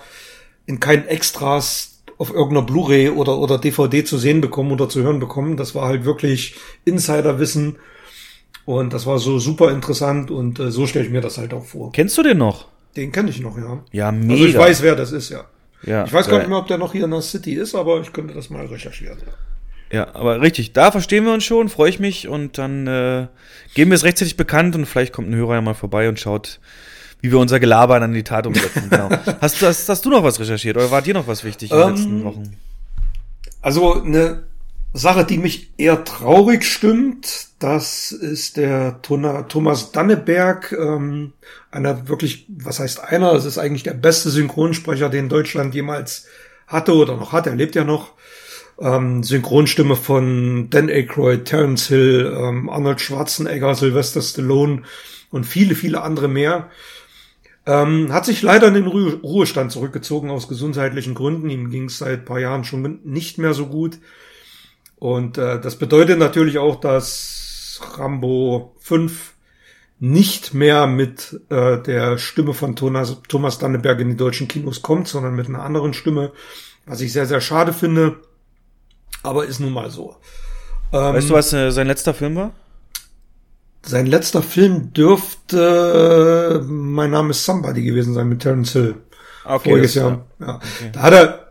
in 0.66 0.80
keinen 0.80 1.08
Extras 1.08 2.04
auf 2.18 2.30
irgendeiner 2.32 2.66
Blu-ray 2.66 3.10
oder, 3.10 3.38
oder 3.38 3.58
DVD 3.58 4.04
zu 4.04 4.18
sehen 4.18 4.42
bekommen 4.42 4.72
oder 4.72 4.90
zu 4.90 5.02
hören 5.02 5.20
bekommen. 5.20 5.58
Das 5.58 5.76
war 5.76 5.88
halt 5.88 6.06
wirklich 6.06 6.56
Insiderwissen. 6.86 7.78
Und 8.66 8.94
das 8.94 9.06
war 9.06 9.18
so 9.18 9.40
super 9.40 9.72
interessant 9.72 10.30
und 10.30 10.60
äh, 10.60 10.72
so 10.72 10.88
stelle 10.88 11.06
ich 11.06 11.12
mir 11.12 11.22
das 11.22 11.38
halt 11.38 11.54
auch 11.54 11.64
vor. 11.64 11.92
Kennst 11.94 12.18
du 12.18 12.24
den 12.24 12.38
noch? 12.38 12.68
Den 12.98 13.12
kenne 13.12 13.30
ich 13.30 13.40
noch, 13.40 13.58
ja. 13.58 13.82
Ja, 13.92 14.12
mega. 14.12 14.34
Also 14.34 14.46
ich 14.46 14.58
weiß, 14.58 14.82
wer 14.82 14.96
das 14.96 15.12
ist, 15.12 15.30
ja. 15.30 15.46
ja 15.84 16.06
ich 16.06 16.12
weiß 16.12 16.28
gar 16.28 16.40
nicht 16.40 16.50
mehr, 16.50 16.58
ob 16.58 16.68
der 16.68 16.78
noch 16.78 16.92
hier 16.92 17.06
in 17.06 17.12
der 17.12 17.22
City 17.22 17.54
ist, 17.54 17.76
aber 17.76 18.02
ich 18.02 18.12
könnte 18.12 18.34
das 18.34 18.50
mal 18.50 18.66
recherchieren. 18.66 19.18
Ja. 19.26 19.34
Ja, 19.92 20.14
aber 20.16 20.42
richtig, 20.42 20.74
da 20.74 20.92
verstehen 20.92 21.26
wir 21.26 21.34
uns 21.34 21.46
schon, 21.46 21.70
freue 21.70 21.90
ich 21.90 22.00
mich 22.00 22.28
und 22.28 22.58
dann 22.58 22.88
äh, 22.88 23.28
geben 23.74 23.92
wir 23.92 23.96
es 23.96 24.04
rechtzeitig 24.04 24.36
bekannt 24.36 24.76
und 24.76 24.86
vielleicht 24.86 25.14
kommt 25.14 25.30
ein 25.30 25.36
Hörer 25.36 25.56
ja 25.56 25.62
mal 25.62 25.76
vorbei 25.76 26.10
und 26.10 26.20
schaut, 26.20 26.60
wie 27.22 27.32
wir 27.32 27.40
unser 27.40 27.60
Gelaber 27.60 28.00
dann 28.00 28.12
in 28.12 28.16
die 28.16 28.24
Tat 28.24 28.48
umsetzen. 28.48 28.88
genau. 28.90 29.10
hast, 29.42 29.62
hast, 29.62 29.88
hast, 29.88 30.06
du 30.06 30.10
noch 30.10 30.24
was 30.24 30.40
recherchiert 30.40 30.76
oder 30.76 30.92
war 30.92 31.02
dir 31.02 31.14
noch 31.14 31.28
was 31.28 31.44
wichtig 31.44 31.72
in 31.72 31.78
den 31.78 31.86
um, 31.86 31.92
letzten 31.92 32.20
ähm, 32.20 32.24
Wochen? 32.26 32.58
Also 33.62 34.04
eine 34.04 34.44
Sache, 34.94 35.26
die 35.26 35.38
mich 35.38 35.72
eher 35.78 36.04
traurig 36.04 36.66
stimmt, 36.66 37.48
das 37.60 38.12
ist 38.12 38.58
der 38.58 39.02
Thomas 39.02 39.92
Danneberg, 39.92 40.74
ähm, 40.74 41.34
einer 41.72 42.08
wirklich, 42.10 42.46
was 42.50 42.80
heißt 42.80 43.04
einer, 43.04 43.34
es 43.34 43.46
ist 43.46 43.58
eigentlich 43.58 43.84
der 43.84 43.94
beste 43.94 44.30
Synchronsprecher, 44.30 45.10
den 45.10 45.30
Deutschland 45.30 45.74
jemals 45.76 46.26
hatte 46.68 46.94
oder 46.94 47.16
noch 47.16 47.32
hat, 47.32 47.48
er 47.48 47.56
lebt 47.56 47.76
ja 47.76 47.84
noch 47.84 48.12
ähm, 48.80 49.24
Synchronstimme 49.24 49.96
von 49.96 50.70
Dan 50.70 50.90
Aykroyd, 50.90 51.46
Terence 51.46 51.88
Hill, 51.88 52.34
ähm, 52.38 52.70
Arnold 52.70 53.02
Schwarzenegger, 53.02 53.76
Sylvester 53.76 54.22
Stallone 54.22 54.84
und 55.32 55.46
viele, 55.46 55.76
viele 55.76 56.02
andere 56.02 56.28
mehr. 56.28 56.70
Ähm, 57.66 58.14
hat 58.14 58.26
sich 58.26 58.42
leider 58.42 58.70
in 58.70 58.76
den 58.76 58.88
Ru 58.88 59.10
Ruhestand 59.10 59.72
zurückgezogen 59.72 60.30
aus 60.30 60.48
gesundheitlichen 60.48 61.16
Gründen. 61.16 61.50
Ihm 61.50 61.70
ging 61.70 61.86
es 61.86 61.98
seit 61.98 62.26
paar 62.26 62.40
Jahren 62.40 62.64
schon 62.64 63.02
nicht 63.04 63.38
mehr 63.38 63.54
so 63.54 63.68
gut. 63.68 64.00
Und 64.96 65.38
äh, 65.38 65.60
das 65.60 65.76
bedeutet 65.76 66.18
natürlich 66.18 66.60
auch, 66.60 66.80
dass 66.80 67.82
Rambo 67.98 68.74
5 68.80 69.34
nicht 70.00 70.54
mehr 70.54 70.88
mit 70.88 71.42
äh, 71.50 71.82
der 71.82 72.18
Stimme 72.18 72.54
von 72.54 72.76
Thomas, 72.76 73.18
Thomas 73.28 73.58
Danneberg 73.58 74.00
in 74.00 74.10
die 74.10 74.18
deutschen 74.18 74.48
Kinos 74.48 74.82
kommt, 74.82 75.08
sondern 75.08 75.36
mit 75.36 75.48
einer 75.48 75.64
anderen 75.64 75.94
Stimme, 75.94 76.32
was 76.86 77.02
ich 77.02 77.12
sehr, 77.12 77.26
sehr 77.26 77.42
schade 77.42 77.74
finde. 77.74 78.18
Aber 79.24 79.46
ist 79.46 79.60
nun 79.60 79.74
mal 79.74 79.90
so. 79.90 80.16
Ähm, 80.94 81.14
weißt 81.14 81.30
du, 81.30 81.34
was 81.34 81.54
äh, 81.54 81.72
sein 81.72 81.88
letzter 81.88 82.14
Film 82.14 82.36
war? 82.36 82.52
Sein 83.84 84.06
letzter 84.06 84.42
Film 84.42 84.94
dürfte 84.94 86.62
äh, 86.62 86.66
Mein 86.66 87.12
Name 87.12 87.32
ist 87.32 87.46
Somebody 87.46 87.84
gewesen 87.84 88.14
sein 88.14 88.30
mit 88.30 88.42
Terence 88.42 88.74
Hill. 88.74 88.96
Okay, 89.46 89.70
voriges 89.70 89.96
Jahr. 89.96 90.26
Ja. 90.40 90.56
Okay. 90.56 90.92
Da 90.92 91.02
hat 91.02 91.14
er, 91.14 91.48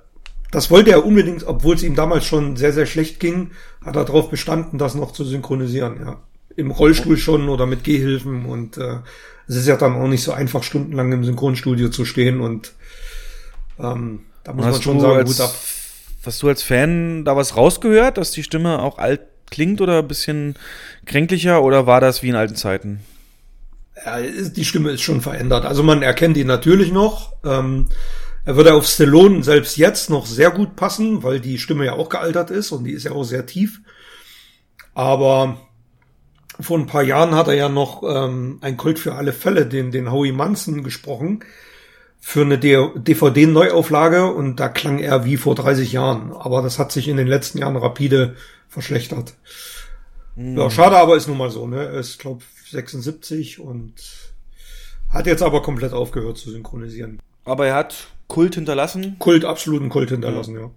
das 0.51 0.71
wollte 0.71 0.91
er 0.91 1.05
unbedingt, 1.05 1.47
obwohl 1.47 1.75
es 1.75 1.83
ihm 1.83 1.95
damals 1.95 2.27
schon 2.27 2.57
sehr, 2.57 2.73
sehr 2.73 2.87
schlecht 2.87 3.21
ging, 3.21 3.53
hat 3.85 3.97
er 3.97 4.05
darauf 4.05 4.31
bestanden, 4.31 4.79
das 4.79 4.95
noch 4.95 5.13
zu 5.13 5.25
synchronisieren, 5.25 6.01
ja. 6.05 6.21
Im 6.57 6.71
Rollstuhl 6.71 7.19
schon 7.19 7.51
oder 7.51 7.67
mit 7.67 7.85
Gehhilfen 7.85 8.47
und 8.47 8.79
äh, 8.79 9.01
es 9.47 9.57
ist 9.57 9.67
ja 9.67 9.77
dann 9.77 9.95
auch 9.95 10.09
nicht 10.09 10.23
so 10.23 10.33
einfach, 10.33 10.63
stundenlang 10.63 11.13
im 11.13 11.23
Synchronstudio 11.23 11.91
zu 11.91 12.07
stehen 12.07 12.41
und 12.41 12.73
ähm, 13.79 14.21
da 14.43 14.55
muss 14.55 14.65
man 14.65 14.81
schon 14.81 15.01
sagen, 15.01 15.17
als, 15.17 15.37
gut 15.37 15.41
ab. 15.41 15.55
Hast 16.27 16.43
du 16.43 16.49
als 16.49 16.63
Fan 16.63 17.25
da 17.25 17.37
was 17.37 17.57
rausgehört, 17.57 18.19
dass 18.19 18.33
die 18.33 18.43
Stimme 18.43 18.83
auch 18.83 18.99
alt 18.99 19.21
klingt 19.51 19.81
oder 19.81 20.01
ein 20.01 20.09
bisschen 20.09 20.57
kränklicher 21.05 21.63
oder 21.63 21.87
war 21.87 22.01
das 22.01 22.23
wie 22.23 22.31
in 22.31 22.35
alten 22.35 22.57
Zeiten? 22.57 23.01
Ja, 24.05 24.21
die 24.21 24.65
Stimme 24.65 24.91
ist 24.91 25.03
schon 25.03 25.21
verändert. 25.21 25.65
Also 25.65 25.83
man 25.83 26.03
erkennt 26.03 26.37
ihn 26.37 26.49
natürlich 26.49 26.93
noch. 26.93 27.33
Ähm, 27.45 27.89
er 28.45 28.57
würde 28.57 28.75
auf 28.75 28.87
Stallone 28.87 29.43
selbst 29.43 29.77
jetzt 29.77 30.11
noch 30.11 30.27
sehr 30.27 30.51
gut 30.51 30.77
passen, 30.77 31.23
weil 31.23 31.41
die 31.41 31.59
Stimme 31.59 31.87
ja 31.87 31.95
auch 31.95 32.09
gealtert 32.09 32.51
ist 32.51 32.73
und 32.73 32.85
die 32.85 32.93
ist 32.93 33.05
ja 33.05 33.13
auch 33.13 33.25
sehr 33.25 33.47
tief. 33.47 33.81
Aber 34.95 35.61
vor 36.61 36.79
ein 36.79 36.87
paar 36.87 37.03
Jahren 37.03 37.35
hat 37.35 37.49
er 37.49 37.55
ja 37.55 37.69
noch 37.69 38.03
ähm, 38.03 38.59
ein 38.63 38.77
Kult 38.77 38.99
für 38.99 39.15
alle 39.15 39.33
Fälle, 39.33 39.67
den, 39.67 39.91
den 39.91 40.11
Howie 40.11 40.33
Manson 40.33 40.83
gesprochen, 40.83 41.41
für 42.29 42.41
eine 42.41 42.59
DVD-Neuauflage 42.59 44.33
und 44.33 44.57
da 44.57 44.69
klang 44.69 44.99
er 44.99 45.25
wie 45.25 45.37
vor 45.37 45.55
30 45.55 45.93
Jahren. 45.93 46.33
Aber 46.33 46.61
das 46.61 46.81
hat 46.81 46.91
sich 46.91 47.07
in 47.07 47.17
den 47.17 47.29
letzten 47.29 47.59
Jahren 47.59 47.77
rapide 47.77 48.35
verschlechtert. 48.69 49.35
Mhm. 50.35 50.59
Ja, 50.59 50.69
schade, 50.69 50.97
aber 50.97 51.17
ist 51.17 51.29
nun 51.29 51.39
mal 51.39 51.51
so, 51.51 51.69
ne? 51.69 51.85
Er 51.87 52.01
ist, 52.01 52.19
glaube 52.19 52.43
76 52.69 53.61
und 53.61 53.93
hat 55.09 55.29
jetzt 55.29 55.41
aber 55.41 55.63
komplett 55.63 55.93
aufgehört 55.93 56.37
zu 56.37 56.51
synchronisieren. 56.51 57.23
Aber 57.45 57.69
er 57.69 57.77
hat 57.77 58.09
Kult 58.27 58.57
hinterlassen? 58.57 59.21
Kult, 59.21 59.45
absoluten 59.45 59.89
Kult 59.89 60.11
hinterlassen, 60.11 60.57
ja. 60.57 60.63
ja. 60.63 60.71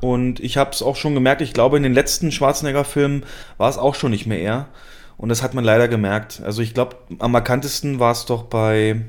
Und 0.00 0.40
ich 0.40 0.56
habe 0.56 0.72
es 0.72 0.82
auch 0.82 0.96
schon 0.96 1.14
gemerkt, 1.14 1.40
ich 1.40 1.52
glaube, 1.52 1.76
in 1.76 1.84
den 1.84 1.94
letzten 1.94 2.32
Schwarzenegger-Filmen 2.32 3.24
war 3.58 3.70
es 3.70 3.78
auch 3.78 3.94
schon 3.94 4.10
nicht 4.10 4.26
mehr 4.26 4.40
er. 4.40 4.68
Und 5.16 5.28
das 5.28 5.44
hat 5.44 5.54
man 5.54 5.62
leider 5.62 5.86
gemerkt. 5.86 6.42
Also 6.44 6.62
ich 6.62 6.74
glaube, 6.74 6.96
am 7.20 7.30
markantesten 7.30 8.00
war 8.00 8.10
es 8.10 8.26
doch 8.26 8.42
bei, 8.42 9.02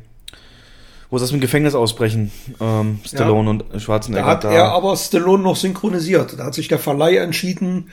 wo 1.11 1.17
sie 1.17 1.25
aus 1.25 1.29
dem 1.29 1.41
Gefängnis 1.41 1.75
ausbrechen, 1.75 2.31
ähm, 2.61 2.99
Stallone 3.05 3.51
ja. 3.51 3.51
und 3.51 3.81
Schwarzenegger. 3.81 4.23
Da 4.23 4.31
hat 4.31 4.43
da. 4.45 4.51
er 4.51 4.71
aber 4.71 4.95
Stallone 4.95 5.43
noch 5.43 5.57
synchronisiert. 5.57 6.39
Da 6.39 6.45
hat 6.45 6.53
sich 6.53 6.69
der 6.69 6.79
Verleih 6.79 7.17
entschieden, 7.17 7.91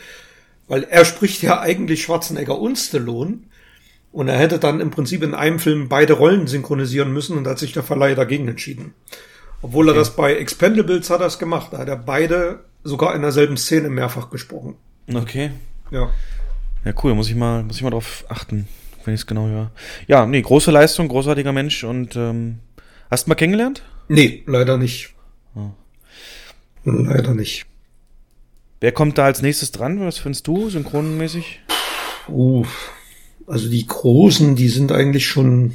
weil 0.68 0.84
er 0.84 1.04
spricht 1.04 1.42
ja 1.42 1.60
eigentlich 1.60 2.02
Schwarzenegger 2.02 2.58
und 2.58 2.76
Stallone. 2.76 3.40
Und 4.12 4.28
er 4.28 4.38
hätte 4.38 4.58
dann 4.58 4.80
im 4.80 4.90
Prinzip 4.90 5.22
in 5.22 5.34
einem 5.34 5.58
Film 5.58 5.88
beide 5.88 6.14
Rollen 6.14 6.46
synchronisieren 6.46 7.12
müssen 7.12 7.36
und 7.36 7.44
da 7.44 7.50
hat 7.50 7.58
sich 7.58 7.72
der 7.72 7.82
Verleih 7.82 8.14
dagegen 8.14 8.48
entschieden. 8.48 8.94
Obwohl 9.60 9.88
okay. 9.88 9.96
er 9.96 10.00
das 10.00 10.16
bei 10.16 10.36
Expendables 10.36 11.10
hat 11.10 11.20
er 11.20 11.26
es 11.26 11.38
gemacht. 11.38 11.72
Da 11.72 11.78
hat 11.78 11.88
er 11.88 11.96
beide 11.96 12.60
sogar 12.84 13.14
in 13.14 13.22
derselben 13.22 13.56
Szene 13.56 13.90
mehrfach 13.90 14.30
gesprochen. 14.30 14.76
Okay. 15.12 15.50
Ja. 15.90 16.08
Ja, 16.84 16.92
cool. 17.02 17.14
Muss 17.14 17.28
ich 17.28 17.34
mal, 17.34 17.64
muss 17.64 17.76
ich 17.76 17.82
mal 17.82 17.90
drauf 17.90 18.24
achten, 18.28 18.68
wenn 19.04 19.14
ich 19.14 19.20
es 19.20 19.26
genau 19.26 19.48
höre. 19.48 19.72
Ja, 20.06 20.24
nee, 20.24 20.40
große 20.40 20.70
Leistung, 20.70 21.08
großartiger 21.08 21.52
Mensch 21.52 21.82
und 21.82 22.14
ähm, 22.14 22.60
hast 23.10 23.26
du 23.26 23.30
mal 23.30 23.34
kennengelernt? 23.34 23.82
Nee, 24.08 24.42
leider 24.46 24.78
nicht. 24.78 25.14
Oh. 25.54 25.70
Leider 26.84 27.34
nicht. 27.34 27.66
Wer 28.80 28.92
kommt 28.92 29.18
da 29.18 29.24
als 29.24 29.42
nächstes 29.42 29.72
dran? 29.72 30.00
Was 30.00 30.18
findest 30.18 30.46
du, 30.46 30.70
synchronmäßig? 30.70 31.60
Uh, 32.28 32.64
also 33.46 33.68
die 33.68 33.86
Großen, 33.86 34.54
die 34.54 34.68
sind 34.68 34.92
eigentlich 34.92 35.26
schon. 35.26 35.72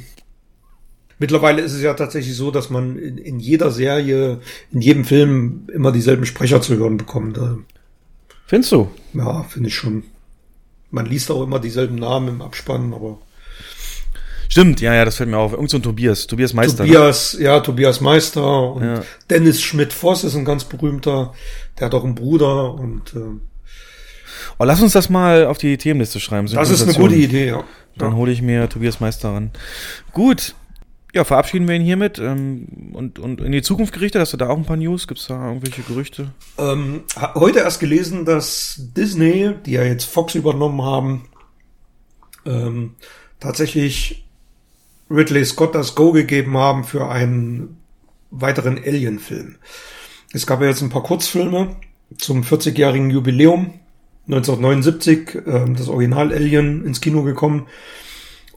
Mittlerweile 1.18 1.62
ist 1.62 1.72
es 1.72 1.82
ja 1.82 1.94
tatsächlich 1.94 2.34
so, 2.34 2.50
dass 2.50 2.70
man 2.70 2.98
in, 2.98 3.18
in 3.18 3.40
jeder 3.40 3.70
Serie, 3.70 4.40
in 4.72 4.80
jedem 4.80 5.04
Film 5.04 5.68
immer 5.72 5.92
dieselben 5.92 6.26
Sprecher 6.26 6.60
zu 6.60 6.76
hören 6.76 6.96
bekommt. 6.96 7.38
Findest 8.46 8.72
du? 8.72 8.90
Ja, 9.12 9.42
finde 9.44 9.68
ich 9.68 9.74
schon. 9.74 10.04
Man 10.90 11.06
liest 11.06 11.30
auch 11.30 11.42
immer 11.42 11.60
dieselben 11.60 11.96
Namen 11.96 12.28
im 12.28 12.42
Abspann, 12.42 12.94
aber. 12.94 13.18
Stimmt, 14.48 14.80
ja, 14.80 14.94
ja, 14.94 15.04
das 15.04 15.16
fällt 15.16 15.30
mir 15.30 15.38
auf. 15.38 15.52
Irgend 15.52 15.70
so 15.70 15.78
ein 15.78 15.82
Tobias, 15.82 16.26
Tobias 16.26 16.52
Meister. 16.52 16.84
Ne? 16.84 16.92
Tobias, 16.92 17.34
ne? 17.34 17.44
ja, 17.44 17.60
Tobias 17.60 18.00
Meister 18.00 18.72
und 18.72 18.84
ja. 18.84 19.02
Dennis 19.30 19.62
Schmidt-Voss 19.62 20.24
ist 20.24 20.34
ein 20.34 20.44
ganz 20.44 20.64
berühmter. 20.64 21.32
Der 21.78 21.86
hat 21.86 21.94
auch 21.94 22.04
einen 22.04 22.14
Bruder 22.14 22.74
und. 22.74 23.14
Äh, 23.14 23.40
oh, 24.58 24.64
lass 24.64 24.80
uns 24.80 24.92
das 24.92 25.08
mal 25.08 25.46
auf 25.46 25.58
die 25.58 25.76
Themenliste 25.76 26.20
schreiben. 26.20 26.48
Das 26.48 26.70
ist 26.70 26.82
eine 26.82 26.94
gute 26.94 27.14
Idee, 27.14 27.48
ja. 27.48 27.64
Dann 27.96 28.10
ja. 28.10 28.16
hole 28.16 28.32
ich 28.32 28.42
mir 28.42 28.68
Tobias 28.68 29.00
Meister 29.00 29.30
ran. 29.30 29.50
Gut. 30.12 30.54
Ja, 31.14 31.22
verabschieden 31.22 31.68
wir 31.68 31.76
ihn 31.76 31.82
hiermit 31.82 32.18
ähm, 32.18 32.90
und, 32.92 33.20
und 33.20 33.40
in 33.40 33.52
die 33.52 33.62
Zukunft 33.62 33.94
gerichtet. 33.94 34.20
Hast 34.20 34.32
du 34.32 34.36
da 34.36 34.48
auch 34.48 34.56
ein 34.56 34.64
paar 34.64 34.76
News? 34.76 35.06
Gibt 35.06 35.20
es 35.20 35.28
da 35.28 35.46
irgendwelche 35.46 35.82
Gerüchte? 35.82 36.32
Ähm, 36.58 37.04
heute 37.36 37.60
erst 37.60 37.78
gelesen, 37.78 38.24
dass 38.24 38.80
Disney, 38.96 39.54
die 39.64 39.72
ja 39.72 39.84
jetzt 39.84 40.06
Fox 40.06 40.34
übernommen 40.34 40.82
haben, 40.82 41.28
ähm, 42.44 42.96
tatsächlich 43.38 44.23
Ridley 45.10 45.44
Scott 45.44 45.74
das 45.74 45.94
Go 45.94 46.12
gegeben 46.12 46.56
haben 46.56 46.84
für 46.84 47.08
einen 47.08 47.78
weiteren 48.30 48.78
Alien-Film. 48.78 49.56
Es 50.32 50.46
gab 50.46 50.60
ja 50.60 50.68
jetzt 50.68 50.82
ein 50.82 50.90
paar 50.90 51.02
Kurzfilme 51.02 51.76
zum 52.18 52.42
40-jährigen 52.42 53.10
Jubiläum. 53.10 53.74
1979 54.26 55.34
äh, 55.34 55.74
das 55.76 55.88
Original 55.88 56.32
Alien 56.32 56.84
ins 56.84 57.00
Kino 57.00 57.22
gekommen. 57.22 57.66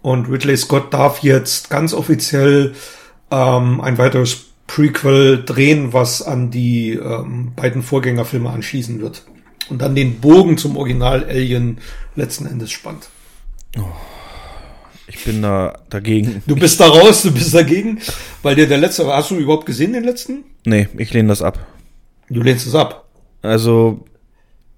Und 0.02 0.30
Ridley 0.30 0.56
Scott 0.58 0.94
darf 0.94 1.20
jetzt 1.20 1.70
ganz 1.70 1.94
offiziell 1.94 2.74
ähm, 3.30 3.82
ein 3.82 3.98
weiteres 3.98 4.46
Prequel 4.68 5.44
drehen, 5.44 5.94
was 5.94 6.22
an 6.22 6.52
die 6.52 6.92
ähm, 6.92 7.54
beiden 7.56 7.84
Vorgängerfilme 7.84 8.50
anschließen 8.50 9.02
wird. 9.02 9.26
Und 9.70 9.82
dann 9.82 9.96
den 9.96 10.20
Bogen 10.20 10.58
zum 10.58 10.78
Original 10.78 11.26
Alien 11.26 11.80
letzten 12.16 12.46
Endes 12.46 12.72
spannt. 12.72 13.10
Oh, 13.78 13.84
ich 15.08 15.24
bin 15.24 15.42
da 15.42 15.80
dagegen. 15.90 16.44
Du 16.46 16.56
bist 16.56 16.80
da 16.80 16.88
raus, 16.88 17.24
du 17.24 17.32
bist 17.32 17.54
dagegen, 17.54 18.00
weil 18.44 18.56
dir 18.56 18.68
der 18.68 18.78
letzte, 18.78 19.08
hast 19.08 19.32
du 19.32 19.36
überhaupt 19.36 19.66
gesehen 19.66 19.94
den 19.94 20.04
letzten? 20.04 20.44
Nee, 20.66 20.88
ich 20.98 21.14
lehne 21.14 21.30
das 21.30 21.42
ab. 21.42 21.66
Du 22.30 22.42
lehnst 22.42 22.68
es 22.68 22.76
ab? 22.76 23.08
Also, 23.42 24.06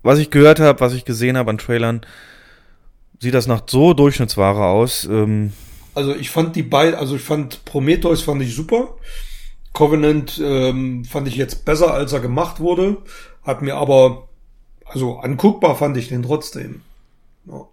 was 0.03 0.19
ich 0.19 0.29
gehört 0.29 0.59
habe, 0.59 0.79
was 0.79 0.93
ich 0.93 1.03
gesehen 1.03 1.37
habe 1.37 1.49
an 1.49 1.57
Trailern, 1.57 2.01
sieht 3.19 3.33
das 3.33 3.47
nach 3.47 3.63
so 3.67 3.93
Durchschnittsware 3.93 4.65
aus. 4.65 5.05
Ähm 5.05 5.51
also 5.95 6.15
ich 6.15 6.29
fand 6.29 6.55
die 6.55 6.63
beiden, 6.63 6.95
also 6.95 7.15
ich 7.15 7.23
fand 7.23 7.65
Prometheus 7.65 8.21
fand 8.21 8.41
ich 8.41 8.55
super. 8.55 8.95
Covenant 9.73 10.39
ähm, 10.43 11.05
fand 11.05 11.27
ich 11.27 11.35
jetzt 11.35 11.65
besser, 11.65 11.93
als 11.93 12.13
er 12.13 12.19
gemacht 12.19 12.59
wurde. 12.59 12.97
Hat 13.43 13.61
mir 13.61 13.75
aber, 13.75 14.29
also 14.85 15.17
anguckbar 15.17 15.75
fand 15.75 15.97
ich 15.97 16.09
den 16.09 16.23
trotzdem. 16.23 16.81
Ja. 17.45 17.67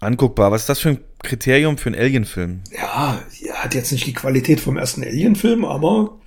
Anguckbar, 0.00 0.50
was 0.52 0.62
ist 0.62 0.68
das 0.68 0.80
für 0.80 0.90
ein 0.90 0.98
Kriterium 1.22 1.78
für 1.78 1.88
einen 1.88 2.00
Alien-Film? 2.00 2.60
Ja, 2.76 3.20
er 3.42 3.54
hat 3.64 3.74
jetzt 3.74 3.92
nicht 3.92 4.06
die 4.06 4.12
Qualität 4.12 4.60
vom 4.60 4.76
ersten 4.76 5.02
Alien-Film, 5.02 5.64
aber. 5.64 6.18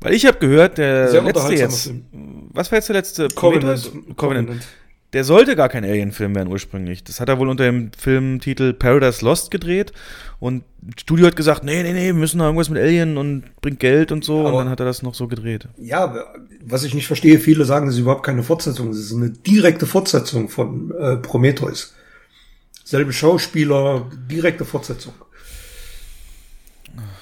Weil 0.00 0.14
ich 0.14 0.26
habe 0.26 0.38
gehört, 0.38 0.78
der 0.78 1.22
letzte 1.22 1.54
jetzt. 1.54 1.84
Film. 1.84 2.04
Was 2.52 2.70
war 2.70 2.78
jetzt 2.78 2.88
der 2.88 2.96
letzte? 2.96 3.28
Covenant. 3.28 3.84
Covenant. 3.84 4.16
Covenant. 4.16 4.66
Der 5.12 5.24
sollte 5.24 5.56
gar 5.56 5.68
kein 5.68 5.84
Alien-Film 5.84 6.34
werden 6.34 6.48
ursprünglich. 6.48 7.04
Das 7.04 7.20
hat 7.20 7.28
er 7.28 7.38
wohl 7.38 7.48
unter 7.48 7.64
dem 7.64 7.90
Filmtitel 7.96 8.74
Paradise 8.74 9.24
Lost 9.24 9.50
gedreht. 9.50 9.92
Und 10.40 10.64
das 10.82 11.00
Studio 11.02 11.26
hat 11.26 11.36
gesagt, 11.36 11.64
nee, 11.64 11.82
nee, 11.82 11.92
nee, 11.92 12.06
wir 12.06 12.14
müssen 12.14 12.38
da 12.38 12.44
irgendwas 12.46 12.68
mit 12.68 12.82
Alien 12.82 13.16
und 13.16 13.44
bringt 13.62 13.80
Geld 13.80 14.12
und 14.12 14.24
so. 14.24 14.40
Aber, 14.40 14.50
und 14.50 14.64
dann 14.64 14.68
hat 14.68 14.80
er 14.80 14.86
das 14.86 15.02
noch 15.02 15.14
so 15.14 15.28
gedreht. 15.28 15.68
Ja, 15.78 16.26
was 16.60 16.82
ich 16.82 16.92
nicht 16.92 17.06
verstehe, 17.06 17.38
viele 17.38 17.64
sagen, 17.64 17.86
das 17.86 17.94
ist 17.94 18.00
überhaupt 18.00 18.26
keine 18.26 18.42
Fortsetzung. 18.42 18.88
Das 18.88 18.98
ist 18.98 19.14
eine 19.14 19.30
direkte 19.30 19.86
Fortsetzung 19.86 20.48
von 20.48 20.92
äh, 20.98 21.16
Prometheus. 21.16 21.94
Selbe 22.86 23.12
Schauspieler, 23.12 24.08
direkte 24.30 24.64
Fortsetzung. 24.64 25.12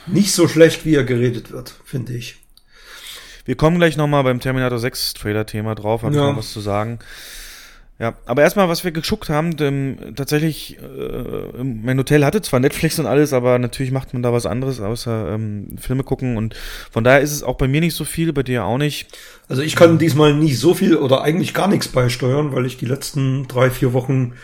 Nicht 0.06 0.30
so 0.32 0.46
schlecht, 0.46 0.84
wie 0.84 0.94
er 0.94 1.04
geredet 1.04 1.52
wird, 1.52 1.74
finde 1.86 2.12
ich. 2.12 2.36
Wir 3.46 3.54
kommen 3.54 3.78
gleich 3.78 3.96
nochmal 3.96 4.24
beim 4.24 4.40
Terminator 4.40 4.78
6 4.78 5.14
Trailer-Thema 5.14 5.74
drauf, 5.74 6.02
habe 6.02 6.14
ja. 6.14 6.20
ich 6.20 6.30
noch 6.32 6.36
was 6.36 6.52
zu 6.52 6.60
sagen. 6.60 6.98
Ja, 7.98 8.12
aber 8.26 8.42
erstmal, 8.42 8.68
was 8.68 8.84
wir 8.84 8.90
geschuckt 8.90 9.30
haben, 9.30 9.56
dem, 9.56 10.14
tatsächlich, 10.14 10.76
äh, 10.82 11.64
mein 11.64 11.96
Hotel 11.96 12.26
hatte 12.26 12.42
zwar 12.42 12.60
Netflix 12.60 12.98
und 12.98 13.06
alles, 13.06 13.32
aber 13.32 13.58
natürlich 13.58 13.90
macht 13.90 14.12
man 14.12 14.22
da 14.22 14.34
was 14.34 14.44
anderes, 14.44 14.82
außer 14.82 15.32
ähm, 15.32 15.76
Filme 15.80 16.04
gucken 16.04 16.36
und 16.36 16.54
von 16.90 17.04
daher 17.04 17.22
ist 17.22 17.32
es 17.32 17.42
auch 17.42 17.56
bei 17.56 17.68
mir 17.68 17.80
nicht 17.80 17.94
so 17.94 18.04
viel, 18.04 18.34
bei 18.34 18.42
dir 18.42 18.66
auch 18.66 18.76
nicht. 18.76 19.06
Also 19.48 19.62
ich 19.62 19.76
kann 19.76 19.98
diesmal 19.98 20.34
nicht 20.34 20.58
so 20.58 20.74
viel 20.74 20.96
oder 20.96 21.22
eigentlich 21.22 21.54
gar 21.54 21.68
nichts 21.68 21.88
beisteuern, 21.88 22.52
weil 22.52 22.66
ich 22.66 22.76
die 22.76 22.84
letzten 22.84 23.48
drei, 23.48 23.70
vier 23.70 23.94
Wochen 23.94 24.34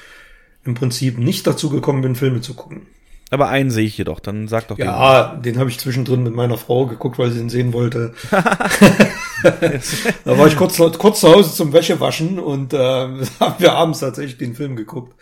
im 0.64 0.74
Prinzip 0.74 1.18
nicht 1.18 1.46
dazu 1.46 1.70
gekommen 1.70 2.02
bin, 2.02 2.14
Filme 2.14 2.40
zu 2.40 2.54
gucken. 2.54 2.86
Aber 3.32 3.48
einen 3.48 3.70
sehe 3.70 3.86
ich 3.86 3.96
jedoch, 3.96 4.18
dann 4.18 4.48
sag 4.48 4.66
doch 4.68 4.78
Ja, 4.78 5.34
den, 5.34 5.42
den 5.42 5.58
habe 5.60 5.70
ich 5.70 5.78
zwischendrin 5.78 6.24
mit 6.24 6.34
meiner 6.34 6.58
Frau 6.58 6.86
geguckt, 6.86 7.18
weil 7.18 7.30
sie 7.30 7.38
ihn 7.38 7.48
sehen 7.48 7.72
wollte. 7.72 8.12
da 8.30 10.36
war 10.36 10.48
ich 10.48 10.56
kurz, 10.56 10.78
kurz 10.98 11.20
zu 11.20 11.32
Hause 11.32 11.54
zum 11.54 11.72
Wäschewaschen 11.72 12.40
und 12.40 12.72
äh, 12.72 12.78
haben 12.78 13.54
wir 13.58 13.74
abends 13.74 14.00
tatsächlich 14.00 14.36
den 14.36 14.54
Film 14.54 14.74
geguckt. 14.74 15.14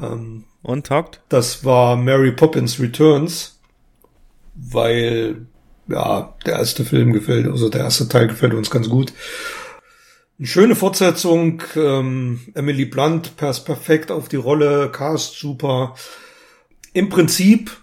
Ähm, 0.00 0.44
und 0.62 0.86
taugt? 0.86 1.20
Das 1.30 1.64
war 1.64 1.96
Mary 1.96 2.32
Poppins 2.32 2.78
Returns, 2.78 3.58
weil 4.54 5.46
ja, 5.88 6.34
der 6.44 6.58
erste 6.58 6.84
Film 6.84 7.12
gefällt, 7.12 7.46
also 7.46 7.70
der 7.70 7.82
erste 7.82 8.08
Teil 8.08 8.28
gefällt 8.28 8.52
uns 8.52 8.70
ganz 8.70 8.88
gut. 8.88 9.12
Eine 10.38 10.48
schöne 10.48 10.74
Fortsetzung, 10.74 11.62
ähm, 11.76 12.40
Emily 12.54 12.86
Blunt 12.86 13.36
passt 13.36 13.66
perfekt 13.66 14.10
auf 14.10 14.28
die 14.28 14.36
Rolle, 14.36 14.90
Cast 14.90 15.38
super 15.38 15.94
im 16.94 17.08
Prinzip 17.08 17.76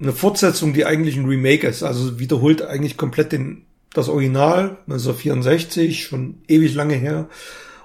eine 0.00 0.12
Fortsetzung, 0.12 0.74
die 0.74 0.84
eigentlich 0.84 1.16
ein 1.16 1.24
Remake 1.24 1.66
ist. 1.66 1.82
Also 1.82 2.18
wiederholt 2.18 2.62
eigentlich 2.62 2.96
komplett 2.96 3.32
den, 3.32 3.62
das 3.94 4.08
Original, 4.08 4.76
1964, 4.86 6.04
schon 6.04 6.42
ewig 6.46 6.74
lange 6.74 6.94
her. 6.94 7.28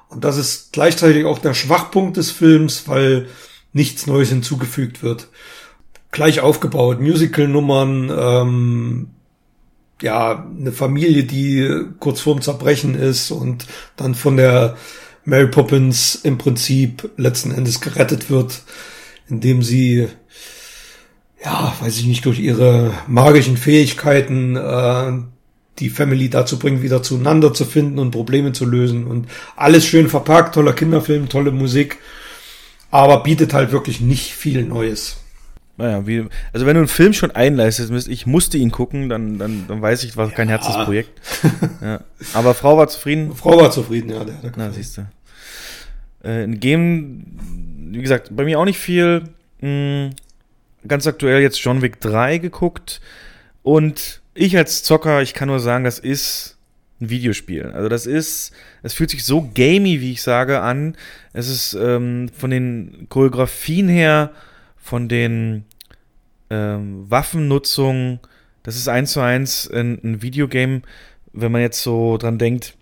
Und 0.09 0.23
das 0.23 0.37
ist 0.37 0.73
gleichzeitig 0.73 1.25
auch 1.25 1.39
der 1.39 1.53
Schwachpunkt 1.53 2.17
des 2.17 2.31
Films, 2.31 2.87
weil 2.87 3.27
nichts 3.71 4.05
Neues 4.05 4.29
hinzugefügt 4.29 5.01
wird. 5.01 5.29
Gleich 6.11 6.41
aufgebaut, 6.41 6.99
Musical-Nummern, 6.99 8.11
ähm, 8.15 9.07
ja, 10.03 10.45
eine 10.59 10.73
Familie, 10.73 11.23
die 11.23 11.67
kurz 11.99 12.19
vorm 12.19 12.41
Zerbrechen 12.41 12.93
ist 12.93 13.31
und 13.31 13.65
dann 13.95 14.15
von 14.15 14.37
der 14.37 14.75
Mary 15.25 15.47
Poppins 15.47 16.15
im 16.15 16.37
Prinzip 16.37 17.09
letzten 17.15 17.51
Endes 17.51 17.79
gerettet 17.79 18.29
wird, 18.29 18.63
indem 19.29 19.63
sie 19.63 20.09
ja, 21.43 21.73
weiß 21.79 21.99
ich 21.99 22.05
nicht, 22.05 22.25
durch 22.25 22.39
ihre 22.39 22.91
magischen 23.07 23.57
Fähigkeiten 23.57 24.55
äh, 24.55 25.11
die 25.79 25.89
Family 25.89 26.29
dazu 26.29 26.59
bringen, 26.59 26.83
wieder 26.83 27.01
zueinander 27.01 27.53
zu 27.53 27.65
finden 27.65 27.99
und 27.99 28.11
Probleme 28.11 28.53
zu 28.53 28.65
lösen. 28.65 29.07
Und 29.07 29.27
alles 29.55 29.85
schön 29.85 30.09
verpackt, 30.09 30.55
toller 30.55 30.73
Kinderfilm, 30.73 31.29
tolle 31.29 31.51
Musik, 31.51 31.97
aber 32.91 33.23
bietet 33.23 33.53
halt 33.53 33.71
wirklich 33.71 33.99
nicht 33.99 34.33
viel 34.33 34.63
Neues. 34.63 35.22
Naja, 35.75 36.05
wie, 36.05 36.27
also 36.53 36.65
wenn 36.65 36.75
du 36.75 36.81
einen 36.81 36.87
Film 36.87 37.13
schon 37.13 37.31
einleistest, 37.31 38.07
ich 38.07 38.25
musste 38.27 38.57
ihn 38.57 38.69
gucken, 38.69 39.09
dann, 39.09 39.39
dann, 39.39 39.65
dann 39.67 39.81
weiß 39.81 40.03
ich, 40.03 40.15
war 40.15 40.29
kein 40.29 40.47
ja. 40.47 40.57
Herzensprojekt. 40.57 41.19
ja. 41.81 42.01
Aber 42.33 42.53
Frau 42.53 42.77
war 42.77 42.87
zufrieden? 42.87 43.35
Frau 43.35 43.59
war 43.59 43.71
zufrieden, 43.71 44.11
ja. 44.11 44.23
Der, 44.23 44.35
der 44.35 44.51
Na, 44.55 44.71
siehst 44.71 44.97
du. 44.97 45.07
Äh, 46.23 46.43
in 46.43 46.59
Game, 46.59 47.25
wie 47.91 48.01
gesagt, 48.01 48.35
bei 48.35 48.43
mir 48.43 48.59
auch 48.59 48.65
nicht 48.65 48.77
viel. 48.77 49.23
Hm, 49.61 50.11
ganz 50.87 51.07
aktuell 51.07 51.41
jetzt 51.41 51.59
John 51.59 51.81
Wick 51.81 51.99
3 52.01 52.37
geguckt 52.37 53.01
und 53.63 54.21
ich 54.33 54.57
als 54.57 54.83
Zocker, 54.83 55.21
ich 55.21 55.33
kann 55.33 55.47
nur 55.47 55.59
sagen, 55.59 55.83
das 55.83 55.99
ist 55.99 56.57
ein 56.99 57.09
Videospiel. 57.09 57.71
Also 57.73 57.89
das 57.89 58.05
ist, 58.05 58.51
es 58.81 58.93
fühlt 58.93 59.09
sich 59.09 59.23
so 59.23 59.49
gamey, 59.53 60.01
wie 60.01 60.11
ich 60.11 60.21
sage, 60.21 60.61
an. 60.61 60.95
Es 61.33 61.49
ist 61.49 61.73
ähm, 61.73 62.29
von 62.35 62.49
den 62.49 63.07
Choreografien 63.09 63.87
her, 63.87 64.31
von 64.83 65.07
den 65.07 65.63
ähm, 66.49 67.09
Waffennutzungen, 67.09 68.19
das 68.63 68.75
ist 68.75 68.89
eins 68.89 69.13
zu 69.13 69.21
eins 69.21 69.71
ein, 69.71 69.99
ein 70.03 70.21
Videogame. 70.21 70.81
Wenn 71.31 71.51
man 71.51 71.61
jetzt 71.61 71.81
so 71.81 72.17
dran 72.17 72.37
denkt, 72.37 72.75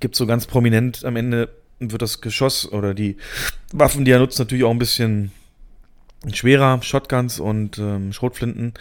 gibt 0.00 0.16
so 0.16 0.26
ganz 0.26 0.46
prominent 0.46 1.04
am 1.04 1.16
Ende 1.16 1.50
wird 1.80 2.00
das 2.00 2.20
Geschoss 2.20 2.70
oder 2.70 2.94
die 2.94 3.16
Waffen, 3.72 4.04
die 4.04 4.12
er 4.12 4.20
nutzt, 4.20 4.38
natürlich 4.38 4.64
auch 4.64 4.70
ein 4.70 4.78
bisschen 4.78 5.32
schwerer, 6.32 6.80
Shotguns 6.82 7.40
und 7.40 7.78
ähm, 7.78 8.12
Schrotflinten 8.12 8.72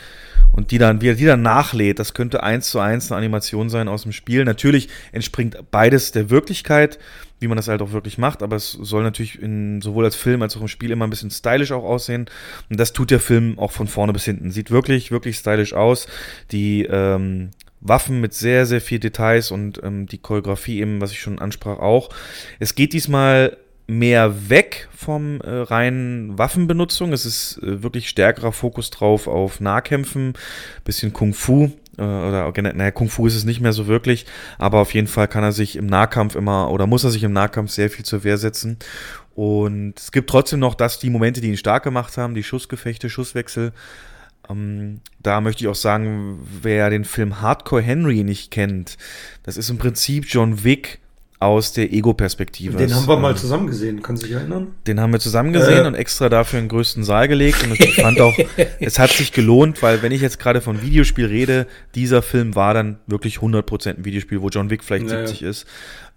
und 0.54 0.72
die 0.72 0.78
dann, 0.78 1.02
wie 1.02 1.10
er 1.10 1.16
die 1.16 1.26
dann 1.26 1.42
nachlädt, 1.42 2.00
das 2.00 2.14
könnte 2.14 2.44
eins 2.44 2.70
zu 2.70 2.80
eins 2.80 3.12
eine 3.12 3.18
Animation 3.18 3.70
sein 3.70 3.90
aus 3.90 4.04
dem 4.04 4.14
Spiel. 4.14 4.46
Natürlich 4.46 4.88
entspringt 5.12 5.58
beides 5.72 6.12
der 6.14 6.30
Wirklichkeit, 6.30 7.00
wie 7.44 7.48
man 7.48 7.58
das 7.58 7.68
halt 7.68 7.82
auch 7.82 7.92
wirklich 7.92 8.18
macht, 8.18 8.42
aber 8.42 8.56
es 8.56 8.72
soll 8.72 9.04
natürlich 9.04 9.40
in, 9.40 9.82
sowohl 9.82 10.06
als 10.06 10.16
Film 10.16 10.42
als 10.42 10.58
auch 10.58 10.62
im 10.62 10.68
Spiel 10.68 10.92
immer 10.92 11.06
ein 11.06 11.10
bisschen 11.10 11.30
stylisch 11.30 11.72
auch 11.72 11.84
aussehen. 11.84 12.26
Und 12.70 12.80
das 12.80 12.94
tut 12.94 13.12
der 13.12 13.20
Film 13.20 13.60
auch 13.60 13.72
von 13.72 13.88
vorne 13.88 14.14
bis 14.14 14.26
hinten. 14.26 14.50
Sieht 14.50 14.72
wirklich, 14.72 15.12
wirklich 15.12 15.38
stylisch 15.38 15.74
aus. 15.74 16.08
Die 16.52 16.84
ähm, 16.86 17.52
Waffen 17.82 18.22
mit 18.22 18.34
sehr, 18.34 18.66
sehr 18.66 18.82
viel 18.82 19.00
Details 19.00 19.52
und 19.52 19.84
ähm, 19.84 20.08
die 20.08 20.18
Choreografie 20.18 20.80
eben, 20.80 21.02
was 21.02 21.12
ich 21.12 21.20
schon 21.20 21.40
ansprach, 21.40 21.80
auch. 21.80 22.10
Es 22.60 22.76
geht 22.76 22.94
diesmal 22.94 23.58
mehr 23.86 24.50
weg 24.50 24.88
vom 24.96 25.42
äh, 25.42 25.50
reinen 25.50 26.38
Waffenbenutzung. 26.38 27.12
Es 27.12 27.26
ist 27.26 27.58
äh, 27.62 27.84
wirklich 27.84 28.08
stärkerer 28.08 28.54
Fokus 28.54 28.90
drauf 28.90 29.28
auf 29.28 29.60
Nahkämpfen, 29.60 30.34
bisschen 30.86 31.12
Kung 31.12 31.34
Fu. 31.34 31.72
Äh, 31.98 32.02
oder 32.02 32.52
naja, 32.74 32.92
Kung 32.92 33.10
Fu 33.10 33.28
ist 33.28 33.36
es 33.36 33.46
nicht 33.46 33.62
mehr 33.62 33.74
so 33.74 33.88
wirklich, 33.88 34.26
aber 34.58 34.80
auf 34.80 34.94
jeden 34.94 35.08
Fall 35.08 35.28
kann 35.28 35.44
er 35.44 35.52
sich 35.52 35.76
im 35.76 35.86
Nahkampf 35.86 36.36
immer 36.36 36.72
oder 36.72 36.88
muss 36.88 37.04
er 37.04 37.12
sich 37.12 37.24
im 37.24 37.34
Nahkampf 37.34 37.72
sehr 37.72 37.90
viel 37.90 38.06
zur 38.06 38.24
Wehr 38.24 38.38
setzen. 38.38 38.78
Und 39.36 40.00
es 40.00 40.12
gibt 40.12 40.30
trotzdem 40.30 40.60
noch 40.60 40.76
das, 40.76 41.00
die 41.00 41.10
Momente, 41.10 41.42
die 41.42 41.50
ihn 41.50 41.58
stark 41.58 41.84
gemacht 41.84 42.18
haben, 42.18 42.36
die 42.36 42.44
Schussgefechte, 42.44 43.10
Schusswechsel. 43.10 43.74
Ähm, 44.50 45.02
da 45.22 45.42
möchte 45.42 45.64
ich 45.64 45.70
auch 45.70 45.76
sagen, 45.76 46.40
wer 46.62 46.90
den 46.90 47.06
Film 47.06 47.42
Hardcore 47.42 47.82
Henry 47.82 48.24
nicht 48.24 48.52
kennt, 48.52 48.98
das 49.44 49.58
ist 49.58 49.70
im 49.70 49.78
Prinzip 49.78 50.26
John 50.28 50.64
Wick 50.64 51.00
aus 51.44 51.74
der 51.74 51.92
Ego-Perspektive. 51.94 52.78
Den 52.78 52.96
haben 52.96 53.08
wir 53.08 53.18
mal 53.18 53.36
zusammen 53.36 53.68
gesehen, 53.68 54.02
kann 54.02 54.18
sich 54.18 54.32
erinnern? 54.32 54.68
Den 54.88 55.00
haben 55.00 55.12
wir 55.14 55.20
zusammen 55.20 55.54
gesehen 55.54 55.86
äh. 55.86 55.88
und 55.88 55.96
extra 55.96 56.30
dafür 56.30 56.60
den 56.60 56.70
größten 56.70 57.04
Saal 57.04 57.28
gelegt. 57.28 57.64
Und 57.64 57.80
ich 57.80 57.96
fand 57.96 58.20
auch, 58.22 58.36
es 58.80 59.00
hat 59.00 59.12
sich 59.12 59.32
gelohnt, 59.32 59.82
weil 59.82 60.02
wenn 60.02 60.12
ich 60.12 60.22
jetzt 60.22 60.40
gerade 60.40 60.62
von 60.62 60.82
Videospiel 60.82 61.26
rede, 61.26 61.68
dieser 61.96 62.22
Film 62.22 62.56
war 62.56 62.74
dann 62.74 62.98
wirklich 63.08 63.38
100% 63.38 63.98
ein 63.98 64.06
Videospiel, 64.06 64.42
wo 64.42 64.50
John 64.50 64.70
Wick 64.70 64.84
vielleicht 64.84 65.06
naja. 65.06 65.28
70 65.28 65.44
ist. 65.44 65.68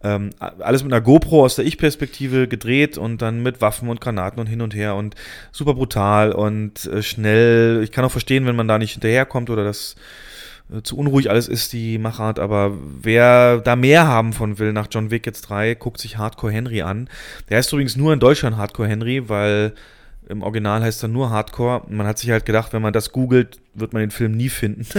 Ähm, 0.03 0.31
alles 0.39 0.85
mit 0.85 0.93
einer 0.93 1.01
GoPro 1.01 1.45
aus 1.45 1.57
der 1.57 1.65
Ich-Perspektive 1.65 2.49
gedreht 2.49 2.99
und 2.99 3.23
dann 3.23 3.43
mit 3.43 3.61
Waffen 3.61 3.89
und 3.89 4.01
Granaten 4.01 4.39
und 4.39 4.47
hin 4.47 4.61
und 4.61 4.75
her 4.75 4.95
und 4.95 5.15
super 5.53 5.75
brutal 5.75 6.33
und 6.33 6.85
äh, 6.87 7.03
schnell. 7.03 7.81
Ich 7.83 7.93
kann 7.93 8.05
auch 8.05 8.11
verstehen, 8.11 8.47
wenn 8.47 8.57
man 8.57 8.69
da 8.69 8.79
nicht 8.79 8.93
hinterherkommt 8.93 9.49
oder 9.49 9.65
das 9.65 9.97
zu 10.83 10.97
unruhig 10.97 11.31
alles 11.31 11.49
ist, 11.49 11.73
die 11.73 11.99
Machart, 11.99 12.39
aber 12.39 12.73
wer 13.01 13.59
da 13.59 13.77
mehr 13.77 14.07
haben 14.07 14.33
von 14.33 14.59
will 14.59 14.73
nach 14.73 14.89
John 14.91 15.11
Wick 15.11 15.27
jetzt 15.27 15.43
3, 15.43 15.75
guckt 15.75 16.01
sich 16.01 16.19
Hardcore 16.19 16.53
Henry 16.53 16.83
an. 16.83 17.09
Der 17.49 17.59
heißt 17.59 17.73
übrigens 17.73 17.97
nur 17.97 18.13
in 18.13 18.19
Deutschland 18.19 18.57
Hardcore 18.57 18.89
Henry, 18.89 19.29
weil 19.29 19.75
im 20.29 20.43
Original 20.43 20.83
heißt 20.83 21.05
er 21.05 21.09
nur 21.09 21.31
Hardcore. 21.31 21.83
Man 21.89 22.07
hat 22.07 22.19
sich 22.19 22.31
halt 22.31 22.45
gedacht, 22.45 22.73
wenn 22.73 22.83
man 22.83 22.93
das 22.93 23.13
googelt, 23.13 23.61
wird 23.75 23.93
man 23.93 24.01
den 24.01 24.11
Film 24.11 24.33
nie 24.33 24.49
finden. 24.49 24.85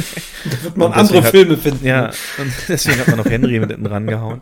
Da 0.45 0.63
wird 0.63 0.77
man 0.77 0.93
andere 0.93 1.21
hat, 1.21 1.31
Filme 1.31 1.57
finden. 1.57 1.85
Ja, 1.85 2.11
und 2.37 2.53
deswegen 2.69 2.99
hat 2.99 3.07
man 3.09 3.17
noch 3.17 3.25
Henry 3.25 3.59
mit 3.59 3.69
hinten 3.69 3.85
rangehauen. 3.87 4.39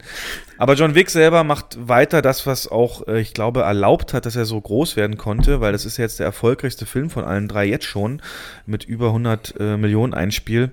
Aber 0.60 0.76
John 0.76 0.94
Wick 0.94 1.10
selber 1.10 1.44
macht 1.44 1.88
weiter 1.88 2.22
das, 2.22 2.46
was 2.46 2.68
auch, 2.68 3.08
äh, 3.08 3.20
ich 3.20 3.34
glaube, 3.34 3.62
erlaubt 3.62 4.14
hat, 4.14 4.28
dass 4.28 4.36
er 4.36 4.46
so 4.46 4.62
groß 4.62 4.96
werden 4.96 5.18
konnte, 5.18 5.60
weil 5.60 5.72
das 5.72 5.86
ist 5.86 5.98
jetzt 5.98 6.20
der 6.20 6.28
erfolgreichste 6.28 6.86
Film 6.86 7.10
von 7.10 7.24
allen 7.24 7.48
drei 7.48 7.66
jetzt 7.66 7.86
schon, 7.86 8.22
mit 8.68 8.84
über 8.84 9.08
100 9.08 9.56
äh, 9.60 9.78
Millionen 9.78 10.14
Einspiel 10.14 10.72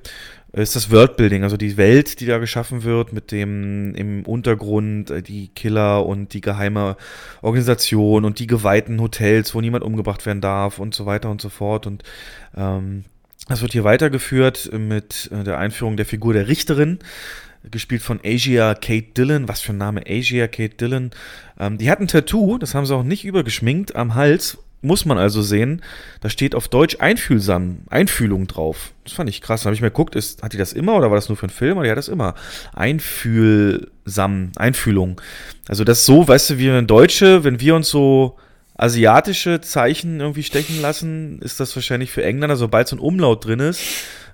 ist 0.53 0.77
das 0.77 0.91
Worldbuilding, 0.91 1.45
also 1.45 1.57
die 1.57 1.77
Welt, 1.79 2.21
die 2.21 2.27
da 2.27 2.39
geschaffen 2.39 2.83
wird, 2.85 3.13
mit 3.13 3.33
dem 3.33 3.95
im 3.95 4.27
Untergrund 4.27 5.11
äh, 5.11 5.23
die 5.23 5.49
Killer 5.49 6.05
und 6.05 6.35
die 6.35 6.43
geheime 6.43 6.97
Organisation 7.41 8.25
und 8.25 8.39
die 8.39 8.47
geweihten 8.47 9.01
Hotels, 9.01 9.55
wo 9.55 9.61
niemand 9.61 9.83
umgebracht 9.83 10.27
werden 10.27 10.43
darf 10.43 10.79
und 10.79 10.95
so 10.95 11.07
weiter 11.07 11.31
und 11.31 11.41
so 11.41 11.49
fort. 11.49 11.87
Und 11.87 12.03
ähm, 12.55 13.05
das 13.49 13.63
wird 13.63 13.73
hier 13.73 13.85
weitergeführt 13.85 14.71
mit 14.73 15.31
äh, 15.33 15.43
der 15.43 15.59
Einführung 15.59 15.97
der 15.97 16.07
Figur 16.07 16.35
der 16.35 16.49
Richterin, 16.49 16.99
gespielt 17.71 18.03
von 18.03 18.21
Asia 18.23 18.75
Kate 18.75 19.13
Dillon. 19.17 19.49
Was 19.49 19.63
für 19.63 19.73
ein 19.73 19.79
Name, 19.79 20.03
Asia 20.07 20.49
Kate 20.49 20.77
Dillon. 20.77 21.13
Ähm, 21.59 21.79
die 21.79 21.91
hat 21.91 22.01
ein 22.01 22.09
Tattoo, 22.09 22.59
das 22.59 22.75
haben 22.75 22.85
sie 22.85 22.95
auch 22.95 23.05
nicht 23.05 23.25
übergeschminkt, 23.25 23.97
am 23.97 24.15
Hals 24.15 24.59
muss 24.83 25.05
man 25.05 25.17
also 25.17 25.43
sehen, 25.43 25.81
da 26.21 26.29
steht 26.29 26.55
auf 26.55 26.69
Deutsch 26.69 26.97
einfühlsam, 26.99 27.79
Einfühlung 27.89 28.47
drauf. 28.47 28.93
Das 29.05 29.15
fand 29.15 29.31
ich 29.31 29.41
krass. 29.41 29.63
Da 29.63 29.67
habe 29.67 29.75
ich 29.75 29.81
mir 29.81 29.91
geguckt, 29.91 30.15
ist, 30.17 30.43
hat 30.43 30.53
die 30.53 30.59
das 30.59 30.73
immer 30.73 30.97
oder 30.97 31.11
war 31.11 31.17
das 31.17 31.29
nur 31.29 31.37
für 31.37 31.47
einen 31.47 31.51
Film? 31.51 31.79
Oder 31.79 31.85
die 31.85 31.91
hat 31.91 31.99
das 31.99 32.09
immer. 32.09 32.35
Einfühlsam, 32.75 34.53
Einfühlung. 34.57 35.21
Also 35.69 35.85
das 35.85 36.05
so, 36.05 36.27
weißt 36.27 36.51
du, 36.51 36.59
wir 36.59 36.83
Deutsche, 36.83 37.45
wenn 37.45 37.61
wir 37.61 37.75
uns 37.77 37.89
so 37.89 38.37
asiatische 38.77 39.61
Zeichen 39.61 40.21
irgendwie 40.21 40.43
stechen 40.43 40.81
lassen, 40.81 41.41
ist 41.41 41.61
das 41.61 41.75
wahrscheinlich 41.77 42.11
für 42.11 42.25
Engländer, 42.25 42.57
sobald 42.57 42.89
so 42.89 42.97
ein 42.97 43.01
Umlaut 43.01 43.45
drin 43.45 43.61
ist, 43.61 43.81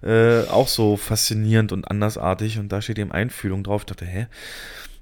äh, 0.02 0.42
auch 0.48 0.68
so 0.68 0.96
faszinierend 0.96 1.72
und 1.72 1.90
andersartig 1.90 2.58
und 2.58 2.70
da 2.70 2.80
steht 2.80 2.98
eben 2.98 3.12
Einfühlung 3.12 3.64
drauf. 3.64 3.82
Ich 3.82 3.86
dachte, 3.86 4.06
hä? 4.06 4.26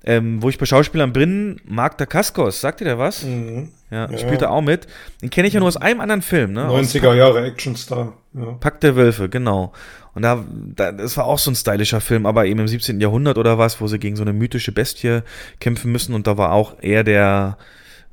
Ähm, 0.08 0.40
wo 0.40 0.48
ich 0.48 0.56
bei 0.56 0.66
Schauspielern 0.66 1.12
bin, 1.12 1.60
Marc 1.64 1.98
Dacascos, 1.98 2.60
sagt 2.60 2.80
ihr 2.80 2.84
der 2.84 2.98
was? 2.98 3.24
Mhm. 3.24 3.70
Ja, 3.90 4.08
ja, 4.10 4.18
spielt 4.18 4.42
er 4.42 4.52
auch 4.52 4.62
mit. 4.62 4.86
Den 5.20 5.30
kenne 5.30 5.48
ich 5.48 5.54
ja 5.54 5.60
nur 5.60 5.68
aus 5.68 5.76
einem 5.76 6.00
anderen 6.00 6.22
Film, 6.22 6.52
ne? 6.52 6.66
90er 6.66 7.14
Jahre 7.14 7.44
Actionstar. 7.44 8.12
Ja. 8.34 8.52
Pack 8.60 8.80
der 8.80 8.94
Wölfe, 8.94 9.28
genau. 9.28 9.72
Und 10.14 10.22
da, 10.22 10.44
da, 10.74 10.92
das 10.92 11.16
war 11.16 11.26
auch 11.26 11.38
so 11.38 11.50
ein 11.50 11.56
stylischer 11.56 12.00
Film, 12.00 12.24
aber 12.24 12.46
eben 12.46 12.60
im 12.60 12.68
17. 12.68 13.00
Jahrhundert 13.00 13.36
oder 13.36 13.58
was, 13.58 13.80
wo 13.80 13.86
sie 13.86 13.98
gegen 13.98 14.16
so 14.16 14.22
eine 14.22 14.32
mythische 14.32 14.72
Bestie 14.72 15.20
kämpfen 15.60 15.92
müssen 15.92 16.14
und 16.14 16.26
da 16.26 16.38
war 16.38 16.52
auch 16.52 16.76
er 16.80 17.04
der 17.04 17.58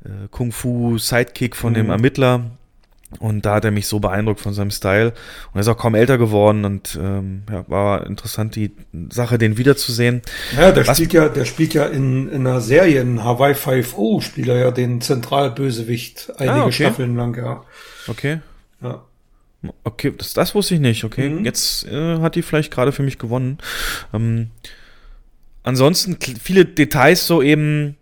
äh, 0.03 0.27
Kung-Fu-Sidekick 0.29 1.55
von 1.55 1.73
mhm. 1.73 1.77
dem 1.77 1.89
Ermittler 1.91 2.41
und 3.19 3.45
da 3.45 3.55
hat 3.55 3.65
er 3.65 3.71
mich 3.71 3.87
so 3.87 3.99
beeindruckt 3.99 4.39
von 4.39 4.53
seinem 4.53 4.71
Style. 4.71 5.09
Und 5.51 5.55
er 5.55 5.61
ist 5.61 5.67
auch 5.67 5.77
kaum 5.77 5.95
älter 5.95 6.17
geworden 6.17 6.65
und 6.65 6.97
ähm, 7.01 7.43
ja, 7.51 7.65
war 7.67 8.05
interessant, 8.05 8.55
die 8.55 8.71
Sache, 9.09 9.37
den 9.37 9.57
wiederzusehen. 9.57 10.21
Ja, 10.55 10.71
der 10.71 10.87
Was, 10.87 10.97
spielt 10.97 11.13
ja, 11.13 11.29
der 11.29 11.45
spielt 11.45 11.73
ja 11.73 11.85
in, 11.85 12.29
in 12.29 12.47
einer 12.47 12.61
Serie, 12.61 13.01
in 13.01 13.23
Hawaii 13.23 13.53
5.0, 13.53 14.21
spielt 14.21 14.47
er 14.47 14.57
ja 14.57 14.71
den 14.71 15.01
Zentralbösewicht 15.01 16.33
einige 16.37 16.53
ah, 16.53 16.65
okay. 16.65 16.71
Staffeln 16.71 17.15
lang, 17.15 17.37
ja. 17.37 17.63
Okay. 18.07 18.39
Ja. 18.81 19.03
Okay, 19.83 20.13
das, 20.17 20.33
das 20.33 20.55
wusste 20.55 20.75
ich 20.75 20.81
nicht. 20.81 21.03
Okay, 21.03 21.29
mhm. 21.29 21.45
jetzt 21.45 21.85
äh, 21.87 22.19
hat 22.19 22.35
die 22.35 22.41
vielleicht 22.41 22.71
gerade 22.71 22.91
für 22.91 23.03
mich 23.03 23.17
gewonnen. 23.17 23.59
Ähm, 24.13 24.49
ansonsten 25.63 26.17
viele 26.19 26.65
Details 26.65 27.25
so 27.25 27.41
eben, 27.41 27.95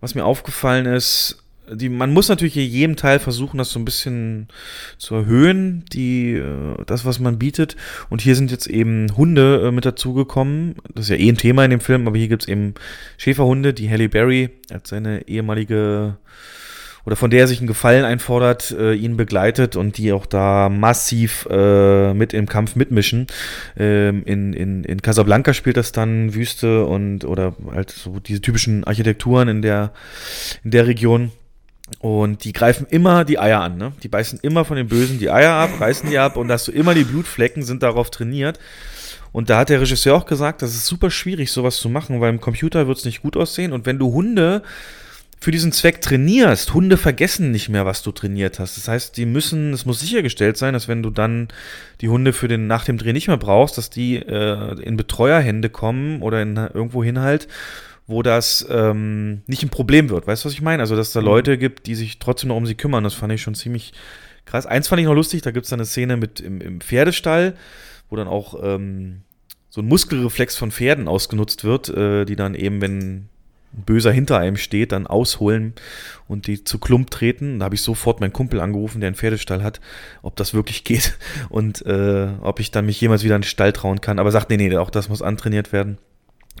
was 0.00 0.14
mir 0.14 0.24
aufgefallen 0.24 0.86
ist, 0.86 1.41
die, 1.70 1.88
man 1.88 2.12
muss 2.12 2.28
natürlich 2.28 2.56
in 2.56 2.68
jedem 2.68 2.96
Teil 2.96 3.18
versuchen, 3.18 3.58
das 3.58 3.70
so 3.70 3.78
ein 3.78 3.84
bisschen 3.84 4.48
zu 4.98 5.14
erhöhen, 5.14 5.84
die, 5.92 6.34
äh, 6.34 6.84
das, 6.86 7.04
was 7.04 7.20
man 7.20 7.38
bietet. 7.38 7.76
Und 8.10 8.20
hier 8.20 8.36
sind 8.36 8.50
jetzt 8.50 8.66
eben 8.66 9.16
Hunde 9.16 9.66
äh, 9.66 9.70
mit 9.70 9.84
dazugekommen. 9.84 10.76
Das 10.94 11.06
ist 11.06 11.10
ja 11.10 11.16
eh 11.16 11.28
ein 11.28 11.36
Thema 11.36 11.64
in 11.64 11.70
dem 11.70 11.80
Film, 11.80 12.06
aber 12.06 12.18
hier 12.18 12.28
gibt 12.28 12.42
es 12.42 12.48
eben 12.48 12.74
Schäferhunde, 13.16 13.74
die 13.74 13.88
Halle 13.90 14.08
Berry 14.08 14.50
als 14.70 14.88
seine 14.88 15.28
ehemalige 15.28 16.16
oder 17.04 17.16
von 17.16 17.30
der 17.30 17.40
er 17.40 17.48
sich 17.48 17.58
einen 17.58 17.66
Gefallen 17.66 18.04
einfordert, 18.04 18.70
äh, 18.70 18.94
ihn 18.94 19.16
begleitet 19.16 19.74
und 19.74 19.98
die 19.98 20.12
auch 20.12 20.24
da 20.24 20.68
massiv 20.68 21.48
äh, 21.50 22.14
mit 22.14 22.32
im 22.32 22.46
Kampf 22.46 22.76
mitmischen. 22.76 23.26
Ähm, 23.76 24.22
in, 24.24 24.52
in, 24.52 24.84
in 24.84 25.02
Casablanca 25.02 25.52
spielt 25.52 25.76
das 25.76 25.90
dann 25.90 26.34
Wüste 26.34 26.84
und 26.84 27.24
oder 27.24 27.56
halt 27.72 27.90
so 27.90 28.20
diese 28.20 28.40
typischen 28.40 28.84
Architekturen 28.84 29.48
in 29.48 29.62
der, 29.62 29.92
in 30.62 30.70
der 30.70 30.86
Region. 30.86 31.32
Und 31.98 32.44
die 32.44 32.52
greifen 32.52 32.86
immer 32.88 33.24
die 33.24 33.38
Eier 33.38 33.60
an, 33.60 33.76
ne? 33.76 33.92
Die 34.02 34.08
beißen 34.08 34.40
immer 34.42 34.64
von 34.64 34.76
den 34.76 34.88
Bösen 34.88 35.18
die 35.18 35.30
Eier 35.30 35.52
ab, 35.52 35.80
reißen 35.80 36.08
die 36.08 36.18
ab 36.18 36.36
und 36.36 36.50
hast 36.50 36.68
du 36.68 36.72
immer 36.72 36.94
die 36.94 37.04
Blutflecken 37.04 37.62
sind 37.62 37.82
darauf 37.82 38.10
trainiert. 38.10 38.58
Und 39.32 39.50
da 39.50 39.58
hat 39.58 39.70
der 39.70 39.80
Regisseur 39.80 40.14
auch 40.14 40.26
gesagt, 40.26 40.62
das 40.62 40.74
ist 40.74 40.86
super 40.86 41.10
schwierig, 41.10 41.50
sowas 41.50 41.78
zu 41.78 41.88
machen, 41.88 42.20
weil 42.20 42.30
im 42.30 42.40
Computer 42.40 42.86
wird 42.86 42.98
es 42.98 43.04
nicht 43.04 43.22
gut 43.22 43.36
aussehen. 43.36 43.72
Und 43.72 43.86
wenn 43.86 43.98
du 43.98 44.12
Hunde 44.12 44.62
für 45.42 45.50
diesen 45.50 45.72
Zweck 45.72 46.00
trainierst, 46.00 46.72
Hunde 46.72 46.96
vergessen 46.96 47.50
nicht 47.50 47.68
mehr, 47.68 47.84
was 47.84 48.02
du 48.02 48.12
trainiert 48.12 48.60
hast. 48.60 48.76
Das 48.76 48.86
heißt, 48.86 49.16
die 49.16 49.26
müssen, 49.26 49.72
es 49.72 49.84
muss 49.84 49.98
sichergestellt 49.98 50.56
sein, 50.56 50.72
dass 50.72 50.86
wenn 50.86 51.02
du 51.02 51.10
dann 51.10 51.48
die 52.00 52.08
Hunde 52.08 52.32
für 52.32 52.46
den 52.46 52.68
nach 52.68 52.84
dem 52.84 52.96
Dreh 52.96 53.12
nicht 53.12 53.26
mehr 53.26 53.38
brauchst, 53.38 53.76
dass 53.76 53.90
die 53.90 54.16
äh, 54.16 54.80
in 54.82 54.96
Betreuerhände 54.96 55.68
kommen 55.68 56.22
oder 56.22 56.40
in 56.42 56.56
irgendwo 56.56 57.02
hin 57.02 57.18
halt 57.18 57.48
wo 58.12 58.22
das 58.22 58.66
ähm, 58.70 59.42
nicht 59.46 59.62
ein 59.62 59.70
Problem 59.70 60.08
wird. 60.10 60.26
Weißt 60.26 60.44
du, 60.44 60.46
was 60.46 60.52
ich 60.52 60.62
meine? 60.62 60.82
Also, 60.82 60.94
dass 60.94 61.08
es 61.08 61.12
da 61.12 61.20
mhm. 61.20 61.26
Leute 61.26 61.58
gibt, 61.58 61.86
die 61.86 61.94
sich 61.94 62.18
trotzdem 62.18 62.48
noch 62.48 62.56
um 62.56 62.66
sie 62.66 62.74
kümmern, 62.74 63.04
das 63.04 63.14
fand 63.14 63.32
ich 63.32 63.42
schon 63.42 63.54
ziemlich 63.54 63.92
krass. 64.44 64.66
Eins 64.66 64.88
fand 64.88 65.00
ich 65.00 65.06
noch 65.06 65.14
lustig, 65.14 65.42
da 65.42 65.50
gibt 65.50 65.64
es 65.64 65.70
dann 65.70 65.80
eine 65.80 65.86
Szene 65.86 66.16
mit 66.16 66.40
im, 66.40 66.60
im 66.60 66.80
Pferdestall, 66.80 67.54
wo 68.08 68.16
dann 68.16 68.28
auch 68.28 68.54
ähm, 68.62 69.22
so 69.68 69.80
ein 69.80 69.86
Muskelreflex 69.86 70.56
von 70.56 70.70
Pferden 70.70 71.08
ausgenutzt 71.08 71.64
wird, 71.64 71.88
äh, 71.88 72.24
die 72.24 72.36
dann 72.36 72.54
eben, 72.54 72.80
wenn 72.80 73.28
ein 73.74 73.84
Böser 73.86 74.12
hinter 74.12 74.38
einem 74.38 74.56
steht, 74.56 74.92
dann 74.92 75.06
ausholen 75.06 75.72
und 76.28 76.46
die 76.46 76.62
zu 76.62 76.78
Klump 76.78 77.10
treten. 77.10 77.58
Da 77.58 77.64
habe 77.64 77.74
ich 77.74 77.82
sofort 77.82 78.20
meinen 78.20 78.32
Kumpel 78.32 78.60
angerufen, 78.60 79.00
der 79.00 79.08
einen 79.08 79.16
Pferdestall 79.16 79.62
hat, 79.62 79.80
ob 80.20 80.36
das 80.36 80.52
wirklich 80.52 80.84
geht 80.84 81.16
und 81.48 81.84
äh, 81.86 82.28
ob 82.42 82.60
ich 82.60 82.70
dann 82.70 82.86
mich 82.86 83.00
jemals 83.00 83.24
wieder 83.24 83.36
in 83.36 83.42
den 83.42 83.48
Stall 83.48 83.72
trauen 83.72 84.00
kann. 84.00 84.18
Aber 84.18 84.30
sagt, 84.30 84.50
nee, 84.50 84.56
nee, 84.56 84.76
auch 84.76 84.90
das 84.90 85.08
muss 85.08 85.22
antrainiert 85.22 85.72
werden. 85.72 85.98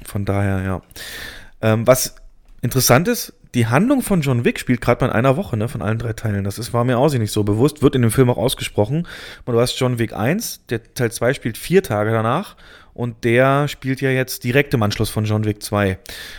Von 0.04 0.24
daher, 0.24 0.62
ja. 0.62 0.82
Ähm, 1.62 1.86
was 1.86 2.16
interessant 2.60 3.08
ist, 3.08 3.32
die 3.54 3.66
Handlung 3.66 4.02
von 4.02 4.22
John 4.22 4.44
Wick 4.44 4.58
spielt 4.58 4.80
gerade 4.80 5.04
mal 5.04 5.10
in 5.10 5.16
einer 5.16 5.36
Woche, 5.36 5.56
ne, 5.56 5.68
von 5.68 5.82
allen 5.82 5.98
drei 5.98 6.14
Teilen. 6.14 6.44
Das 6.44 6.58
ist, 6.58 6.72
war 6.72 6.84
mir 6.84 6.98
auch 6.98 7.12
nicht 7.12 7.32
so 7.32 7.44
bewusst, 7.44 7.82
wird 7.82 7.94
in 7.94 8.02
dem 8.02 8.10
Film 8.10 8.30
auch 8.30 8.38
ausgesprochen. 8.38 9.06
Und 9.44 9.54
du 9.54 9.60
hast 9.60 9.78
John 9.78 9.98
Wick 9.98 10.14
1, 10.14 10.66
der 10.66 10.94
Teil 10.94 11.12
2 11.12 11.34
spielt 11.34 11.58
vier 11.58 11.82
Tage 11.82 12.12
danach 12.12 12.56
und 12.94 13.24
der 13.24 13.68
spielt 13.68 14.00
ja 14.00 14.10
jetzt 14.10 14.44
direkt 14.44 14.72
im 14.74 14.82
Anschluss 14.82 15.10
von 15.10 15.24
John 15.24 15.44
Wick 15.44 15.62
2. 15.62 15.98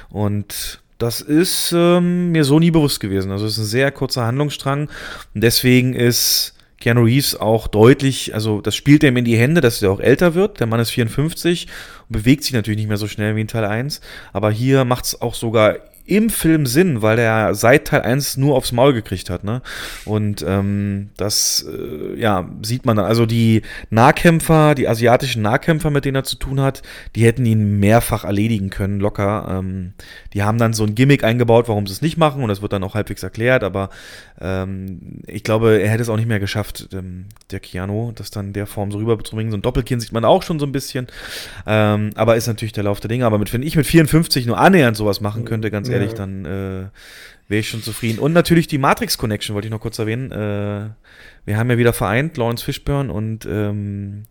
Und 0.09 0.81
das 0.97 1.21
ist 1.21 1.71
ähm, 1.75 2.31
mir 2.31 2.45
so 2.45 2.59
nie 2.59 2.71
bewusst 2.71 2.99
gewesen. 2.99 3.31
Also 3.31 3.45
es 3.45 3.53
ist 3.53 3.59
ein 3.59 3.65
sehr 3.65 3.91
kurzer 3.91 4.25
Handlungsstrang 4.25 4.89
und 5.33 5.43
deswegen 5.43 5.93
ist 5.93 6.52
Keanu 6.83 7.05
Reeves 7.05 7.39
auch 7.39 7.67
deutlich, 7.67 8.35
also 8.35 8.59
das 8.59 8.75
spielt 8.75 9.03
ihm 9.03 9.15
in 9.15 9.23
die 9.23 9.37
Hände, 9.37 9.61
dass 9.61 9.81
er 9.81 9.89
auch 9.89 10.01
älter 10.01 10.35
wird. 10.35 10.59
Der 10.59 10.67
Mann 10.67 10.81
ist 10.81 10.89
54 10.89 11.67
und 12.09 12.11
bewegt 12.11 12.43
sich 12.43 12.51
natürlich 12.51 12.77
nicht 12.77 12.89
mehr 12.89 12.97
so 12.97 13.07
schnell 13.07 13.37
wie 13.37 13.41
in 13.41 13.47
Teil 13.47 13.63
1. 13.63 14.01
Aber 14.33 14.51
hier 14.51 14.83
macht 14.83 15.05
es 15.05 15.21
auch 15.21 15.33
sogar 15.33 15.77
im 16.05 16.29
Film 16.29 16.65
Sinn, 16.65 17.01
weil 17.01 17.15
der 17.15 17.55
seit 17.55 17.85
Teil 17.87 18.01
1 18.01 18.37
nur 18.37 18.55
aufs 18.55 18.71
Maul 18.71 18.93
gekriegt 18.93 19.29
hat, 19.29 19.43
ne? 19.43 19.61
Und 20.05 20.43
ähm, 20.47 21.09
das, 21.17 21.65
äh, 21.67 22.19
ja, 22.19 22.49
sieht 22.61 22.85
man 22.85 22.97
dann. 22.97 23.05
Also 23.05 23.25
die 23.25 23.61
Nahkämpfer, 23.89 24.75
die 24.75 24.87
asiatischen 24.87 25.41
Nahkämpfer, 25.41 25.89
mit 25.89 26.05
denen 26.05 26.15
er 26.15 26.23
zu 26.23 26.35
tun 26.35 26.59
hat, 26.59 26.81
die 27.15 27.25
hätten 27.25 27.45
ihn 27.45 27.79
mehrfach 27.79 28.25
erledigen 28.25 28.69
können, 28.69 28.99
locker. 28.99 29.47
Ähm, 29.49 29.93
die 30.33 30.43
haben 30.43 30.57
dann 30.57 30.73
so 30.73 30.83
ein 30.83 30.95
Gimmick 30.95 31.23
eingebaut, 31.23 31.67
warum 31.67 31.87
sie 31.87 31.93
es 31.93 32.01
nicht 32.01 32.17
machen 32.17 32.43
und 32.43 32.49
das 32.49 32.61
wird 32.61 32.73
dann 32.73 32.83
auch 32.83 32.95
halbwegs 32.95 33.23
erklärt, 33.23 33.63
aber 33.63 33.89
ähm, 34.41 35.21
ich 35.27 35.43
glaube, 35.43 35.79
er 35.79 35.89
hätte 35.89 36.01
es 36.01 36.09
auch 36.09 36.17
nicht 36.17 36.27
mehr 36.27 36.39
geschafft, 36.39 36.89
ähm, 36.93 37.25
der 37.51 37.59
Keanu, 37.59 38.11
das 38.13 38.29
dann 38.29 38.51
der 38.51 38.67
Form 38.67 38.91
so 38.91 38.97
rüberzubringen. 38.97 39.51
So 39.51 39.57
ein 39.57 39.61
Doppelkinn 39.61 39.99
sieht 39.99 40.11
man 40.11 40.25
auch 40.25 40.43
schon 40.43 40.59
so 40.59 40.65
ein 40.65 40.71
bisschen, 40.71 41.07
ähm, 41.65 42.09
aber 42.15 42.35
ist 42.35 42.47
natürlich 42.47 42.73
der 42.73 42.83
Lauf 42.83 42.99
der 42.99 43.07
Dinge. 43.07 43.25
Aber 43.25 43.37
mit, 43.37 43.53
wenn 43.53 43.63
ich 43.63 43.75
mit 43.75 43.85
54 43.85 44.45
nur 44.45 44.57
annähernd 44.57 44.97
sowas 44.97 45.21
machen 45.21 45.45
könnte, 45.45 45.71
ganz 45.71 45.87
ehrlich, 45.93 46.13
dann 46.13 46.45
äh, 46.45 46.89
wäre 47.47 47.59
ich 47.59 47.69
schon 47.69 47.83
zufrieden. 47.83 48.19
Und 48.19 48.33
natürlich 48.33 48.67
die 48.67 48.77
Matrix 48.77 49.17
Connection 49.17 49.53
wollte 49.53 49.67
ich 49.67 49.71
noch 49.71 49.79
kurz 49.79 49.99
erwähnen. 49.99 50.31
Äh, 50.31 50.89
wir 51.45 51.57
haben 51.57 51.69
ja 51.69 51.77
wieder 51.77 51.93
vereint, 51.93 52.37
Lawrence 52.37 52.63
Fishburne 52.63 53.11
und 53.11 53.45
ähm, 53.45 54.23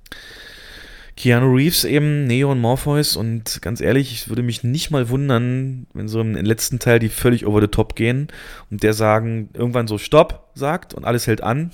Keanu 1.16 1.54
Reeves 1.54 1.84
eben, 1.84 2.26
Neo 2.26 2.50
und 2.50 2.60
Morpheus 2.60 3.16
und 3.16 3.60
ganz 3.60 3.80
ehrlich, 3.80 4.12
ich 4.12 4.28
würde 4.28 4.42
mich 4.42 4.64
nicht 4.64 4.90
mal 4.90 5.10
wundern, 5.10 5.86
wenn 5.92 6.08
so 6.08 6.20
im 6.20 6.34
letzten 6.34 6.78
Teil 6.78 6.98
die 6.98 7.10
völlig 7.10 7.46
over 7.46 7.60
the 7.60 7.68
top 7.68 7.94
gehen 7.94 8.28
und 8.70 8.82
der 8.82 8.94
sagen, 8.94 9.50
irgendwann 9.52 9.86
so 9.86 9.98
Stopp 9.98 10.50
sagt 10.54 10.94
und 10.94 11.04
alles 11.04 11.26
hält 11.26 11.42
an 11.42 11.70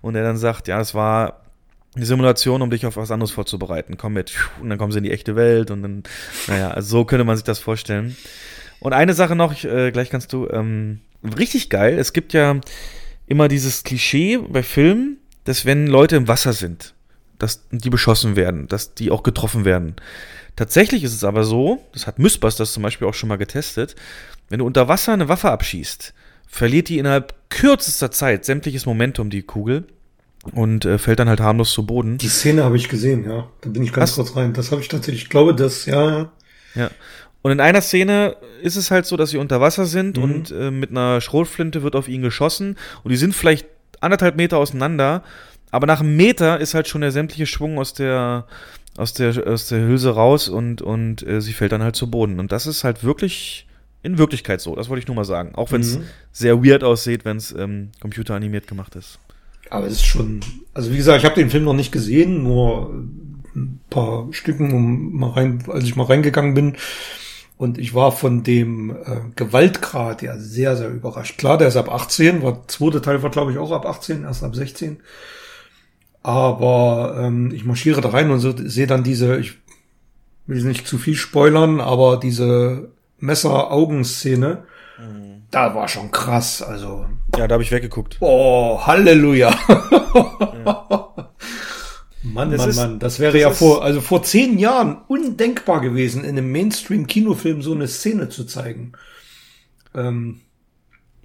und 0.00 0.14
er 0.14 0.22
dann 0.22 0.36
sagt, 0.36 0.68
ja, 0.68 0.80
es 0.80 0.94
war 0.94 1.42
eine 1.96 2.06
Simulation, 2.06 2.62
um 2.62 2.70
dich 2.70 2.86
auf 2.86 2.96
was 2.96 3.10
anderes 3.10 3.32
vorzubereiten. 3.32 3.96
Komm 3.96 4.12
mit. 4.12 4.34
Und 4.60 4.70
dann 4.70 4.78
kommen 4.78 4.92
sie 4.92 4.98
in 4.98 5.04
die 5.04 5.10
echte 5.10 5.34
Welt 5.34 5.70
und 5.70 5.82
dann, 5.82 6.02
naja, 6.46 6.70
also 6.70 6.98
so 6.98 7.04
könnte 7.04 7.24
man 7.24 7.36
sich 7.36 7.44
das 7.44 7.58
vorstellen. 7.58 8.16
Und 8.80 8.92
eine 8.92 9.14
Sache 9.14 9.36
noch, 9.36 9.52
ich, 9.52 9.64
äh, 9.64 9.90
gleich 9.90 10.10
kannst 10.10 10.32
du, 10.32 10.48
ähm, 10.48 11.00
richtig 11.36 11.70
geil, 11.70 11.98
es 11.98 12.12
gibt 12.12 12.32
ja 12.32 12.60
immer 13.26 13.48
dieses 13.48 13.82
Klischee 13.82 14.38
bei 14.38 14.62
Filmen, 14.62 15.18
dass 15.44 15.64
wenn 15.64 15.86
Leute 15.86 16.16
im 16.16 16.28
Wasser 16.28 16.52
sind, 16.52 16.94
dass 17.38 17.68
die 17.70 17.90
beschossen 17.90 18.36
werden, 18.36 18.68
dass 18.68 18.94
die 18.94 19.10
auch 19.10 19.22
getroffen 19.22 19.64
werden. 19.64 19.96
Tatsächlich 20.56 21.04
ist 21.04 21.14
es 21.14 21.24
aber 21.24 21.44
so, 21.44 21.84
das 21.92 22.06
hat 22.06 22.18
Mythbusters 22.18 22.72
zum 22.72 22.82
Beispiel 22.82 23.06
auch 23.06 23.14
schon 23.14 23.28
mal 23.28 23.36
getestet, 23.36 23.94
wenn 24.48 24.58
du 24.58 24.66
unter 24.66 24.88
Wasser 24.88 25.12
eine 25.12 25.28
Waffe 25.28 25.50
abschießt, 25.50 26.14
verliert 26.46 26.88
die 26.88 26.98
innerhalb 26.98 27.34
kürzester 27.50 28.10
Zeit 28.10 28.44
sämtliches 28.44 28.86
Momentum, 28.86 29.30
die 29.30 29.42
Kugel, 29.42 29.86
und 30.52 30.84
äh, 30.84 30.98
fällt 30.98 31.18
dann 31.18 31.28
halt 31.28 31.40
harmlos 31.40 31.72
zu 31.72 31.84
Boden. 31.84 32.18
Die 32.18 32.28
Szene 32.28 32.64
habe 32.64 32.76
ich 32.76 32.88
gesehen, 32.88 33.28
ja. 33.28 33.48
Da 33.60 33.70
bin 33.70 33.82
ich 33.82 33.92
ganz 33.92 34.10
Hast 34.10 34.16
kurz 34.16 34.36
rein. 34.36 34.52
Das 34.52 34.70
habe 34.70 34.80
ich 34.80 34.88
tatsächlich, 34.88 35.24
ich 35.24 35.28
glaube, 35.28 35.54
das, 35.54 35.86
ja. 35.86 36.30
Ja. 36.74 36.90
Und 37.42 37.52
in 37.52 37.60
einer 37.60 37.80
Szene 37.80 38.36
ist 38.62 38.76
es 38.76 38.90
halt 38.90 39.06
so, 39.06 39.16
dass 39.16 39.30
sie 39.30 39.38
unter 39.38 39.60
Wasser 39.60 39.86
sind 39.86 40.16
mhm. 40.16 40.22
und 40.22 40.50
äh, 40.50 40.70
mit 40.70 40.90
einer 40.90 41.20
Schrotflinte 41.20 41.82
wird 41.82 41.96
auf 41.96 42.08
ihn 42.08 42.22
geschossen 42.22 42.76
und 43.04 43.10
die 43.10 43.16
sind 43.16 43.34
vielleicht 43.34 43.66
anderthalb 44.00 44.36
Meter 44.36 44.58
auseinander, 44.58 45.22
aber 45.70 45.86
nach 45.86 46.00
einem 46.00 46.16
Meter 46.16 46.58
ist 46.58 46.74
halt 46.74 46.88
schon 46.88 47.00
der 47.00 47.12
sämtliche 47.12 47.46
Schwung 47.46 47.78
aus 47.78 47.94
der 47.94 48.46
aus 48.96 49.12
der 49.12 49.46
aus 49.46 49.68
der 49.68 49.80
Hülse 49.86 50.10
raus 50.10 50.48
und 50.48 50.82
und 50.82 51.24
äh, 51.26 51.40
sie 51.40 51.52
fällt 51.52 51.72
dann 51.72 51.82
halt 51.82 51.94
zu 51.94 52.10
Boden 52.10 52.40
und 52.40 52.50
das 52.50 52.66
ist 52.66 52.84
halt 52.84 53.04
wirklich 53.04 53.66
in 54.02 54.18
Wirklichkeit 54.18 54.60
so. 54.60 54.74
Das 54.74 54.88
wollte 54.88 55.00
ich 55.00 55.08
nur 55.08 55.16
mal 55.16 55.24
sagen, 55.24 55.54
auch 55.54 55.72
wenn 55.72 55.80
es 55.80 55.98
mhm. 55.98 56.04
sehr 56.32 56.64
weird 56.64 56.84
aussieht, 56.84 57.24
wenn 57.24 57.36
es 57.36 57.52
ähm, 57.52 57.90
computeranimiert 58.00 58.66
gemacht 58.66 58.94
ist. 58.96 59.18
Aber 59.70 59.86
es 59.86 59.94
ist 59.94 60.06
schon, 60.06 60.40
also 60.72 60.92
wie 60.92 60.96
gesagt, 60.96 61.18
ich 61.18 61.24
habe 61.24 61.34
den 61.34 61.50
Film 61.50 61.64
noch 61.64 61.74
nicht 61.74 61.92
gesehen, 61.92 62.42
nur 62.42 62.90
ein 63.54 63.80
paar 63.90 64.32
Stücken, 64.32 64.72
um 64.72 65.18
mal 65.18 65.30
rein, 65.30 65.64
als 65.68 65.84
ich 65.84 65.96
mal 65.96 66.04
reingegangen 66.04 66.54
bin. 66.54 66.76
Und 67.58 67.76
ich 67.76 67.92
war 67.92 68.12
von 68.12 68.44
dem 68.44 68.90
äh, 68.90 69.20
Gewaltgrad 69.34 70.22
ja 70.22 70.38
sehr, 70.38 70.76
sehr 70.76 70.90
überrascht. 70.90 71.38
Klar, 71.38 71.58
der 71.58 71.66
ist 71.66 71.76
ab 71.76 71.90
18, 71.90 72.40
war 72.40 72.66
zweite 72.68 73.02
Teil 73.02 73.20
war, 73.24 73.30
glaube 73.30 73.50
ich, 73.50 73.58
auch 73.58 73.72
ab 73.72 73.84
18, 73.84 74.22
erst 74.22 74.44
ab 74.44 74.54
16. 74.54 75.00
Aber 76.22 77.16
ähm, 77.18 77.50
ich 77.52 77.64
marschiere 77.64 78.00
da 78.00 78.10
rein 78.10 78.30
und 78.30 78.38
so, 78.38 78.54
sehe 78.56 78.86
dann 78.86 79.02
diese, 79.02 79.38
ich 79.38 79.58
will 80.46 80.62
nicht 80.62 80.86
zu 80.86 80.98
viel 80.98 81.16
spoilern, 81.16 81.80
aber 81.80 82.18
diese 82.18 82.90
Messer-Augen-Szene, 83.18 84.62
mhm. 85.00 85.42
da 85.50 85.74
war 85.74 85.88
schon 85.88 86.12
krass. 86.12 86.62
Also. 86.62 87.06
Ja, 87.36 87.48
da 87.48 87.54
habe 87.54 87.64
ich 87.64 87.72
weggeguckt. 87.72 88.18
Oh, 88.20 88.80
Halleluja. 88.86 89.52
Ja. 90.64 91.14
Mann, 92.22 92.50
das 92.50 92.60
Mann, 92.60 92.70
ist, 92.70 92.76
Mann, 92.76 92.98
das 92.98 93.20
wäre 93.20 93.32
das 93.32 93.40
ja 93.40 93.50
vor, 93.50 93.84
also 93.84 94.00
vor 94.00 94.22
zehn 94.22 94.58
Jahren 94.58 94.98
undenkbar 95.06 95.80
gewesen, 95.80 96.24
in 96.24 96.30
einem 96.30 96.50
Mainstream-Kinofilm 96.50 97.62
so 97.62 97.72
eine 97.72 97.86
Szene 97.86 98.28
zu 98.28 98.44
zeigen. 98.44 98.92
Ähm, 99.94 100.40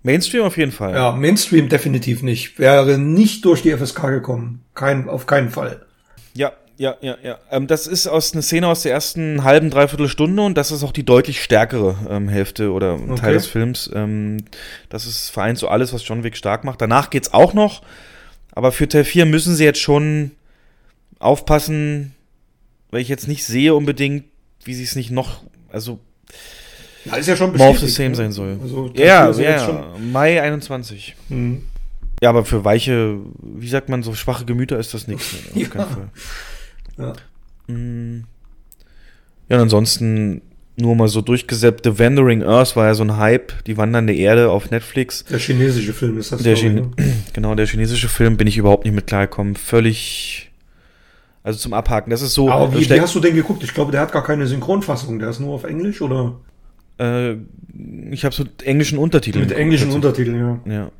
Mainstream 0.03 0.43
auf 0.43 0.57
jeden 0.57 0.71
Fall. 0.71 0.93
Ja, 0.93 1.13
Mainstream 1.13 1.69
definitiv 1.69 2.21
nicht. 2.23 2.59
Wäre 2.59 2.97
nicht 2.97 3.45
durch 3.45 3.61
die 3.61 3.71
FSK 3.71 4.01
gekommen. 4.09 4.63
Kein, 4.75 5.09
auf 5.09 5.25
keinen 5.25 5.49
Fall. 5.49 5.85
Ja, 6.33 6.51
ja, 6.77 6.95
ja, 7.01 7.17
ja. 7.23 7.37
Ähm, 7.51 7.67
das 7.67 7.87
ist 7.87 8.07
aus 8.07 8.33
einer 8.33 8.41
Szene 8.41 8.67
aus 8.67 8.81
der 8.81 8.91
ersten 8.91 9.43
halben, 9.43 9.69
dreiviertel 9.69 10.09
Stunde 10.09 10.43
und 10.43 10.57
das 10.57 10.71
ist 10.71 10.83
auch 10.83 10.91
die 10.91 11.05
deutlich 11.05 11.41
stärkere 11.41 11.95
ähm, 12.09 12.27
Hälfte 12.27 12.71
oder 12.71 12.95
okay. 12.95 13.15
Teil 13.15 13.33
des 13.33 13.47
Films. 13.47 13.89
Ähm, 13.93 14.37
das 14.89 15.05
ist 15.05 15.29
vereint 15.29 15.57
so 15.57 15.67
alles, 15.67 15.93
was 15.93 16.07
John 16.07 16.23
Wick 16.23 16.35
stark 16.35 16.63
macht. 16.63 16.81
Danach 16.81 17.09
geht's 17.09 17.33
auch 17.33 17.53
noch, 17.53 17.81
aber 18.51 18.71
für 18.71 18.87
Teil 18.87 19.05
4 19.05 19.25
müssen 19.25 19.55
sie 19.55 19.63
jetzt 19.63 19.79
schon 19.79 20.31
aufpassen, 21.23 22.13
weil 22.91 23.01
ich 23.01 23.07
jetzt 23.07 23.27
nicht 23.27 23.45
sehe 23.45 23.73
unbedingt, 23.73 24.25
wie 24.63 24.73
sie 24.73 24.83
es 24.83 24.95
nicht 24.95 25.11
noch, 25.11 25.43
also 25.69 25.99
ja, 27.05 27.15
ist 27.17 27.27
ja 27.27 27.35
schon 27.35 27.55
more 27.55 27.71
of 27.71 27.79
the 27.79 27.87
same 27.87 28.09
ne? 28.09 28.15
sein 28.15 28.31
soll. 28.31 28.57
Also, 28.61 28.91
ja, 28.95 29.29
ja, 29.31 29.85
Mai 29.99 30.41
21. 30.41 31.15
Mhm. 31.29 31.63
Ja, 32.21 32.29
aber 32.29 32.45
für 32.45 32.63
weiche, 32.63 33.17
wie 33.41 33.67
sagt 33.67 33.89
man, 33.89 34.03
so 34.03 34.13
schwache 34.13 34.45
Gemüter 34.45 34.79
ist 34.79 34.93
das 34.93 35.07
nichts. 35.07 35.35
Ne? 35.53 35.67
ja. 35.75 35.87
Ja. 36.97 37.13
Mhm. 37.67 38.25
ja, 39.49 39.57
und 39.57 39.63
ansonsten 39.63 40.41
nur 40.75 40.95
mal 40.95 41.07
so 41.07 41.21
durchgeseppte 41.21 41.99
Wandering 41.99 42.43
Earth 42.43 42.75
war 42.75 42.87
ja 42.87 42.93
so 42.93 43.03
ein 43.03 43.17
Hype, 43.17 43.63
die 43.65 43.77
wandernde 43.77 44.13
Erde 44.15 44.49
auf 44.49 44.71
Netflix. 44.71 45.23
Der 45.25 45.39
chinesische 45.39 45.93
Film 45.93 46.17
ist 46.17 46.31
das. 46.31 46.41
Der 46.41 46.55
Chine 46.55 46.81
ne? 46.81 46.91
Genau, 47.33 47.55
der 47.55 47.67
chinesische 47.67 48.09
Film 48.09 48.37
bin 48.37 48.47
ich 48.47 48.57
überhaupt 48.57 48.85
nicht 48.85 48.93
mit 48.93 49.07
klargekommen. 49.07 49.55
Völlig 49.55 50.51
also 51.43 51.59
zum 51.59 51.73
Abhaken. 51.73 52.09
Das 52.09 52.21
ist 52.21 52.33
so. 52.33 52.49
Aber 52.49 52.73
wie, 52.73 52.89
wie 52.89 53.01
hast 53.01 53.13
du 53.13 53.19
den 53.19 53.35
geguckt? 53.35 53.63
Ich 53.63 53.73
glaube, 53.73 53.91
der 53.91 54.01
hat 54.01 54.11
gar 54.11 54.23
keine 54.23 54.47
Synchronfassung. 54.47 55.19
Der 55.19 55.29
ist 55.29 55.39
nur 55.39 55.53
auf 55.53 55.65
Englisch 55.65 56.01
oder? 56.01 56.39
Äh, 56.97 57.35
ich 58.11 58.23
habe 58.23 58.33
so 58.33 58.45
englischen 58.63 58.97
Untertiteln. 58.97 59.45
Mit 59.45 59.55
englischen 59.55 59.91
Untertiteln, 59.91 60.61
ja. 60.65 60.73
Ja. 60.73 60.91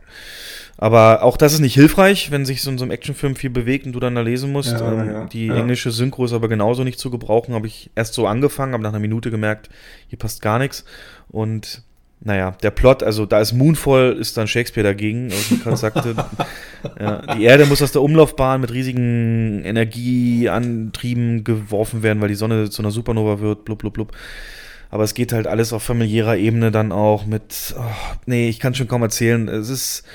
Aber 0.78 1.24
auch 1.24 1.38
das 1.38 1.54
ist 1.54 1.60
nicht 1.60 1.76
hilfreich, 1.76 2.32
wenn 2.32 2.46
sich 2.46 2.62
so 2.62 2.72
in 2.72 2.78
so 2.78 2.84
einem 2.84 2.92
Actionfilm 2.92 3.36
viel 3.36 3.52
bewegt 3.52 3.86
und 3.86 3.94
du 3.94 4.00
dann 4.00 4.16
da 4.16 4.22
lesen 4.22 4.52
musst. 4.52 4.72
Ja, 4.72 4.92
ähm, 4.92 5.08
ja, 5.08 5.26
die 5.26 5.46
ja. 5.46 5.56
englische 5.56 5.92
Synchro 5.92 6.26
ist 6.26 6.34
aber 6.34 6.50
genauso 6.50 6.84
nicht 6.84 7.00
zu 7.00 7.10
gebrauchen. 7.10 7.54
Habe 7.54 7.68
ich 7.68 7.92
erst 7.96 8.14
so 8.14 8.28
angefangen, 8.28 8.74
habe 8.74 8.84
nach 8.84 8.90
einer 8.90 9.00
Minute 9.00 9.32
gemerkt, 9.32 9.70
hier 10.08 10.18
passt 10.18 10.42
gar 10.42 10.60
nichts. 10.60 10.84
Und 11.30 11.84
naja, 12.26 12.52
der 12.64 12.72
Plot, 12.72 13.04
also 13.04 13.26
da 13.26 13.42
ist 13.42 13.52
Moonfall, 13.52 14.14
ist 14.14 14.38
dann 14.38 14.48
Shakespeare 14.48 14.88
dagegen, 14.88 15.30
was 15.30 15.52
ich 15.52 15.62
gerade 15.62 15.78
sagte. 15.78 16.16
ja, 17.00 17.36
die 17.36 17.44
Erde 17.44 17.66
muss 17.66 17.82
aus 17.82 17.92
der 17.92 18.02
Umlaufbahn 18.02 18.62
mit 18.62 18.72
riesigen 18.72 19.62
Energieantrieben 19.66 21.44
geworfen 21.44 22.02
werden, 22.02 22.22
weil 22.22 22.30
die 22.30 22.36
Sonne 22.36 22.70
zu 22.70 22.82
einer 22.82 22.92
Supernova 22.92 23.42
wird, 23.42 23.66
blub, 23.66 23.80
blub, 23.80 23.94
blub. 23.94 24.12
Aber 24.90 25.04
es 25.04 25.16
geht 25.16 25.34
halt 25.34 25.48
alles 25.48 25.74
auf 25.74 25.84
familiärer 25.84 26.38
Ebene 26.38 26.72
dann 26.72 26.94
auch 26.94 27.26
mit, 27.26 27.76
oh, 27.78 27.82
nee, 28.26 28.48
ich 28.48 28.60
kann 28.60 28.74
schon 28.74 28.88
kaum 28.88 29.02
erzählen. 29.02 29.50
Es 29.50 29.68
ist 29.68 30.06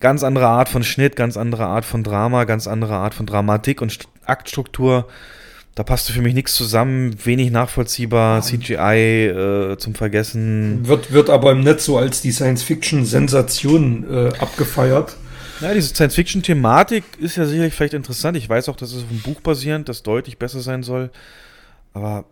ganz 0.00 0.24
andere 0.24 0.48
Art 0.48 0.68
von 0.68 0.82
Schnitt, 0.82 1.14
ganz 1.14 1.36
andere 1.36 1.66
Art 1.66 1.84
von 1.84 2.02
Drama, 2.02 2.44
ganz 2.44 2.66
andere 2.66 2.94
Art 2.94 3.14
von 3.14 3.26
Dramatik 3.26 3.82
und 3.82 4.08
Aktstruktur 4.24 5.06
da 5.76 5.84
passte 5.84 6.14
für 6.14 6.22
mich 6.22 6.32
nichts 6.32 6.54
zusammen, 6.54 7.14
wenig 7.24 7.50
nachvollziehbar, 7.50 8.40
CGI 8.40 9.26
äh, 9.26 9.76
zum 9.76 9.94
Vergessen. 9.94 10.88
Wird, 10.88 11.12
wird 11.12 11.28
aber 11.28 11.52
im 11.52 11.60
Netz 11.60 11.84
so 11.84 11.98
als 11.98 12.22
die 12.22 12.32
Science-Fiction-Sensation 12.32 14.06
äh, 14.10 14.28
abgefeiert. 14.38 15.16
Ja, 15.60 15.74
diese 15.74 15.94
Science-Fiction-Thematik 15.94 17.04
ist 17.18 17.36
ja 17.36 17.44
sicherlich 17.44 17.74
vielleicht 17.74 17.92
interessant. 17.92 18.38
Ich 18.38 18.48
weiß 18.48 18.70
auch, 18.70 18.76
dass 18.76 18.92
es 18.92 19.04
auf 19.04 19.10
einem 19.10 19.20
Buch 19.20 19.42
basierend, 19.42 19.90
das 19.90 20.02
deutlich 20.02 20.38
besser 20.38 20.60
sein 20.60 20.82
soll. 20.82 21.10
Aber 21.92 22.24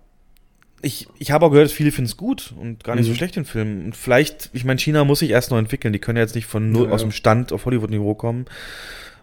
ich, 0.80 1.06
ich 1.18 1.30
habe 1.30 1.44
auch 1.44 1.50
gehört, 1.50 1.70
viele 1.70 1.92
finden 1.92 2.08
es 2.08 2.16
gut 2.16 2.54
und 2.58 2.82
gar 2.82 2.94
nicht 2.94 3.04
mhm. 3.04 3.10
so 3.10 3.14
schlecht 3.14 3.36
den 3.36 3.44
Film. 3.44 3.84
Und 3.84 3.94
vielleicht, 3.94 4.48
ich 4.54 4.64
meine, 4.64 4.80
China 4.80 5.04
muss 5.04 5.18
sich 5.18 5.30
erst 5.30 5.50
noch 5.50 5.58
entwickeln. 5.58 5.92
Die 5.92 5.98
können 5.98 6.16
ja 6.16 6.22
jetzt 6.22 6.34
nicht 6.34 6.46
von 6.46 6.72
nur 6.72 6.86
ja, 6.86 6.92
aus 6.92 7.02
dem 7.02 7.12
Stand 7.12 7.52
auf 7.52 7.66
Hollywood-Niveau 7.66 8.14
kommen. 8.14 8.46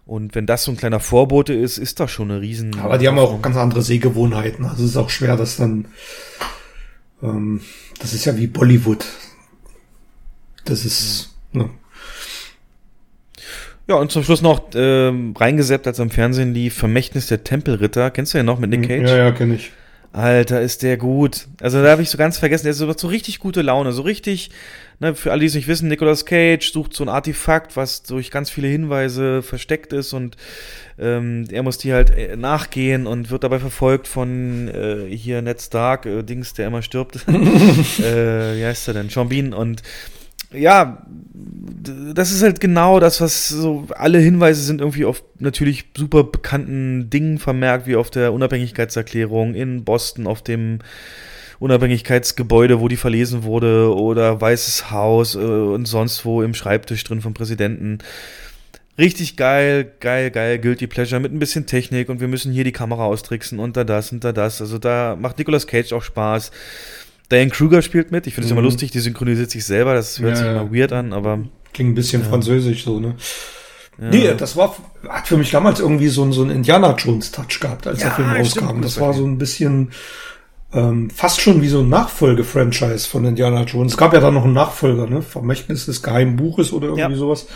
Und 0.06 0.36
wenn 0.36 0.46
das 0.46 0.64
so 0.64 0.72
ein 0.72 0.78
kleiner 0.78 1.00
Vorbote 1.00 1.54
ist, 1.54 1.78
ist 1.78 2.00
das 2.00 2.12
schon 2.12 2.32
eine 2.32 2.42
riesen. 2.42 2.80
Aber 2.80 2.98
die 2.98 3.08
haben 3.08 3.20
auch 3.20 3.42
ganz 3.42 3.56
andere 3.56 3.82
Sehgewohnheiten. 3.82 4.66
Also 4.66 4.84
es 4.84 4.92
ist 4.92 4.98
auch 4.98 5.10
schwer, 5.10 5.38
dass 5.38 5.58
dann. 5.58 5.86
Ähm, 7.22 7.62
das 8.00 8.14
ist 8.14 8.26
ja 8.26 8.36
wie 8.38 8.48
Bollywood. 8.48 9.06
Das 10.66 10.86
ist. 10.86 11.36
Ja. 11.54 11.64
Ne. 11.64 11.70
Ja, 13.88 13.96
und 13.96 14.12
zum 14.12 14.24
Schluss 14.24 14.42
noch 14.42 14.70
ähm, 14.74 15.34
reingesäppt, 15.38 15.86
als 15.86 16.00
am 16.00 16.12
Fernsehen 16.12 16.54
lief 16.54 16.76
Vermächtnis 16.76 17.28
der 17.28 17.44
Tempelritter. 17.44 18.10
Kennst 18.10 18.34
du 18.34 18.38
ja 18.38 18.44
noch 18.44 18.58
mit 18.58 18.70
Nick 18.70 18.88
Cage? 18.88 19.10
Ja, 19.10 19.18
ja, 19.18 19.32
kenn 19.32 19.54
ich. 19.54 19.72
Alter, 20.14 20.62
ist 20.62 20.84
der 20.84 20.98
gut. 20.98 21.48
Also 21.62 21.82
da 21.82 21.90
habe 21.92 22.02
ich 22.02 22.10
so 22.10 22.18
ganz 22.18 22.38
vergessen, 22.38 22.64
der 22.66 22.72
ist 22.72 22.78
so 22.78 23.08
richtig 23.08 23.40
gute 23.40 23.62
Laune, 23.62 23.92
so 23.92 24.02
richtig 24.02 24.52
ne, 25.02 25.16
für 25.16 25.32
alle, 25.32 25.42
die 25.42 25.48
es 25.48 25.56
nicht 25.56 25.68
wissen, 25.68 25.90
Nicolas 25.90 26.26
Cage 26.26 26.72
sucht 26.72 26.94
so 26.94 27.04
ein 27.04 27.10
Artefakt, 27.10 27.76
was 27.76 28.04
durch 28.04 28.32
ganz 28.32 28.50
viele 28.50 28.68
Hinweise 28.68 29.42
versteckt 29.42 29.92
ist 29.92 30.14
und 30.14 30.38
ähm, 30.98 31.48
er 31.52 31.64
muss 31.64 31.80
die 31.80 31.92
halt 31.92 32.12
äh, 32.12 32.38
nachgehen 32.38 33.08
und 33.08 33.32
wird 33.32 33.44
dabei 33.44 33.60
verfolgt 33.60 34.08
von 34.08 34.70
äh, 34.70 35.14
hier 35.14 35.42
Ned 35.42 35.62
Stark, 35.62 36.06
äh, 36.06 36.24
Dings, 36.24 36.54
der 36.54 36.68
immer 36.68 36.84
stirbt. 36.84 37.16
äh, 37.28 38.58
wie 38.58 38.66
heißt 38.66 38.88
er 38.88 38.94
denn? 38.94 39.10
Sean 39.10 39.30
Bean 39.30 39.54
und 39.54 39.82
ja, 40.54 41.06
das 42.14 42.32
ist 42.32 42.44
halt 42.44 42.60
genau 42.60 43.00
das, 43.00 43.22
was 43.22 43.48
so 43.48 43.88
alle 43.92 44.20
Hinweise 44.20 44.62
sind 44.62 44.82
irgendwie 44.82 45.06
auf 45.06 45.24
natürlich 45.40 45.86
super 45.96 46.26
bekannten 46.26 47.10
Dingen 47.10 47.40
vermerkt, 47.40 47.88
wie 47.88 47.96
auf 47.96 48.10
der 48.10 48.34
Unabhängigkeitserklärung 48.34 49.56
in 49.56 49.86
Boston, 49.86 50.28
auf 50.28 50.42
dem 50.42 50.80
Unabhängigkeitsgebäude, 51.62 52.80
wo 52.80 52.88
die 52.88 52.98
verlesen 52.98 53.44
wurde, 53.44 53.96
oder 53.96 54.42
Weißes 54.42 54.90
Haus 54.90 55.36
äh, 55.36 55.38
und 55.38 55.86
sonst 55.86 56.26
wo 56.26 56.42
im 56.42 56.56
Schreibtisch 56.56 57.04
drin 57.04 57.22
vom 57.22 57.36
Präsidenten. 57.36 58.00
Richtig 58.98 59.38
geil, 59.38 59.92
geil, 60.00 60.32
geil, 60.32 60.58
Guilty 60.58 60.88
Pleasure 60.88 61.22
mit 61.22 61.32
ein 61.32 61.38
bisschen 61.38 61.68
Technik 61.68 62.10
und 62.10 62.20
wir 62.20 62.28
müssen 62.28 62.52
hier 62.52 62.64
die 62.64 62.72
Kamera 62.72 63.06
austricksen 63.06 63.60
und 63.60 63.78
da 63.78 63.84
das 63.84 64.12
und 64.12 64.24
da 64.24 64.32
das. 64.32 64.60
Also 64.60 64.80
da 64.80 65.16
macht 65.20 65.38
Nicolas 65.38 65.68
Cage 65.68 65.94
auch 65.94 66.02
Spaß. 66.02 66.50
Diane 67.32 67.52
Kruger 67.52 67.84
spielt 67.84 68.12
mit. 68.12 68.26
Ich 68.26 68.34
finde 68.34 68.48
es 68.48 68.52
mhm. 68.52 68.58
immer 68.58 68.68
lustig, 68.68 68.90
die 68.90 69.00
synchronisiert 69.00 69.52
sich 69.52 69.64
selber. 69.64 69.94
Das 69.94 70.20
hört 70.20 70.32
ja, 70.32 70.36
sich 70.38 70.48
immer 70.48 70.74
weird 70.74 70.92
an, 70.92 71.14
aber. 71.14 71.44
Klingt 71.74 71.92
ein 71.92 71.96
bisschen 71.96 72.24
ja. 72.24 72.28
französisch 72.28 72.84
so, 72.84 73.00
ne? 73.00 73.16
Ja. 74.00 74.10
Nee, 74.10 74.34
das 74.36 74.56
war, 74.58 74.76
hat 75.08 75.28
für 75.28 75.38
mich 75.38 75.52
damals 75.52 75.80
irgendwie 75.80 76.08
so, 76.08 76.30
so 76.32 76.42
einen 76.42 76.50
Indiana 76.50 76.96
Jones 76.98 77.32
Touch 77.32 77.60
gehabt, 77.60 77.86
als 77.86 78.00
der 78.00 78.12
Film 78.12 78.30
rauskam. 78.30 78.66
Stimmt, 78.66 78.86
das 78.86 79.00
war 79.00 79.14
so 79.14 79.26
ein 79.26 79.38
bisschen, 79.38 79.92
ähm, 80.74 81.10
fast 81.10 81.42
schon 81.42 81.62
wie 81.62 81.68
so 81.68 81.80
ein 81.80 81.90
Nachfolge-Franchise 81.90 83.08
von 83.08 83.26
Indiana 83.26 83.64
Jones. 83.64 83.94
Es 83.94 83.98
gab 83.98 84.14
ja 84.14 84.20
dann 84.20 84.34
noch 84.34 84.46
einen 84.46 84.54
Nachfolger, 84.54 85.08
ne? 85.08 85.22
Vermächtnis 85.22 85.86
des 85.86 86.02
geheimen 86.02 86.36
Buches 86.38 86.72
oder 86.72 86.88
irgendwie 86.88 87.12
ja. 87.12 87.18
sowas. 87.18 87.48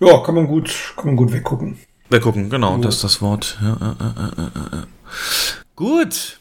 Ja, 0.00 0.18
kann 0.18 0.34
man 0.34 0.46
gut, 0.46 0.94
kann 0.96 1.06
man 1.06 1.16
gut 1.16 1.32
weggucken. 1.32 1.78
Weggucken, 2.08 2.50
genau, 2.50 2.76
das 2.78 2.96
ist 2.96 3.04
das 3.04 3.22
Wort. 3.22 3.58
Ja, 3.62 3.96
äh, 4.00 4.40
äh, 4.40 4.78
äh, 4.78 4.82
gut. 5.76 6.38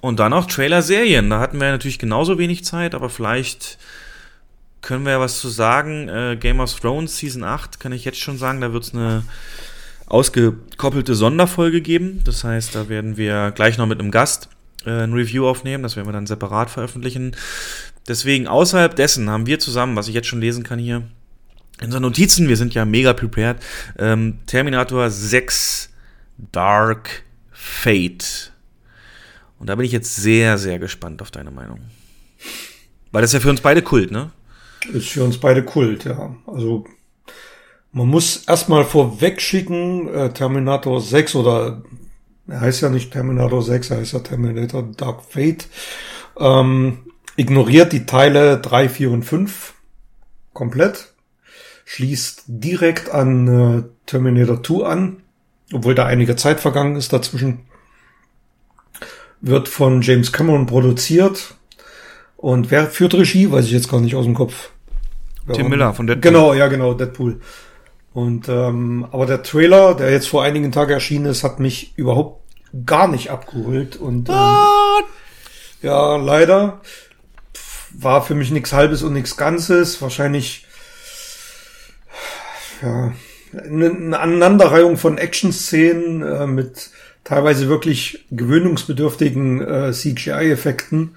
Und 0.00 0.18
dann 0.18 0.32
auch 0.32 0.46
Trailer-Serien. 0.46 1.30
Da 1.30 1.38
hatten 1.38 1.60
wir 1.60 1.70
natürlich 1.70 1.98
genauso 1.98 2.38
wenig 2.38 2.64
Zeit, 2.64 2.94
aber 2.94 3.08
vielleicht 3.08 3.78
können 4.80 5.04
wir 5.04 5.12
ja 5.12 5.20
was 5.20 5.40
zu 5.40 5.48
sagen. 5.48 6.08
Äh, 6.08 6.36
Game 6.40 6.58
of 6.58 6.74
Thrones 6.80 7.16
Season 7.18 7.44
8 7.44 7.78
kann 7.78 7.92
ich 7.92 8.04
jetzt 8.04 8.18
schon 8.18 8.36
sagen, 8.36 8.60
da 8.60 8.72
wird 8.72 8.82
es 8.82 8.94
eine 8.94 9.22
ausgekoppelte 10.06 11.14
Sonderfolge 11.14 11.80
geben. 11.80 12.20
Das 12.24 12.42
heißt, 12.42 12.74
da 12.74 12.88
werden 12.88 13.16
wir 13.16 13.52
gleich 13.52 13.78
noch 13.78 13.86
mit 13.86 14.00
einem 14.00 14.10
Gast 14.10 14.48
ein 14.84 15.12
Review 15.12 15.46
aufnehmen. 15.46 15.82
Das 15.82 15.96
werden 15.96 16.08
wir 16.08 16.12
dann 16.12 16.26
separat 16.26 16.70
veröffentlichen. 16.70 17.36
Deswegen, 18.08 18.48
außerhalb 18.48 18.96
dessen 18.96 19.30
haben 19.30 19.46
wir 19.46 19.58
zusammen, 19.58 19.96
was 19.96 20.08
ich 20.08 20.14
jetzt 20.14 20.28
schon 20.28 20.40
lesen 20.40 20.64
kann 20.64 20.78
hier, 20.78 21.04
in 21.78 21.86
unseren 21.86 22.02
Notizen, 22.02 22.48
wir 22.48 22.56
sind 22.56 22.74
ja 22.74 22.84
mega 22.84 23.12
prepared, 23.12 23.56
ähm, 23.98 24.38
Terminator 24.46 25.10
6 25.10 25.90
Dark 26.52 27.24
Fate. 27.50 28.52
Und 29.58 29.68
da 29.68 29.74
bin 29.74 29.86
ich 29.86 29.92
jetzt 29.92 30.16
sehr, 30.16 30.58
sehr 30.58 30.78
gespannt 30.78 31.22
auf 31.22 31.30
deine 31.30 31.50
Meinung. 31.50 31.80
Weil 33.10 33.22
das 33.22 33.30
ist 33.30 33.34
ja 33.34 33.40
für 33.40 33.50
uns 33.50 33.60
beide 33.60 33.82
Kult, 33.82 34.10
ne? 34.10 34.30
Ist 34.92 35.08
für 35.08 35.22
uns 35.22 35.38
beide 35.38 35.64
Kult, 35.64 36.04
ja. 36.04 36.34
Also 36.46 36.84
man 37.92 38.08
muss 38.08 38.44
erstmal 38.46 38.84
vorweg 38.84 39.40
schicken, 39.40 40.08
äh, 40.08 40.32
Terminator 40.32 41.00
6 41.00 41.34
oder 41.36 41.82
er 42.48 42.60
heißt 42.60 42.82
ja 42.82 42.88
nicht 42.88 43.12
Terminator 43.12 43.62
6, 43.62 43.90
er 43.90 43.98
heißt 43.98 44.12
ja 44.12 44.18
Terminator 44.20 44.82
Dark 44.82 45.22
Fate, 45.28 45.68
ähm, 46.38 46.98
ignoriert 47.36 47.92
die 47.92 48.06
Teile 48.06 48.58
3, 48.58 48.88
4 48.88 49.10
und 49.10 49.22
5 49.22 49.74
komplett, 50.52 51.12
schließt 51.84 52.44
direkt 52.46 53.10
an 53.10 53.48
äh, 53.48 53.82
Terminator 54.06 54.62
2 54.62 54.84
an 54.84 55.22
obwohl 55.72 55.94
da 55.94 56.06
einige 56.06 56.36
Zeit 56.36 56.60
vergangen 56.60 56.96
ist 56.96 57.12
dazwischen. 57.12 57.60
Wird 59.40 59.68
von 59.68 60.02
James 60.02 60.32
Cameron 60.32 60.66
produziert. 60.66 61.54
Und 62.36 62.70
wer 62.70 62.86
führt 62.86 63.14
Regie, 63.14 63.50
weiß 63.50 63.66
ich 63.66 63.72
jetzt 63.72 63.90
gar 63.90 64.00
nicht 64.00 64.14
aus 64.14 64.24
dem 64.24 64.34
Kopf. 64.34 64.70
Tim 65.52 65.68
Miller 65.68 65.92
von 65.94 66.06
Deadpool. 66.06 66.30
Genau, 66.30 66.54
ja, 66.54 66.68
genau, 66.68 66.94
Deadpool. 66.94 67.40
Und 68.14 68.48
ähm, 68.48 69.06
aber 69.10 69.26
der 69.26 69.42
Trailer, 69.42 69.94
der 69.94 70.10
jetzt 70.10 70.28
vor 70.28 70.42
einigen 70.42 70.70
Tagen 70.70 70.92
erschienen 70.92 71.26
ist, 71.26 71.44
hat 71.44 71.60
mich 71.60 71.96
überhaupt 71.96 72.42
gar 72.84 73.08
nicht 73.08 73.30
abgeholt. 73.30 73.96
Und 73.96 74.28
ähm, 74.28 74.34
ja, 75.80 76.16
leider 76.16 76.80
war 77.94 78.22
für 78.22 78.34
mich 78.34 78.50
nichts 78.50 78.72
Halbes 78.72 79.02
und 79.02 79.14
nichts 79.14 79.36
Ganzes. 79.36 80.02
Wahrscheinlich 80.02 80.66
ja, 82.82 83.12
eine 83.56 84.18
Aneinanderreihung 84.18 84.96
von 84.96 85.18
Action-Szenen 85.18 86.22
äh, 86.22 86.46
mit 86.46 86.90
teilweise 87.24 87.68
wirklich 87.68 88.26
gewöhnungsbedürftigen 88.30 89.60
äh, 89.60 89.92
CGI-Effekten 89.92 91.16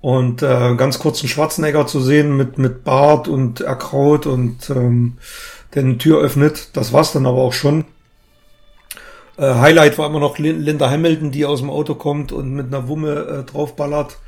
und 0.00 0.42
äh, 0.42 0.74
ganz 0.76 0.98
kurzen 0.98 1.28
Schwarzenegger 1.28 1.86
zu 1.86 2.00
sehen 2.00 2.36
mit 2.36 2.58
mit 2.58 2.84
Bart 2.84 3.28
und 3.28 3.60
Erkraut 3.60 4.26
und 4.26 4.70
ähm, 4.70 5.18
der 5.74 5.82
eine 5.82 5.98
Tür 5.98 6.20
öffnet. 6.20 6.68
Das 6.74 6.92
war's 6.92 7.12
dann 7.12 7.26
aber 7.26 7.38
auch 7.38 7.52
schon. 7.52 7.84
Äh, 9.36 9.54
Highlight 9.54 9.98
war 9.98 10.06
immer 10.06 10.20
noch 10.20 10.38
Linda 10.38 10.90
Hamilton, 10.90 11.30
die 11.30 11.44
aus 11.44 11.60
dem 11.60 11.70
Auto 11.70 11.94
kommt 11.94 12.32
und 12.32 12.52
mit 12.52 12.66
einer 12.66 12.88
Wumme 12.88 13.42
äh, 13.42 13.50
draufballert. 13.50 14.18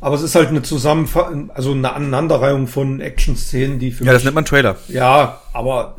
Aber 0.00 0.14
es 0.14 0.22
ist 0.22 0.34
halt 0.34 0.48
eine 0.48 0.62
Zusammenfassung, 0.62 1.50
also 1.50 1.72
eine 1.72 1.92
Aneinanderreihung 1.92 2.66
von 2.66 3.00
Action-Szenen, 3.00 3.78
die 3.78 3.90
für 3.90 4.04
Ja, 4.04 4.12
das 4.12 4.24
nennt 4.24 4.34
man 4.34 4.44
Trailer. 4.44 4.76
Ja, 4.88 5.40
aber 5.52 5.96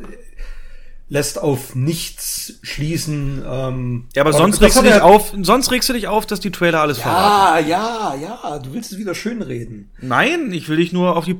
lässt 1.08 1.40
auf 1.40 1.74
nichts 1.74 2.54
schließen. 2.62 3.44
Ähm, 3.48 4.08
ja, 4.14 4.22
aber 4.22 4.32
sonst 4.32 4.60
regst, 4.60 4.78
du 4.78 4.82
dich 4.82 5.00
auf, 5.00 5.32
sonst 5.40 5.70
regst 5.70 5.88
du 5.88 5.92
dich 5.92 6.08
auf, 6.08 6.26
dass 6.26 6.40
die 6.40 6.50
Trailer 6.50 6.80
alles 6.80 6.98
ja, 6.98 7.04
verraten. 7.04 7.68
Ja, 7.68 8.14
ja, 8.14 8.38
ja, 8.42 8.58
du 8.58 8.72
willst 8.72 8.92
es 8.92 8.98
wieder 8.98 9.14
schönreden. 9.14 9.90
Nein, 10.00 10.52
ich 10.52 10.68
will 10.68 10.78
dich 10.78 10.92
nur 10.92 11.16
auf 11.16 11.24
die, 11.24 11.38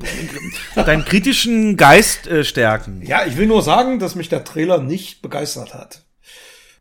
deinen 0.76 1.04
kritischen 1.04 1.76
Geist 1.76 2.26
äh, 2.28 2.44
stärken. 2.44 3.02
Ja, 3.04 3.26
ich 3.26 3.36
will 3.36 3.46
nur 3.46 3.62
sagen, 3.62 3.98
dass 3.98 4.14
mich 4.14 4.28
der 4.28 4.44
Trailer 4.44 4.80
nicht 4.80 5.20
begeistert 5.22 5.74
hat. 5.74 6.02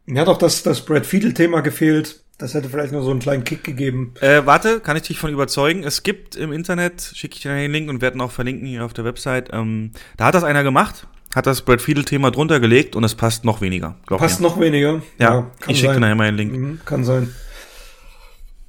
Mir 0.06 0.22
hat 0.22 0.28
auch 0.28 0.38
das, 0.38 0.62
das 0.62 0.86
Brad 0.86 1.08
Fiedel-Thema 1.08 1.62
gefehlt. 1.62 2.22
Das 2.38 2.54
hätte 2.54 2.70
vielleicht 2.70 2.92
nur 2.92 3.02
so 3.02 3.12
einen 3.12 3.22
kleinen 3.22 3.46
Kick 3.46 3.64
gegeben. 3.64 4.14
Äh, 4.20 4.46
warte, 4.46 4.82
kann 4.82 4.98
ich 4.98 5.04
dich 5.04 5.18
von 5.18 5.32
überzeugen? 5.32 5.84
Es 5.84 6.04
gibt 6.04 6.36
im 6.36 6.52
Internet, 6.52 7.14
schicke 7.16 7.36
ich 7.38 7.42
dir 7.42 7.56
den 7.56 7.72
Link 7.72 7.90
und 7.90 8.02
werden 8.02 8.20
auch 8.20 8.32
verlinken 8.32 8.68
hier 8.68 8.84
auf 8.84 8.94
der 8.94 9.06
Website. 9.06 9.50
Ähm, 9.54 9.92
da 10.18 10.26
hat 10.26 10.36
das 10.36 10.44
einer 10.44 10.64
gemacht, 10.64 11.08
hat 11.36 11.46
das 11.46 11.62
Brad 11.62 11.82
Fiedel-Thema 11.82 12.32
drunter 12.32 12.62
gelegt 12.62 12.96
und 12.96 13.04
es 13.04 13.14
passt 13.14 13.44
noch 13.44 13.60
weniger. 13.60 13.98
Passt 14.08 14.40
mir. 14.40 14.48
noch 14.48 14.60
weniger? 14.60 15.02
Ja, 15.20 15.34
ja 15.34 15.52
ich 15.68 15.80
schicke 15.80 16.00
nachher 16.00 16.16
mal 16.16 16.32
den 16.32 16.38
Link. 16.38 16.54
Mhm, 16.54 16.80
kann 16.86 17.04
sein. 17.04 17.36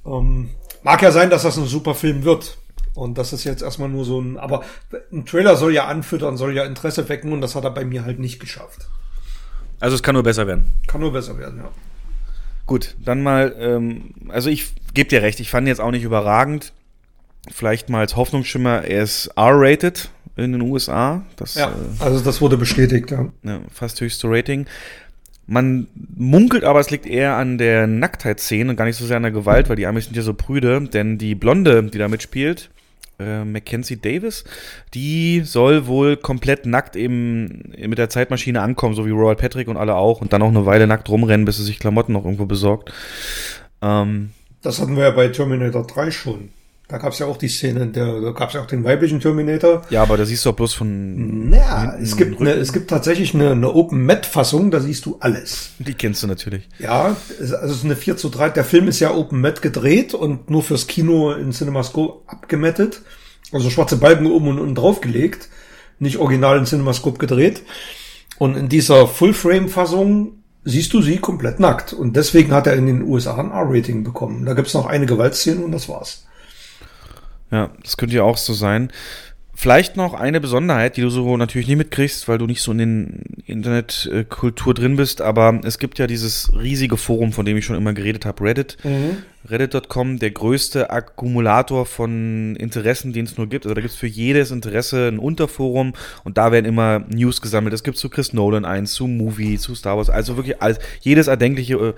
Ähm, 0.05 0.49
mag 0.83 1.01
ja 1.01 1.11
sein, 1.11 1.29
dass 1.29 1.43
das 1.43 1.57
ein 1.57 1.65
super 1.65 1.95
Film 1.95 2.25
wird. 2.25 2.57
Und 2.93 3.17
das 3.17 3.31
ist 3.31 3.43
jetzt 3.45 3.61
erstmal 3.61 3.89
nur 3.89 4.03
so 4.05 4.19
ein, 4.19 4.37
aber 4.37 4.63
ein 5.13 5.25
Trailer 5.25 5.55
soll 5.55 5.73
ja 5.73 5.85
anfüttern, 5.85 6.35
soll 6.35 6.55
ja 6.55 6.65
Interesse 6.65 7.07
wecken 7.07 7.31
und 7.31 7.41
das 7.41 7.55
hat 7.55 7.63
er 7.63 7.71
bei 7.71 7.85
mir 7.85 8.03
halt 8.03 8.19
nicht 8.19 8.39
geschafft. 8.39 8.87
Also 9.79 9.95
es 9.95 10.03
kann 10.03 10.15
nur 10.15 10.23
besser 10.23 10.47
werden. 10.47 10.73
Kann 10.87 11.01
nur 11.01 11.13
besser 11.13 11.37
werden, 11.37 11.59
ja. 11.59 11.69
Gut, 12.65 12.95
dann 12.99 13.23
mal, 13.23 13.55
ähm, 13.59 14.13
also 14.27 14.49
ich 14.49 14.73
gebe 14.93 15.09
dir 15.09 15.21
recht, 15.21 15.39
ich 15.39 15.49
fand 15.49 15.67
jetzt 15.67 15.79
auch 15.79 15.91
nicht 15.91 16.03
überragend. 16.03 16.73
Vielleicht 17.51 17.89
mal 17.89 17.99
als 17.99 18.15
Hoffnungsschimmer, 18.15 18.83
er 18.83 19.03
ist 19.03 19.27
R-rated 19.35 20.09
in 20.35 20.51
den 20.51 20.61
USA. 20.61 21.23
Das, 21.35 21.55
ja, 21.55 21.69
äh, 21.69 22.03
also 22.03 22.23
das 22.23 22.41
wurde 22.41 22.57
bestätigt, 22.57 23.11
ja. 23.11 23.27
ja. 23.43 23.59
Fast 23.73 23.99
höchste 24.01 24.29
Rating. 24.29 24.65
Man 25.47 25.87
munkelt 26.15 26.63
aber, 26.63 26.79
es 26.79 26.89
liegt 26.89 27.05
eher 27.05 27.35
an 27.35 27.57
der 27.57 27.87
Nacktheitsszene 27.87 28.69
und 28.69 28.75
gar 28.75 28.85
nicht 28.85 28.97
so 28.97 29.05
sehr 29.05 29.17
an 29.17 29.23
der 29.23 29.31
Gewalt, 29.31 29.69
weil 29.69 29.77
die 29.77 29.87
Amis 29.87 30.05
sind 30.05 30.17
ja 30.17 30.21
so 30.21 30.33
prüde, 30.33 30.81
denn 30.81 31.17
die 31.17 31.35
Blonde, 31.35 31.83
die 31.83 31.97
da 31.97 32.09
mitspielt, 32.09 32.69
äh, 33.17 33.45
Mackenzie 33.45 33.95
Davis, 33.95 34.43
die 34.93 35.41
soll 35.45 35.87
wohl 35.87 36.17
komplett 36.17 36.65
nackt 36.65 36.95
eben 36.95 37.73
mit 37.77 37.97
der 37.97 38.09
Zeitmaschine 38.09 38.61
ankommen, 38.61 38.93
so 38.93 39.05
wie 39.05 39.11
Royal 39.11 39.37
Patrick 39.37 39.69
und 39.69 39.77
alle 39.77 39.95
auch, 39.95 40.21
und 40.21 40.33
dann 40.33 40.41
auch 40.41 40.49
eine 40.49 40.65
Weile 40.65 40.85
nackt 40.85 41.09
rumrennen, 41.09 41.45
bis 41.45 41.57
sie 41.57 41.63
sich 41.63 41.79
Klamotten 41.79 42.13
noch 42.13 42.25
irgendwo 42.25 42.45
besorgt. 42.45 42.91
Ähm, 43.81 44.31
das 44.61 44.81
hatten 44.81 44.97
wir 44.97 45.03
ja 45.03 45.11
bei 45.11 45.29
Terminator 45.29 45.87
3 45.87 46.11
schon. 46.11 46.49
Da 46.87 46.97
gab 46.99 47.11
es 47.11 47.19
ja 47.19 47.25
auch 47.25 47.35
die 47.35 47.49
Szene, 47.49 47.87
der, 47.87 48.21
da 48.21 48.31
gab 48.31 48.47
es 48.47 48.55
ja 48.55 48.61
auch 48.61 48.65
den 48.65 48.85
weiblichen 48.85 49.19
Terminator. 49.19 49.81
Ja, 49.89 50.03
aber 50.03 50.15
da 50.15 50.23
siehst 50.23 50.45
du 50.45 50.51
auch 50.51 50.55
bloß 50.55 50.73
von. 50.73 51.49
Naja, 51.49 51.97
es 52.01 52.15
gibt, 52.15 52.39
eine, 52.39 52.53
es 52.53 52.71
gibt 52.71 52.89
tatsächlich 52.89 53.33
eine, 53.33 53.51
eine 53.51 53.73
Open-Mat-Fassung, 53.73 54.71
da 54.71 54.79
siehst 54.79 55.05
du 55.05 55.17
alles. 55.19 55.71
Die 55.79 55.93
kennst 55.95 56.23
du 56.23 56.27
natürlich. 56.27 56.69
Ja, 56.79 57.17
also 57.39 57.55
es 57.55 57.71
ist 57.71 57.83
eine 57.83 57.97
4 57.97 58.15
zu 58.15 58.29
3. 58.29 58.51
Der 58.51 58.63
Film 58.63 58.87
ist 58.87 59.01
ja 59.01 59.13
Open-Mat 59.13 59.61
gedreht 59.61 60.13
und 60.13 60.49
nur 60.49 60.63
fürs 60.63 60.87
Kino 60.87 61.33
in 61.33 61.51
CinemaScope 61.51 62.21
abgemettet. 62.25 63.01
Also 63.51 63.69
schwarze 63.69 63.97
Balken 63.97 64.27
oben 64.27 64.47
und 64.47 64.59
unten 64.59 64.75
drauf 64.75 65.01
gelegt. 65.01 65.49
Nicht 65.99 66.17
original 66.17 66.57
in 66.57 66.65
CinemaScope 66.65 67.17
gedreht. 67.17 67.63
Und 68.37 68.55
in 68.55 68.69
dieser 68.69 69.07
Full-Frame-Fassung 69.07 70.43
siehst 70.63 70.93
du 70.93 71.01
sie 71.01 71.17
komplett 71.17 71.59
nackt. 71.59 71.91
Und 71.91 72.15
deswegen 72.15 72.53
hat 72.53 72.67
er 72.67 72.75
in 72.75 72.85
den 72.85 73.01
USA 73.01 73.35
ein 73.35 73.51
R-Rating 73.51 74.05
bekommen. 74.05 74.45
Da 74.45 74.53
gibt's 74.53 74.73
noch 74.73 74.85
eine 74.85 75.05
Gewaltszene 75.05 75.65
und 75.65 75.73
das 75.73 75.89
war's. 75.89 76.26
Ja, 77.51 77.71
das 77.81 77.97
könnte 77.97 78.15
ja 78.15 78.23
auch 78.23 78.37
so 78.37 78.53
sein. 78.53 78.91
Vielleicht 79.59 79.97
noch 79.97 80.13
eine 80.13 80.39
Besonderheit, 80.39 80.97
die 80.97 81.01
du 81.01 81.09
so 81.09 81.35
natürlich 81.35 81.67
nicht 81.67 81.77
mitkriegst, 81.77 82.27
weil 82.27 82.37
du 82.37 82.45
nicht 82.45 82.61
so 82.61 82.71
in 82.73 82.77
den 82.77 83.23
Internetkultur 83.47 84.75
drin 84.75 84.97
bist, 84.97 85.19
aber 85.19 85.59
es 85.63 85.79
gibt 85.79 85.97
ja 85.97 86.05
dieses 86.05 86.51
riesige 86.53 86.95
Forum, 86.95 87.31
von 87.31 87.43
dem 87.43 87.57
ich 87.57 87.65
schon 87.65 87.75
immer 87.75 87.93
geredet 87.93 88.27
habe, 88.27 88.43
Reddit. 88.43 88.77
Mhm. 88.83 89.17
Reddit.com, 89.49 90.19
der 90.19 90.29
größte 90.29 90.91
Akkumulator 90.91 91.87
von 91.87 92.55
Interessen, 92.57 93.13
den 93.13 93.25
es 93.25 93.37
nur 93.37 93.47
gibt. 93.47 93.65
Also 93.65 93.73
da 93.73 93.81
gibt 93.81 93.93
es 93.93 93.99
für 93.99 94.05
jedes 94.05 94.51
Interesse 94.51 95.07
ein 95.07 95.17
Unterforum 95.17 95.93
und 96.23 96.37
da 96.37 96.51
werden 96.51 96.65
immer 96.65 96.99
News 97.09 97.41
gesammelt. 97.41 97.73
Es 97.73 97.81
gibt 97.81 97.97
zu 97.97 98.09
Chris 98.09 98.33
Nolan 98.33 98.63
eins, 98.63 98.93
zu 98.93 99.07
Movie, 99.07 99.57
zu 99.57 99.73
Star 99.73 99.97
Wars, 99.97 100.11
also 100.11 100.37
wirklich 100.37 100.61
alles, 100.61 100.77
jedes 101.01 101.25
erdenkliche 101.25 101.95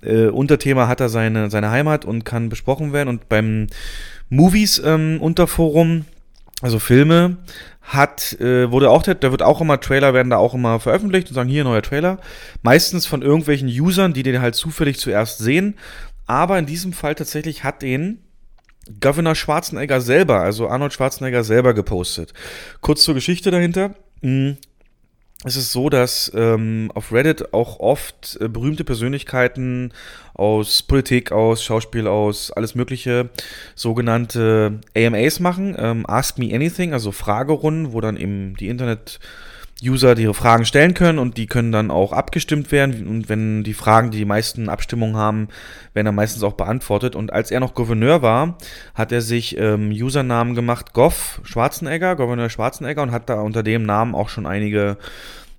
äh, 0.00 0.28
Unterthema 0.28 0.88
hat 0.88 1.00
da 1.00 1.10
seine, 1.10 1.50
seine 1.50 1.70
Heimat 1.70 2.06
und 2.06 2.24
kann 2.24 2.48
besprochen 2.48 2.94
werden. 2.94 3.10
Und 3.10 3.28
beim 3.28 3.66
Movies 4.32 4.80
ähm, 4.82 5.18
Unterforum, 5.20 6.06
also 6.62 6.78
Filme, 6.78 7.36
hat, 7.82 8.32
äh, 8.40 8.70
wurde 8.70 8.88
auch, 8.88 9.02
da 9.02 9.30
wird 9.30 9.42
auch 9.42 9.60
immer, 9.60 9.78
Trailer 9.78 10.14
werden 10.14 10.30
da 10.30 10.38
auch 10.38 10.54
immer 10.54 10.80
veröffentlicht 10.80 11.28
und 11.28 11.34
sagen, 11.34 11.50
hier 11.50 11.64
neuer 11.64 11.82
Trailer. 11.82 12.18
Meistens 12.62 13.04
von 13.04 13.20
irgendwelchen 13.20 13.68
Usern, 13.68 14.14
die 14.14 14.22
den 14.22 14.40
halt 14.40 14.54
zufällig 14.54 14.98
zuerst 14.98 15.38
sehen. 15.38 15.74
Aber 16.26 16.58
in 16.58 16.64
diesem 16.64 16.94
Fall 16.94 17.14
tatsächlich 17.14 17.62
hat 17.62 17.82
den 17.82 18.20
Governor 19.00 19.34
Schwarzenegger 19.34 20.00
selber, 20.00 20.40
also 20.40 20.66
Arnold 20.66 20.94
Schwarzenegger 20.94 21.44
selber 21.44 21.74
gepostet. 21.74 22.32
Kurz 22.80 23.02
zur 23.02 23.14
Geschichte 23.14 23.50
dahinter. 23.50 23.94
Es 25.44 25.56
ist 25.56 25.72
so, 25.72 25.88
dass 25.88 26.30
ähm, 26.36 26.92
auf 26.94 27.12
Reddit 27.12 27.52
auch 27.52 27.80
oft 27.80 28.38
äh, 28.40 28.48
berühmte 28.48 28.84
Persönlichkeiten 28.84 29.92
aus 30.34 30.82
Politik, 30.82 31.32
aus 31.32 31.64
Schauspiel, 31.64 32.06
aus 32.06 32.52
alles 32.52 32.76
Mögliche 32.76 33.28
sogenannte 33.74 34.78
AMAs 34.96 35.40
machen, 35.40 35.74
ähm, 35.76 36.06
Ask 36.06 36.38
Me 36.38 36.54
Anything, 36.54 36.92
also 36.92 37.10
Fragerunden, 37.10 37.92
wo 37.92 38.00
dann 38.00 38.16
eben 38.16 38.54
die 38.56 38.68
Internet 38.68 39.18
User 39.82 40.16
ihre 40.16 40.34
Fragen 40.34 40.64
stellen 40.64 40.94
können 40.94 41.18
und 41.18 41.36
die 41.36 41.46
können 41.46 41.72
dann 41.72 41.90
auch 41.90 42.12
abgestimmt 42.12 42.70
werden. 42.70 43.06
Und 43.08 43.28
wenn 43.28 43.64
die 43.64 43.74
Fragen, 43.74 44.10
die 44.10 44.18
die 44.18 44.24
meisten 44.24 44.68
Abstimmungen 44.68 45.16
haben, 45.16 45.48
werden 45.94 46.06
dann 46.06 46.14
meistens 46.14 46.42
auch 46.42 46.52
beantwortet. 46.52 47.16
Und 47.16 47.32
als 47.32 47.50
er 47.50 47.60
noch 47.60 47.74
Gouverneur 47.74 48.22
war, 48.22 48.58
hat 48.94 49.12
er 49.12 49.20
sich 49.20 49.56
ähm, 49.58 49.90
Usernamen 49.90 50.54
gemacht, 50.54 50.92
Goff 50.92 51.40
Schwarzenegger, 51.44 52.16
Gouverneur 52.16 52.50
Schwarzenegger, 52.50 53.02
und 53.02 53.12
hat 53.12 53.28
da 53.28 53.40
unter 53.40 53.62
dem 53.62 53.82
Namen 53.82 54.14
auch 54.14 54.28
schon 54.28 54.46
einige 54.46 54.98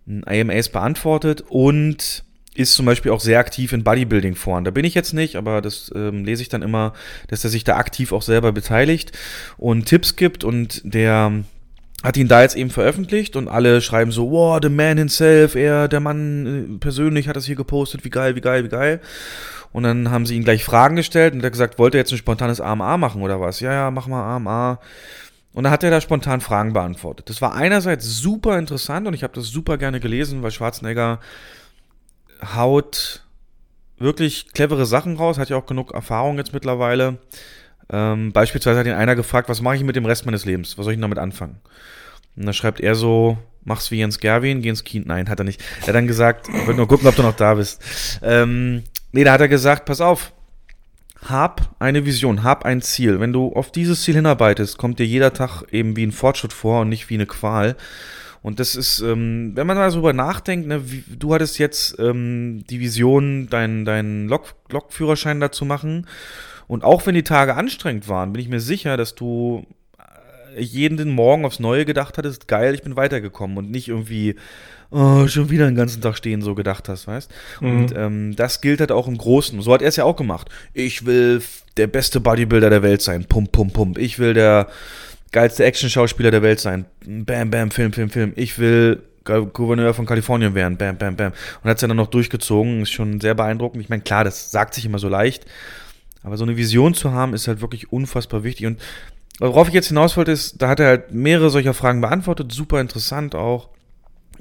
hm, 0.07 0.23
beantwortet 0.71 1.43
und 1.49 2.23
ist 2.55 2.75
zum 2.75 2.85
Beispiel 2.85 3.11
auch 3.11 3.19
sehr 3.19 3.39
aktiv 3.39 3.73
in 3.73 3.83
Bodybuilding-Foren. 3.83 4.63
Da 4.63 4.71
bin 4.71 4.85
ich 4.85 4.93
jetzt 4.93 5.13
nicht, 5.13 5.35
aber 5.35 5.61
das 5.61 5.91
ähm, 5.95 6.23
lese 6.23 6.43
ich 6.43 6.49
dann 6.49 6.61
immer, 6.61 6.93
dass 7.27 7.43
er 7.43 7.49
sich 7.49 7.63
da 7.63 7.77
aktiv 7.77 8.11
auch 8.11 8.21
selber 8.21 8.51
beteiligt 8.51 9.11
und 9.57 9.85
Tipps 9.85 10.15
gibt 10.15 10.43
und 10.43 10.81
der 10.83 11.43
hat 12.03 12.17
ihn 12.17 12.27
da 12.27 12.41
jetzt 12.41 12.55
eben 12.55 12.69
veröffentlicht 12.69 13.35
und 13.37 13.47
alle 13.47 13.81
schreiben 13.81 14.11
so, 14.11 14.29
wow, 14.29 14.59
the 14.61 14.69
man 14.69 14.97
himself, 14.97 15.55
er, 15.55 15.87
der 15.87 16.01
Mann 16.01 16.75
äh, 16.75 16.77
persönlich 16.79 17.29
hat 17.29 17.37
das 17.37 17.45
hier 17.45 17.55
gepostet, 17.55 18.03
wie 18.03 18.09
geil, 18.09 18.35
wie 18.35 18.41
geil, 18.41 18.65
wie 18.65 18.69
geil. 18.69 18.99
Und 19.71 19.83
dann 19.83 20.11
haben 20.11 20.25
sie 20.25 20.35
ihn 20.35 20.43
gleich 20.43 20.63
Fragen 20.63 20.97
gestellt 20.97 21.33
und 21.33 21.39
er 21.39 21.45
hat 21.45 21.53
gesagt, 21.53 21.79
wollte 21.79 21.97
er 21.97 22.01
jetzt 22.01 22.11
ein 22.11 22.17
spontanes 22.17 22.61
AMA 22.61 22.97
machen 22.97 23.21
oder 23.21 23.39
was? 23.39 23.61
Ja, 23.61 23.71
ja, 23.71 23.91
mach 23.91 24.07
mal 24.07 24.35
AMA. 24.35 24.79
Und 25.53 25.63
dann 25.63 25.71
hat 25.71 25.83
er 25.83 25.91
da 25.91 26.01
spontan 26.01 26.41
Fragen 26.41 26.73
beantwortet. 26.73 27.29
Das 27.29 27.41
war 27.41 27.55
einerseits 27.55 28.05
super 28.17 28.59
interessant 28.59 29.07
und 29.07 29.13
ich 29.13 29.23
habe 29.23 29.33
das 29.33 29.47
super 29.47 29.77
gerne 29.77 29.99
gelesen, 29.99 30.43
weil 30.43 30.51
Schwarzenegger 30.51 31.19
haut 32.55 33.23
wirklich 33.97 34.51
clevere 34.51 34.85
Sachen 34.85 35.15
raus, 35.15 35.37
hat 35.37 35.49
ja 35.49 35.57
auch 35.57 35.65
genug 35.65 35.93
Erfahrung 35.93 36.37
jetzt 36.37 36.53
mittlerweile. 36.53 37.17
Ähm, 37.93 38.31
beispielsweise 38.33 38.79
hat 38.79 38.87
ihn 38.87 38.93
einer 38.93 39.15
gefragt, 39.15 39.49
was 39.49 39.61
mache 39.61 39.75
ich 39.75 39.83
mit 39.83 39.95
dem 39.95 40.05
Rest 40.05 40.25
meines 40.25 40.45
Lebens? 40.45 40.77
Was 40.77 40.85
soll 40.85 40.93
ich 40.93 40.97
denn 40.97 41.03
damit 41.03 41.19
anfangen? 41.19 41.59
Und 42.35 42.47
da 42.47 42.51
schreibt 42.51 42.79
er 42.79 42.95
so, 42.95 43.37
mach's 43.63 43.91
wie 43.91 43.99
Jens 43.99 44.19
Gerwin, 44.19 44.63
geh 44.63 44.69
ins 44.69 44.83
Kino. 44.83 45.05
Nein, 45.07 45.29
hat 45.29 45.39
er 45.39 45.45
nicht. 45.45 45.61
Er 45.81 45.87
hat 45.89 45.95
dann 45.95 46.07
gesagt, 46.07 46.49
ich 46.49 46.55
wollte 46.61 46.73
nur 46.73 46.87
gucken, 46.87 47.07
ob 47.07 47.15
du 47.15 47.21
noch 47.21 47.35
da 47.35 47.53
bist. 47.53 48.19
Ähm, 48.23 48.81
nee, 49.11 49.23
da 49.23 49.33
hat 49.33 49.41
er 49.41 49.47
gesagt, 49.47 49.85
pass 49.85 50.01
auf, 50.01 50.33
hab 51.23 51.75
eine 51.77 52.03
Vision, 52.03 52.41
hab 52.41 52.65
ein 52.65 52.81
Ziel. 52.81 53.19
Wenn 53.19 53.31
du 53.31 53.53
auf 53.53 53.71
dieses 53.71 54.01
Ziel 54.01 54.15
hinarbeitest, 54.15 54.79
kommt 54.79 54.97
dir 54.97 55.05
jeder 55.05 55.31
Tag 55.31 55.63
eben 55.71 55.95
wie 55.95 56.05
ein 56.05 56.11
Fortschritt 56.11 56.51
vor 56.51 56.81
und 56.81 56.89
nicht 56.89 57.11
wie 57.11 57.15
eine 57.15 57.27
Qual. 57.27 57.75
Und 58.41 58.59
das 58.59 58.75
ist, 58.75 58.99
ähm, 59.01 59.51
wenn 59.53 59.67
man 59.67 59.77
mal 59.77 59.89
so 59.91 59.97
drüber 59.97 60.13
nachdenkt, 60.13 60.67
ne, 60.67 60.91
wie, 60.91 61.03
du 61.07 61.33
hattest 61.33 61.59
jetzt 61.59 61.97
ähm, 61.99 62.65
die 62.69 62.79
Vision, 62.81 63.47
deinen 63.49 63.85
dein 63.85 64.27
Lok, 64.27 64.55
Lokführerschein 64.69 65.39
dazu 65.39 65.63
machen. 65.63 66.07
Und 66.73 66.83
auch 66.83 67.05
wenn 67.05 67.13
die 67.13 67.21
Tage 67.21 67.53
anstrengend 67.53 68.09
waren, 68.09 68.33
bin 68.33 68.41
ich 68.41 68.49
mir 68.49 68.59
sicher, 68.59 68.97
dass 68.97 69.13
du 69.13 69.63
äh, 70.55 70.59
jeden 70.59 71.11
Morgen 71.11 71.45
aufs 71.45 71.59
Neue 71.59 71.85
gedacht 71.85 72.17
hattest, 72.17 72.47
geil, 72.47 72.73
ich 72.73 72.81
bin 72.81 72.95
weitergekommen 72.95 73.57
und 73.57 73.69
nicht 73.69 73.89
irgendwie, 73.89 74.37
oh, 74.89 75.27
schon 75.27 75.51
wieder 75.51 75.65
den 75.65 75.75
ganzen 75.75 76.01
Tag 76.01 76.17
stehen, 76.17 76.41
so 76.41 76.55
gedacht 76.55 76.89
hast, 76.89 77.05
weißt? 77.05 77.31
Mhm. 77.61 77.69
Und 77.69 77.93
ähm, 77.95 78.35
das 78.35 78.59
gilt 78.59 78.79
halt 78.79 78.91
auch 78.91 79.07
im 79.07 79.19
Großen. 79.19 79.61
So 79.61 79.71
hat 79.71 79.83
er 79.83 79.89
es 79.89 79.97
ja 79.97 80.03
auch 80.03 80.15
gemacht. 80.15 80.49
Ich 80.73 81.05
will 81.05 81.43
der 81.77 81.85
beste 81.85 82.19
Bodybuilder 82.19 82.71
der 82.71 82.81
Welt 82.81 83.03
sein. 83.03 83.25
Pump, 83.25 83.51
pump, 83.51 83.73
pump. 83.73 83.99
Ich 83.99 84.17
will 84.17 84.33
der 84.33 84.67
geilste 85.31 85.65
Action-Schauspieler 85.65 86.31
der 86.31 86.41
Welt 86.41 86.59
sein. 86.59 86.85
Bam, 87.05 87.51
bam, 87.51 87.69
Film, 87.69 87.93
Film, 87.93 88.09
Film. 88.09 88.33
Ich 88.35 88.57
will 88.57 89.03
Gouverneur 89.25 89.93
von 89.93 90.07
Kalifornien 90.07 90.55
werden. 90.55 90.77
Bam, 90.77 90.97
bam, 90.97 91.15
bam. 91.15 91.33
Und 91.61 91.69
hat 91.69 91.77
es 91.77 91.83
ja 91.83 91.87
dann 91.87 91.97
noch 91.97 92.07
durchgezogen. 92.07 92.81
Ist 92.81 92.93
schon 92.93 93.21
sehr 93.21 93.35
beeindruckend. 93.35 93.83
Ich 93.83 93.89
meine, 93.89 94.01
klar, 94.01 94.23
das 94.23 94.49
sagt 94.49 94.73
sich 94.73 94.85
immer 94.85 94.97
so 94.97 95.07
leicht. 95.07 95.45
Aber 96.23 96.37
so 96.37 96.43
eine 96.43 96.57
Vision 96.57 96.93
zu 96.93 97.11
haben, 97.11 97.33
ist 97.33 97.47
halt 97.47 97.61
wirklich 97.61 97.91
unfassbar 97.91 98.43
wichtig. 98.43 98.65
Und 98.65 98.79
worauf 99.39 99.67
ich 99.67 99.73
jetzt 99.73 99.87
hinaus 99.87 100.17
wollte, 100.17 100.31
ist, 100.31 100.61
da 100.61 100.69
hat 100.69 100.79
er 100.79 100.87
halt 100.87 101.13
mehrere 101.13 101.49
solcher 101.49 101.73
Fragen 101.73 102.01
beantwortet. 102.01 102.51
Super 102.51 102.79
interessant 102.81 103.35
auch. 103.35 103.69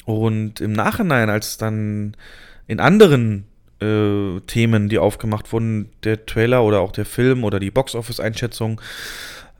Und 0.04 0.60
im 0.60 0.72
Nachhinein, 0.72 1.28
als 1.28 1.58
dann 1.58 2.16
in 2.66 2.80
anderen 2.80 3.44
äh, 3.80 4.40
Themen, 4.46 4.88
die 4.88 4.98
aufgemacht 4.98 5.52
wurden, 5.52 5.90
der 6.04 6.24
Trailer 6.26 6.62
oder 6.62 6.80
auch 6.80 6.92
der 6.92 7.04
Film 7.04 7.44
oder 7.44 7.60
die 7.60 7.70
Box-Office-Einschätzung 7.70 8.80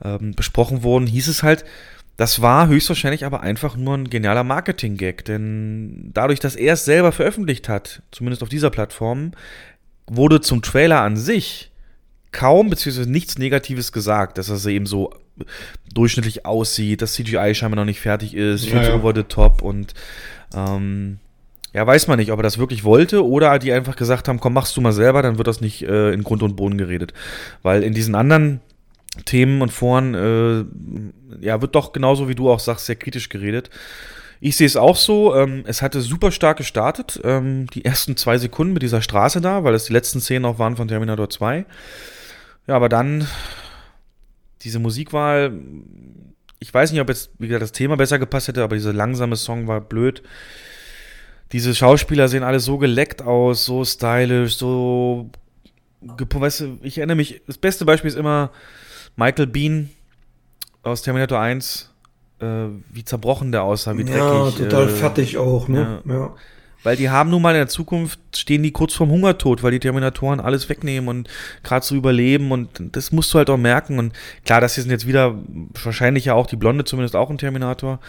ähm, 0.03 0.33
besprochen 0.33 0.83
wurden, 0.83 1.07
hieß 1.07 1.27
es 1.27 1.43
halt, 1.43 1.65
das 2.17 2.41
war 2.41 2.67
höchstwahrscheinlich 2.67 3.25
aber 3.25 3.41
einfach 3.41 3.75
nur 3.75 3.95
ein 3.95 4.09
genialer 4.09 4.43
Marketing-Gag, 4.43 5.25
denn 5.25 6.11
dadurch, 6.13 6.39
dass 6.39 6.55
er 6.55 6.73
es 6.73 6.85
selber 6.85 7.11
veröffentlicht 7.11 7.67
hat, 7.69 8.03
zumindest 8.11 8.43
auf 8.43 8.49
dieser 8.49 8.69
Plattform, 8.69 9.31
wurde 10.05 10.41
zum 10.41 10.61
Trailer 10.61 11.01
an 11.01 11.17
sich 11.17 11.71
kaum 12.33 12.69
bzw. 12.69 13.05
nichts 13.05 13.37
Negatives 13.37 13.91
gesagt, 13.91 14.37
dass 14.37 14.49
er 14.49 14.71
eben 14.71 14.85
so 14.85 15.13
durchschnittlich 15.93 16.45
aussieht, 16.45 17.01
dass 17.01 17.13
CGI 17.13 17.55
scheinbar 17.55 17.77
noch 17.77 17.85
nicht 17.85 18.01
fertig 18.01 18.35
ist, 18.35 18.65
viel 18.65 18.75
ja, 18.75 18.89
ja. 18.89 18.95
over 18.95 19.13
the 19.15 19.23
top 19.23 19.61
und 19.61 19.93
ähm, 20.53 21.19
ja, 21.73 21.87
weiß 21.87 22.07
man 22.07 22.19
nicht, 22.19 22.31
ob 22.31 22.39
er 22.39 22.43
das 22.43 22.59
wirklich 22.59 22.83
wollte 22.83 23.25
oder 23.25 23.57
die 23.57 23.73
einfach 23.73 23.95
gesagt 23.95 24.27
haben, 24.27 24.39
komm, 24.39 24.53
machst 24.53 24.77
du 24.77 24.81
mal 24.81 24.93
selber, 24.93 25.21
dann 25.23 25.37
wird 25.37 25.47
das 25.47 25.59
nicht 25.59 25.81
äh, 25.83 26.11
in 26.11 26.23
Grund 26.23 26.43
und 26.43 26.55
Boden 26.55 26.77
geredet. 26.77 27.13
Weil 27.63 27.81
in 27.81 27.93
diesen 27.93 28.13
anderen 28.13 28.61
Themen 29.25 29.61
und 29.61 29.71
Foren, 29.71 30.13
äh, 30.13 31.45
ja, 31.45 31.61
wird 31.61 31.73
doch 31.73 31.91
genauso 31.91 32.29
wie 32.29 32.35
du 32.35 32.51
auch 32.51 32.59
sagst, 32.59 32.85
sehr 32.85 32.95
kritisch 32.95 33.29
geredet. 33.29 33.71
Ich 34.39 34.57
sehe 34.57 34.67
es 34.67 34.75
auch 34.75 34.97
so, 34.97 35.35
ähm, 35.35 35.63
es 35.65 35.81
hatte 35.81 36.01
super 36.01 36.31
stark 36.31 36.57
gestartet, 36.57 37.19
ähm, 37.23 37.67
die 37.73 37.85
ersten 37.85 38.17
zwei 38.17 38.37
Sekunden 38.37 38.73
mit 38.73 38.83
dieser 38.83 39.01
Straße 39.01 39.41
da, 39.41 39.63
weil 39.63 39.73
es 39.73 39.85
die 39.85 39.93
letzten 39.93 40.19
Szenen 40.19 40.45
auch 40.45 40.59
waren 40.59 40.75
von 40.75 40.87
Terminator 40.87 41.29
2. 41.29 41.65
Ja, 42.67 42.75
aber 42.75 42.89
dann 42.89 43.27
diese 44.61 44.79
Musikwahl, 44.79 45.51
ich 46.59 46.73
weiß 46.73 46.91
nicht, 46.91 47.01
ob 47.01 47.09
jetzt, 47.09 47.31
wie 47.37 47.47
gesagt, 47.47 47.63
das 47.63 47.71
Thema 47.73 47.97
besser 47.97 48.19
gepasst 48.19 48.47
hätte, 48.47 48.63
aber 48.63 48.75
dieser 48.75 48.93
langsame 48.93 49.35
Song 49.35 49.67
war 49.67 49.81
blöd. 49.81 50.23
Diese 51.51 51.75
Schauspieler 51.75 52.29
sehen 52.29 52.43
alle 52.43 52.59
so 52.59 52.77
geleckt 52.77 53.21
aus, 53.21 53.65
so 53.65 53.83
stylisch, 53.83 54.55
so. 54.55 55.29
Weißt 56.01 56.61
du, 56.61 56.79
ich 56.81 56.97
erinnere 56.97 57.17
mich, 57.17 57.41
das 57.47 57.57
beste 57.57 57.85
Beispiel 57.85 58.09
ist 58.09 58.17
immer 58.17 58.51
Michael 59.15 59.47
Bean 59.47 59.89
aus 60.81 61.01
Terminator 61.01 61.39
1, 61.39 61.91
äh, 62.39 62.45
wie 62.91 63.05
zerbrochen 63.05 63.51
der 63.51 63.63
aussah, 63.63 63.97
wie 63.97 64.03
dreckig. 64.03 64.19
Ja, 64.19 64.51
total 64.51 64.87
äh, 64.87 64.91
fertig 64.91 65.37
auch, 65.37 65.67
ne? 65.67 66.01
Ja. 66.05 66.13
ja. 66.13 66.35
Weil 66.83 66.97
die 66.97 67.09
haben 67.09 67.29
nun 67.29 67.41
mal 67.41 67.51
in 67.51 67.59
der 67.59 67.67
Zukunft, 67.67 68.19
stehen 68.35 68.61
die 68.61 68.71
kurz 68.71 68.93
vorm 68.93 69.09
Hungertod, 69.09 69.63
weil 69.63 69.71
die 69.71 69.79
Terminatoren 69.79 70.41
alles 70.41 70.67
wegnehmen 70.67 71.07
und 71.07 71.29
gerade 71.63 71.85
zu 71.85 71.95
überleben 71.95 72.51
und 72.51 72.69
das 72.91 73.11
musst 73.11 73.33
du 73.33 73.37
halt 73.37 73.49
auch 73.49 73.57
merken. 73.57 73.99
Und 73.99 74.13
klar, 74.45 74.59
das 74.59 74.75
hier 74.75 74.83
sind 74.83 74.91
jetzt 74.91 75.07
wieder 75.07 75.35
wahrscheinlich 75.81 76.25
ja 76.25 76.33
auch 76.33 76.47
die 76.47 76.57
Blonde, 76.57 76.83
zumindest 76.83 77.15
auch 77.15 77.29
ein 77.29 77.37
Terminator. 77.37 77.99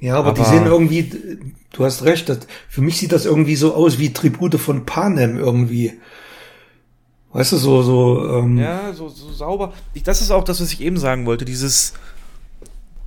Ja, 0.00 0.16
aber, 0.16 0.30
aber 0.30 0.42
die 0.42 0.48
sehen 0.48 0.66
irgendwie, 0.66 1.10
du 1.72 1.84
hast 1.84 2.04
recht, 2.04 2.28
das, 2.28 2.40
für 2.68 2.80
mich 2.80 2.98
sieht 2.98 3.12
das 3.12 3.26
irgendwie 3.26 3.56
so 3.56 3.74
aus 3.74 3.98
wie 3.98 4.12
Tribute 4.12 4.56
von 4.56 4.86
Panem 4.86 5.38
irgendwie. 5.38 5.92
Weißt 7.32 7.52
du, 7.52 7.56
so, 7.58 7.82
so, 7.82 8.38
ähm 8.38 8.58
Ja, 8.58 8.92
so, 8.92 9.08
so 9.08 9.30
sauber. 9.30 9.72
Ich, 9.94 10.02
das 10.02 10.20
ist 10.20 10.30
auch 10.30 10.42
das, 10.42 10.60
was 10.60 10.72
ich 10.72 10.80
eben 10.80 10.96
sagen 10.96 11.26
wollte, 11.26 11.44
dieses, 11.44 11.92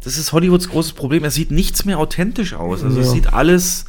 das 0.04 0.18
ist 0.18 0.34
Hollywoods 0.34 0.70
großes 0.70 0.94
Problem, 0.94 1.24
es 1.24 1.34
sieht 1.34 1.52
nichts 1.52 1.84
mehr 1.86 2.00
authentisch 2.00 2.54
aus. 2.54 2.84
Also 2.84 3.00
ja. 3.00 3.06
es 3.06 3.12
sieht 3.12 3.34
alles, 3.34 3.86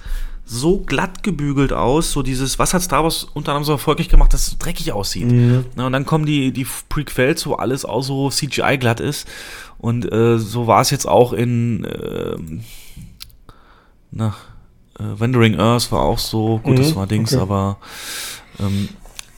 so 0.46 0.78
glatt 0.80 1.22
gebügelt 1.22 1.72
aus, 1.72 2.12
so 2.12 2.22
dieses, 2.22 2.58
was 2.58 2.74
hat 2.74 2.82
Star 2.82 3.02
Wars 3.02 3.24
unter 3.24 3.52
anderem 3.52 3.64
so 3.64 3.72
erfolgreich 3.72 4.08
gemacht, 4.08 4.32
dass 4.34 4.42
es 4.42 4.50
so 4.50 4.56
dreckig 4.58 4.92
aussieht. 4.92 5.30
Mhm. 5.30 5.64
Na, 5.74 5.86
und 5.86 5.92
dann 5.92 6.04
kommen 6.04 6.26
die, 6.26 6.52
die 6.52 6.66
Prequels, 6.88 7.46
wo 7.46 7.54
alles 7.54 7.84
auch 7.84 8.02
so 8.02 8.28
CGI 8.28 8.76
glatt 8.78 9.00
ist. 9.00 9.26
Und 9.78 10.10
äh, 10.12 10.38
so 10.38 10.66
war 10.66 10.80
es 10.80 10.90
jetzt 10.90 11.06
auch 11.06 11.32
in 11.32 11.84
äh, 11.84 12.36
na, 14.14 14.34
äh, 14.98 15.02
Wandering 15.18 15.58
Earth 15.58 15.90
war 15.92 16.02
auch 16.02 16.18
so, 16.18 16.60
gut, 16.62 16.74
mhm, 16.74 16.82
das 16.82 16.94
war 16.94 17.06
Dings, 17.06 17.32
okay. 17.32 17.42
aber 17.42 17.78
ähm, 18.60 18.88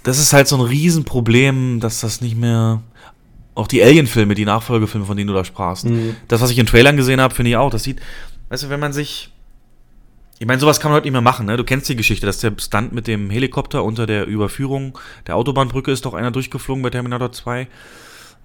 das 0.03 0.19
ist 0.19 0.33
halt 0.33 0.47
so 0.47 0.57
ein 0.57 0.63
Riesenproblem, 0.63 1.81
dass 1.81 2.01
das 2.01 2.21
nicht 2.21 2.37
mehr. 2.37 2.83
Auch 3.55 3.69
die 3.69 3.83
Alien-Filme, 3.83 4.35
die 4.35 4.45
Nachfolgefilme, 4.45 5.07
von 5.07 5.17
denen 5.17 5.29
du 5.29 5.33
da 5.33 5.43
sprachst. 5.43 5.87
Mhm. 5.87 6.15
Das, 6.29 6.43
was 6.43 6.51
ich 6.51 6.59
in 6.59 6.67
Trailern 6.67 6.95
gesehen 6.99 7.23
habe, 7.23 7.35
finde 7.35 7.53
ich 7.53 7.57
auch. 7.57 7.71
Das 7.71 7.85
sieht, 7.85 8.01
weißt 8.51 8.65
du, 8.65 8.69
wenn 8.69 8.81
man 8.81 8.93
sich 8.93 9.33
ich 10.39 10.47
meine, 10.47 10.61
sowas 10.61 10.81
kann 10.81 10.91
man 10.91 10.97
heute 10.97 11.07
nicht 11.07 11.13
mehr 11.13 11.23
machen, 11.23 11.47
ne? 11.47 11.57
Du 11.57 11.65
kennst 11.65 11.89
die 11.89 11.97
Geschichte, 11.97 12.27
dass 12.27 12.41
der 12.41 12.53
Stunt 12.59 12.93
mit 12.93 13.07
dem 13.07 13.31
Helikopter 13.31 13.83
unter 13.83 14.07
der 14.07 14.27
Überführung 14.27 14.99
der 15.27 15.37
Autobahnbrücke 15.37 15.91
ist 15.91 16.05
doch 16.05 16.13
einer 16.13 16.31
durchgeflogen 16.31 16.83
bei 16.83 16.91
Terminator 16.91 17.33
2. 17.33 17.69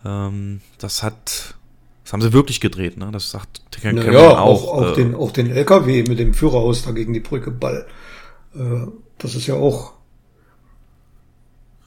Ähm, 0.06 0.62
das 0.78 1.04
hat, 1.04 1.56
das 2.04 2.14
haben 2.14 2.22
sie 2.22 2.32
wirklich 2.32 2.62
gedreht, 2.62 2.98
ne? 2.98 3.10
Das 3.12 3.32
sagt 3.32 3.62
Cameron 3.72 4.14
ja, 4.14 4.40
auch. 4.40 4.68
Auch, 4.68 4.74
auch, 4.74 4.92
äh, 4.92 4.96
den, 4.96 5.16
auch 5.16 5.32
den 5.32 5.52
LKW 5.52 6.04
mit 6.08 6.18
dem 6.20 6.34
Führerhaus 6.34 6.84
da 6.84 6.92
gegen 6.92 7.14
die 7.14 7.20
Brücke 7.20 7.52
Ball. 7.52 7.86
Äh, 8.56 8.88
das 9.18 9.36
ist 9.36 9.48
ja 9.48 9.56
auch 9.56 9.94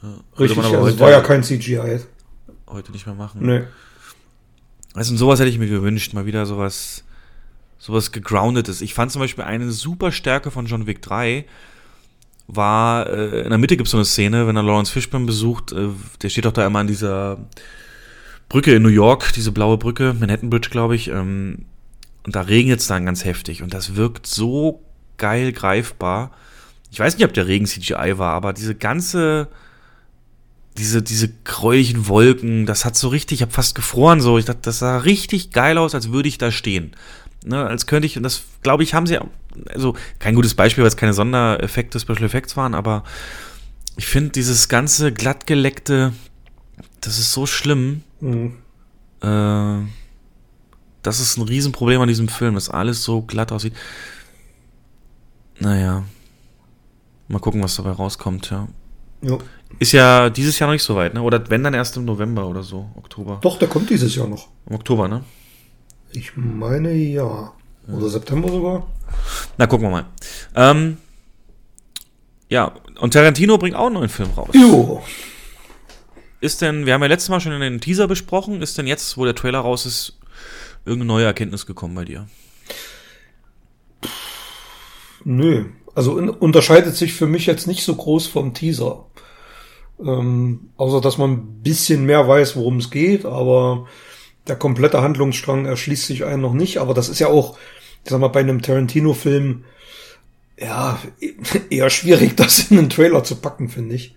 ja, 0.03 0.21
richtig. 0.39 0.59
Also, 0.59 0.81
heute, 0.81 1.01
war 1.01 1.11
ja 1.11 1.23
kein 1.23 1.43
CGI. 1.43 2.01
Heute 2.67 2.93
nicht 2.93 3.07
mehr 3.07 3.15
machen. 3.15 3.41
Nee. 3.43 3.63
Also, 4.93 5.17
sowas 5.17 5.41
hätte 5.41 5.49
ich 5.49 5.59
mir 5.59 5.69
gewünscht, 5.69 6.13
mal 6.13 6.27
wieder 6.27 6.45
sowas 6.45 7.05
sowas 7.85 8.13
gegroundetes. 8.13 8.81
Ich 8.81 8.95
fand 8.95 9.13
zum 9.13 9.21
Beispiel 9.21 9.45
eine 9.45 9.71
super 9.71 10.11
Stärke 10.11 10.51
von 10.51 10.65
John 10.65 10.87
Wick 10.87 11.03
3 11.03 11.45
war, 12.47 13.11
äh, 13.11 13.43
in 13.43 13.51
der 13.51 13.59
Mitte 13.59 13.77
gibt 13.77 13.89
es 13.89 13.91
so 13.91 13.99
eine 13.99 14.07
Szene, 14.07 14.47
wenn 14.47 14.57
er 14.57 14.63
Lawrence 14.63 14.91
Fishburne 14.91 15.27
besucht, 15.27 15.73
äh, 15.73 15.89
der 16.23 16.31
steht 16.31 16.47
doch 16.47 16.53
da 16.53 16.67
immer 16.67 16.79
an 16.79 16.87
dieser 16.87 17.39
Brücke 18.49 18.75
in 18.75 18.83
New 18.83 18.89
York, 18.89 19.35
diese 19.35 19.53
blaue 19.53 19.77
Brücke, 19.77 20.15
Manhattan 20.19 20.49
Bridge, 20.49 20.71
glaube 20.71 20.97
ich, 20.97 21.09
ähm, 21.09 21.67
und 22.25 22.35
da 22.35 22.41
regnet 22.41 22.81
es 22.81 22.87
dann 22.87 23.05
ganz 23.05 23.27
heftig 23.27 23.63
und 23.63 23.75
das 23.75 23.97
wirkt 23.97 24.27
so 24.27 24.83
geil 25.19 25.53
greifbar. 25.53 26.31
Ich 26.91 26.99
weiß 26.99 27.19
nicht, 27.19 27.27
ob 27.27 27.35
der 27.35 27.49
Regen 27.49 27.67
CGI 27.67 28.17
war, 28.17 28.33
aber 28.33 28.55
diese 28.55 28.75
ganze, 28.75 29.49
diese, 30.79 31.03
diese 31.03 31.29
gräulichen 31.45 32.09
Wolken, 32.09 32.65
das 32.65 32.87
hat 32.87 32.97
so 32.97 33.09
richtig, 33.09 33.39
ich 33.39 33.43
habe 33.43 33.53
fast 33.53 33.75
gefroren 33.75 34.23
so. 34.23 34.39
Ich 34.39 34.47
dachte, 34.47 34.61
das 34.63 34.79
sah 34.79 34.99
richtig 34.99 35.51
geil 35.51 35.77
aus, 35.77 35.95
als 35.95 36.13
würde 36.13 36.29
ich 36.29 36.39
da 36.39 36.51
stehen. 36.51 36.93
Ne, 37.47 37.67
als 37.67 37.87
könnte 37.87 38.07
ich, 38.07 38.17
und 38.17 38.23
das 38.23 38.43
glaube 38.63 38.83
ich, 38.83 38.95
haben 38.95 39.07
sie, 39.07 39.19
also 39.69 39.95
kein 40.19 40.35
gutes 40.35 40.55
Beispiel, 40.55 40.83
weil 40.83 40.89
es 40.89 40.97
keine 40.97 41.13
Sondereffekte, 41.13 42.01
Special 42.01 42.25
Effects 42.25 42.57
waren, 42.57 42.75
aber 42.75 43.05
ich 43.97 44.07
finde 44.07 44.31
dieses 44.31 44.71
ganze 44.71 45.13
glattgeleckte, 45.13 46.15
das 47.03 47.19
ist 47.19 47.33
so 47.35 47.45
schlimm. 47.45 48.03
Mhm. 48.21 48.55
Äh, 49.21 49.87
das 51.03 51.21
ist 51.21 51.37
ein 51.37 51.43
Riesenproblem 51.43 52.01
an 52.01 52.09
diesem 52.09 52.29
Film, 52.29 52.55
dass 52.55 52.71
alles 52.71 53.05
so 53.05 53.21
glatt 53.21 53.53
aussieht. 53.53 53.75
Naja. 55.61 56.05
Mal 57.29 57.41
gucken, 57.41 57.63
was 57.63 57.77
dabei 57.77 57.91
rauskommt, 57.91 58.51
ja. 58.51 58.69
Jo. 59.21 59.39
Ist 59.79 59.93
ja 59.93 60.31
dieses 60.31 60.59
Jahr 60.59 60.69
noch 60.69 60.75
nicht 60.75 60.83
so 60.83 60.97
weit, 60.97 61.13
ne? 61.13 61.21
Oder 61.23 61.51
wenn 61.51 61.63
dann 61.63 61.75
erst 61.75 61.97
im 61.99 62.07
November 62.07 62.47
oder 62.47 62.63
so, 62.63 62.91
Oktober. 62.97 63.39
Doch, 63.43 63.59
der 63.59 63.69
kommt 63.69 63.91
dieses 63.91 64.15
Jahr 64.15 64.29
noch. 64.29 64.49
Im 64.67 64.77
Oktober, 64.77 65.09
ne? 65.09 65.25
Ich 66.15 66.33
meine 66.37 66.93
ja. 66.93 67.53
Oder 67.89 68.09
September 68.09 68.49
sogar. 68.49 68.87
Na, 69.59 69.67
gucken 69.67 69.87
wir 69.87 69.91
mal. 69.91 70.07
Ähm, 70.55 70.97
ja, 72.49 72.73
und 73.01 73.13
Tarantino 73.13 73.59
bringt 73.59 73.77
auch 73.77 73.87
einen 73.87 73.97
neuen 73.97 74.09
Film 74.09 74.31
raus. 74.31 74.51
Jo. 74.55 75.03
Ist 76.41 76.63
denn, 76.63 76.87
wir 76.87 76.95
haben 76.95 77.03
ja 77.03 77.09
letztes 77.09 77.31
Mal 77.31 77.41
schon 77.41 77.53
in 77.53 77.61
den 77.61 77.81
Teaser 77.81 78.07
besprochen, 78.07 78.63
ist 78.63 78.79
denn 78.79 78.87
jetzt, 78.87 79.17
wo 79.17 79.25
der 79.25 79.35
Trailer 79.35 79.61
raus 79.61 79.87
ist, 79.87 80.19
irgendeine 80.85 81.09
neue 81.09 81.25
Erkenntnis 81.25 81.67
gekommen 81.67 81.95
bei 81.95 82.05
dir? 82.05 82.27
nö. 85.25 85.65
Also 85.95 86.19
in, 86.19 86.29
unterscheidet 86.29 86.97
sich 86.97 87.15
für 87.15 87.27
mich 87.27 87.47
jetzt 87.47 87.67
nicht 87.67 87.85
so 87.85 87.95
groß 87.95 88.27
vom 88.27 88.55
Teaser. 88.55 89.07
Ähm, 90.01 90.71
außer 90.77 91.01
dass 91.01 91.19
man 91.19 91.31
ein 91.33 91.63
bisschen 91.63 92.05
mehr 92.05 92.27
weiß, 92.27 92.57
worum 92.57 92.79
es 92.79 92.91
geht, 92.91 93.25
aber 93.25 93.87
der 94.47 94.57
komplette 94.57 95.01
Handlungsstrang 95.01 95.67
erschließt 95.67 96.07
sich 96.07 96.25
einem 96.25 96.43
noch 96.43 96.55
nicht. 96.55 96.79
Aber 96.79 96.95
das 96.95 97.09
ist 97.09 97.19
ja 97.19 97.29
auch, 97.29 97.59
ich 98.05 98.11
sag 98.11 98.21
mal, 98.21 98.29
bei 98.29 98.41
einem 98.41 98.63
Tarantino-Film 98.63 99.65
ja 100.59 100.99
eher 101.71 101.91
schwierig, 101.91 102.37
das 102.37 102.71
in 102.71 102.79
einen 102.79 102.91
Trailer 102.91 103.25
zu 103.25 103.37
packen, 103.37 103.69
finde 103.69 103.95
ich. 103.95 104.15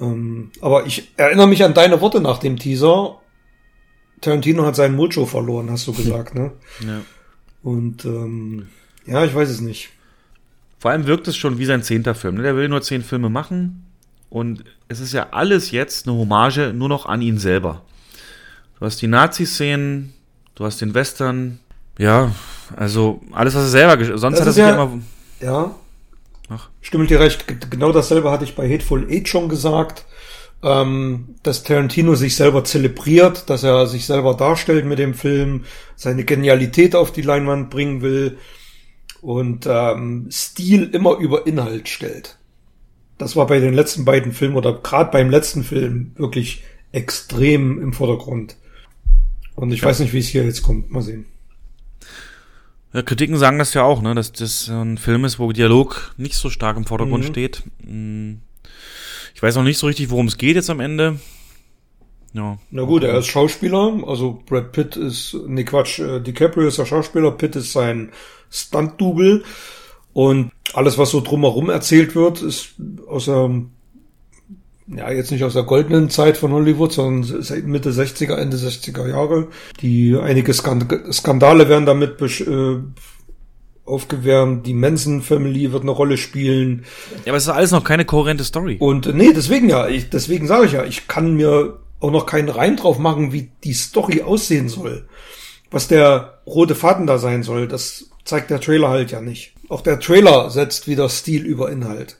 Ähm, 0.00 0.50
aber 0.60 0.86
ich 0.86 1.12
erinnere 1.16 1.48
mich 1.48 1.64
an 1.64 1.74
deine 1.74 2.00
Worte 2.00 2.20
nach 2.20 2.38
dem 2.38 2.58
Teaser. 2.58 3.20
Tarantino 4.20 4.64
hat 4.64 4.76
seinen 4.76 4.96
Mojo 4.96 5.26
verloren, 5.26 5.70
hast 5.70 5.86
du 5.86 5.92
gesagt, 5.94 6.34
ne? 6.34 6.52
Ja. 6.80 7.00
Und 7.62 8.04
ähm, 8.04 8.68
ja, 9.06 9.24
ich 9.24 9.34
weiß 9.34 9.48
es 9.48 9.60
nicht. 9.60 9.90
Vor 10.78 10.90
allem 10.90 11.06
wirkt 11.06 11.28
es 11.28 11.36
schon 11.36 11.58
wie 11.58 11.64
sein 11.64 11.82
zehnter 11.82 12.14
Film. 12.14 12.34
Ne? 12.34 12.42
Der 12.42 12.56
will 12.56 12.68
nur 12.68 12.82
zehn 12.82 13.02
Filme 13.02 13.30
machen 13.30 13.86
und 14.28 14.64
es 14.88 15.00
ist 15.00 15.14
ja 15.14 15.28
alles 15.30 15.70
jetzt 15.70 16.06
eine 16.06 16.16
Hommage 16.16 16.74
nur 16.74 16.90
noch 16.90 17.06
an 17.06 17.22
ihn 17.22 17.38
selber. 17.38 17.82
Du 18.84 18.86
hast 18.88 19.00
die 19.00 19.06
Nazi-Szenen, 19.06 20.12
du 20.56 20.66
hast 20.66 20.82
den 20.82 20.92
Western, 20.92 21.58
ja, 21.96 22.32
also 22.76 23.22
alles, 23.32 23.54
was 23.54 23.62
er 23.62 23.68
selber, 23.68 24.18
sonst 24.18 24.34
Das 24.34 24.40
hat 24.42 24.46
er 24.48 24.52
sich 24.52 24.62
ja 24.62 24.74
immer, 24.74 25.00
Ja. 25.40 25.74
Ach. 26.50 26.68
Stimme 26.82 27.04
ich 27.04 27.08
dir 27.08 27.18
recht. 27.18 27.46
Genau 27.70 27.92
dasselbe 27.92 28.30
hatte 28.30 28.44
ich 28.44 28.54
bei 28.54 28.70
Hateful 28.70 29.08
Eight 29.08 29.26
schon 29.26 29.48
gesagt. 29.48 30.04
Ähm, 30.62 31.36
dass 31.42 31.62
Tarantino 31.62 32.14
sich 32.14 32.36
selber 32.36 32.62
zelebriert, 32.64 33.48
dass 33.48 33.62
er 33.62 33.86
sich 33.86 34.04
selber 34.04 34.34
darstellt 34.34 34.84
mit 34.84 34.98
dem 34.98 35.14
Film, 35.14 35.64
seine 35.96 36.24
Genialität 36.24 36.94
auf 36.94 37.10
die 37.10 37.22
Leinwand 37.22 37.70
bringen 37.70 38.02
will 38.02 38.36
und 39.22 39.66
ähm, 39.66 40.28
Stil 40.30 40.90
immer 40.92 41.16
über 41.16 41.46
Inhalt 41.46 41.88
stellt. 41.88 42.36
Das 43.16 43.34
war 43.34 43.46
bei 43.46 43.60
den 43.60 43.72
letzten 43.72 44.04
beiden 44.04 44.32
Filmen 44.32 44.56
oder 44.56 44.74
gerade 44.74 45.10
beim 45.10 45.30
letzten 45.30 45.64
Film 45.64 46.12
wirklich 46.16 46.64
extrem 46.92 47.80
im 47.80 47.94
Vordergrund. 47.94 48.56
Und 49.54 49.72
ich 49.72 49.82
weiß 49.82 50.00
nicht, 50.00 50.12
wie 50.12 50.18
es 50.18 50.28
hier 50.28 50.44
jetzt 50.44 50.62
kommt. 50.62 50.90
Mal 50.90 51.02
sehen. 51.02 51.26
Ja, 52.92 53.02
Kritiken 53.02 53.36
sagen 53.36 53.58
das 53.58 53.74
ja 53.74 53.82
auch, 53.82 54.02
ne, 54.02 54.14
dass 54.14 54.32
das 54.32 54.68
ein 54.68 54.98
Film 54.98 55.24
ist, 55.24 55.38
wo 55.38 55.50
Dialog 55.52 56.14
nicht 56.16 56.34
so 56.34 56.48
stark 56.50 56.76
im 56.76 56.86
Vordergrund 56.86 57.24
Mhm. 57.24 57.28
steht. 57.28 57.62
Mm. 57.84 58.34
Ich 59.34 59.42
weiß 59.42 59.56
noch 59.56 59.64
nicht 59.64 59.78
so 59.78 59.88
richtig, 59.88 60.10
worum 60.10 60.26
es 60.28 60.38
geht 60.38 60.54
jetzt 60.54 60.70
am 60.70 60.78
Ende. 60.80 61.18
Ja. 62.34 62.58
Na 62.70 62.82
gut, 62.82 63.02
er 63.04 63.18
ist 63.18 63.26
Schauspieler, 63.26 64.02
also 64.06 64.42
Brad 64.46 64.72
Pitt 64.72 64.96
ist, 64.96 65.36
nee 65.46 65.64
Quatsch, 65.64 66.00
äh, 66.00 66.20
DiCaprio 66.20 66.66
ist 66.66 66.78
der 66.78 66.86
Schauspieler, 66.86 67.30
Pitt 67.32 67.54
ist 67.56 67.72
sein 67.72 68.10
Stunt-Double 68.50 69.44
und 70.12 70.50
alles, 70.72 70.98
was 70.98 71.10
so 71.10 71.20
drumherum 71.20 71.70
erzählt 71.70 72.14
wird, 72.16 72.42
ist 72.42 72.74
aus 73.06 73.26
der, 73.26 73.50
ja, 74.86 75.10
jetzt 75.10 75.30
nicht 75.30 75.44
aus 75.44 75.54
der 75.54 75.62
goldenen 75.62 76.10
Zeit 76.10 76.36
von 76.36 76.52
Hollywood, 76.52 76.92
sondern 76.92 77.42
seit 77.42 77.66
Mitte 77.66 77.90
60er, 77.90 78.36
Ende 78.36 78.56
60er 78.56 79.08
Jahre. 79.08 79.48
Die, 79.80 80.16
einige 80.16 80.52
Skand 80.52 80.86
Skandale 81.12 81.68
werden 81.68 81.86
damit 81.86 82.20
äh, 82.20 82.78
aufgewärmt, 83.84 84.66
die 84.66 84.74
Manson 84.74 85.22
Family 85.22 85.72
wird 85.72 85.82
eine 85.82 85.90
Rolle 85.90 86.16
spielen, 86.16 86.84
ja, 87.24 87.32
aber 87.32 87.36
es 87.36 87.44
ist 87.44 87.50
alles 87.50 87.70
noch 87.70 87.84
keine 87.84 88.04
kohärente 88.04 88.44
Story. 88.44 88.76
und 88.78 89.06
äh, 89.06 89.12
nee, 89.12 89.32
deswegen 89.34 89.68
ja, 89.68 89.88
ich, 89.88 90.08
deswegen 90.10 90.46
sage 90.46 90.66
ich 90.66 90.72
ja, 90.72 90.84
ich 90.84 91.06
kann 91.06 91.34
mir 91.34 91.78
auch 92.00 92.10
noch 92.10 92.26
keinen 92.26 92.48
Reim 92.48 92.76
drauf 92.76 92.98
machen, 92.98 93.32
wie 93.32 93.50
die 93.62 93.72
Story 93.72 94.22
aussehen 94.22 94.68
soll. 94.68 95.08
Was 95.70 95.88
der 95.88 96.38
rote 96.46 96.74
Faden 96.74 97.06
da 97.06 97.18
sein 97.18 97.42
soll, 97.42 97.66
das 97.66 98.10
zeigt 98.24 98.50
der 98.50 98.60
Trailer 98.60 98.90
halt 98.90 99.10
ja 99.10 99.20
nicht. 99.20 99.54
Auch 99.68 99.80
der 99.80 99.98
Trailer 99.98 100.50
setzt 100.50 100.86
wieder 100.86 101.08
Stil 101.08 101.44
über 101.44 101.70
Inhalt. 101.70 102.18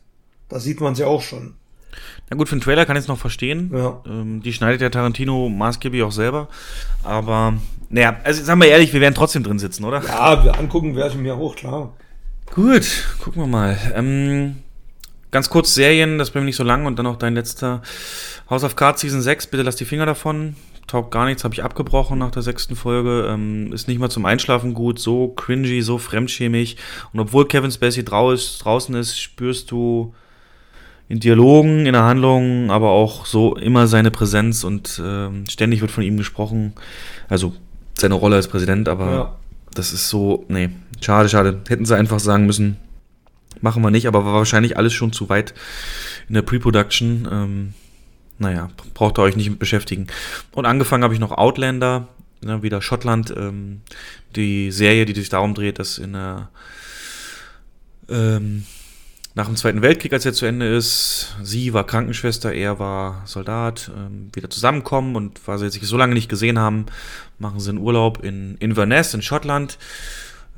Da 0.49 0.59
sieht 0.59 0.81
man 0.81 0.95
es 0.95 0.99
ja 0.99 1.07
auch 1.07 1.23
schon. 1.23 1.55
Na 2.31 2.37
gut, 2.37 2.49
für 2.49 2.57
den 2.57 2.63
Trailer 2.63 2.87
kann 2.87 2.97
ich 2.97 3.03
es 3.03 3.09
noch 3.09 3.19
verstehen. 3.19 3.71
Ja. 3.73 4.01
Ähm, 4.07 4.43
die 4.43 4.53
schneidet 4.53 4.81
der 4.81 4.91
Tarantino 4.91 5.49
maßgeblich 5.49 6.03
auch 6.03 6.13
selber. 6.13 6.49
Aber, 7.03 7.55
naja, 7.91 8.17
also 8.25 8.43
sagen 8.43 8.61
wir 8.61 8.69
ehrlich, 8.69 8.93
wir 8.93 9.01
werden 9.01 9.15
trotzdem 9.15 9.43
drin 9.43 9.59
sitzen, 9.59 9.85
oder? 9.85 10.03
Ja, 10.03 10.43
wir 10.43 10.59
angucken 10.59 10.97
werde 10.97 11.11
ich 11.11 11.17
mir 11.17 11.37
hoch, 11.37 11.55
klar. 11.55 11.93
Gut, 12.55 12.87
gucken 13.21 13.43
wir 13.43 13.47
mal. 13.47 13.79
Ähm, 13.95 14.57
ganz 15.31 15.51
kurz 15.51 15.75
Serien, 15.75 16.19
das 16.19 16.31
bleibt 16.31 16.47
nicht 16.47 16.57
so 16.57 16.65
lang 16.65 16.87
und 16.87 16.99
dann 16.99 17.05
noch 17.05 17.17
dein 17.17 17.35
letzter 17.35 17.83
House 18.49 18.65
of 18.65 18.77
Cards 18.77 19.01
Season 19.01 19.21
6, 19.21 19.49
bitte 19.49 19.63
lass 19.63 19.77
die 19.77 19.85
Finger 19.85 20.07
davon. 20.07 20.57
Taugt 20.87 21.11
gar 21.11 21.25
nichts, 21.25 21.45
habe 21.45 21.55
ich 21.55 21.65
abgebrochen 21.65 22.19
nach 22.19 22.31
der 22.31 22.43
sechsten 22.43 22.77
Folge. 22.77 23.27
Ähm, 23.29 23.73
ist 23.73 23.89
nicht 23.89 23.99
mal 23.99 24.11
zum 24.11 24.27
Einschlafen 24.27 24.75
gut, 24.75 24.99
so 24.99 25.29
cringy, 25.29 25.81
so 25.83 25.99
fremdschämig. 25.99 26.77
Und 27.13 27.21
obwohl 27.21 27.49
Kevin 27.49 27.71
Spacey 27.71 28.05
draus, 28.05 28.59
draußen 28.59 28.95
ist, 28.95 29.19
spürst 29.19 29.71
du 29.71 30.15
in 31.09 31.21
Dialogen, 31.21 31.87
in 31.87 31.93
der 31.93 32.05
Handlung, 32.05 32.71
aber 32.71 32.91
auch 32.91 33.27
so 33.27 33.57
immer 33.57 33.87
seine 33.87 34.11
Präsenz 34.11 34.65
und 34.65 35.01
ähm, 35.05 35.45
ständig 35.49 35.81
wird 35.81 35.91
von 35.91 36.03
ihm 36.03 36.17
gesprochen. 36.17 36.73
Also 37.29 37.55
seine 37.99 38.15
Rolle 38.15 38.37
als 38.37 38.49
Präsident, 38.49 38.89
aber 38.89 39.13
Ja. 39.13 39.37
das 39.75 39.93
ist 39.93 40.09
so, 40.09 40.45
nee, 40.49 40.71
schade, 41.01 41.29
schade. 41.29 41.61
Hätten 41.69 41.85
sie 41.85 41.97
einfach 41.97 42.21
sagen 42.21 42.47
müssen, 42.47 42.77
machen 43.61 43.83
wir 43.83 43.91
nicht, 43.91 44.07
aber 44.07 44.25
war 44.25 44.35
wahrscheinlich 44.35 44.77
alles 44.77 44.93
schon 44.95 45.13
zu 45.13 45.29
weit 45.29 45.55
in 46.29 46.35
der 46.35 46.43
Pre-Production. 46.43 47.29
Ähm, 47.31 47.75
naja, 48.39 48.71
braucht 48.95 49.19
ihr 49.19 49.23
euch 49.23 49.37
nicht 49.37 49.51
mit 49.51 49.59
beschäftigen. 49.59 50.07
Und 50.53 50.67
angefangen 50.67 51.05
habe 51.05 51.15
ich 51.15 51.21
noch 51.21 51.31
Outlander, 51.33 52.09
ne, 52.43 52.63
wieder 52.63 52.83
Schottland, 52.83 53.33
ähm, 53.37 53.83
die 54.35 54.71
Serie, 54.73 55.05
die 55.05 55.15
sich 55.15 55.29
darum 55.29 55.55
dreht, 55.55 55.79
dass 55.79 55.99
in 55.99 56.15
der 56.15 56.49
ähm, 58.09 58.65
nach 59.35 59.47
dem 59.47 59.57
Zweiten 59.57 59.83
Weltkrieg, 59.83 60.13
als 60.13 60.25
er 60.25 60.33
zu 60.33 60.47
Ende 60.47 60.69
ist, 60.69 61.35
sie 61.43 61.73
war 61.73 61.85
Krankenschwester, 61.85 62.53
er 62.53 62.79
war 62.79 63.23
Soldat, 63.25 63.91
ähm, 63.97 64.31
wieder 64.33 64.49
zusammenkommen 64.49 65.17
und 65.17 65.41
weil 65.47 65.59
sie 65.59 65.71
sich 65.71 65.83
so 65.83 65.97
lange 65.97 66.15
nicht 66.15 66.29
gesehen 66.29 66.59
haben, 66.59 66.87
machen 67.39 67.59
sie 67.59 67.71
einen 67.71 67.79
Urlaub 67.79 68.23
in 68.23 68.57
Inverness 68.59 69.13
in 69.13 69.23
Schottland, 69.23 69.79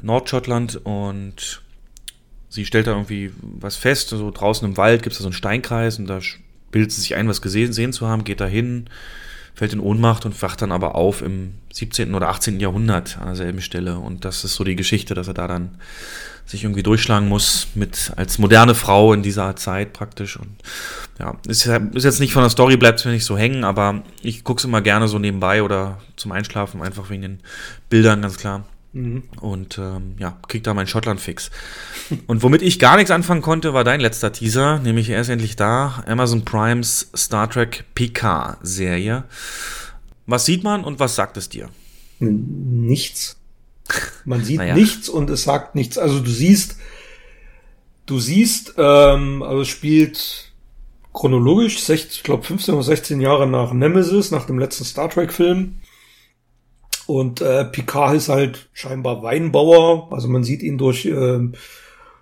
Nordschottland 0.03 0.79
und 0.85 1.63
sie 2.51 2.67
stellt 2.67 2.87
da 2.87 2.93
irgendwie 2.93 3.33
was 3.41 3.77
fest, 3.77 4.11
so 4.11 4.31
draußen 4.31 4.69
im 4.69 4.77
Wald 4.77 5.03
gibt 5.03 5.15
es 5.15 5.19
da 5.19 5.23
so 5.23 5.29
einen 5.29 5.33
Steinkreis 5.33 5.99
und 5.99 6.07
da 6.07 6.21
bildet 6.71 6.93
sie 6.93 7.01
sich 7.01 7.17
ein, 7.17 7.29
was 7.29 7.41
gesehen 7.41 7.73
sehen 7.73 7.95
zu 7.95 8.07
haben, 8.07 8.25
geht 8.25 8.43
da 8.43 8.47
hin, 8.47 8.91
fällt 9.55 9.73
in 9.73 9.81
Ohnmacht 9.81 10.27
und 10.27 10.41
wacht 10.43 10.61
dann 10.61 10.71
aber 10.71 10.97
auf 10.97 11.23
im 11.23 11.55
17. 11.73 12.15
oder 12.15 12.29
18. 12.29 12.61
Jahrhundert 12.61 13.17
an 13.17 13.29
derselben 13.29 13.63
Stelle 13.63 13.99
und 13.99 14.27
das 14.27 14.45
ist 14.45 14.55
so 14.55 14.65
die 14.65 14.77
Geschichte, 14.77 15.15
dass 15.15 15.29
er 15.29 15.35
da 15.35 15.49
dann 15.49 15.79
sich 16.47 16.65
irgendwie 16.65 16.83
durchschlagen 16.83 17.29
muss 17.29 17.69
mit 17.75 18.13
als 18.17 18.39
moderne 18.39 18.75
Frau 18.75 19.13
in 19.13 19.23
dieser 19.23 19.57
Zeit 19.57 19.93
praktisch 19.93 20.37
und 20.37 20.57
ja, 21.19 21.37
ist, 21.47 21.67
ist 21.67 22.05
jetzt 22.05 22.21
nicht 22.21 22.33
von 22.33 22.43
der 22.43 22.51
Story 22.51 22.77
bleibt 22.77 23.05
mir 23.05 23.13
nicht 23.13 23.25
so 23.25 23.37
hängen, 23.37 23.65
aber 23.65 24.03
ich 24.23 24.45
gucke 24.45 24.61
es 24.61 24.65
immer 24.65 24.81
gerne 24.81 25.09
so 25.09 25.19
nebenbei 25.19 25.63
oder 25.63 25.99
zum 26.17 26.33
Einschlafen 26.33 26.83
einfach 26.83 27.11
wegen 27.11 27.23
den 27.23 27.41
Bildern 27.89 28.23
ganz 28.23 28.37
klar 28.37 28.65
und 29.41 29.77
ähm, 29.77 30.15
ja, 30.19 30.39
krieg 30.49 30.65
da 30.65 30.73
meinen 30.73 30.87
Schottland-Fix. 30.87 31.51
Und 32.27 32.43
womit 32.43 32.63
ich 32.63 32.79
gar 32.79 32.97
nichts 32.97 33.11
anfangen 33.11 33.43
konnte, 33.43 33.75
war 33.75 33.85
dein 33.85 34.01
letzter 34.01 34.33
Teaser, 34.33 34.79
nämlich 34.79 35.11
er 35.11 35.21
ist 35.21 35.29
endlich 35.29 35.55
da, 35.55 36.03
Amazon 36.07 36.47
Primes 36.47 37.11
Star 37.15 37.51
Trek 37.51 37.85
PK-Serie. 37.95 39.25
Was 40.27 40.47
sieht 40.47 40.65
man 40.65 40.83
und 40.83 40.99
was 40.99 41.15
sagt 41.15 41.37
es 41.37 41.51
dir? 41.51 41.69
Nichts. 42.21 43.37
Man 44.25 44.43
sieht 44.45 44.59
Naja. 44.59 44.75
nichts 44.75 45.09
und 45.09 45.31
es 45.31 45.45
sagt 45.45 45.75
nichts. 45.75 45.99
Also 45.99 46.21
du 46.21 46.31
siehst, 46.31 46.77
du 48.07 48.19
siehst, 48.19 48.75
ähm, 48.79 49.43
also 49.43 49.63
es 49.63 49.69
spielt 49.69 50.53
chronologisch, 51.13 51.81
16, 51.81 52.11
ich 52.17 52.23
glaube 52.23 52.43
15 52.43 52.75
oder 52.75 52.83
16 52.83 53.21
Jahre 53.21 53.47
nach 53.47 53.73
Nemesis, 53.73 54.31
nach 54.31 54.47
dem 54.47 54.59
letzten 54.59 54.85
Star 54.85 55.09
Trek 55.09 55.33
Film. 55.33 55.77
Und 57.07 57.41
äh, 57.41 57.65
Picard 57.65 58.17
ist 58.17 58.29
halt 58.29 58.69
scheinbar 58.73 59.23
Weinbauer, 59.23 60.13
also 60.13 60.29
man 60.29 60.43
sieht 60.43 60.63
ihn 60.63 60.77
durch 60.77 61.07
ähm, 61.07 61.55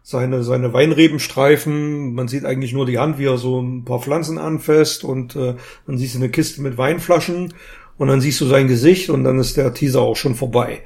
seine, 0.03 0.45
seine 0.45 0.75
Weinrebenstreifen, 0.75 2.13
man 2.15 2.29
sieht 2.29 2.45
eigentlich 2.45 2.75
nur 2.75 2.85
die 2.85 2.99
Hand, 2.99 3.19
wie 3.19 3.25
er 3.25 3.39
so 3.39 3.61
ein 3.61 3.87
paar 3.87 4.01
Pflanzen 4.01 4.37
anfasst 4.37 5.03
und 5.03 5.35
äh, 5.37 5.55
dann 5.87 5.97
siehst 5.97 6.15
du 6.15 6.19
eine 6.19 6.29
Kiste 6.29 6.61
mit 6.61 6.77
Weinflaschen 6.77 7.55
und 7.97 8.09
dann 8.09 8.21
siehst 8.21 8.41
du 8.43 8.47
sein 8.47 8.69
Gesicht 8.69 9.09
und 9.09 9.25
dann 9.25 9.39
ist 9.39 9.57
der 9.57 9.73
Teaser 9.73 10.03
auch 10.03 10.17
schon 10.17 10.35
vorbei. 10.35 10.83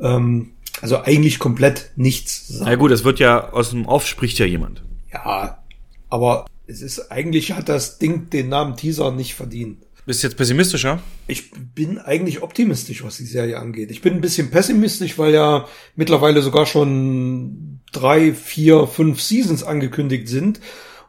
Ähm, 0.00 0.52
also 0.80 1.02
eigentlich 1.02 1.38
komplett 1.38 1.92
nichts. 1.96 2.58
Na 2.60 2.70
ja, 2.70 2.76
gut, 2.76 2.90
es 2.90 3.04
wird 3.04 3.18
ja 3.18 3.50
aus 3.52 3.70
dem 3.70 3.86
Off 3.86 4.06
spricht 4.06 4.38
ja 4.38 4.46
jemand. 4.46 4.82
Ja, 5.12 5.62
aber 6.08 6.46
es 6.66 6.82
ist 6.82 7.10
eigentlich 7.10 7.52
hat 7.52 7.68
das 7.68 7.98
Ding 7.98 8.30
den 8.30 8.48
Namen 8.48 8.76
Teaser 8.76 9.12
nicht 9.12 9.34
verdient. 9.34 9.78
Bist 10.04 10.22
du 10.22 10.26
jetzt 10.26 10.36
pessimistischer? 10.36 11.00
Ich 11.28 11.52
bin 11.52 11.98
eigentlich 11.98 12.42
optimistisch, 12.42 13.04
was 13.04 13.18
die 13.18 13.24
Serie 13.24 13.58
angeht. 13.58 13.92
Ich 13.92 14.02
bin 14.02 14.14
ein 14.14 14.20
bisschen 14.20 14.50
pessimistisch, 14.50 15.16
weil 15.16 15.32
ja 15.32 15.68
mittlerweile 15.94 16.42
sogar 16.42 16.66
schon 16.66 17.80
drei, 17.92 18.32
vier, 18.32 18.88
fünf 18.88 19.22
Seasons 19.22 19.62
angekündigt 19.62 20.28
sind 20.28 20.60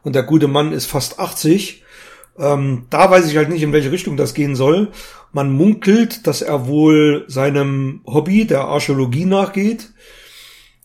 und 0.02 0.14
der 0.14 0.22
gute 0.22 0.46
Mann 0.46 0.72
ist 0.72 0.86
fast 0.86 1.18
80. 1.18 1.82
Ähm, 2.38 2.86
da 2.90 3.10
weiß 3.10 3.28
ich 3.28 3.36
halt 3.36 3.48
nicht, 3.48 3.62
in 3.62 3.72
welche 3.72 3.90
Richtung 3.90 4.16
das 4.16 4.32
gehen 4.32 4.54
soll. 4.54 4.92
Man 5.34 5.52
munkelt, 5.52 6.26
dass 6.26 6.40
er 6.40 6.66
wohl 6.66 7.24
seinem 7.28 8.00
Hobby 8.06 8.46
der 8.46 8.62
Archäologie 8.62 9.26
nachgeht 9.26 9.90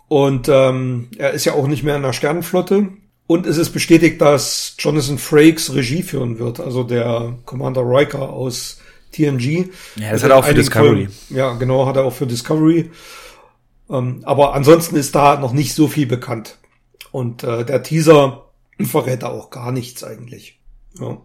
Und 0.09 0.49
ähm, 0.49 1.09
er 1.17 1.31
ist 1.31 1.45
ja 1.45 1.53
auch 1.53 1.67
nicht 1.67 1.83
mehr 1.83 1.95
in 1.95 2.01
der 2.01 2.13
Sternenflotte. 2.13 2.89
Und 3.27 3.45
es 3.45 3.57
ist 3.57 3.69
bestätigt, 3.69 4.19
dass 4.19 4.75
Jonathan 4.79 5.19
Frakes 5.19 5.75
Regie 5.75 6.01
führen 6.01 6.39
wird, 6.39 6.59
also 6.59 6.83
der 6.83 7.37
Commander 7.45 7.83
Riker 7.83 8.29
aus 8.29 8.79
TNG. 9.11 9.69
Ja, 9.97 10.11
das 10.11 10.23
hat 10.23 10.31
er 10.31 10.37
auch 10.37 10.45
für 10.45 10.55
Discovery. 10.55 11.05
Folgen, 11.05 11.13
ja, 11.29 11.53
genau, 11.53 11.85
hat 11.85 11.95
er 11.95 12.05
auch 12.05 12.13
für 12.13 12.25
Discovery. 12.25 12.89
Ähm, 13.87 14.21
aber 14.23 14.55
ansonsten 14.55 14.95
ist 14.95 15.13
da 15.13 15.39
noch 15.39 15.53
nicht 15.53 15.75
so 15.75 15.87
viel 15.87 16.07
bekannt. 16.07 16.57
Und 17.11 17.43
äh, 17.43 17.63
der 17.63 17.83
Teaser 17.83 18.49
verrät 18.79 19.21
da 19.21 19.27
auch 19.27 19.51
gar 19.51 19.71
nichts 19.71 20.03
eigentlich. 20.03 20.59
Ja. 20.99 21.21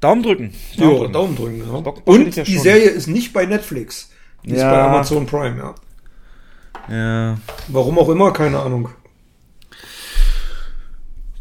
Daumen 0.00 0.22
drücken. 0.22 0.52
Daumen 0.76 0.92
ja, 0.92 0.98
drücken. 0.98 1.12
Daumen 1.12 1.36
drücken 1.36 1.58
ja. 1.58 1.80
Bock, 1.80 2.04
Bock 2.04 2.06
Und 2.06 2.36
ja 2.36 2.44
die 2.44 2.58
Serie 2.58 2.90
ist 2.90 3.06
nicht 3.06 3.32
bei 3.32 3.46
Netflix. 3.46 4.10
Die 4.44 4.50
ja. 4.50 4.56
ist 4.56 4.62
bei 4.62 4.82
Amazon 4.82 5.26
Prime, 5.26 5.58
ja. 5.58 5.74
Ja. 6.88 7.38
Warum 7.68 7.98
auch 7.98 8.08
immer, 8.08 8.32
keine 8.32 8.60
Ahnung. 8.60 8.88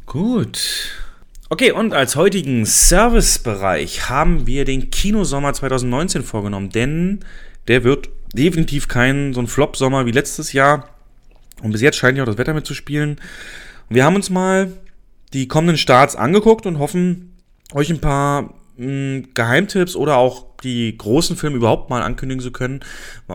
Gut. 0.06 0.90
Okay, 1.50 1.72
und 1.72 1.94
als 1.94 2.16
heutigen 2.16 2.66
Servicebereich 2.66 4.10
haben 4.10 4.48
wir 4.48 4.66
den 4.66 4.90
Kinosommer 4.90 5.54
2019 5.54 6.24
vorgenommen, 6.24 6.70
denn 6.70 7.20
der 7.68 7.84
wird 7.84 8.10
definitiv 8.34 8.88
kein 8.88 9.34
so 9.34 9.42
ein 9.42 9.48
Flop-Sommer 9.48 10.06
wie 10.06 10.12
letztes 10.12 10.54
Jahr. 10.54 10.90
Und 11.62 11.72
bis 11.72 11.82
jetzt 11.82 11.98
scheint 11.98 12.18
ja 12.18 12.24
auch 12.24 12.28
das 12.28 12.38
Wetter 12.38 12.54
mitzuspielen. 12.54 13.20
Wir 13.90 14.06
haben 14.06 14.16
uns 14.16 14.30
mal 14.30 14.72
die 15.34 15.48
kommenden 15.48 15.78
Starts 15.78 16.16
angeguckt 16.16 16.66
und 16.66 16.80
hoffen, 16.80 17.35
euch 17.74 17.90
ein 17.90 18.02
paar 18.02 18.54
mh, 18.78 18.86
hm, 18.86 19.28
Geheimtipps 19.34 19.96
oder 19.96 20.18
auch 20.18 20.46
die 20.64 20.98
großen 20.98 21.38
Filme 21.38 21.58
überhaupt 21.58 21.90
mal 21.90 22.02
ankündigen 22.02 22.42
zu 22.42 22.52
können, 22.52 22.80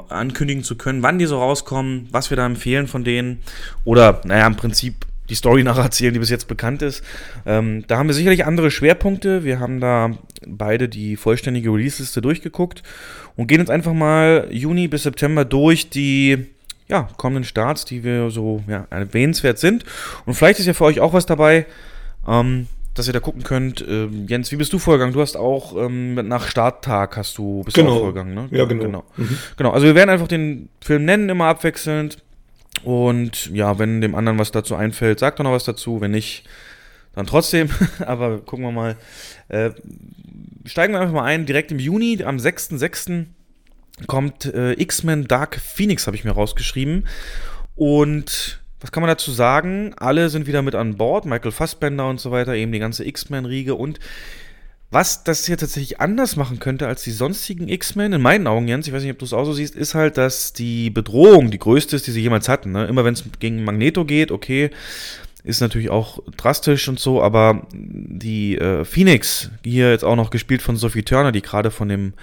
ankündigen 0.09 0.65
zu 0.65 0.77
können, 0.77 1.03
wann 1.03 1.19
die 1.19 1.27
so 1.27 1.39
rauskommen, 1.39 2.09
was 2.11 2.31
wir 2.31 2.37
da 2.37 2.47
empfehlen 2.47 2.87
von 2.87 3.05
denen. 3.05 3.43
Oder, 3.85 4.21
naja, 4.25 4.47
im 4.47 4.57
Prinzip 4.57 5.07
die 5.31 5.37
Story 5.37 5.63
nacherzählen, 5.63 6.13
die 6.13 6.19
bis 6.19 6.29
jetzt 6.29 6.49
bekannt 6.49 6.83
ist. 6.83 7.03
Ähm, 7.47 7.85
da 7.87 7.99
haben 7.99 8.09
wir 8.09 8.15
sicherlich 8.15 8.45
andere 8.45 8.71
Schwerpunkte. 8.71 9.45
Wir 9.45 9.61
haben 9.61 9.81
da 9.81 10.11
beide 10.47 10.89
die 10.89 11.17
vollständige 11.17 11.71
Release-Liste 11.71 12.21
durchgeguckt 12.21 12.83
und 13.37 13.47
gehen 13.47 13.61
jetzt 13.61 13.71
einfach 13.71 13.93
mal 13.93 14.49
Juni 14.51 14.89
bis 14.89 15.05
September 15.05 15.45
durch 15.45 15.89
die 15.89 16.47
ja, 16.89 17.09
kommenden 17.17 17.45
Starts, 17.45 17.85
die 17.85 18.03
wir 18.03 18.31
so 18.31 18.65
ja, 18.67 18.89
erwähnenswert 18.91 19.61
sind. 19.61 19.85
Und 20.27 20.35
vielleicht 20.35 20.59
ist 20.59 20.67
ja 20.67 20.75
für 20.75 20.85
euch 20.85 20.99
auch 20.99 21.13
was 21.13 21.27
dabei. 21.27 21.67
Ähm, 22.27 22.67
dass 22.95 23.07
ihr 23.07 23.13
da 23.13 23.21
gucken 23.21 23.43
könnt. 23.43 23.85
Ähm, 23.87 24.27
Jens, 24.29 24.51
wie 24.51 24.57
bist 24.57 24.73
du 24.73 24.79
vorgegangen? 24.79 25.13
Du 25.13 25.21
hast 25.21 25.37
auch 25.37 25.77
ähm, 25.77 26.15
nach 26.15 26.49
Starttag 26.49 27.17
hast 27.17 27.39
du 27.39 27.63
bist 27.65 27.77
genau. 27.77 27.91
du 27.91 27.95
auch 27.95 28.01
vorgegangen, 28.01 28.35
ne? 28.35 28.49
Ja, 28.51 28.65
genau. 28.65 28.85
Genau. 28.85 29.05
Mhm. 29.17 29.39
genau. 29.57 29.71
Also 29.71 29.87
wir 29.87 29.95
werden 29.95 30.11
einfach 30.11 30.29
den 30.29 30.69
Film 30.81 31.05
nennen, 31.05 31.29
immer 31.29 31.47
abwechselnd. 31.47 32.19
Und 32.83 33.47
ja, 33.53 33.79
wenn 33.79 34.01
dem 34.01 34.15
anderen 34.15 34.39
was 34.39 34.53
dazu 34.53 34.75
einfällt, 34.75 35.19
sagt 35.19 35.39
doch 35.39 35.45
noch 35.45 35.53
was 35.53 35.65
dazu. 35.65 36.01
Wenn 36.01 36.13
nicht, 36.13 36.45
dann 37.15 37.27
trotzdem. 37.27 37.69
Aber 38.07 38.39
gucken 38.39 38.65
wir 38.65 38.73
mal. 38.73 38.97
Äh, 39.49 39.71
steigen 40.65 40.93
wir 40.93 41.01
einfach 41.01 41.15
mal 41.15 41.25
ein. 41.25 41.47
Direkt 41.47 41.73
im 41.73 41.79
Juni, 41.79 42.23
am 42.25 42.39
6.6. 42.39 43.27
kommt 44.07 44.47
äh, 44.47 44.73
X-Men 44.73 45.29
Dark 45.29 45.61
Phoenix, 45.61 46.07
habe 46.07 46.17
ich 46.17 46.25
mir 46.25 46.33
rausgeschrieben. 46.33 47.07
Und 47.77 48.60
was 48.81 48.93
kann 48.93 49.03
man 49.03 49.09
dazu 49.09 49.31
sagen? 49.31 49.95
Alle 49.97 50.31
sind 50.31 50.47
wieder 50.47 50.63
mit 50.63 50.75
an 50.75 50.97
Bord. 50.97 51.27
Michael 51.27 51.53
Fassbender 51.53 52.09
und 52.09 52.21
so 52.21 52.31
weiter, 52.31 52.55
eben 52.55 52.73
die 52.73 52.79
ganze 52.79 53.05
X-Men-Riege. 53.05 53.75
Und 53.75 54.01
was 54.91 55.23
das 55.23 55.47
hier 55.47 55.57
tatsächlich 55.57 56.01
anders 56.01 56.37
machen 56.37 56.59
könnte 56.59 56.89
als 56.89 57.03
die 57.03 57.13
sonstigen 57.13 57.69
X-Men, 57.69 58.15
in 58.15 58.23
meinen 58.23 58.47
Augen, 58.47 58.67
Jens, 58.67 58.87
ich 58.87 58.93
weiß 58.93 59.03
nicht, 59.03 59.13
ob 59.13 59.19
du 59.19 59.25
es 59.25 59.33
auch 59.33 59.45
so 59.45 59.53
siehst, 59.53 59.77
ist 59.77 59.95
halt, 59.95 60.17
dass 60.17 60.53
die 60.53 60.91
Bedrohung 60.91 61.51
die 61.51 61.59
größte 61.59 61.95
ist, 61.95 62.07
die 62.07 62.11
sie 62.11 62.23
jemals 62.23 62.49
hatten. 62.49 62.73
Ne? 62.73 62.87
Immer 62.87 63.05
wenn 63.05 63.15
es 63.15 63.25
gegen 63.39 63.63
Magneto 63.63 64.05
geht, 64.05 64.33
okay, 64.33 64.71
ist 65.45 65.61
natürlich 65.61 65.91
auch 65.91 66.21
drastisch 66.37 66.89
und 66.89 66.99
so, 66.99 67.23
aber 67.23 67.67
die 67.73 68.59
äh, 68.59 68.85
Phoenix, 68.85 69.51
hier 69.65 69.91
jetzt 69.91 70.05
auch 70.05 70.17
noch 70.17 70.31
gespielt 70.31 70.61
von 70.61 70.77
Sophie 70.77 71.03
Turner, 71.03 71.33
die 71.33 71.43
gerade 71.43 71.71
von 71.71 71.89
dem 71.89 72.15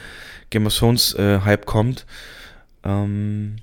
Game 0.49 0.65
of 0.67 0.75
Thrones 0.75 1.13
äh, 1.15 1.39
Hype 1.43 1.65
kommt, 1.65 2.05
ähm, 2.83 3.55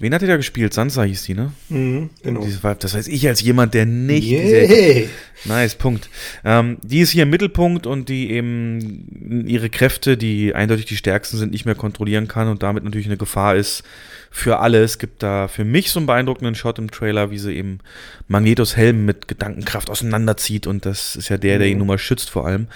Wen 0.00 0.14
hat 0.14 0.22
er 0.22 0.28
da 0.28 0.36
gespielt? 0.38 0.72
Sansa 0.72 1.02
hieß 1.02 1.24
die, 1.24 1.34
ne? 1.34 1.52
Mhm, 1.68 2.08
genau. 2.22 2.46
Das 2.78 2.94
heißt, 2.94 3.06
ich 3.06 3.28
als 3.28 3.42
jemand, 3.42 3.74
der 3.74 3.84
nicht. 3.84 4.30
Yeah. 4.30 5.08
nice, 5.44 5.74
Punkt. 5.74 6.08
Ähm, 6.42 6.78
die 6.82 7.00
ist 7.00 7.10
hier 7.10 7.24
im 7.24 7.30
Mittelpunkt 7.30 7.86
und 7.86 8.08
die 8.08 8.30
eben 8.30 9.44
ihre 9.46 9.68
Kräfte, 9.68 10.16
die 10.16 10.54
eindeutig 10.54 10.86
die 10.86 10.96
stärksten 10.96 11.36
sind, 11.36 11.52
nicht 11.52 11.66
mehr 11.66 11.74
kontrollieren 11.74 12.28
kann 12.28 12.48
und 12.48 12.62
damit 12.62 12.82
natürlich 12.82 13.08
eine 13.08 13.18
Gefahr 13.18 13.56
ist 13.56 13.82
für 14.30 14.60
alle. 14.60 14.82
Es 14.82 14.98
gibt 14.98 15.22
da 15.22 15.48
für 15.48 15.66
mich 15.66 15.90
so 15.90 16.00
einen 16.00 16.06
beeindruckenden 16.06 16.54
Shot 16.54 16.78
im 16.78 16.90
Trailer, 16.90 17.30
wie 17.30 17.38
sie 17.38 17.54
eben 17.54 17.80
Magnetos 18.26 18.78
Helm 18.78 19.04
mit 19.04 19.28
Gedankenkraft 19.28 19.90
auseinanderzieht 19.90 20.66
und 20.66 20.86
das 20.86 21.14
ist 21.14 21.28
ja 21.28 21.36
der, 21.36 21.58
der 21.58 21.68
ihn 21.68 21.74
mhm. 21.74 21.78
nun 21.80 21.88
mal 21.88 21.98
schützt 21.98 22.30
vor 22.30 22.46
allem. 22.46 22.68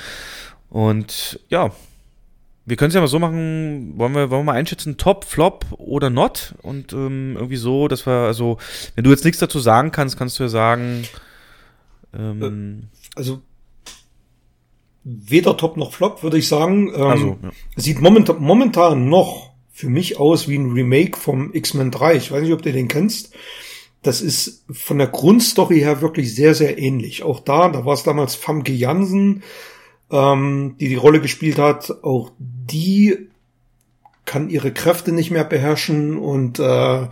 Und 0.69 1.41
ja, 1.49 1.73
wir 2.67 2.77
können 2.77 2.89
es 2.89 2.95
ja 2.95 3.01
mal 3.01 3.09
so 3.09 3.19
machen, 3.19 3.93
wollen 3.97 4.15
wir, 4.15 4.31
wollen 4.31 4.41
wir 4.41 4.53
mal 4.53 4.59
einschätzen, 4.59 4.97
Top, 4.97 5.25
Flop 5.25 5.67
oder 5.73 6.09
Not? 6.09 6.55
Und 6.63 6.93
ähm, 6.93 7.35
irgendwie 7.37 7.57
so, 7.57 7.89
dass 7.89 8.07
wir, 8.07 8.13
also, 8.13 8.59
wenn 8.95 9.05
du 9.05 9.11
jetzt 9.11 9.25
nichts 9.25 9.39
dazu 9.39 9.59
sagen 9.59 9.91
kannst, 9.91 10.17
kannst 10.17 10.39
du 10.39 10.45
ja 10.45 10.49
sagen. 10.49 11.05
Ähm, 12.17 12.89
äh, 13.13 13.19
also, 13.19 13.43
weder 15.05 15.57
Top 15.57 15.77
noch 15.77 15.93
Flop, 15.93 16.23
würde 16.23 16.39
ich 16.39 16.49
sagen. 16.49 16.91
Ähm, 16.95 17.03
also, 17.03 17.39
ja. 17.43 17.51
Sieht 17.77 18.01
momentan, 18.01 18.41
momentan 18.41 19.09
noch 19.09 19.53
für 19.71 19.91
mich 19.91 20.19
aus 20.19 20.49
wie 20.49 20.57
ein 20.57 20.73
Remake 20.73 21.19
vom 21.19 21.53
X-Men 21.53 21.91
3. 21.91 22.15
Ich 22.17 22.33
weiß 22.33 22.43
nicht, 22.43 22.53
ob 22.53 22.63
du 22.63 22.73
den 22.73 22.89
kennst. 22.89 23.35
Das 24.03 24.21
ist 24.21 24.65
von 24.71 24.99
der 24.99 25.09
Grundstory 25.09 25.81
her 25.81 26.01
wirklich 26.01 26.35
sehr, 26.35 26.55
sehr 26.55 26.79
ähnlich. 26.79 27.23
Auch 27.23 27.41
da, 27.41 27.69
da 27.69 27.85
war 27.85 27.95
es 27.95 28.05
damals 28.05 28.35
Famke 28.35 28.73
Jansen, 28.73 29.43
ähm, 30.11 30.77
die 30.79 30.89
die 30.89 30.95
Rolle 30.95 31.21
gespielt 31.21 31.59
hat, 31.59 32.03
auch 32.03 32.31
die 32.39 33.29
kann 34.25 34.49
ihre 34.49 34.73
Kräfte 34.73 35.13
nicht 35.13 35.31
mehr 35.31 35.45
beherrschen 35.45 36.19
und 36.19 36.59
äh, 36.59 37.07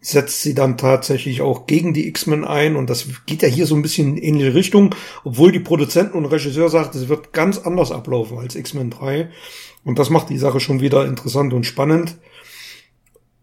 setzt 0.00 0.42
sie 0.42 0.54
dann 0.54 0.76
tatsächlich 0.76 1.40
auch 1.40 1.66
gegen 1.66 1.94
die 1.94 2.06
X-Men 2.08 2.44
ein 2.44 2.76
und 2.76 2.90
das 2.90 3.06
geht 3.26 3.42
ja 3.42 3.48
hier 3.48 3.66
so 3.66 3.74
ein 3.74 3.82
bisschen 3.82 4.16
in 4.16 4.22
ähnliche 4.22 4.54
Richtung, 4.54 4.94
obwohl 5.24 5.50
die 5.50 5.60
Produzenten 5.60 6.18
und 6.18 6.26
Regisseur 6.26 6.68
sagt, 6.68 6.94
es 6.94 7.08
wird 7.08 7.32
ganz 7.32 7.58
anders 7.58 7.90
ablaufen 7.90 8.38
als 8.38 8.54
X-Men 8.54 8.90
3 8.90 9.30
und 9.84 9.98
das 9.98 10.10
macht 10.10 10.28
die 10.28 10.38
Sache 10.38 10.60
schon 10.60 10.80
wieder 10.80 11.06
interessant 11.06 11.54
und 11.54 11.64
spannend 11.64 12.18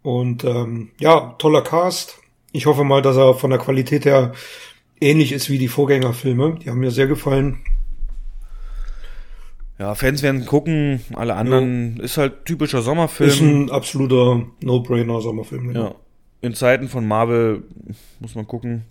und 0.04 0.44
ähm, 0.44 0.92
ja, 1.00 1.36
toller 1.38 1.62
Cast. 1.62 2.20
Ich 2.52 2.66
hoffe 2.66 2.84
mal, 2.84 3.02
dass 3.02 3.18
er 3.18 3.34
von 3.34 3.50
der 3.50 3.60
Qualität 3.60 4.06
her 4.06 4.34
ähnlich 5.00 5.32
ist 5.32 5.50
wie 5.50 5.58
die 5.58 5.68
Vorgängerfilme. 5.68 6.60
Die 6.62 6.70
haben 6.70 6.80
mir 6.80 6.92
sehr 6.92 7.08
gefallen. 7.08 7.60
Ja, 9.82 9.96
Fans 9.96 10.22
werden 10.22 10.46
gucken, 10.46 11.02
alle 11.16 11.34
anderen 11.34 11.98
ja. 11.98 12.04
ist 12.04 12.18
halt 12.18 12.46
typischer 12.46 12.84
Sommerfilm. 12.84 13.30
Ist 13.30 13.42
ein 13.42 13.72
absoluter 13.72 14.44
No-Brainer 14.62 15.22
Sommerfilm. 15.22 15.70
Genau. 15.70 15.84
Ja. 15.84 15.96
In 16.42 16.54
Zeiten 16.54 16.88
von 16.88 17.08
Marvel 17.08 17.64
muss 18.20 18.36
man 18.36 18.46
gucken, 18.46 18.84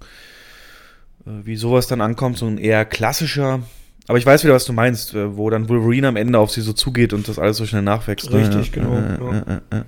äh, 1.26 1.30
wie 1.44 1.54
sowas 1.54 1.86
dann 1.86 2.00
ankommt, 2.00 2.38
so 2.38 2.46
ein 2.46 2.58
eher 2.58 2.84
klassischer. 2.84 3.60
Aber 4.08 4.18
ich 4.18 4.26
weiß 4.26 4.42
wieder, 4.42 4.54
was 4.54 4.64
du 4.64 4.72
meinst, 4.72 5.14
äh, 5.14 5.36
wo 5.36 5.48
dann 5.48 5.68
Wolverine 5.68 6.08
am 6.08 6.16
Ende 6.16 6.40
auf 6.40 6.50
sie 6.50 6.60
so 6.60 6.72
zugeht 6.72 7.12
und 7.12 7.28
das 7.28 7.38
alles 7.38 7.58
so 7.58 7.66
schnell 7.66 7.82
nachwächst. 7.82 8.28
Ne? 8.28 8.40
Richtig, 8.40 8.74
ja, 8.74 8.82
genau. 8.82 8.96
Ja. 8.96 9.84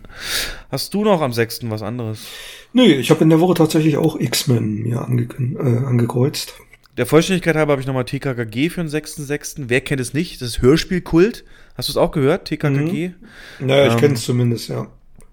Hast 0.70 0.94
du 0.94 1.02
noch 1.02 1.20
am 1.20 1.32
6. 1.32 1.68
was 1.68 1.82
anderes? 1.82 2.28
Nee, 2.72 2.92
ich 2.92 3.10
habe 3.10 3.24
in 3.24 3.30
der 3.30 3.40
Woche 3.40 3.54
tatsächlich 3.54 3.96
auch 3.96 4.20
X-Men 4.20 4.84
mir 4.84 5.02
ange 5.02 5.22
äh, 5.22 5.84
angekreuzt. 5.84 6.54
Der 6.97 7.06
Vollständigkeit 7.06 7.56
halber 7.56 7.73
habe 7.73 7.81
ich 7.81 7.86
nochmal 7.86 8.05
TKKG 8.05 8.69
für 8.69 8.82
den 8.82 8.90
6.6. 8.90 9.64
Wer 9.69 9.81
kennt 9.81 10.01
es 10.01 10.12
nicht? 10.12 10.43
Das 10.43 10.48
ist 10.48 10.62
Hörspielkult. 10.62 11.44
Hast 11.74 11.89
du 11.89 11.93
es 11.93 11.97
auch 11.97 12.10
gehört, 12.10 12.47
TKKG? 12.47 13.09
Mhm. 13.09 13.66
Naja, 13.66 13.86
ich 13.86 13.93
ähm, 13.94 14.01
kenne 14.01 14.14
es 14.14 14.24
zumindest, 14.24 14.69
ja. 14.69 14.89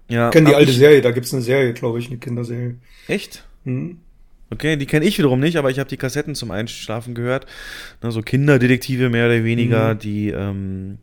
Ja. 0.08 0.28
Ich 0.28 0.32
kenne 0.32 0.48
die 0.48 0.54
alte 0.54 0.70
ich, 0.70 0.78
Serie, 0.78 1.02
da 1.02 1.10
gibt 1.10 1.26
es 1.26 1.34
eine 1.34 1.42
Serie, 1.42 1.72
glaube 1.74 1.98
ich, 1.98 2.08
eine 2.08 2.16
Kinderserie. 2.16 2.76
Echt? 3.08 3.44
Mhm. 3.64 3.98
Okay, 4.52 4.76
die 4.76 4.86
kenne 4.86 5.04
ich 5.04 5.16
wiederum 5.18 5.38
nicht, 5.38 5.56
aber 5.56 5.70
ich 5.70 5.78
habe 5.78 5.88
die 5.88 5.96
Kassetten 5.96 6.34
zum 6.34 6.50
Einschlafen 6.50 7.14
gehört. 7.14 7.46
Na, 8.02 8.10
so 8.10 8.22
Kinderdetektive 8.22 9.08
mehr 9.08 9.26
oder 9.26 9.44
weniger, 9.44 9.94
mhm. 9.94 9.98
die 9.98 10.30
ähm, 10.30 10.98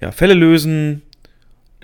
ja, 0.00 0.12
Fälle 0.12 0.34
lösen, 0.34 1.02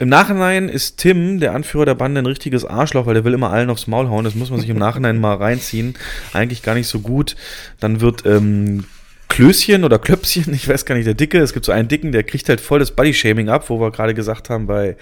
im 0.02 0.08
Nachhinein 0.08 0.68
ist 0.68 0.96
Tim, 0.96 1.38
der 1.38 1.54
Anführer 1.54 1.84
der 1.84 1.94
Bande, 1.94 2.20
ein 2.20 2.26
richtiges 2.26 2.64
Arschloch, 2.64 3.06
weil 3.06 3.14
der 3.14 3.22
will 3.22 3.34
immer 3.34 3.52
allen 3.52 3.70
aufs 3.70 3.86
Maul 3.86 4.08
hauen. 4.08 4.24
Das 4.24 4.34
muss 4.34 4.50
man 4.50 4.58
sich 4.58 4.68
im 4.68 4.76
Nachhinein 4.76 5.20
mal 5.20 5.36
reinziehen. 5.36 5.94
Eigentlich 6.32 6.64
gar 6.64 6.74
nicht 6.74 6.88
so 6.88 6.98
gut. 6.98 7.36
Dann 7.78 8.00
wird 8.00 8.26
ähm, 8.26 8.82
Klößchen 9.28 9.84
oder 9.84 10.00
Klöpschen, 10.00 10.52
ich 10.54 10.68
weiß 10.68 10.86
gar 10.86 10.96
nicht, 10.96 11.06
der 11.06 11.14
Dicke, 11.14 11.38
es 11.38 11.52
gibt 11.52 11.66
so 11.66 11.70
einen 11.70 11.86
Dicken, 11.86 12.10
der 12.10 12.24
kriegt 12.24 12.48
halt 12.48 12.60
voll 12.60 12.80
das 12.80 12.90
Body-Shaming 12.90 13.48
ab, 13.48 13.70
wo 13.70 13.78
wir 13.78 13.92
gerade 13.92 14.12
gesagt 14.12 14.50
haben, 14.50 14.66
bei 14.66 14.96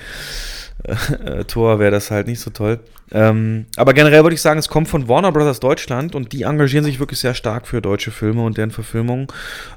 Tor 1.46 1.78
wäre 1.78 1.90
das 1.90 2.10
halt 2.10 2.26
nicht 2.26 2.40
so 2.40 2.50
toll. 2.50 2.80
Ähm, 3.12 3.66
aber 3.76 3.92
generell 3.92 4.22
würde 4.22 4.34
ich 4.34 4.42
sagen, 4.42 4.58
es 4.58 4.68
kommt 4.68 4.88
von 4.88 5.08
Warner 5.08 5.32
Brothers 5.32 5.60
Deutschland 5.60 6.14
und 6.14 6.32
die 6.32 6.42
engagieren 6.42 6.84
sich 6.84 7.00
wirklich 7.00 7.18
sehr 7.18 7.34
stark 7.34 7.66
für 7.66 7.82
deutsche 7.82 8.10
Filme 8.10 8.42
und 8.42 8.56
deren 8.56 8.70
Verfilmungen. 8.70 9.26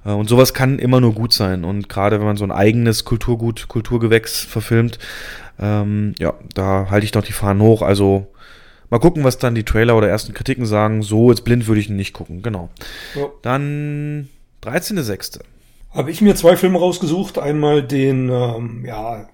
Äh, 0.06 0.12
und 0.12 0.30
sowas 0.30 0.54
kann 0.54 0.80
immer 0.80 1.02
nur 1.02 1.14
gut 1.14 1.34
sein. 1.34 1.64
Und 1.64 1.90
gerade 1.90 2.20
wenn 2.20 2.28
man 2.28 2.38
so 2.38 2.44
ein 2.44 2.52
eigenes 2.52 3.06
Kulturgut, 3.06 3.68
Kulturgewächs 3.68 4.42
verfilmt, 4.42 5.00
ähm, 5.60 6.16
ja, 6.20 6.34
da 6.54 6.88
halte 6.90 7.06
ich 7.06 7.12
doch 7.12 7.24
die 7.24 7.34
Fahnen 7.34 7.62
hoch. 7.62 7.82
Also 7.82 8.28
Mal 8.94 9.00
gucken, 9.00 9.24
was 9.24 9.40
dann 9.40 9.56
die 9.56 9.64
Trailer 9.64 9.98
oder 9.98 10.08
ersten 10.08 10.36
Kritiken 10.36 10.68
sagen. 10.68 11.02
So, 11.02 11.32
jetzt 11.32 11.44
blind 11.44 11.66
würde 11.66 11.82
ich 11.82 11.90
ihn 11.90 11.96
nicht 11.96 12.14
gucken, 12.14 12.44
genau. 12.44 12.70
Ja. 13.16 13.26
Dann 13.42 14.30
13.06. 14.62 15.40
Habe 15.90 16.12
ich 16.12 16.22
mir 16.22 16.36
zwei 16.36 16.56
Filme 16.56 16.78
rausgesucht. 16.78 17.40
Einmal 17.40 17.82
den, 17.82 18.30
ähm, 18.30 18.86
ja, 18.86 19.28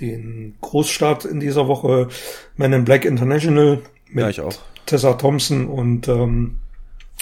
den 0.00 0.56
Großstart 0.60 1.24
in 1.24 1.40
dieser 1.40 1.68
Woche, 1.68 2.08
Man 2.56 2.72
in 2.72 2.84
Black 2.84 3.04
International 3.04 3.80
mit 4.10 4.36
Ja. 4.36 4.48
Tessa 4.86 5.14
Thompson 5.14 5.66
und 5.66 6.08
ähm, 6.08 6.58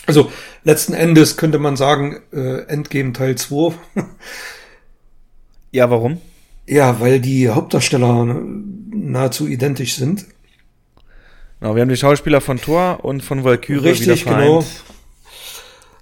also 0.07 0.32
letzten 0.65 0.94
Endes 0.94 1.36
könnte 1.36 1.59
man 1.59 1.77
sagen, 1.77 2.20
äh, 2.32 2.62
Endgame 2.66 3.12
Teil 3.12 3.36
2. 3.36 3.73
Ja, 5.70 5.90
warum? 5.90 6.20
ja, 6.66 7.01
weil 7.01 7.20
die 7.20 7.49
Hauptdarsteller 7.49 8.40
nahezu 8.90 9.47
identisch 9.47 9.94
sind. 9.97 10.27
Genau, 11.61 11.74
wir 11.74 11.82
haben 11.82 11.89
die 11.89 11.97
Schauspieler 11.97 12.40
von 12.40 12.61
Thor 12.61 13.01
und 13.05 13.23
von 13.23 13.44
Valkyrie 13.44 13.78
wieder 13.81 13.90
Richtig, 13.90 14.24
vereint. 14.24 14.65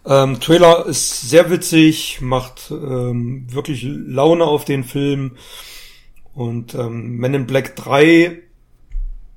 genau. 0.04 0.22
Ähm, 0.22 0.40
Trailer 0.40 0.86
ist 0.86 1.28
sehr 1.28 1.50
witzig, 1.50 2.20
macht 2.20 2.70
ähm, 2.70 3.46
wirklich 3.50 3.84
Laune 3.86 4.44
auf 4.44 4.64
den 4.64 4.84
Film. 4.84 5.32
Und 6.34 6.74
ähm, 6.74 7.16
Men 7.16 7.34
in 7.34 7.46
Black 7.46 7.76
3 7.76 8.38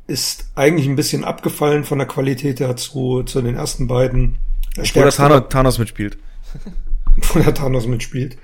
ist 0.08 0.52
eigentlich 0.56 0.88
ein 0.88 0.96
bisschen 0.96 1.24
abgefallen 1.24 1.84
von 1.84 1.98
der 1.98 2.08
Qualität 2.08 2.60
her 2.60 2.76
zu, 2.76 3.24
zu 3.24 3.42
den 3.42 3.56
ersten 3.56 3.88
beiden. 3.88 4.38
Wo 4.76 4.84
der 5.02 5.12
Thanos, 5.12 5.44
Thanos 5.50 5.80
mitspielt. 5.80 6.18
wo 7.34 7.40
der 7.40 7.54
Thanos 7.54 7.88
mitspielt. 7.88 8.38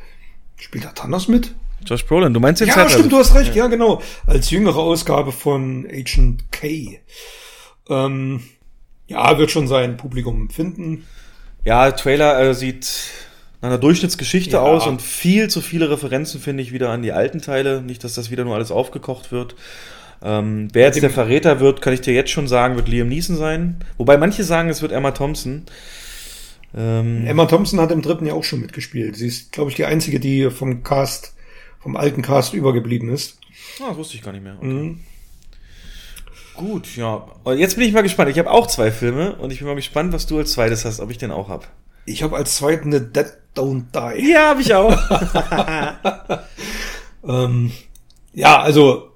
Spielt 0.58 0.84
der 0.84 0.94
Thanos 0.94 1.28
mit? 1.28 1.54
Josh 1.86 2.06
Brolin, 2.06 2.34
du 2.34 2.40
meinst 2.40 2.62
den 2.62 2.68
Ja, 2.68 2.76
Zeitreise- 2.76 2.94
stimmt, 3.00 3.12
du 3.12 3.18
hast 3.18 3.34
recht, 3.36 3.56
ja, 3.56 3.68
genau. 3.68 4.02
Als 4.26 4.50
jüngere 4.52 4.78
Ausgabe 4.78 5.32
von 5.32 5.88
Agent 5.90 6.52
K. 6.52 7.00
Ähm, 7.90 8.42
ja, 9.08 9.38
wird 9.38 9.52
schon 9.52 9.68
sein 9.68 9.98
Publikum 9.98 10.50
finden. 10.50 11.06
Ja, 11.64 11.92
Trailer 11.92 12.40
äh, 12.42 12.54
sieht 12.54 12.88
einer 13.62 13.78
Durchschnittsgeschichte 13.78 14.52
Ja. 14.52 14.62
aus 14.62 14.88
und 14.88 15.02
viel 15.02 15.50
zu 15.50 15.62
viele 15.62 15.90
Referenzen 15.90 16.40
finde 16.40 16.64
ich 16.64 16.72
wieder 16.72 16.90
an 16.90 17.02
die 17.02 17.12
alten 17.12 17.42
Teile. 17.42 17.82
Nicht, 17.82 18.04
dass 18.04 18.14
das 18.14 18.32
wieder 18.32 18.46
nur 18.46 18.56
alles 18.56 18.72
aufgekocht 18.72 19.32
wird. 19.32 19.56
Ähm, 20.22 20.68
wer 20.74 20.86
jetzt 20.88 21.02
der 21.02 21.10
Verräter 21.10 21.60
wird, 21.60 21.82
kann 21.82 21.94
ich 21.94 22.02
dir 22.02 22.14
jetzt 22.14 22.32
schon 22.32 22.48
sagen, 22.48 22.76
wird 22.76 22.88
Liam 22.90 23.08
Neeson 23.08 23.38
sein. 23.38 23.78
Wobei 23.98 24.18
manche 24.18 24.44
sagen, 24.44 24.70
es 24.70 24.82
wird 24.82 24.92
Emma 24.92 25.12
Thompson. 25.12 25.64
Ähm, 26.76 27.26
Emma 27.26 27.46
Thompson 27.46 27.80
hat 27.80 27.92
im 27.92 28.02
dritten 28.02 28.26
ja 28.26 28.34
auch 28.34 28.44
schon 28.44 28.60
mitgespielt. 28.62 29.16
Sie 29.16 29.28
ist, 29.28 29.52
glaube 29.52 29.70
ich, 29.72 29.76
die 29.76 29.86
einzige, 29.86 30.20
die 30.20 30.50
vom 30.52 30.84
Cast, 30.84 31.34
vom 31.80 31.96
alten 31.96 32.22
Cast 32.22 32.54
übergeblieben 32.54 33.10
ist. 33.10 33.40
ah, 33.82 33.90
das 33.90 33.98
wusste 33.98 34.16
ich 34.16 34.22
gar 34.22 34.32
nicht 34.34 34.44
mehr. 34.44 34.56
Okay. 34.58 34.68
Mhm. 34.68 35.00
Gut, 36.56 36.98
ja. 36.98 37.26
Und 37.46 37.58
jetzt 37.58 37.78
bin 37.78 37.86
ich 37.88 37.94
mal 37.94 38.02
gespannt. 38.02 38.30
Ich 38.30 38.38
habe 38.38 38.52
auch 38.52 38.68
zwei 38.68 38.92
Filme 38.92 39.36
und 39.38 39.52
ich 39.52 39.60
bin 39.60 39.68
mal 39.68 39.76
gespannt, 39.76 40.12
was 40.12 40.28
du 40.28 40.38
als 40.38 40.52
zweites 40.52 40.84
hast, 40.84 41.00
ob 41.00 41.10
ich 41.10 41.18
den 41.18 41.32
auch 41.32 41.48
hab. 41.48 41.70
Ich 42.06 42.22
habe 42.24 42.36
als 42.36 42.56
zweiten 42.58 42.90
eine 42.94 43.00
Dead 43.02 43.28
Don't 43.56 43.84
Die. 43.94 44.32
Ja, 44.32 44.50
habe 44.50 44.62
ich 44.62 44.74
auch. 44.74 44.96
Ähm, 47.28 47.72
ja, 48.34 48.62
also 48.62 49.10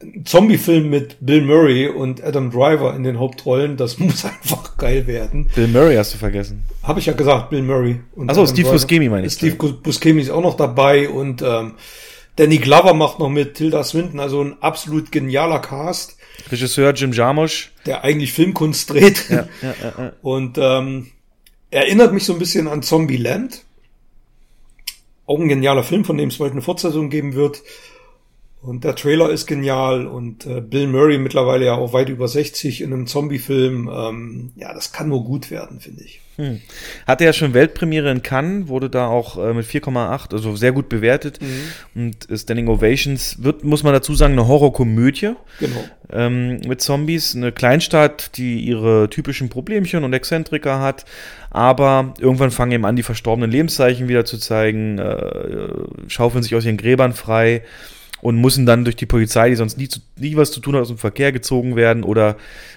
ein 0.00 0.24
Zombie-Film 0.24 0.90
mit 0.90 1.16
Bill 1.20 1.42
Murray 1.42 1.88
und 1.88 2.22
Adam 2.22 2.50
Driver 2.50 2.94
in 2.94 3.02
den 3.02 3.18
Hauptrollen, 3.18 3.76
das 3.76 3.98
muss 3.98 4.24
einfach 4.24 4.76
geil 4.76 5.06
werden. 5.06 5.50
Bill 5.54 5.68
Murray 5.68 5.96
hast 5.96 6.14
du 6.14 6.18
vergessen. 6.18 6.62
Habe 6.82 7.00
ich 7.00 7.06
ja 7.06 7.14
gesagt, 7.14 7.50
Bill 7.50 7.62
Murray. 7.62 8.00
Und 8.14 8.30
Ach 8.30 8.34
so, 8.34 8.42
Adam 8.42 8.54
Steve 8.54 8.62
Driver. 8.68 8.72
Buscemi 8.74 9.08
meine 9.08 9.26
ich. 9.26 9.32
Steve 9.32 9.56
Buscemi 9.56 10.20
ist 10.20 10.30
auch 10.30 10.42
noch 10.42 10.56
dabei 10.56 11.08
und 11.08 11.42
ähm, 11.42 11.74
Danny 12.36 12.58
Glover 12.58 12.94
macht 12.94 13.18
noch 13.18 13.28
mit 13.30 13.54
Tilda 13.54 13.82
Swinton, 13.82 14.20
also 14.20 14.42
ein 14.42 14.62
absolut 14.62 15.10
genialer 15.10 15.58
Cast, 15.58 16.16
Regisseur 16.52 16.92
Jim 16.92 17.12
Jarmusch. 17.12 17.72
der 17.84 18.04
eigentlich 18.04 18.32
Filmkunst 18.32 18.90
dreht. 18.90 19.28
Ja, 19.28 19.48
ja, 19.60 19.74
ja, 19.82 19.92
ja. 19.98 20.12
Und 20.22 20.56
ähm, 20.58 21.08
erinnert 21.72 22.12
mich 22.12 22.24
so 22.24 22.34
ein 22.34 22.38
bisschen 22.38 22.68
an 22.68 22.82
Zombieland. 22.84 23.64
Auch 25.28 25.38
ein 25.38 25.48
genialer 25.48 25.82
Film, 25.82 26.06
von 26.06 26.16
dem 26.16 26.30
es 26.30 26.38
bald 26.38 26.52
eine 26.52 26.62
Fortsetzung 26.62 27.10
geben 27.10 27.34
wird. 27.34 27.62
Und 28.60 28.82
der 28.82 28.96
Trailer 28.96 29.30
ist 29.30 29.46
genial 29.46 30.06
und 30.06 30.44
äh, 30.44 30.60
Bill 30.60 30.88
Murray 30.88 31.18
mittlerweile 31.18 31.66
ja 31.66 31.74
auch 31.74 31.92
weit 31.92 32.08
über 32.08 32.26
60 32.26 32.80
in 32.80 32.92
einem 32.92 33.06
Zombie-Film. 33.06 33.88
Ähm, 33.92 34.52
ja, 34.56 34.74
das 34.74 34.92
kann 34.92 35.08
nur 35.08 35.24
gut 35.24 35.52
werden, 35.52 35.78
finde 35.78 36.02
ich. 36.02 36.20
Hm. 36.36 36.60
Hatte 37.06 37.24
ja 37.24 37.32
schon 37.32 37.54
Weltpremiere 37.54 38.10
in 38.10 38.22
Cannes, 38.22 38.66
wurde 38.66 38.90
da 38.90 39.06
auch 39.06 39.38
äh, 39.38 39.54
mit 39.54 39.64
4,8, 39.64 40.32
also 40.32 40.56
sehr 40.56 40.72
gut 40.72 40.88
bewertet. 40.88 41.38
Und 41.94 42.28
äh, 42.28 42.36
Standing 42.36 42.66
Ovations 42.68 43.42
wird, 43.44 43.62
muss 43.62 43.84
man 43.84 43.92
dazu 43.92 44.14
sagen, 44.14 44.32
eine 44.32 44.48
Horrorkomödie 44.48 45.34
Genau. 45.60 45.84
ähm, 46.12 46.60
mit 46.66 46.80
Zombies. 46.80 47.36
Eine 47.36 47.52
Kleinstadt, 47.52 48.36
die 48.38 48.60
ihre 48.60 49.08
typischen 49.08 49.50
Problemchen 49.50 50.02
und 50.02 50.12
Exzentriker 50.12 50.80
hat. 50.80 51.04
Aber 51.50 52.12
irgendwann 52.18 52.50
fangen 52.50 52.72
eben 52.72 52.84
an, 52.84 52.96
die 52.96 53.04
verstorbenen 53.04 53.52
Lebenszeichen 53.52 54.08
wieder 54.08 54.24
zu 54.24 54.36
zeigen, 54.36 54.98
äh, 54.98 55.68
schaufeln 56.08 56.42
sich 56.42 56.56
aus 56.56 56.64
ihren 56.64 56.76
Gräbern 56.76 57.12
frei 57.12 57.62
und 58.20 58.40
müssen 58.40 58.66
dann 58.66 58.84
durch 58.84 58.96
die 58.96 59.06
Polizei, 59.06 59.50
die 59.50 59.56
sonst 59.56 59.78
nie, 59.78 59.88
zu, 59.88 60.00
nie 60.16 60.36
was 60.36 60.50
zu 60.50 60.60
tun 60.60 60.74
hat, 60.74 60.82
aus 60.82 60.88
dem 60.88 60.98
Verkehr 60.98 61.30
gezogen 61.32 61.76
werden. 61.76 62.02
Oder 62.02 62.36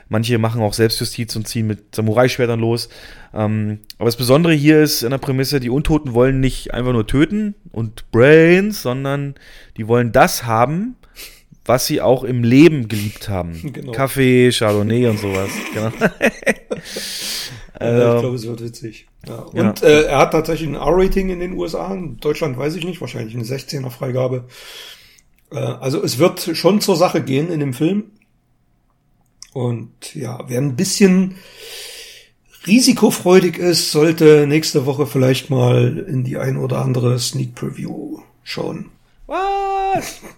manche 0.09 0.37
machen 0.37 0.61
auch 0.61 0.73
Selbstjustiz 0.73 1.35
und 1.35 1.47
ziehen 1.47 1.67
mit 1.67 1.95
Samurai-Schwertern 1.95 2.59
los. 2.59 2.89
Ähm, 3.33 3.79
aber 3.97 4.05
das 4.05 4.17
Besondere 4.17 4.53
hier 4.53 4.81
ist 4.81 5.01
in 5.01 5.09
der 5.11 5.17
Prämisse, 5.17 5.59
die 5.59 5.69
Untoten 5.69 6.13
wollen 6.13 6.39
nicht 6.39 6.73
einfach 6.73 6.93
nur 6.93 7.07
töten 7.07 7.55
und 7.71 8.11
Brains, 8.11 8.81
sondern 8.81 9.35
die 9.77 9.87
wollen 9.87 10.11
das 10.11 10.45
haben, 10.45 10.95
was 11.65 11.85
sie 11.87 12.01
auch 12.01 12.23
im 12.23 12.43
Leben 12.43 12.87
geliebt 12.87 13.29
haben. 13.29 13.59
Genau. 13.73 13.91
Kaffee, 13.93 14.51
Chardonnay 14.51 15.07
und 15.07 15.19
sowas. 15.19 15.49
Genau. 15.73 15.91
Äh, 17.79 17.97
ich 17.99 18.05
Also, 18.05 18.19
glaube, 18.19 18.35
es 18.35 18.47
wird 18.47 18.63
witzig. 18.63 19.07
Ja. 19.27 19.45
Ja. 19.53 19.69
Und 19.69 19.81
Äh, 19.83 20.03
er 20.03 20.17
hat 20.19 20.31
tatsächlich 20.31 20.69
ein 20.69 20.75
R-Rating 20.75 21.29
in 21.29 21.39
den 21.39 21.53
USA. 21.53 21.93
In 21.93 22.17
Deutschland 22.17 22.57
weiß 22.57 22.75
ich 22.75 22.85
nicht, 22.85 23.01
wahrscheinlich 23.01 23.33
eine 23.35 23.43
16er 23.43 23.89
Freigabe. 23.89 24.45
Äh, 24.47 25.00
also 25.57 26.03
es 26.03 26.17
wird 26.17 26.51
schon 26.57 26.81
zur 26.81 26.95
Sache 26.95 27.21
gehen 27.23 27.51
in 27.51 27.59
dem 27.59 27.73
Film. 27.73 28.05
Und 29.53 30.15
ja, 30.15 30.39
wer 30.47 30.59
ein 30.61 30.75
bisschen 30.75 31.35
risikofreudig 32.67 33.57
ist, 33.57 33.91
sollte 33.91 34.45
nächste 34.47 34.85
Woche 34.85 35.07
vielleicht 35.07 35.49
mal 35.49 35.97
in 36.07 36.23
die 36.23 36.37
ein 36.37 36.57
oder 36.57 36.79
andere 36.81 37.19
Sneak 37.19 37.55
Preview 37.55 38.19
schauen. 38.43 38.89
was? 39.27 40.21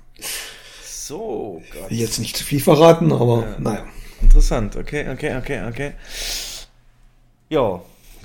So, 1.06 1.62
Gott. 1.74 1.92
Will 1.92 2.00
jetzt 2.00 2.18
nicht 2.20 2.38
zu 2.38 2.46
viel 2.46 2.62
verraten, 2.62 3.12
aber 3.12 3.42
Ja. 3.42 3.60
naja. 3.60 3.86
Interessant, 4.22 4.78
okay, 4.78 5.10
okay, 5.12 5.36
okay, 5.36 5.68
okay. 5.68 5.92
Ja, 7.50 7.82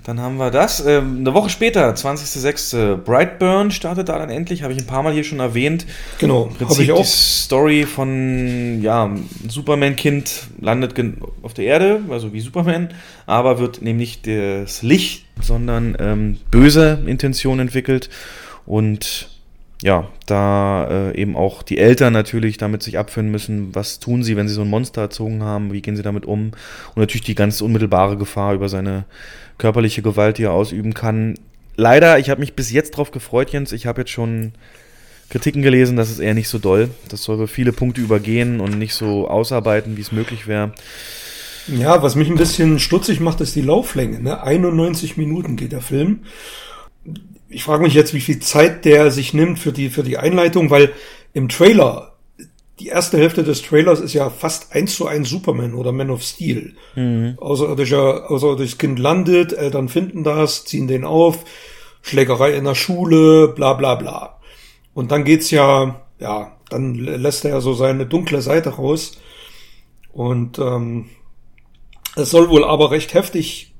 dann 0.08 0.22
haben 0.22 0.38
wir 0.38 0.50
das. 0.50 0.82
Ähm, 0.86 1.18
eine 1.18 1.34
Woche 1.34 1.50
später, 1.50 1.92
20.06. 1.92 2.96
Brightburn 2.96 3.70
startet 3.70 4.08
da 4.08 4.18
dann 4.18 4.30
endlich, 4.30 4.62
habe 4.62 4.72
ich 4.72 4.78
ein 4.78 4.86
paar 4.86 5.02
Mal 5.02 5.12
hier 5.12 5.22
schon 5.22 5.38
erwähnt. 5.38 5.84
Genau, 6.18 6.46
Im 6.46 6.54
Prinzip 6.54 6.84
ich 6.84 6.92
auch. 6.92 7.02
die 7.02 7.04
Story 7.04 7.84
von, 7.84 8.80
ja, 8.80 9.14
Superman-Kind 9.46 10.46
landet 10.62 10.94
auf 11.42 11.52
der 11.52 11.66
Erde, 11.66 12.00
also 12.08 12.32
wie 12.32 12.40
Superman, 12.40 12.88
aber 13.26 13.58
wird 13.58 13.82
nämlich 13.82 14.22
das 14.22 14.82
Licht, 14.82 15.26
sondern 15.42 15.94
ähm, 16.00 16.38
böse 16.50 17.02
Intentionen 17.06 17.60
entwickelt 17.60 18.08
und 18.64 19.28
ja, 19.82 20.08
da 20.26 20.88
äh, 20.90 21.20
eben 21.20 21.36
auch 21.36 21.62
die 21.62 21.78
Eltern 21.78 22.12
natürlich 22.12 22.56
damit 22.56 22.82
sich 22.82 22.98
abfinden 22.98 23.30
müssen, 23.30 23.74
was 23.74 24.00
tun 24.00 24.22
sie, 24.22 24.36
wenn 24.36 24.48
sie 24.48 24.54
so 24.54 24.62
ein 24.62 24.70
Monster 24.70 25.02
erzogen 25.02 25.42
haben, 25.42 25.72
wie 25.72 25.82
gehen 25.82 25.96
sie 25.96 26.02
damit 26.02 26.26
um 26.26 26.50
und 26.94 26.96
natürlich 26.96 27.24
die 27.24 27.36
ganz 27.36 27.60
unmittelbare 27.60 28.16
Gefahr 28.16 28.54
über 28.54 28.68
seine 28.68 29.04
körperliche 29.56 30.02
Gewalt, 30.02 30.38
die 30.38 30.44
er 30.44 30.52
ausüben 30.52 30.94
kann. 30.94 31.34
Leider, 31.76 32.18
ich 32.18 32.28
habe 32.28 32.40
mich 32.40 32.54
bis 32.54 32.72
jetzt 32.72 32.92
drauf 32.92 33.12
gefreut, 33.12 33.50
Jens, 33.50 33.70
ich 33.70 33.86
habe 33.86 34.00
jetzt 34.00 34.10
schon 34.10 34.52
Kritiken 35.30 35.62
gelesen, 35.62 35.96
das 35.96 36.10
ist 36.10 36.20
eher 36.20 36.34
nicht 36.34 36.48
so 36.48 36.58
doll. 36.58 36.90
Das 37.08 37.22
soll 37.22 37.46
viele 37.46 37.72
Punkte 37.72 38.00
übergehen 38.00 38.60
und 38.60 38.78
nicht 38.78 38.94
so 38.94 39.28
ausarbeiten, 39.28 39.96
wie 39.96 40.00
es 40.00 40.10
möglich 40.10 40.46
wäre. 40.46 40.72
Ja, 41.68 42.02
was 42.02 42.14
mich 42.14 42.30
ein 42.30 42.36
bisschen 42.36 42.78
stutzig 42.78 43.20
macht, 43.20 43.42
ist 43.42 43.54
die 43.54 43.60
Lauflänge. 43.60 44.20
Ne? 44.20 44.42
91 44.42 45.18
Minuten 45.18 45.56
geht 45.56 45.72
der 45.72 45.82
Film. 45.82 46.20
Ich 47.48 47.64
frage 47.64 47.82
mich 47.82 47.94
jetzt, 47.94 48.14
wie 48.14 48.20
viel 48.20 48.40
Zeit 48.40 48.84
der 48.84 49.10
sich 49.10 49.32
nimmt 49.32 49.58
für 49.58 49.72
die, 49.72 49.88
für 49.88 50.02
die 50.02 50.18
Einleitung, 50.18 50.70
weil 50.70 50.92
im 51.32 51.48
Trailer, 51.48 52.16
die 52.78 52.88
erste 52.88 53.18
Hälfte 53.18 53.42
des 53.42 53.62
Trailers 53.62 54.00
ist 54.00 54.12
ja 54.12 54.30
fast 54.30 54.72
eins 54.72 54.94
zu 54.94 55.06
eins 55.06 55.30
Superman 55.30 55.74
oder 55.74 55.90
Man 55.92 56.10
of 56.10 56.22
Steel. 56.22 56.74
Außerirdischer, 57.38 58.30
außerirdisches 58.30 58.78
Kind 58.78 58.98
landet, 58.98 59.52
Eltern 59.52 59.88
finden 59.88 60.24
das, 60.24 60.64
ziehen 60.64 60.88
den 60.88 61.04
auf, 61.04 61.44
Schlägerei 62.02 62.52
in 62.52 62.64
der 62.64 62.74
Schule, 62.74 63.48
bla 63.48 63.74
bla 63.74 63.94
bla. 63.96 64.38
Und 64.94 65.10
dann 65.10 65.24
geht's 65.24 65.50
ja, 65.50 66.06
ja, 66.18 66.56
dann 66.70 66.94
lässt 66.94 67.44
er 67.44 67.52
ja 67.52 67.60
so 67.60 67.72
seine 67.74 68.06
dunkle 68.06 68.42
Seite 68.42 68.70
raus. 68.70 69.18
Und 70.12 70.58
ähm, 70.58 71.06
es 72.16 72.30
soll 72.30 72.48
wohl 72.48 72.64
aber 72.64 72.90
recht 72.90 73.14
heftig 73.14 73.74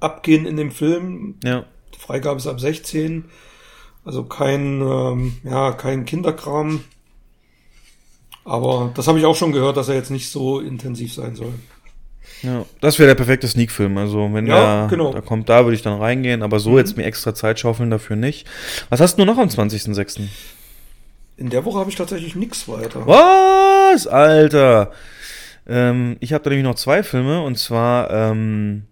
abgehen 0.00 0.46
in 0.46 0.56
dem 0.56 0.70
Film. 0.70 1.36
Ja. 1.44 1.64
Freigabe 2.08 2.38
ist 2.38 2.46
ab 2.46 2.58
16. 2.58 3.26
Also 4.02 4.24
kein, 4.24 4.80
ähm, 4.80 5.36
ja, 5.44 5.72
kein 5.72 6.06
Kinderkram. 6.06 6.82
Aber 8.46 8.92
das 8.94 9.06
habe 9.08 9.18
ich 9.18 9.26
auch 9.26 9.36
schon 9.36 9.52
gehört, 9.52 9.76
dass 9.76 9.90
er 9.90 9.96
jetzt 9.96 10.10
nicht 10.10 10.30
so 10.30 10.58
intensiv 10.58 11.12
sein 11.12 11.36
soll. 11.36 11.52
Ja, 12.42 12.64
das 12.80 12.98
wäre 12.98 13.08
der 13.08 13.14
perfekte 13.14 13.46
Sneak-Film. 13.46 13.98
Also, 13.98 14.32
wenn 14.32 14.46
Ja, 14.46 14.86
der 14.86 14.88
genau. 14.88 15.12
da 15.12 15.20
kommt, 15.20 15.50
da 15.50 15.64
würde 15.66 15.74
ich 15.74 15.82
dann 15.82 16.00
reingehen, 16.00 16.42
aber 16.42 16.60
so 16.60 16.78
jetzt 16.78 16.96
mir 16.96 17.04
extra 17.04 17.34
Zeit 17.34 17.60
schaufeln 17.60 17.90
dafür 17.90 18.16
nicht. 18.16 18.46
Was 18.88 19.00
hast 19.00 19.18
du 19.18 19.26
noch 19.26 19.36
am 19.36 19.48
20.06.? 19.48 20.22
In 21.36 21.50
der 21.50 21.66
Woche 21.66 21.78
habe 21.78 21.90
ich 21.90 21.96
tatsächlich 21.96 22.36
nichts 22.36 22.68
weiter. 22.68 23.06
Was, 23.06 24.06
Alter? 24.06 24.92
Ähm, 25.66 26.16
ich 26.20 26.32
habe 26.32 26.42
da 26.42 26.48
nämlich 26.48 26.64
noch 26.64 26.76
zwei 26.76 27.02
Filme 27.02 27.42
und 27.42 27.58
zwar 27.58 28.10
ähm, 28.10 28.84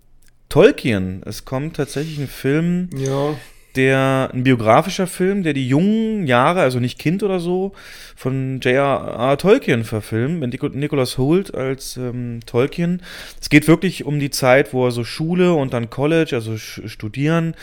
Tolkien. 0.48 1.22
Es 1.24 1.44
kommt 1.44 1.76
tatsächlich 1.76 2.18
ein 2.18 2.28
Film, 2.28 2.90
Ja, 2.96 3.34
der 3.76 4.30
ein 4.32 4.42
biografischer 4.42 5.06
Film, 5.06 5.42
der 5.42 5.52
die 5.52 5.68
jungen 5.68 6.26
Jahre, 6.26 6.62
also 6.62 6.80
nicht 6.80 6.98
Kind 6.98 7.22
oder 7.22 7.40
so, 7.40 7.72
von 8.16 8.60
J.R.R. 8.60 9.36
Tolkien 9.36 9.84
verfilmt, 9.84 10.40
mit 10.40 10.74
Nicholas 10.74 11.18
Hoult 11.18 11.54
als 11.54 11.96
ähm, 11.96 12.40
Tolkien. 12.46 13.02
Es 13.40 13.50
geht 13.50 13.68
wirklich 13.68 14.04
um 14.04 14.18
die 14.18 14.30
Zeit, 14.30 14.72
wo 14.72 14.86
er 14.86 14.90
so 14.90 15.04
Schule 15.04 15.52
und 15.52 15.74
dann 15.74 15.90
College, 15.90 16.34
also 16.34 16.56
studieren, 16.56 17.54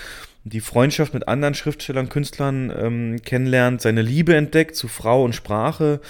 die 0.45 0.59
Freundschaft 0.59 1.13
mit 1.13 1.27
anderen 1.27 1.53
Schriftstellern, 1.53 2.09
Künstlern 2.09 2.71
ähm, 2.77 3.21
kennenlernt, 3.23 3.81
seine 3.81 4.01
Liebe 4.01 4.35
entdeckt 4.35 4.75
zu 4.75 4.89
Frau 4.89 5.23
und 5.23 5.33
Sprache, 5.33 6.01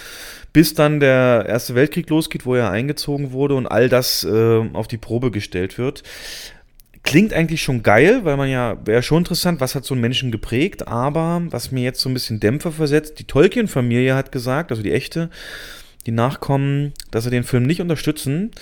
bis 0.52 0.74
dann 0.74 0.98
der 0.98 1.46
Erste 1.48 1.76
Weltkrieg 1.76 2.10
losgeht, 2.10 2.44
wo 2.44 2.56
er 2.56 2.70
eingezogen 2.70 3.30
wurde 3.30 3.54
und 3.54 3.68
all 3.68 3.88
das 3.88 4.24
äh, 4.24 4.68
auf 4.72 4.88
die 4.88 4.98
Probe 4.98 5.30
gestellt 5.30 5.78
wird. 5.78 6.02
Klingt 7.04 7.34
eigentlich 7.34 7.62
schon 7.62 7.82
geil, 7.82 8.24
weil 8.24 8.38
man 8.38 8.48
ja, 8.48 8.78
wäre 8.86 9.02
schon 9.02 9.18
interessant, 9.18 9.60
was 9.60 9.74
hat 9.74 9.84
so 9.84 9.92
einen 9.92 10.00
Menschen 10.00 10.32
geprägt, 10.32 10.88
aber 10.88 11.42
was 11.50 11.70
mir 11.70 11.84
jetzt 11.84 12.00
so 12.00 12.08
ein 12.08 12.14
bisschen 12.14 12.40
Dämpfer 12.40 12.72
versetzt, 12.72 13.18
die 13.18 13.24
Tolkien-Familie 13.24 14.14
hat 14.14 14.32
gesagt, 14.32 14.70
also 14.70 14.82
die 14.82 14.92
echte, 14.92 15.28
die 16.06 16.12
Nachkommen, 16.12 16.94
dass 17.10 17.24
sie 17.24 17.30
den 17.30 17.44
Film 17.44 17.64
nicht 17.64 17.82
unterstützen. 17.82 18.52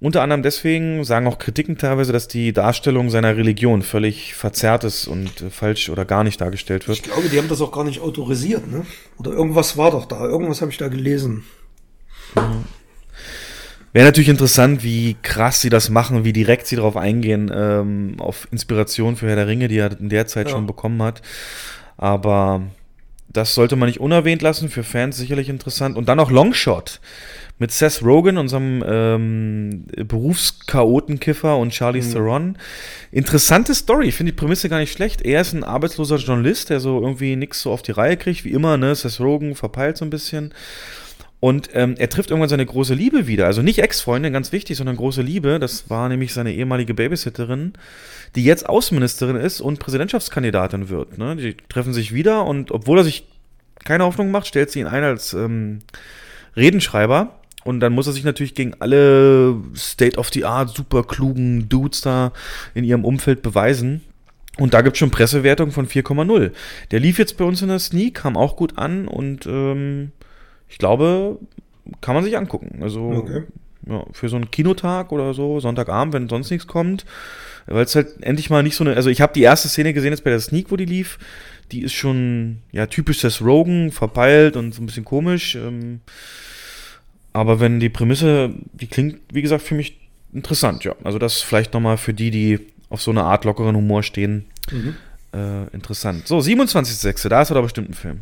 Unter 0.00 0.22
anderem 0.22 0.42
deswegen 0.42 1.04
sagen 1.04 1.26
auch 1.26 1.38
Kritiken 1.38 1.78
teilweise, 1.78 2.12
dass 2.12 2.26
die 2.26 2.52
Darstellung 2.52 3.10
seiner 3.10 3.36
Religion 3.36 3.82
völlig 3.82 4.34
verzerrt 4.34 4.84
ist 4.84 5.06
und 5.06 5.42
äh, 5.42 5.50
falsch 5.50 5.90
oder 5.90 6.04
gar 6.04 6.24
nicht 6.24 6.40
dargestellt 6.40 6.88
wird. 6.88 6.98
ich 6.98 7.04
glaube, 7.04 7.28
die 7.28 7.38
haben 7.38 7.48
das 7.48 7.60
auch 7.60 7.70
gar 7.70 7.84
nicht 7.84 8.00
autorisiert, 8.00 8.68
ne? 8.68 8.84
Oder 9.18 9.30
irgendwas 9.30 9.76
war 9.76 9.92
doch 9.92 10.06
da. 10.06 10.24
Irgendwas 10.24 10.60
habe 10.60 10.72
ich 10.72 10.78
da 10.78 10.88
gelesen. 10.88 11.44
Wäre 13.92 14.06
natürlich 14.06 14.30
interessant, 14.30 14.82
wie 14.82 15.16
krass 15.22 15.60
sie 15.60 15.68
das 15.68 15.90
machen, 15.90 16.24
wie 16.24 16.32
direkt 16.32 16.66
sie 16.66 16.76
darauf 16.76 16.96
eingehen, 16.96 17.50
ähm, 17.54 18.16
auf 18.18 18.48
Inspiration 18.50 19.16
für 19.16 19.28
Herr 19.28 19.36
der 19.36 19.46
Ringe, 19.48 19.68
die 19.68 19.76
er 19.78 19.98
in 19.98 20.08
der 20.08 20.26
Zeit 20.26 20.46
Ja. 20.48 20.52
schon 20.54 20.66
bekommen 20.66 21.02
hat. 21.02 21.20
Aber 21.98 22.62
das 23.28 23.54
sollte 23.54 23.76
man 23.76 23.88
nicht 23.88 24.00
unerwähnt 24.00 24.42
lassen, 24.42 24.68
für 24.70 24.82
Fans 24.82 25.16
sicherlich 25.16 25.48
interessant. 25.48 25.96
Und 25.96 26.08
dann 26.08 26.16
noch 26.18 26.30
Longshot 26.30 27.00
mit 27.58 27.70
Seth 27.70 28.02
Rogen, 28.02 28.38
unserem 28.38 28.82
ähm, 28.86 29.84
Berufschaotenkiffer 29.96 31.56
und 31.56 31.70
Charlie 31.70 32.00
Theron. 32.00 32.56
Interessante 33.10 33.74
Story, 33.74 34.08
ich 34.08 34.14
finde 34.14 34.32
die 34.32 34.36
Prämisse 34.36 34.68
gar 34.68 34.78
nicht 34.78 34.92
schlecht. 34.92 35.22
Er 35.22 35.42
ist 35.42 35.52
ein 35.52 35.64
arbeitsloser 35.64 36.16
Journalist, 36.16 36.70
der 36.70 36.80
so 36.80 37.00
irgendwie 37.00 37.36
nichts 37.36 37.62
so 37.62 37.70
auf 37.70 37.82
die 37.82 37.92
Reihe 37.92 38.16
kriegt, 38.16 38.44
wie 38.44 38.52
immer, 38.52 38.76
ne? 38.78 38.94
Seth 38.94 39.20
Rogen 39.20 39.54
verpeilt 39.54 39.96
so 39.98 40.04
ein 40.04 40.10
bisschen. 40.10 40.52
Und 41.42 41.70
ähm, 41.74 41.96
er 41.98 42.08
trifft 42.08 42.30
irgendwann 42.30 42.48
seine 42.48 42.64
große 42.64 42.94
Liebe 42.94 43.26
wieder. 43.26 43.46
Also 43.46 43.62
nicht 43.62 43.80
Ex-Freundin, 43.80 44.32
ganz 44.32 44.52
wichtig, 44.52 44.76
sondern 44.76 44.94
große 44.94 45.22
Liebe. 45.22 45.58
Das 45.58 45.90
war 45.90 46.08
nämlich 46.08 46.32
seine 46.32 46.54
ehemalige 46.54 46.94
Babysitterin, 46.94 47.72
die 48.36 48.44
jetzt 48.44 48.68
Außenministerin 48.68 49.34
ist 49.34 49.60
und 49.60 49.80
Präsidentschaftskandidatin 49.80 50.88
wird. 50.88 51.18
Ne? 51.18 51.34
Die 51.34 51.56
treffen 51.68 51.92
sich 51.94 52.14
wieder 52.14 52.46
und 52.46 52.70
obwohl 52.70 52.98
er 52.98 53.02
sich 53.02 53.26
keine 53.84 54.04
Hoffnung 54.04 54.30
macht, 54.30 54.46
stellt 54.46 54.70
sie 54.70 54.78
ihn 54.78 54.86
ein 54.86 55.02
als 55.02 55.32
ähm, 55.32 55.80
Redenschreiber. 56.56 57.40
Und 57.64 57.80
dann 57.80 57.92
muss 57.92 58.06
er 58.06 58.12
sich 58.12 58.22
natürlich 58.22 58.54
gegen 58.54 58.74
alle 58.78 59.56
State-of-the-Art, 59.74 60.70
super 60.76 61.02
klugen 61.02 61.68
Dudes 61.68 62.02
da 62.02 62.32
in 62.72 62.84
ihrem 62.84 63.04
Umfeld 63.04 63.42
beweisen. 63.42 64.02
Und 64.58 64.74
da 64.74 64.82
gibt 64.82 64.94
es 64.94 65.00
schon 65.00 65.10
Pressewertung 65.10 65.72
von 65.72 65.88
4,0. 65.88 66.52
Der 66.92 67.00
lief 67.00 67.18
jetzt 67.18 67.36
bei 67.36 67.44
uns 67.44 67.62
in 67.62 67.68
der 67.68 67.80
Sneak, 67.80 68.14
kam 68.14 68.36
auch 68.36 68.54
gut 68.54 68.78
an 68.78 69.08
und 69.08 69.44
ähm, 69.46 70.12
ich 70.72 70.78
glaube, 70.78 71.38
kann 72.00 72.14
man 72.16 72.24
sich 72.24 72.36
angucken. 72.36 72.80
Also 72.82 73.10
Okay. 73.10 73.42
ja, 73.88 74.04
für 74.12 74.28
so 74.28 74.36
einen 74.36 74.50
Kinotag 74.50 75.12
oder 75.12 75.34
so, 75.34 75.60
Sonntagabend, 75.60 76.14
wenn 76.14 76.28
sonst 76.28 76.50
nichts 76.50 76.66
kommt. 76.66 77.04
Weil 77.66 77.84
es 77.84 77.94
halt 77.94 78.22
endlich 78.22 78.50
mal 78.50 78.64
nicht 78.64 78.74
so 78.74 78.82
eine. 78.82 78.96
Also 78.96 79.08
ich 79.10 79.20
habe 79.20 79.32
die 79.34 79.42
erste 79.42 79.68
Szene 79.68 79.92
gesehen 79.92 80.10
jetzt 80.12 80.24
bei 80.24 80.30
der 80.30 80.40
Sneak, 80.40 80.70
wo 80.72 80.76
die 80.76 80.84
lief. 80.84 81.18
Die 81.70 81.82
ist 81.82 81.92
schon 81.92 82.58
ja 82.72 82.86
typisch 82.86 83.20
Seth 83.20 83.40
Rogen, 83.40 83.92
verpeilt 83.92 84.56
und 84.56 84.74
so 84.74 84.82
ein 84.82 84.86
bisschen 84.86 85.04
komisch. 85.04 85.54
Ähm, 85.54 86.00
aber 87.32 87.60
wenn 87.60 87.78
die 87.80 87.88
Prämisse, 87.88 88.50
die 88.72 88.88
klingt, 88.88 89.20
wie 89.32 89.42
gesagt, 89.42 89.62
für 89.62 89.74
mich 89.74 89.96
interessant, 90.32 90.84
ja. 90.84 90.94
Also 91.04 91.18
das 91.18 91.40
vielleicht 91.40 91.72
nochmal 91.72 91.96
für 91.98 92.12
die, 92.14 92.30
die 92.30 92.58
auf 92.90 93.00
so 93.00 93.10
eine 93.10 93.22
Art 93.24 93.44
lockeren 93.44 93.76
Humor 93.76 94.02
stehen, 94.02 94.46
Mhm. 94.70 94.94
äh, 95.34 95.66
interessant. 95.72 96.26
So, 96.28 96.38
27.06. 96.40 97.28
Da 97.28 97.42
ist 97.42 97.50
er 97.50 97.54
doch 97.54 97.62
bestimmt 97.62 97.90
ein 97.90 97.94
Film. 97.94 98.20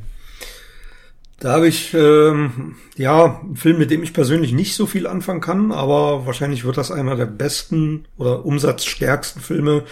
Da 1.41 1.53
habe 1.53 1.69
ich 1.69 1.95
ähm, 1.95 2.77
ja 2.97 3.41
einen 3.41 3.57
Film, 3.57 3.79
mit 3.79 3.91
dem 3.91 4.03
ich 4.03 4.13
persönlich 4.13 4.53
nicht 4.53 4.75
so 4.75 4.85
viel 4.85 5.07
anfangen 5.07 5.41
kann, 5.41 5.73
aber 5.73 6.27
wahrscheinlich 6.27 6.65
wird 6.65 6.77
das 6.77 6.91
einer 6.91 7.17
der 7.17 7.25
besten 7.25 8.05
oder 8.19 8.45
umsatzstärksten 8.45 9.41
Filme 9.41 9.85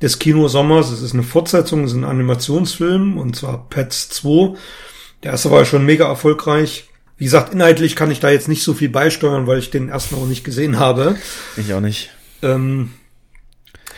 des 0.00 0.20
Kinosommers. 0.20 0.92
Es 0.92 1.02
ist 1.02 1.12
eine 1.12 1.24
Fortsetzung, 1.24 1.82
es 1.82 1.90
ist 1.90 1.96
ein 1.96 2.04
Animationsfilm 2.04 3.18
und 3.18 3.34
zwar 3.34 3.68
Pets 3.68 4.08
2. 4.10 4.56
Der 5.24 5.32
erste 5.32 5.50
war 5.50 5.60
ja 5.60 5.64
schon 5.64 5.84
mega 5.84 6.06
erfolgreich. 6.06 6.88
Wie 7.18 7.24
gesagt, 7.24 7.52
inhaltlich 7.52 7.96
kann 7.96 8.12
ich 8.12 8.20
da 8.20 8.30
jetzt 8.30 8.48
nicht 8.48 8.62
so 8.62 8.72
viel 8.72 8.88
beisteuern, 8.88 9.48
weil 9.48 9.58
ich 9.58 9.70
den 9.70 9.88
ersten 9.88 10.14
auch 10.14 10.26
nicht 10.26 10.44
gesehen 10.44 10.78
habe. 10.78 11.16
Ich 11.56 11.74
auch 11.74 11.80
nicht. 11.80 12.10
Ähm, 12.40 12.90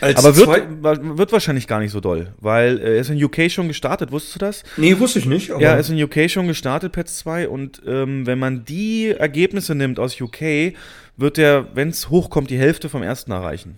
als 0.01 0.23
Aber 0.23 0.35
wird, 0.35 1.17
wird 1.17 1.31
wahrscheinlich 1.31 1.67
gar 1.67 1.79
nicht 1.79 1.91
so 1.91 1.99
doll, 1.99 2.33
weil 2.39 2.77
äh, 2.79 2.95
er 2.95 3.01
ist 3.01 3.09
in 3.09 3.23
UK 3.23 3.49
schon 3.51 3.67
gestartet, 3.67 4.11
wusstest 4.11 4.35
du 4.35 4.39
das? 4.39 4.63
nee, 4.77 4.97
wusste 4.99 5.19
ich 5.19 5.25
nicht. 5.25 5.51
Aber 5.51 5.61
Ja, 5.61 5.71
er 5.71 5.79
ist 5.79 5.89
in 5.89 6.01
UK 6.01 6.29
schon 6.29 6.47
gestartet, 6.47 6.91
Pets 6.91 7.17
2, 7.19 7.47
und 7.49 7.81
ähm, 7.87 8.25
wenn 8.25 8.39
man 8.39 8.65
die 8.65 9.09
Ergebnisse 9.09 9.75
nimmt 9.75 9.99
aus 9.99 10.19
UK, 10.19 10.73
wird 11.17 11.37
er, 11.37 11.67
wenn 11.75 11.89
es 11.89 12.09
hochkommt, 12.09 12.49
die 12.49 12.57
Hälfte 12.59 12.89
vom 12.89 13.01
ersten 13.03 13.31
erreichen. 13.31 13.77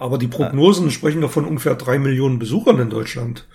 aber 0.00 0.18
die 0.18 0.28
Prognosen 0.28 0.90
sprechen 0.90 1.20
doch 1.20 1.30
von 1.30 1.44
ungefähr 1.44 1.74
drei 1.74 1.98
Millionen 1.98 2.38
Besuchern 2.38 2.78
in 2.80 2.90
Deutschland. 2.90 3.46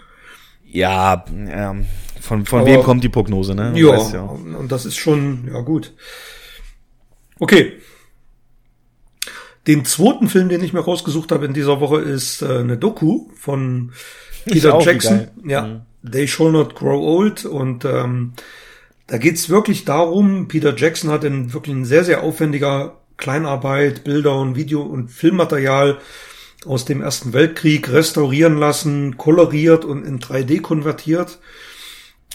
Ja, 0.65 1.25
ähm, 1.29 1.85
von, 2.19 2.45
von 2.45 2.61
Aber- 2.61 2.69
wem 2.69 2.81
kommt 2.83 3.03
die 3.03 3.09
Prognose, 3.09 3.53
ne? 3.55 3.73
Ja, 3.75 3.95
ja. 4.11 4.21
und 4.21 4.71
das 4.71 4.85
ist 4.85 4.95
schon, 4.97 5.47
ja 5.53 5.61
gut. 5.61 5.93
Okay. 7.39 7.73
Den 9.67 9.85
zweiten 9.85 10.27
Film, 10.27 10.49
den 10.49 10.63
ich 10.63 10.73
mir 10.73 10.81
rausgesucht 10.81 11.31
habe 11.31 11.45
in 11.45 11.53
dieser 11.53 11.79
Woche, 11.79 12.01
ist 12.01 12.41
äh, 12.41 12.57
eine 12.57 12.77
Doku 12.77 13.29
von 13.35 13.93
Peter 14.45 14.79
Jackson. 14.81 15.27
Ja, 15.45 15.85
They 16.09 16.27
Shall 16.27 16.51
Not 16.51 16.75
Grow 16.75 17.01
Old. 17.01 17.45
Und 17.45 17.85
ähm, 17.85 18.33
da 19.07 19.17
geht's 19.17 19.49
wirklich 19.49 19.85
darum, 19.85 20.47
Peter 20.47 20.75
Jackson 20.75 21.09
hat 21.09 21.23
in 21.23 21.53
wirklich 21.53 21.75
ein 21.75 21.85
sehr, 21.85 22.03
sehr 22.03 22.23
aufwendiger 22.23 22.97
Kleinarbeit, 23.17 24.03
Bilder 24.03 24.37
und 24.37 24.55
Video- 24.55 24.81
und 24.81 25.09
Filmmaterial 25.09 25.99
aus 26.65 26.85
dem 26.85 27.01
Ersten 27.01 27.33
Weltkrieg 27.33 27.91
restaurieren 27.91 28.57
lassen, 28.57 29.17
koloriert 29.17 29.85
und 29.85 30.05
in 30.05 30.19
3D 30.19 30.61
konvertiert. 30.61 31.39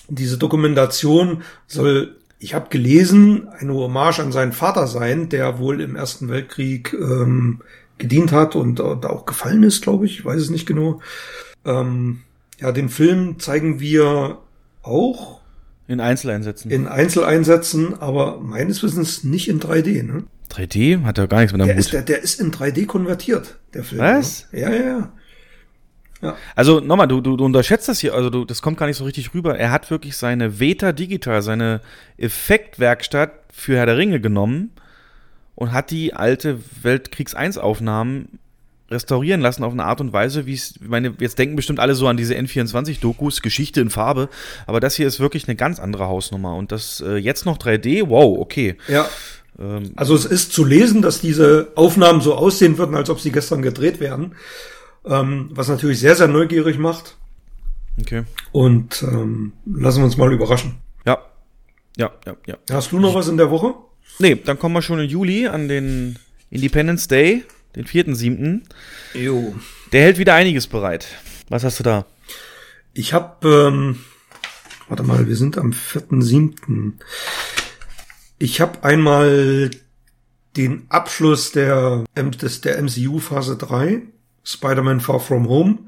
Diese 0.09 0.39
Dokumentation 0.39 1.43
soll, 1.67 2.17
ich 2.39 2.55
habe 2.55 2.69
gelesen, 2.71 3.49
eine 3.49 3.75
Hommage 3.75 4.21
an 4.21 4.33
seinen 4.33 4.53
Vater 4.53 4.87
sein, 4.87 5.29
der 5.29 5.59
wohl 5.59 5.81
im 5.81 5.97
Ersten 5.97 6.29
Weltkrieg 6.29 6.93
ähm, 6.95 7.61
gedient 7.99 8.31
hat 8.33 8.55
und 8.55 8.79
äh, 8.81 8.97
da 9.01 9.09
auch 9.11 9.27
gefallen 9.27 9.63
ist, 9.65 9.83
glaube 9.83 10.07
ich. 10.07 10.21
Ich 10.21 10.25
weiß 10.25 10.41
es 10.41 10.51
nicht 10.51 10.67
genau. 10.67 11.01
Ähm, 11.65 12.21
ja, 12.61 12.71
den 12.73 12.89
Film 12.89 13.39
zeigen 13.41 13.81
wir 13.81 14.39
auch 14.83 15.41
In 15.89 16.01
Einzeleinsätzen. 16.01 16.71
in 16.71 16.87
Einzeleinsätzen, 16.87 18.01
aber 18.01 18.39
meines 18.41 18.83
Wissens 18.83 19.25
nicht 19.25 19.49
in 19.49 19.59
3D. 19.61 20.03
Ne? 20.05 20.25
3D 20.53 21.03
hat 21.05 21.19
ja 21.19 21.27
gar 21.27 21.39
nichts 21.41 21.53
mit 21.53 21.65
Der 21.67 21.73
am 21.75 21.79
ist, 21.79 21.87
Hut. 21.89 21.93
der, 21.95 22.03
der 22.03 22.23
ist 22.23 22.41
in 22.41 22.53
3D 22.53 22.87
konvertiert, 22.87 23.59
der 23.75 23.83
Film. 23.85 24.01
Was? 24.01 24.47
Ne? 24.53 24.61
Ja, 24.61 24.71
ja, 24.71 24.83
ja. 24.87 25.13
Also 26.57 26.81
nochmal, 26.81 27.07
du, 27.09 27.21
du, 27.21 27.37
du 27.37 27.45
unterschätzt 27.45 27.89
das 27.89 28.01
hier, 28.01 28.15
also 28.15 28.31
du, 28.31 28.45
das 28.45 28.61
kommt 28.63 28.77
gar 28.77 28.87
nicht 28.87 28.97
so 28.97 29.05
richtig 29.05 29.35
rüber. 29.35 29.57
Er 29.59 29.71
hat 29.71 29.91
wirklich 29.91 30.17
seine 30.17 30.59
Veta 30.59 30.93
Digital, 30.93 31.43
seine 31.43 31.81
Effektwerkstatt 32.17 33.33
für 33.53 33.77
Herr 33.77 33.87
der 33.87 33.97
Ringe 33.97 34.21
genommen 34.21 34.71
und 35.55 35.73
hat 35.73 35.91
die 35.91 36.15
alte 36.15 36.59
Weltkriegs 36.83 37.35
1 37.35 37.59
Aufnahmen 37.59 38.39
restaurieren 38.91 39.41
lassen 39.41 39.65
auf 39.65 39.73
eine 39.73 39.85
Art 39.85 40.01
und 40.01 40.13
Weise, 40.13 40.47
wie 40.47 40.55
es, 40.55 40.77
ich 40.81 40.89
meine, 40.89 41.15
jetzt 41.21 41.39
denken 41.39 41.57
bestimmt 41.57 41.79
alle 41.79 41.95
so 41.95 42.09
an 42.09 42.17
diese 42.17 42.35
N24-Dokus, 42.35 43.43
Geschichte 43.43 43.81
in 43.81 43.91
Farbe, 43.91 44.29
aber 44.67 44.81
das 44.81 44.95
hier 44.97 45.07
ist 45.07 45.21
wirklich 45.21 45.47
eine 45.47 45.57
ganz 45.57 45.79
andere 45.79 46.07
Hausnummer 46.07 46.55
und 46.57 46.73
das 46.73 47.03
äh, 47.07 47.17
jetzt 47.17 47.45
noch 47.45 47.59
3D, 47.59 48.09
wow, 48.09 48.39
okay. 48.39 48.77
Ja, 48.89 49.07
Ähm, 49.61 49.93
Also 49.97 50.15
es 50.15 50.25
ist 50.25 50.53
zu 50.53 50.65
lesen, 50.65 51.03
dass 51.03 51.21
diese 51.21 51.69
Aufnahmen 51.75 52.21
so 52.21 52.35
aussehen 52.35 52.79
würden, 52.79 52.95
als 52.95 53.11
ob 53.11 53.21
sie 53.21 53.33
gestern 53.33 53.61
gedreht 53.61 54.01
werden. 54.01 54.37
Ähm, 55.09 55.49
was 55.53 55.69
natürlich 55.69 56.01
sehr, 56.01 56.15
sehr 56.15 56.29
neugierig 56.29 56.79
macht. 56.79 57.17
okay. 58.01 58.25
Und 58.53 59.03
ähm, 59.03 59.53
lassen 59.65 60.01
wir 60.01 60.05
uns 60.05 60.17
mal 60.17 60.33
überraschen. 60.33 60.77
Ja. 61.07 61.19
Ja, 61.97 62.13
ja, 62.27 62.37
ja. 62.47 62.57
Hast 62.71 62.93
du 62.93 63.01
noch 63.01 63.15
was 63.15 63.29
in 63.29 63.39
der 63.39 63.51
Woche? 63.51 63.75
Nee, 64.19 64.37
dann 64.37 64.59
kommen 64.59 64.75
wir 64.75 64.83
schon 64.83 65.01
im 65.01 65.09
Juli 65.09 65.47
an 65.47 65.69
den 65.69 66.19
Independence 66.51 67.09
Day, 67.09 67.45
den 67.75 67.87
4.7. 67.87 68.61
Jo. 69.15 69.55
Der 69.93 70.03
hält 70.03 70.19
wieder 70.19 70.35
einiges 70.35 70.67
bereit. 70.67 71.07
Was 71.49 71.65
hast 71.65 71.79
du 71.79 71.83
da? 71.83 72.05
Ich 72.93 73.13
habe, 73.15 73.49
ähm, 73.49 74.01
warte 74.89 75.03
mal, 75.03 75.27
wir 75.27 75.37
sind 75.37 75.57
am 75.57 75.71
4.7. 75.71 76.95
Ich 78.39 78.61
habe 78.61 78.85
einmal 78.85 79.71
den 80.57 80.87
Abschluss 80.89 81.53
der, 81.53 82.05
der 82.17 82.83
MCU 82.83 83.19
Phase 83.19 83.57
3, 83.57 84.03
Spider-Man 84.49 85.01
Far 85.01 85.21
From 85.21 85.49
Home. 85.49 85.79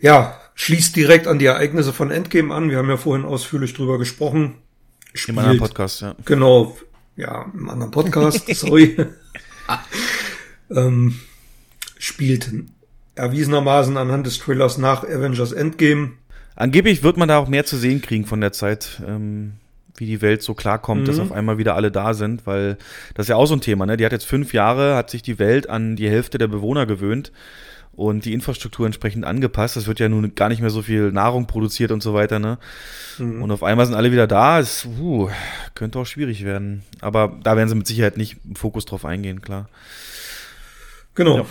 Ja, 0.00 0.38
schließt 0.54 0.94
direkt 0.94 1.26
an 1.26 1.38
die 1.38 1.46
Ereignisse 1.46 1.94
von 1.94 2.10
Endgame 2.10 2.54
an. 2.54 2.70
Wir 2.70 2.76
haben 2.76 2.90
ja 2.90 2.98
vorhin 2.98 3.24
ausführlich 3.24 3.72
drüber 3.72 3.98
gesprochen. 3.98 4.56
Spielt, 5.14 5.36
Im 5.36 5.38
anderen 5.38 5.58
Podcast, 5.58 6.02
ja. 6.02 6.14
Genau, 6.26 6.76
ja, 7.16 7.50
im 7.54 7.70
anderen 7.70 7.90
Podcast, 7.90 8.46
sorry. 8.54 8.96
ähm, 10.70 11.18
spielt 11.98 12.52
erwiesenermaßen 13.14 13.96
anhand 13.96 14.26
des 14.26 14.38
Trailers 14.38 14.76
nach 14.76 15.04
Avengers 15.04 15.52
Endgame. 15.52 16.12
Angeblich 16.54 17.02
wird 17.02 17.16
man 17.16 17.28
da 17.28 17.38
auch 17.38 17.48
mehr 17.48 17.64
zu 17.64 17.78
sehen 17.78 18.02
kriegen 18.02 18.26
von 18.26 18.42
der 18.42 18.52
Zeit, 18.52 19.02
ähm, 19.06 19.54
wie 20.00 20.06
die 20.06 20.22
Welt 20.22 20.42
so 20.42 20.54
klarkommt, 20.54 21.02
mhm. 21.02 21.06
dass 21.06 21.18
auf 21.18 21.32
einmal 21.32 21.58
wieder 21.58 21.74
alle 21.74 21.90
da 21.90 22.14
sind, 22.14 22.46
weil 22.46 22.76
das 23.14 23.24
ist 23.24 23.30
ja 23.30 23.36
auch 23.36 23.46
so 23.46 23.54
ein 23.54 23.60
Thema, 23.60 23.86
ne? 23.86 23.96
Die 23.96 24.04
hat 24.04 24.12
jetzt 24.12 24.26
fünf 24.26 24.52
Jahre, 24.52 24.96
hat 24.96 25.10
sich 25.10 25.22
die 25.22 25.38
Welt 25.38 25.68
an 25.68 25.96
die 25.96 26.08
Hälfte 26.08 26.38
der 26.38 26.48
Bewohner 26.48 26.86
gewöhnt 26.86 27.32
und 27.98 28.24
die 28.24 28.32
Infrastruktur 28.32 28.86
entsprechend 28.86 29.24
angepasst. 29.24 29.76
Es 29.76 29.88
wird 29.88 29.98
ja 29.98 30.08
nun 30.08 30.34
gar 30.36 30.48
nicht 30.48 30.60
mehr 30.60 30.70
so 30.70 30.82
viel 30.82 31.10
Nahrung 31.10 31.48
produziert 31.48 31.90
und 31.90 32.00
so 32.00 32.14
weiter, 32.14 32.38
ne? 32.38 32.58
Mhm. 33.18 33.42
Und 33.42 33.50
auf 33.50 33.64
einmal 33.64 33.86
sind 33.86 33.96
alle 33.96 34.12
wieder 34.12 34.28
da. 34.28 34.60
Es 34.60 34.86
uh, 34.86 35.28
könnte 35.74 35.98
auch 35.98 36.06
schwierig 36.06 36.44
werden. 36.44 36.84
Aber 37.00 37.36
da 37.42 37.56
werden 37.56 37.68
sie 37.68 37.74
mit 37.74 37.88
Sicherheit 37.88 38.16
nicht 38.16 38.36
im 38.48 38.54
Fokus 38.54 38.84
drauf 38.84 39.04
eingehen, 39.04 39.42
klar. 39.42 39.68
Genau. 41.16 41.38
Ja. 41.38 41.46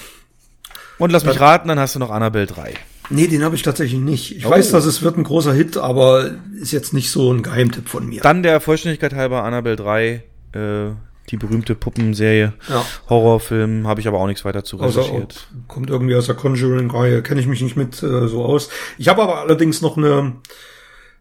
Und 0.99 1.11
lass 1.11 1.25
mich 1.25 1.39
raten, 1.39 1.67
dann 1.67 1.79
hast 1.79 1.95
du 1.95 1.99
noch 1.99 2.11
Annabelle 2.11 2.47
3. 2.47 2.73
Nee, 3.09 3.27
den 3.27 3.43
habe 3.43 3.55
ich 3.55 3.61
tatsächlich 3.61 3.99
nicht. 3.99 4.35
Ich 4.35 4.45
oh. 4.45 4.49
weiß, 4.49 4.71
dass 4.71 4.85
es 4.85 5.01
wird 5.01 5.17
ein 5.17 5.23
großer 5.23 5.53
Hit, 5.53 5.77
aber 5.77 6.31
ist 6.59 6.71
jetzt 6.71 6.93
nicht 6.93 7.09
so 7.09 7.31
ein 7.31 7.43
Geheimtipp 7.43 7.87
von 7.87 8.07
mir. 8.07 8.21
Dann 8.21 8.43
der 8.43 8.59
Vollständigkeit 8.59 9.13
halber 9.13 9.43
Annabelle 9.43 9.75
3, 9.75 10.23
äh, 10.53 10.89
die 11.29 11.37
berühmte 11.37 11.75
Puppenserie, 11.75 12.53
ja. 12.69 12.85
Horrorfilm, 13.09 13.87
habe 13.87 14.01
ich 14.01 14.07
aber 14.07 14.19
auch 14.19 14.27
nichts 14.27 14.45
weiter 14.45 14.63
zu 14.63 14.77
recherchiert. 14.77 15.47
Also, 15.49 15.63
kommt 15.67 15.89
irgendwie 15.89 16.15
aus 16.15 16.25
der 16.25 16.35
Conjuring-Reihe, 16.35 17.21
kenne 17.21 17.41
ich 17.41 17.47
mich 17.47 17.61
nicht 17.61 17.75
mit 17.75 18.01
äh, 18.01 18.27
so 18.27 18.43
aus. 18.43 18.69
Ich 18.97 19.07
habe 19.07 19.23
aber 19.23 19.39
allerdings 19.39 19.81
noch 19.81 19.97
eine 19.97 20.33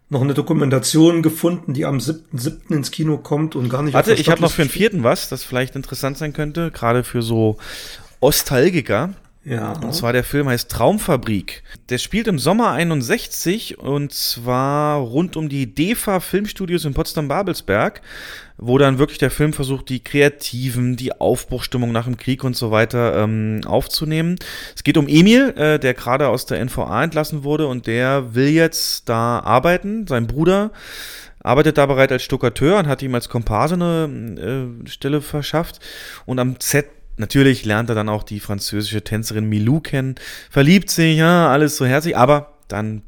noch 0.09 0.23
eine 0.23 0.35
Dokumentation 0.35 1.23
gefunden, 1.23 1.75
die 1.75 1.85
am 1.85 1.99
7.7. 1.99 2.73
ins 2.73 2.93
Kino 2.93 3.19
kommt 3.19 3.57
und 3.57 3.69
gar 3.69 3.83
nicht 3.83 3.95
Warte, 3.95 4.15
ich 4.15 4.29
habe 4.29 4.41
noch 4.41 4.53
für 4.53 4.63
den 4.63 4.71
vierten 4.71 5.03
was, 5.03 5.29
das 5.29 5.43
vielleicht 5.43 5.75
interessant 5.75 6.17
sein 6.17 6.33
könnte, 6.33 6.71
gerade 6.71 7.03
für 7.03 7.23
so 7.23 7.57
Ostalgiker. 8.21 9.15
Ja. 9.47 9.75
Und 9.75 9.95
zwar 9.95 10.13
der 10.13 10.25
Film 10.25 10.49
heißt 10.49 10.69
Traumfabrik. 10.73 11.63
Der 11.89 11.99
spielt 11.99 12.27
im 12.27 12.37
Sommer 12.37 12.73
61 12.73 13.79
und 13.79 14.13
zwar 14.13 14.99
rund 14.99 15.37
um 15.37 15.49
die 15.49 15.73
DEFA 15.73 16.19
Filmstudios 16.19 16.85
in 16.85 16.95
Potsdam-Babelsberg, 16.95 18.01
wo 18.59 18.77
dann 18.77 18.99
wirklich 18.99 19.19
der 19.19 19.31
Film 19.31 19.53
versucht, 19.53 19.89
die 19.89 20.03
Kreativen, 20.03 20.97
die 20.97 21.13
Aufbruchstimmung 21.21 21.93
nach 21.93 22.07
dem 22.07 22.17
Krieg 22.17 22.43
und 22.43 22.57
so 22.57 22.73
weiter 22.73 23.23
ähm, 23.23 23.61
aufzunehmen. 23.65 24.35
Es 24.75 24.83
geht 24.83 24.97
um 24.97 25.07
Emil, 25.07 25.51
äh, 25.57 25.79
der 25.79 25.95
gerade 25.95 26.27
aus 26.27 26.47
der 26.47 26.59
NVA 26.65 27.05
entlassen 27.05 27.45
wurde 27.45 27.69
und 27.69 27.87
der 27.87 28.35
will 28.35 28.49
jetzt 28.49 29.09
da 29.09 29.39
arbeiten. 29.39 30.09
Sein 30.09 30.27
Bruder 30.27 30.73
arbeitet 31.39 31.79
da 31.79 31.87
bereits 31.87 32.11
als 32.11 32.25
Stuckateur 32.25 32.81
und 32.81 32.89
hat 32.89 33.01
ihm 33.01 33.15
als 33.15 33.29
Komparse 33.29 33.75
eine 33.75 34.81
äh, 34.85 34.89
Stelle 34.89 35.21
verschafft. 35.21 35.79
Und 36.25 36.41
am 36.41 36.57
Set 36.59 36.87
Natürlich 37.17 37.65
lernt 37.65 37.89
er 37.89 37.95
dann 37.95 38.09
auch 38.09 38.23
die 38.23 38.41
französische 38.41 39.03
Tänzerin 39.03 39.49
Milou 39.49 39.81
kennen, 39.81 40.17
verliebt 40.51 40.91
sich, 40.91 41.17
ja, 41.17 41.49
alles 41.49 41.77
so 41.77 41.87
herzlich, 41.87 42.17
aber 42.17 42.55
dann, 42.69 43.03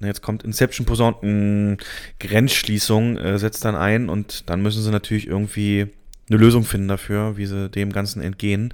jetzt 0.00 0.22
kommt 0.22 0.42
Inception 0.42 0.86
Posaun, 0.86 1.78
Grenzschließung 2.18 3.18
äh, 3.18 3.38
setzt 3.38 3.64
dann 3.64 3.76
ein 3.76 4.08
und 4.08 4.48
dann 4.50 4.62
müssen 4.62 4.82
sie 4.82 4.90
natürlich 4.90 5.26
irgendwie 5.26 5.88
eine 6.28 6.38
Lösung 6.38 6.64
finden 6.64 6.88
dafür, 6.88 7.36
wie 7.36 7.46
sie 7.46 7.68
dem 7.68 7.92
Ganzen 7.92 8.22
entgehen. 8.22 8.72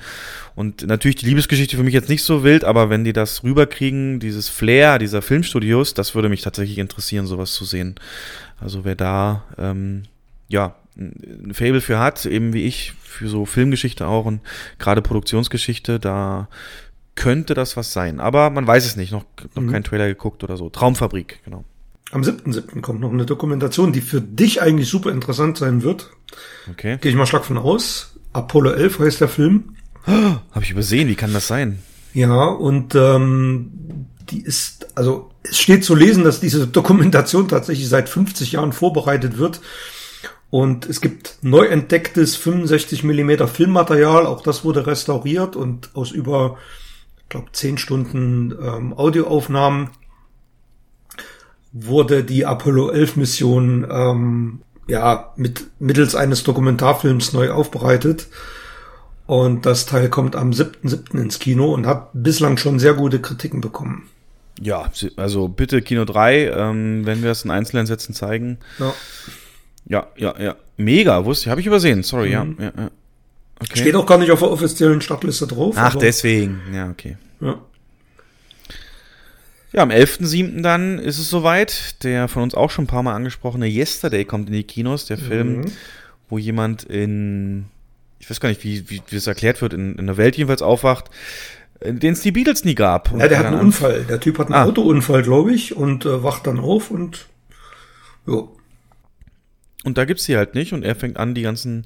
Und 0.54 0.86
natürlich 0.86 1.16
die 1.16 1.26
Liebesgeschichte 1.26 1.76
für 1.76 1.82
mich 1.82 1.94
jetzt 1.94 2.08
nicht 2.08 2.22
so 2.22 2.44
wild, 2.44 2.64
aber 2.64 2.88
wenn 2.90 3.04
die 3.04 3.12
das 3.12 3.42
rüberkriegen, 3.42 4.20
dieses 4.20 4.48
Flair 4.48 4.98
dieser 4.98 5.22
Filmstudios, 5.22 5.94
das 5.94 6.14
würde 6.14 6.28
mich 6.28 6.42
tatsächlich 6.42 6.78
interessieren, 6.78 7.26
sowas 7.26 7.52
zu 7.52 7.64
sehen. 7.64 7.96
Also 8.60 8.84
wer 8.84 8.94
da 8.94 9.44
ähm, 9.58 10.04
ja 10.48 10.76
ein 10.98 11.54
Fable 11.54 11.80
für 11.80 11.98
hat, 11.98 12.26
eben 12.26 12.52
wie 12.52 12.64
ich, 12.64 12.92
für 13.02 13.28
so 13.28 13.46
Filmgeschichte 13.46 14.06
auch 14.06 14.26
und 14.26 14.40
gerade 14.78 15.00
Produktionsgeschichte, 15.00 15.98
da 16.00 16.48
könnte 17.14 17.54
das 17.54 17.76
was 17.76 17.92
sein. 17.92 18.20
Aber 18.20 18.50
man 18.50 18.66
weiß 18.66 18.86
es 18.86 18.96
nicht, 18.96 19.12
noch, 19.12 19.24
noch 19.54 19.62
mhm. 19.62 19.72
kein 19.72 19.84
Trailer 19.84 20.06
geguckt 20.06 20.44
oder 20.44 20.56
so. 20.56 20.70
Traumfabrik, 20.70 21.40
genau. 21.44 21.64
Am 22.10 22.22
7.7. 22.22 22.80
kommt 22.80 23.00
noch 23.00 23.12
eine 23.12 23.26
Dokumentation, 23.26 23.92
die 23.92 24.00
für 24.00 24.20
dich 24.20 24.62
eigentlich 24.62 24.88
super 24.88 25.10
interessant 25.10 25.58
sein 25.58 25.82
wird. 25.82 26.10
Okay. 26.70 26.98
Gehe 27.00 27.10
ich 27.10 27.16
mal 27.16 27.26
stark 27.26 27.44
von 27.44 27.58
aus. 27.58 28.18
Apollo 28.32 28.72
11 28.72 28.98
heißt 28.98 29.20
der 29.20 29.28
Film. 29.28 29.74
Oh, 30.10 30.36
Habe 30.52 30.62
ich 30.62 30.70
übersehen, 30.70 31.08
wie 31.08 31.16
kann 31.16 31.34
das 31.34 31.48
sein? 31.48 31.80
Ja, 32.14 32.44
und 32.44 32.94
ähm, 32.94 34.06
die 34.30 34.40
ist, 34.40 34.88
also 34.94 35.30
es 35.42 35.58
steht 35.58 35.84
zu 35.84 35.94
lesen, 35.94 36.24
dass 36.24 36.40
diese 36.40 36.66
Dokumentation 36.66 37.46
tatsächlich 37.46 37.90
seit 37.90 38.08
50 38.08 38.52
Jahren 38.52 38.72
vorbereitet 38.72 39.36
wird 39.36 39.60
und 40.50 40.86
es 40.86 41.00
gibt 41.00 41.38
neu 41.42 41.66
entdecktes 41.66 42.36
65 42.36 43.04
Millimeter 43.04 43.48
Filmmaterial, 43.48 44.26
auch 44.26 44.42
das 44.42 44.64
wurde 44.64 44.86
restauriert 44.86 45.56
und 45.56 45.90
aus 45.94 46.10
über, 46.10 46.56
ich 47.18 47.28
glaube, 47.28 47.48
10 47.52 47.78
Stunden 47.78 48.52
ähm, 48.52 48.94
Audioaufnahmen 48.94 49.90
wurde 51.72 52.24
die 52.24 52.46
Apollo 52.46 52.90
11 52.90 53.16
Mission 53.16 53.86
ähm, 53.90 54.60
ja 54.86 55.32
mit 55.36 55.66
mittels 55.78 56.14
eines 56.14 56.42
Dokumentarfilms 56.44 57.34
neu 57.34 57.50
aufbereitet. 57.50 58.28
Und 59.26 59.66
das 59.66 59.84
Teil 59.84 60.08
kommt 60.08 60.34
am 60.34 60.52
7.7. 60.52 61.20
ins 61.20 61.38
Kino 61.38 61.74
und 61.74 61.86
hat 61.86 62.08
bislang 62.14 62.56
schon 62.56 62.78
sehr 62.78 62.94
gute 62.94 63.20
Kritiken 63.20 63.60
bekommen. 63.60 64.08
Ja, 64.58 64.90
also 65.16 65.48
bitte 65.48 65.82
Kino 65.82 66.06
3, 66.06 66.46
ähm, 66.46 67.04
wenn 67.04 67.22
wir 67.22 67.30
es 67.30 67.44
in 67.44 67.50
einzelnen 67.50 67.86
Sätzen 67.86 68.14
zeigen. 68.14 68.58
Ja. 68.78 68.94
Ja, 69.88 70.06
ja, 70.16 70.34
ja. 70.38 70.56
Mega, 70.76 71.24
wusste, 71.24 71.50
habe 71.50 71.60
ich 71.60 71.66
übersehen. 71.66 72.02
Sorry, 72.02 72.28
mhm. 72.28 72.56
ja, 72.58 72.66
ja, 72.66 72.72
ja. 72.76 72.90
Okay. 73.60 73.80
Steht 73.80 73.96
auch 73.96 74.06
gar 74.06 74.18
nicht 74.18 74.30
auf 74.30 74.38
der 74.38 74.50
offiziellen 74.50 75.00
Startliste 75.00 75.46
drauf. 75.46 75.74
Ach, 75.76 75.96
deswegen. 75.96 76.60
Ja, 76.72 76.88
okay. 76.90 77.16
Ja. 77.40 77.60
Ja, 79.72 79.82
am 79.82 79.90
11.07. 79.90 80.62
dann 80.62 80.98
ist 80.98 81.18
es 81.18 81.28
soweit. 81.28 82.02
Der 82.04 82.28
von 82.28 82.42
uns 82.42 82.54
auch 82.54 82.70
schon 82.70 82.84
ein 82.84 82.88
paar 82.88 83.02
Mal 83.02 83.14
angesprochene 83.14 83.66
Yesterday 83.66 84.24
kommt 84.24 84.48
in 84.48 84.54
die 84.54 84.62
Kinos. 84.62 85.06
Der 85.06 85.18
Film, 85.18 85.58
mhm. 85.58 85.72
wo 86.28 86.38
jemand 86.38 86.84
in, 86.84 87.66
ich 88.20 88.30
weiß 88.30 88.40
gar 88.40 88.48
nicht, 88.48 88.62
wie, 88.62 88.88
wie, 88.88 89.02
wie 89.08 89.16
es 89.16 89.26
erklärt 89.26 89.60
wird, 89.60 89.74
in, 89.74 89.96
in 89.96 90.06
der 90.06 90.16
Welt 90.16 90.36
jedenfalls 90.36 90.62
aufwacht, 90.62 91.10
den 91.84 92.12
es 92.12 92.20
die 92.20 92.32
Beatles 92.32 92.64
nie 92.64 92.74
gab. 92.74 93.12
Ja, 93.18 93.28
der 93.28 93.38
hat 93.38 93.46
einen 93.46 93.60
Unfall. 93.60 94.04
Der 94.08 94.20
Typ 94.20 94.38
hat 94.38 94.46
einen 94.46 94.54
ah. 94.54 94.64
Autounfall, 94.64 95.22
glaube 95.22 95.52
ich, 95.52 95.76
und 95.76 96.06
äh, 96.06 96.22
wacht 96.22 96.46
dann 96.46 96.60
auf 96.60 96.90
und 96.90 97.26
ja. 98.26 98.44
Und 99.84 99.96
da 99.96 100.04
gibt's 100.04 100.24
sie 100.24 100.36
halt 100.36 100.54
nicht 100.54 100.72
und 100.72 100.84
er 100.84 100.96
fängt 100.96 101.16
an, 101.18 101.34
die 101.34 101.42
ganzen 101.42 101.84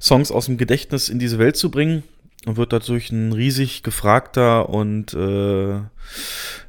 Songs 0.00 0.30
aus 0.30 0.46
dem 0.46 0.56
Gedächtnis 0.56 1.08
in 1.08 1.18
diese 1.18 1.38
Welt 1.38 1.56
zu 1.56 1.70
bringen 1.70 2.02
und 2.46 2.56
wird 2.56 2.72
dadurch 2.72 3.10
ein 3.10 3.32
riesig 3.32 3.82
gefragter 3.82 4.68
und 4.70 5.12
äh, 5.12 5.80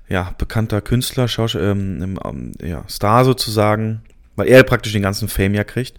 ja, 0.10 0.34
bekannter 0.38 0.82
Künstler, 0.82 1.28
Schausch 1.28 1.56
ähm, 1.56 2.20
ähm, 2.24 2.52
ja, 2.62 2.84
Star 2.90 3.24
sozusagen, 3.24 4.02
weil 4.36 4.48
er 4.48 4.64
praktisch 4.64 4.94
den 4.94 5.02
ganzen 5.02 5.30
Fame 5.30 5.56
ja 5.56 5.64
kriegt. 5.64 5.98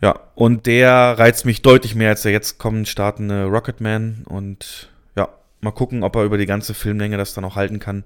Ja, 0.00 0.18
und 0.34 0.66
der 0.66 1.18
reizt 1.18 1.44
mich 1.44 1.62
deutlich 1.62 1.94
mehr 1.94 2.10
als 2.10 2.22
der 2.22 2.32
jetzt 2.32 2.58
kommend 2.58 2.88
startende 2.88 3.44
Rocketman 3.44 4.24
und 4.26 4.90
ja, 5.16 5.28
mal 5.60 5.70
gucken, 5.70 6.02
ob 6.02 6.16
er 6.16 6.24
über 6.24 6.38
die 6.38 6.46
ganze 6.46 6.74
Filmlänge 6.74 7.16
das 7.16 7.34
dann 7.34 7.44
auch 7.44 7.56
halten 7.56 7.78
kann 7.78 8.04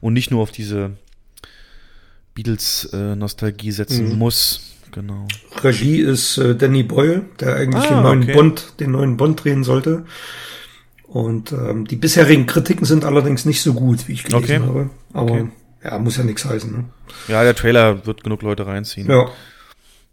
und 0.00 0.12
nicht 0.12 0.30
nur 0.30 0.42
auf 0.42 0.50
diese 0.50 0.92
Beatles-Nostalgie 2.34 3.68
äh, 3.68 3.72
setzen 3.72 4.10
mhm. 4.10 4.18
muss 4.18 4.75
genau. 4.92 5.26
Regie 5.62 6.00
ist 6.00 6.38
äh, 6.38 6.54
Danny 6.54 6.82
Boyle, 6.82 7.22
der 7.40 7.56
eigentlich 7.56 7.84
ah, 7.84 7.94
den 7.94 8.02
neuen 8.02 8.22
okay. 8.22 8.32
Bond, 8.34 8.80
den 8.80 8.90
neuen 8.92 9.16
Bond 9.16 9.44
drehen 9.44 9.64
sollte. 9.64 10.04
Und 11.06 11.52
ähm, 11.52 11.86
die 11.86 11.96
bisherigen 11.96 12.46
Kritiken 12.46 12.84
sind 12.84 13.04
allerdings 13.04 13.44
nicht 13.44 13.62
so 13.62 13.74
gut, 13.74 14.08
wie 14.08 14.12
ich 14.12 14.24
gelesen 14.24 14.44
okay. 14.44 14.58
habe. 14.58 14.90
Aber 15.12 15.32
okay. 15.32 15.48
ja, 15.82 15.98
muss 15.98 16.16
ja 16.16 16.24
nichts 16.24 16.44
heißen. 16.44 16.70
Ne? 16.70 16.84
Ja, 17.28 17.42
der 17.42 17.54
Trailer 17.54 18.06
wird 18.06 18.24
genug 18.24 18.42
Leute 18.42 18.66
reinziehen. 18.66 19.08
Ja. 19.08 19.26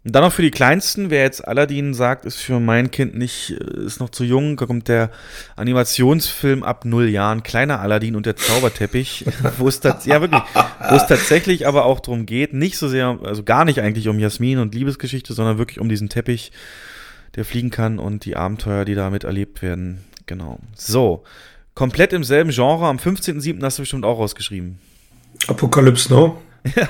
Und 0.04 0.14
dann 0.14 0.22
noch 0.22 0.32
für 0.32 0.42
die 0.42 0.50
Kleinsten, 0.50 1.08
wer 1.08 1.22
jetzt 1.22 1.48
Aladdin 1.48 1.94
sagt, 1.94 2.26
ist 2.26 2.36
für 2.36 2.60
mein 2.60 2.90
Kind 2.90 3.14
nicht, 3.16 3.52
äh, 3.52 3.86
ist 3.86 4.00
noch 4.00 4.10
zu 4.10 4.22
jung, 4.24 4.58
da 4.58 4.66
kommt 4.66 4.88
der 4.88 5.10
Animationsfilm 5.56 6.62
ab 6.62 6.84
null 6.84 7.08
Jahren, 7.08 7.42
kleiner 7.42 7.80
Aladdin 7.80 8.14
und 8.14 8.26
der 8.26 8.36
Zauberteppich, 8.36 9.24
wo 9.58 9.66
es 9.66 9.80
ja 9.82 10.20
wirklich, 10.20 10.42
wo 10.90 10.94
es 10.94 11.06
tatsächlich 11.06 11.66
aber 11.66 11.86
auch 11.86 12.00
darum 12.00 12.26
geht, 12.26 12.52
nicht 12.52 12.76
so 12.76 12.88
sehr, 12.88 13.18
also 13.24 13.44
gar 13.44 13.64
nicht 13.64 13.80
eigentlich 13.80 14.08
um 14.08 14.18
Jasmin 14.18 14.58
und 14.58 14.74
Liebesgeschichte, 14.74 15.32
sondern 15.32 15.56
wirklich 15.56 15.80
um 15.80 15.88
diesen 15.88 16.10
Teppich, 16.10 16.52
der 17.34 17.46
fliegen 17.46 17.70
kann 17.70 17.98
und 17.98 18.26
die 18.26 18.36
Abenteuer, 18.36 18.84
die 18.84 18.94
damit 18.94 19.24
erlebt 19.24 19.62
werden. 19.62 20.04
Genau. 20.26 20.60
So, 20.74 21.24
komplett 21.74 22.12
im 22.12 22.24
selben 22.24 22.50
Genre. 22.50 22.86
Am 22.86 22.98
15.07. 22.98 23.62
hast 23.62 23.78
du 23.78 23.82
bestimmt 23.82 24.04
auch 24.04 24.18
rausgeschrieben. 24.18 24.78
Apocalypse 25.46 26.12
Now. 26.12 26.42
Ja. 26.76 26.88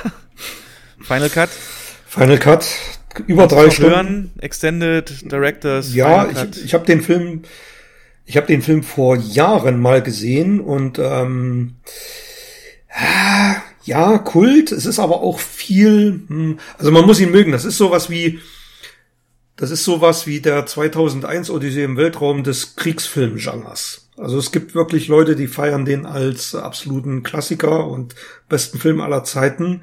Final 1.00 1.30
Cut. 1.30 1.50
Final 2.06 2.38
Cut. 2.38 2.64
Über 3.26 3.46
drei 3.46 3.70
Stunden. 3.70 3.92
Hören, 3.92 4.30
Extended 4.40 5.30
Directors. 5.30 5.94
Ja, 5.94 6.28
ich, 6.28 6.64
ich 6.64 6.74
habe 6.74 6.84
den 6.86 7.00
Film, 7.00 7.42
ich 8.24 8.36
habe 8.36 8.46
den 8.46 8.62
Film 8.62 8.82
vor 8.82 9.16
Jahren 9.16 9.80
mal 9.80 10.02
gesehen 10.02 10.60
und 10.60 10.98
ähm, 10.98 11.76
ja, 13.84 14.18
Kult. 14.18 14.72
Es 14.72 14.86
ist 14.86 14.98
aber 14.98 15.20
auch 15.20 15.38
viel, 15.38 16.22
hm, 16.28 16.58
also 16.78 16.90
man 16.90 17.06
muss 17.06 17.20
ihn 17.20 17.30
mögen. 17.30 17.52
Das 17.52 17.64
ist 17.64 17.76
sowas 17.76 18.10
wie, 18.10 18.40
das 19.56 19.70
ist 19.70 19.84
sowas 19.84 20.26
wie 20.26 20.40
der 20.40 20.66
2001 20.66 21.50
Odyssee 21.50 21.84
im 21.84 21.96
Weltraum 21.96 22.42
des 22.42 22.76
Kriegsfilmgenres. 22.76 24.08
Also 24.16 24.38
es 24.38 24.52
gibt 24.52 24.74
wirklich 24.74 25.08
Leute, 25.08 25.34
die 25.36 25.48
feiern 25.48 25.84
den 25.84 26.06
als 26.06 26.54
absoluten 26.54 27.22
Klassiker 27.22 27.88
und 27.88 28.14
besten 28.48 28.78
Film 28.78 29.00
aller 29.00 29.24
Zeiten. 29.24 29.82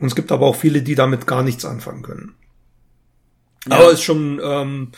Und 0.00 0.08
es 0.08 0.16
gibt 0.16 0.32
aber 0.32 0.46
auch 0.46 0.56
viele, 0.56 0.82
die 0.82 0.94
damit 0.94 1.26
gar 1.26 1.42
nichts 1.42 1.64
anfangen 1.64 2.02
können. 2.02 2.34
Ja. 3.68 3.76
Aber 3.76 3.92
ist 3.92 4.02
schon, 4.02 4.40
ähm, 4.42 4.88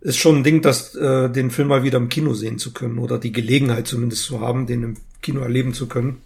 ist 0.00 0.18
schon 0.18 0.36
ein 0.36 0.44
Ding, 0.44 0.62
das 0.62 0.94
äh, 0.94 1.30
den 1.30 1.50
Film 1.50 1.68
mal 1.68 1.82
wieder 1.82 1.98
im 1.98 2.08
Kino 2.08 2.34
sehen 2.34 2.58
zu 2.58 2.72
können 2.72 2.98
oder 2.98 3.18
die 3.18 3.32
Gelegenheit 3.32 3.86
zumindest 3.86 4.24
zu 4.24 4.40
haben, 4.40 4.66
den 4.66 4.82
im 4.82 4.96
Kino 5.22 5.40
erleben 5.40 5.74
zu 5.74 5.86
können. 5.86 6.20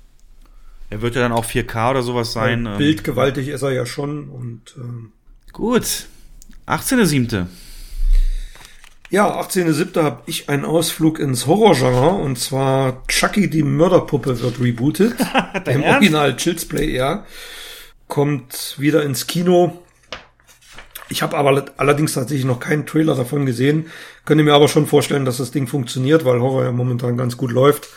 Er 0.90 1.02
wird 1.02 1.14
ja 1.14 1.20
dann 1.20 1.32
auch 1.32 1.44
4K 1.44 1.90
oder 1.90 2.02
sowas 2.02 2.32
sein. 2.32 2.64
Weil 2.64 2.72
ähm, 2.72 2.78
Bildgewaltig 2.78 3.48
ist 3.48 3.62
er 3.62 3.72
ja 3.72 3.86
schon 3.86 4.28
und 4.28 4.74
ähm, 4.76 5.12
Gut. 5.52 6.06
18.07. 6.66 7.46
ja, 9.10 9.40
18.07. 9.40 10.02
habe 10.02 10.22
ich 10.26 10.48
einen 10.48 10.64
Ausflug 10.64 11.18
ins 11.18 11.46
Horrorgenre 11.46 12.10
und 12.10 12.38
zwar 12.38 13.06
Chucky 13.06 13.48
die 13.48 13.62
Mörderpuppe 13.62 14.40
wird 14.40 14.60
rebootet. 14.60 15.14
Im 15.66 15.82
Ernst? 15.82 15.96
Original 15.96 16.36
Chills 16.36 16.64
Play, 16.64 16.94
ja. 16.94 17.24
Kommt 18.06 18.76
wieder 18.78 19.02
ins 19.02 19.26
Kino. 19.26 19.82
Ich 21.10 21.22
habe 21.22 21.36
aber 21.36 21.64
allerdings 21.76 22.12
tatsächlich 22.12 22.44
noch 22.44 22.60
keinen 22.60 22.86
Trailer 22.86 23.14
davon 23.14 23.46
gesehen. 23.46 23.86
Könnte 24.24 24.44
mir 24.44 24.54
aber 24.54 24.68
schon 24.68 24.86
vorstellen, 24.86 25.24
dass 25.24 25.38
das 25.38 25.50
Ding 25.50 25.66
funktioniert, 25.66 26.24
weil 26.24 26.40
Horror 26.40 26.64
ja 26.64 26.72
momentan 26.72 27.16
ganz 27.16 27.36
gut 27.36 27.50
läuft. 27.50 27.88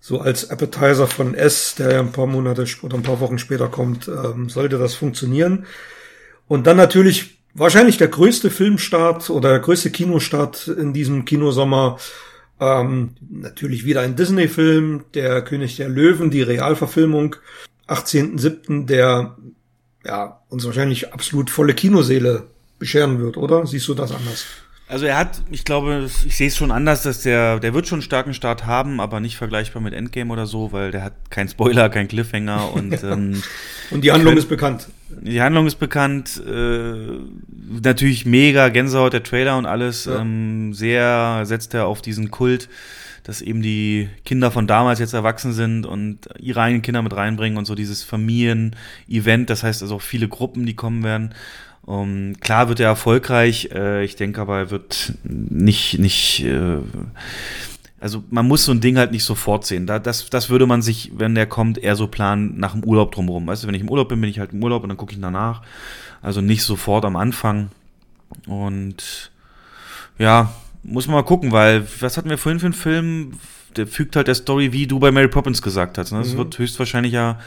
So 0.00 0.20
als 0.20 0.50
Appetizer 0.50 1.08
von 1.08 1.34
S, 1.34 1.74
der 1.74 1.92
ja 1.92 2.00
ein 2.00 2.12
paar 2.12 2.26
Monate 2.26 2.64
oder 2.82 2.96
ein 2.96 3.02
paar 3.02 3.20
Wochen 3.20 3.38
später 3.38 3.68
kommt, 3.68 4.08
ähm, 4.08 4.48
sollte 4.48 4.78
das 4.78 4.94
funktionieren. 4.94 5.66
Und 6.46 6.68
dann 6.68 6.76
natürlich 6.76 7.38
wahrscheinlich 7.54 7.96
der 7.96 8.08
größte 8.08 8.50
Filmstart 8.50 9.30
oder 9.30 9.50
der 9.50 9.60
größte 9.60 9.90
Kinostart 9.90 10.68
in 10.68 10.92
diesem 10.92 11.24
Kinosommer. 11.24 11.98
Ähm, 12.60 13.16
natürlich 13.28 13.84
wieder 13.84 14.02
ein 14.02 14.14
Disney-Film, 14.14 15.06
der 15.14 15.42
König 15.42 15.76
der 15.76 15.88
Löwen, 15.88 16.30
die 16.30 16.42
Realverfilmung. 16.42 17.36
18.07., 17.88 18.86
der 18.86 19.36
ja, 20.06 20.40
uns 20.48 20.64
wahrscheinlich 20.64 21.12
absolut 21.12 21.50
volle 21.50 21.74
Kinoseele 21.74 22.44
bescheren 22.78 23.18
wird, 23.20 23.36
oder? 23.36 23.66
Siehst 23.66 23.88
du 23.88 23.94
das 23.94 24.12
anders? 24.12 24.44
Also 24.88 25.04
er 25.06 25.18
hat, 25.18 25.42
ich 25.50 25.64
glaube, 25.64 26.08
ich 26.26 26.36
sehe 26.36 26.46
es 26.46 26.56
schon 26.56 26.70
anders, 26.70 27.02
dass 27.02 27.22
der, 27.22 27.58
der 27.58 27.74
wird 27.74 27.88
schon 27.88 27.96
einen 27.96 28.02
starken 28.02 28.34
Start 28.34 28.66
haben, 28.66 29.00
aber 29.00 29.18
nicht 29.18 29.36
vergleichbar 29.36 29.82
mit 29.82 29.92
Endgame 29.94 30.32
oder 30.32 30.46
so, 30.46 30.70
weil 30.70 30.92
der 30.92 31.02
hat 31.02 31.14
keinen 31.30 31.48
Spoiler, 31.48 31.88
keinen 31.88 32.06
Cliffhanger 32.06 32.72
und 32.72 32.92
ähm, 33.02 33.42
Und 33.90 34.02
die 34.04 34.12
Handlung 34.12 34.34
Können- 34.34 34.38
ist 34.38 34.48
bekannt. 34.48 34.86
die 35.08 35.42
Handlung 35.42 35.66
ist 35.66 35.80
bekannt. 35.80 36.40
Äh, 36.46 37.18
natürlich 37.82 38.26
mega 38.26 38.68
Gänsehaut, 38.68 39.12
der 39.12 39.24
Trailer 39.24 39.58
und 39.58 39.66
alles. 39.66 40.04
Ja. 40.04 40.20
Ähm, 40.20 40.72
sehr 40.72 41.40
setzt 41.46 41.74
er 41.74 41.86
auf 41.88 42.00
diesen 42.00 42.30
Kult, 42.30 42.68
dass 43.26 43.42
eben 43.42 43.60
die 43.60 44.08
Kinder 44.24 44.52
von 44.52 44.68
damals 44.68 45.00
jetzt 45.00 45.12
erwachsen 45.12 45.52
sind 45.52 45.84
und 45.84 46.20
ihre 46.38 46.60
eigenen 46.60 46.82
Kinder 46.82 47.02
mit 47.02 47.16
reinbringen 47.16 47.58
und 47.58 47.64
so 47.64 47.74
dieses 47.74 48.04
Familien-Event. 48.04 49.50
Das 49.50 49.64
heißt 49.64 49.82
also 49.82 49.96
auch 49.96 50.02
viele 50.02 50.28
Gruppen, 50.28 50.64
die 50.64 50.76
kommen 50.76 51.02
werden. 51.02 51.34
Um, 51.84 52.34
klar 52.38 52.68
wird 52.68 52.78
er 52.78 52.86
erfolgreich. 52.86 53.70
Äh, 53.72 54.04
ich 54.04 54.14
denke 54.14 54.40
aber, 54.40 54.58
er 54.58 54.70
wird 54.70 55.14
nicht, 55.24 55.98
nicht, 55.98 56.44
äh, 56.44 56.78
also 57.98 58.22
man 58.30 58.46
muss 58.46 58.64
so 58.64 58.70
ein 58.70 58.80
Ding 58.80 58.96
halt 58.96 59.10
nicht 59.10 59.24
sofort 59.24 59.66
sehen. 59.66 59.88
Da, 59.88 59.98
das, 59.98 60.30
das 60.30 60.48
würde 60.48 60.66
man 60.66 60.80
sich, 60.80 61.10
wenn 61.16 61.34
der 61.34 61.46
kommt, 61.46 61.78
eher 61.78 61.96
so 61.96 62.06
planen 62.06 62.58
nach 62.58 62.74
dem 62.74 62.84
Urlaub 62.84 63.10
drumherum. 63.10 63.48
Weißt 63.48 63.64
du, 63.64 63.66
wenn 63.66 63.74
ich 63.74 63.82
im 63.82 63.90
Urlaub 63.90 64.08
bin, 64.08 64.20
bin 64.20 64.30
ich 64.30 64.38
halt 64.38 64.52
im 64.52 64.62
Urlaub 64.62 64.84
und 64.84 64.88
dann 64.88 64.98
gucke 64.98 65.14
ich 65.14 65.20
danach. 65.20 65.62
Also 66.22 66.40
nicht 66.40 66.62
sofort 66.62 67.04
am 67.04 67.16
Anfang. 67.16 67.70
Und 68.46 69.32
ja, 70.18 70.52
muss 70.86 71.06
man 71.06 71.16
mal 71.16 71.22
gucken, 71.22 71.52
weil 71.52 71.86
was 72.00 72.16
hatten 72.16 72.30
wir 72.30 72.38
vorhin 72.38 72.60
für 72.60 72.66
einen 72.66 72.72
Film? 72.74 73.32
Der 73.76 73.86
fügt 73.86 74.16
halt 74.16 74.28
der 74.28 74.34
Story, 74.34 74.72
wie 74.72 74.86
du 74.86 74.98
bei 74.98 75.10
Mary 75.10 75.28
Poppins 75.28 75.60
gesagt 75.62 75.98
hast. 75.98 76.12
Ne? 76.12 76.18
Das 76.18 76.32
Mhm. 76.32 76.38
wird 76.38 76.58
höchstwahrscheinlich 76.58 77.12
ja 77.12 77.38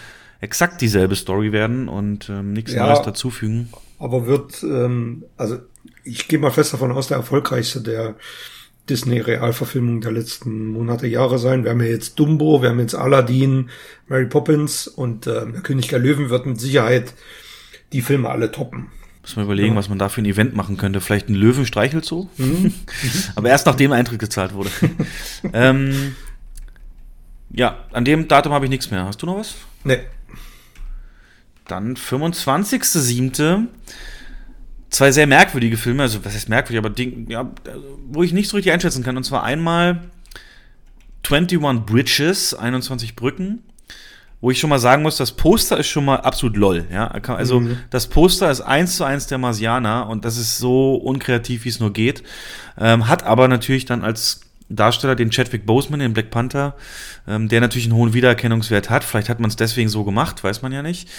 exakt 0.41 0.81
dieselbe 0.81 1.15
Story 1.15 1.51
werden 1.51 1.89
und 1.89 2.29
ähm, 2.29 2.53
nichts 2.53 2.73
Ja. 2.73 2.85
Neues 2.85 3.01
dazufügen. 3.01 3.69
Aber 3.97 4.25
wird, 4.27 4.63
ähm, 4.63 5.25
also 5.37 5.57
ich 6.03 6.27
gehe 6.27 6.39
mal 6.39 6.51
fest 6.51 6.73
davon 6.73 6.91
aus, 6.91 7.07
der 7.07 7.17
erfolgreichste 7.17 7.81
der 7.81 8.15
Disney-Realverfilmung 8.89 10.01
der 10.01 10.11
letzten 10.11 10.67
Monate, 10.67 11.07
Jahre 11.07 11.37
sein. 11.39 11.63
Wir 11.63 11.71
haben 11.71 11.81
ja 11.81 11.87
jetzt 11.87 12.17
Dumbo, 12.19 12.61
wir 12.61 12.69
haben 12.69 12.79
jetzt 12.79 12.95
Aladdin, 12.95 13.69
Mary 14.07 14.25
Poppins 14.25 14.87
und 14.87 15.27
ähm, 15.27 15.53
der 15.53 15.61
König 15.61 15.87
der 15.89 15.99
Löwen 15.99 16.29
wird 16.29 16.45
mit 16.45 16.59
Sicherheit 16.59 17.13
die 17.93 18.01
Filme 18.01 18.29
alle 18.29 18.51
toppen. 18.51 18.87
Muss 19.21 19.35
man 19.35 19.45
überlegen, 19.45 19.73
Ja. 19.73 19.75
was 19.75 19.89
man 19.89 19.99
da 19.99 20.09
für 20.09 20.21
ein 20.21 20.25
Event 20.25 20.55
machen 20.55 20.77
könnte. 20.77 21.01
Vielleicht 21.01 21.29
ein 21.29 21.35
Löwe 21.35 21.65
streichelt 21.65 22.05
so. 22.05 22.29
Mhm. 22.37 22.73
Aber 23.35 23.49
erst 23.49 23.65
nachdem 23.65 23.91
Eintritt 23.91 24.19
gezahlt 24.19 24.53
wurde. 24.53 24.69
ähm, 25.53 26.15
ja, 27.51 27.83
an 27.91 28.05
dem 28.05 28.27
Datum 28.27 28.53
habe 28.53 28.65
ich 28.65 28.69
nichts 28.69 28.91
mehr. 28.91 29.05
Hast 29.05 29.21
du 29.21 29.25
noch 29.25 29.37
was? 29.37 29.55
Nee. 29.83 29.99
Dann 31.67 31.95
25.07. 31.95 33.67
Zwei 34.89 35.11
sehr 35.11 35.27
merkwürdige 35.27 35.77
Filme, 35.77 36.01
also 36.03 36.25
was 36.25 36.33
heißt 36.33 36.49
merkwürdig, 36.49 36.79
aber 36.79 36.89
Ding, 36.89 37.29
ja, 37.29 37.51
wo 38.07 38.23
ich 38.23 38.33
nicht 38.33 38.49
so 38.49 38.57
richtig 38.57 38.73
einschätzen 38.73 39.03
kann. 39.03 39.17
Und 39.17 39.23
zwar 39.23 39.43
einmal 39.43 40.09
21 41.29 41.85
Bridges, 41.85 42.53
21 42.55 43.15
Brücken, 43.15 43.63
wo 44.41 44.51
ich 44.51 44.59
schon 44.59 44.69
mal 44.69 44.79
sagen 44.79 45.03
muss, 45.03 45.17
das 45.17 45.33
Poster 45.33 45.77
ist 45.77 45.87
schon 45.87 46.05
mal 46.05 46.17
absolut 46.17 46.55
lol. 46.55 46.85
Ja? 46.91 47.07
Also 47.07 47.59
Mhm. 47.59 47.77
das 47.89 48.07
Poster 48.07 48.49
ist 48.49 48.61
eins 48.61 48.95
zu 48.95 49.03
eins 49.03 49.27
der 49.27 49.37
Marsianer 49.37 50.07
und 50.07 50.23
das 50.25 50.37
ist 50.37 50.57
so 50.57 50.95
unkreativ, 50.95 51.65
wie 51.65 51.69
es 51.69 51.79
nur 51.79 51.91
geht. 51.91 52.23
Ähm, 52.77 53.07
hat 53.07 53.23
aber 53.23 53.47
natürlich 53.47 53.85
dann 53.85 54.03
als 54.03 54.41
Darsteller 54.69 55.15
den 55.15 55.31
Chadwick 55.31 55.65
Boseman, 55.65 55.99
den 55.99 56.13
Black 56.13 56.29
Panther, 56.29 56.75
ähm, 57.27 57.49
der 57.49 57.59
natürlich 57.59 57.87
einen 57.87 57.95
hohen 57.95 58.13
Wiedererkennungswert 58.13 58.89
hat. 58.89 59.03
Vielleicht 59.03 59.27
hat 59.27 59.39
man 59.39 59.49
es 59.49 59.55
deswegen 59.55 59.89
so 59.89 60.03
gemacht, 60.03 60.43
weiß 60.43 60.61
man 60.61 60.71
ja 60.71 60.83
nicht. 60.83 61.09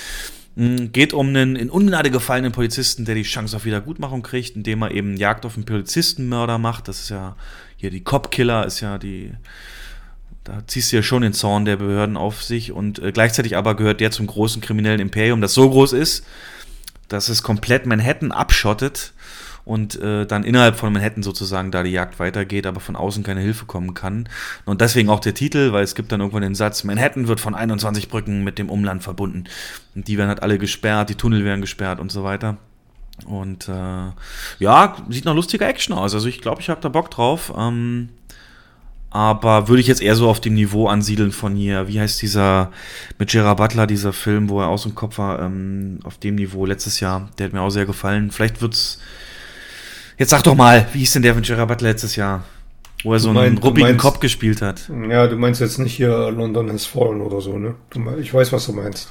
Mm, 0.55 0.87
Geht 0.93 1.13
um 1.13 1.29
einen 1.29 1.57
in 1.57 1.69
Ungnade 1.69 2.11
gefallenen 2.11 2.53
Polizisten, 2.53 3.05
der 3.05 3.17
die 3.17 3.23
Chance 3.25 3.57
auf 3.57 3.65
Wiedergutmachung 3.65 4.23
kriegt, 4.23 4.57
indem 4.57 4.83
er 4.83 4.93
eben 4.93 5.17
Jagd 5.17 5.45
auf 5.45 5.57
einen 5.57 5.65
Polizistenmörder 5.67 6.59
macht. 6.59 6.87
Das 6.89 7.01
ist 7.01 7.09
ja 7.11 7.37
hier 7.77 7.91
die 7.91 8.03
Cop-Killer, 8.05 8.65
ist 8.67 8.81
ja 8.81 8.99
die. 8.99 9.33
Da 10.45 10.63
ziehst 10.67 10.91
du 10.91 10.97
ja 10.97 11.03
schon 11.03 11.23
den 11.23 11.33
Zorn 11.33 11.65
der 11.65 11.77
Behörden 11.77 12.17
auf 12.17 12.43
sich 12.43 12.73
und 12.73 12.99
äh, 12.99 13.13
gleichzeitig 13.13 13.57
aber 13.57 13.75
gehört 13.75 14.01
der 14.01 14.11
zum 14.11 14.27
großen 14.27 14.63
kriminellen 14.63 15.01
Imperium, 15.01 15.41
das 15.41 15.55
so 15.55 15.69
groß 15.69 15.93
ist, 15.93 16.25
dass 17.09 17.29
es 17.29 17.43
komplett 17.43 17.87
Manhattan 17.87 18.33
abschottet 18.33 19.13
und 19.65 20.01
äh, 20.01 20.27
dann 20.27 20.45
innerhalb 20.45 20.77
von 20.77 20.93
Manhattan 20.93 21.23
sozusagen 21.23 21.71
da 21.71 21.83
die 21.83 21.91
Jagd 21.91 22.19
weitergeht, 22.19 22.67
aber 22.67 22.81
von 22.81 22.97
außen 22.97 23.23
keine 23.23 23.41
Hilfe 23.41 23.67
kommen 23.67 23.95
kann. 23.95 24.29
Und 24.65 24.81
deswegen 24.81 25.11
auch 25.11 25.21
der 25.21 25.35
Titel, 25.35 25.73
weil 25.73 25.85
es 25.85 25.95
gibt 25.95 26.11
dann 26.13 26.21
irgendwann 26.21 26.43
den 26.43 26.55
Satz, 26.55 26.85
Manhattan 26.85 27.29
wird 27.29 27.41
von 27.41 27.55
21 27.55 28.09
Brücken 28.09 28.43
mit 28.43 28.59
dem 28.59 28.71
Umland 28.71 29.03
verbunden. 29.03 29.45
Und 29.95 30.09
die 30.09 30.17
werden 30.19 30.29
halt 30.29 30.43
alle 30.43 30.59
gesperrt, 30.59 31.11
die 31.11 31.15
Tunnel 31.15 31.45
werden 31.45 31.61
gesperrt 31.61 32.01
und 32.01 32.11
so 32.11 32.25
weiter. 32.25 32.57
Und 33.27 33.69
äh, 33.69 34.13
ja, 34.59 34.97
sieht 35.09 35.25
noch 35.27 35.35
lustiger 35.35 35.69
Action 35.69 35.95
aus. 35.95 36.15
Also 36.15 36.27
ich 36.27 36.41
glaube, 36.41 36.63
ich 36.63 36.71
habe 36.71 36.81
da 36.81 36.89
Bock 36.89 37.11
drauf. 37.11 37.53
Ähm, 37.57 38.09
aber 39.11 39.69
würde 39.69 39.81
ich 39.81 39.87
jetzt 39.89 40.03
eher 40.03 40.15
so 40.17 40.29
auf 40.29 40.41
dem 40.41 40.55
Niveau 40.55 40.87
ansiedeln 40.89 41.33
von 41.33 41.55
hier, 41.57 41.89
wie 41.89 42.01
heißt 42.01 42.23
dieser 42.23 42.71
mit 43.19 43.31
Gerard 43.31 43.57
Butler, 43.59 43.87
dieser 43.87 44.13
Film, 44.13 44.49
wo 44.49 44.61
er 44.61 44.69
aus 44.69 44.85
dem 44.85 44.95
Kopf 44.95 45.19
war, 45.19 45.41
ähm, 45.41 45.99
auf 46.05 46.19
dem 46.19 46.37
Niveau 46.37 46.65
letztes 46.67 47.01
Jahr, 47.01 47.29
der 47.39 47.47
hat 47.47 47.53
mir 47.53 47.61
auch 47.61 47.71
sehr 47.71 47.87
gefallen. 47.87 48.31
Vielleicht 48.31 48.63
wird's. 48.63 49.01
Jetzt 50.19 50.31
sag 50.31 50.43
doch 50.43 50.55
mal, 50.55 50.87
wie 50.93 50.99
hieß 51.01 51.13
denn 51.15 51.23
der 51.23 51.35
von 51.35 51.43
Gerard 51.43 51.69
Butler 51.69 51.89
letztes 51.89 52.15
Jahr? 52.17 52.45
Wo 53.03 53.15
er 53.15 53.19
so 53.19 53.33
mein- 53.33 53.47
einen 53.47 53.59
ruppigen 53.59 53.89
meinst- 53.89 54.03
Kopf 54.03 54.21
gespielt 54.21 54.61
hat. 54.61 54.91
Ja, 55.09 55.27
du 55.27 55.37
meinst 55.37 55.61
jetzt 55.63 55.79
nicht 55.79 55.95
hier 55.95 56.31
London 56.31 56.71
has 56.71 56.85
fallen 56.85 57.23
oder 57.23 57.41
so, 57.41 57.59
ne? 57.59 57.75
Ich 58.21 58.33
weiß, 58.35 58.53
was 58.53 58.67
du 58.67 58.73
meinst. 58.75 59.11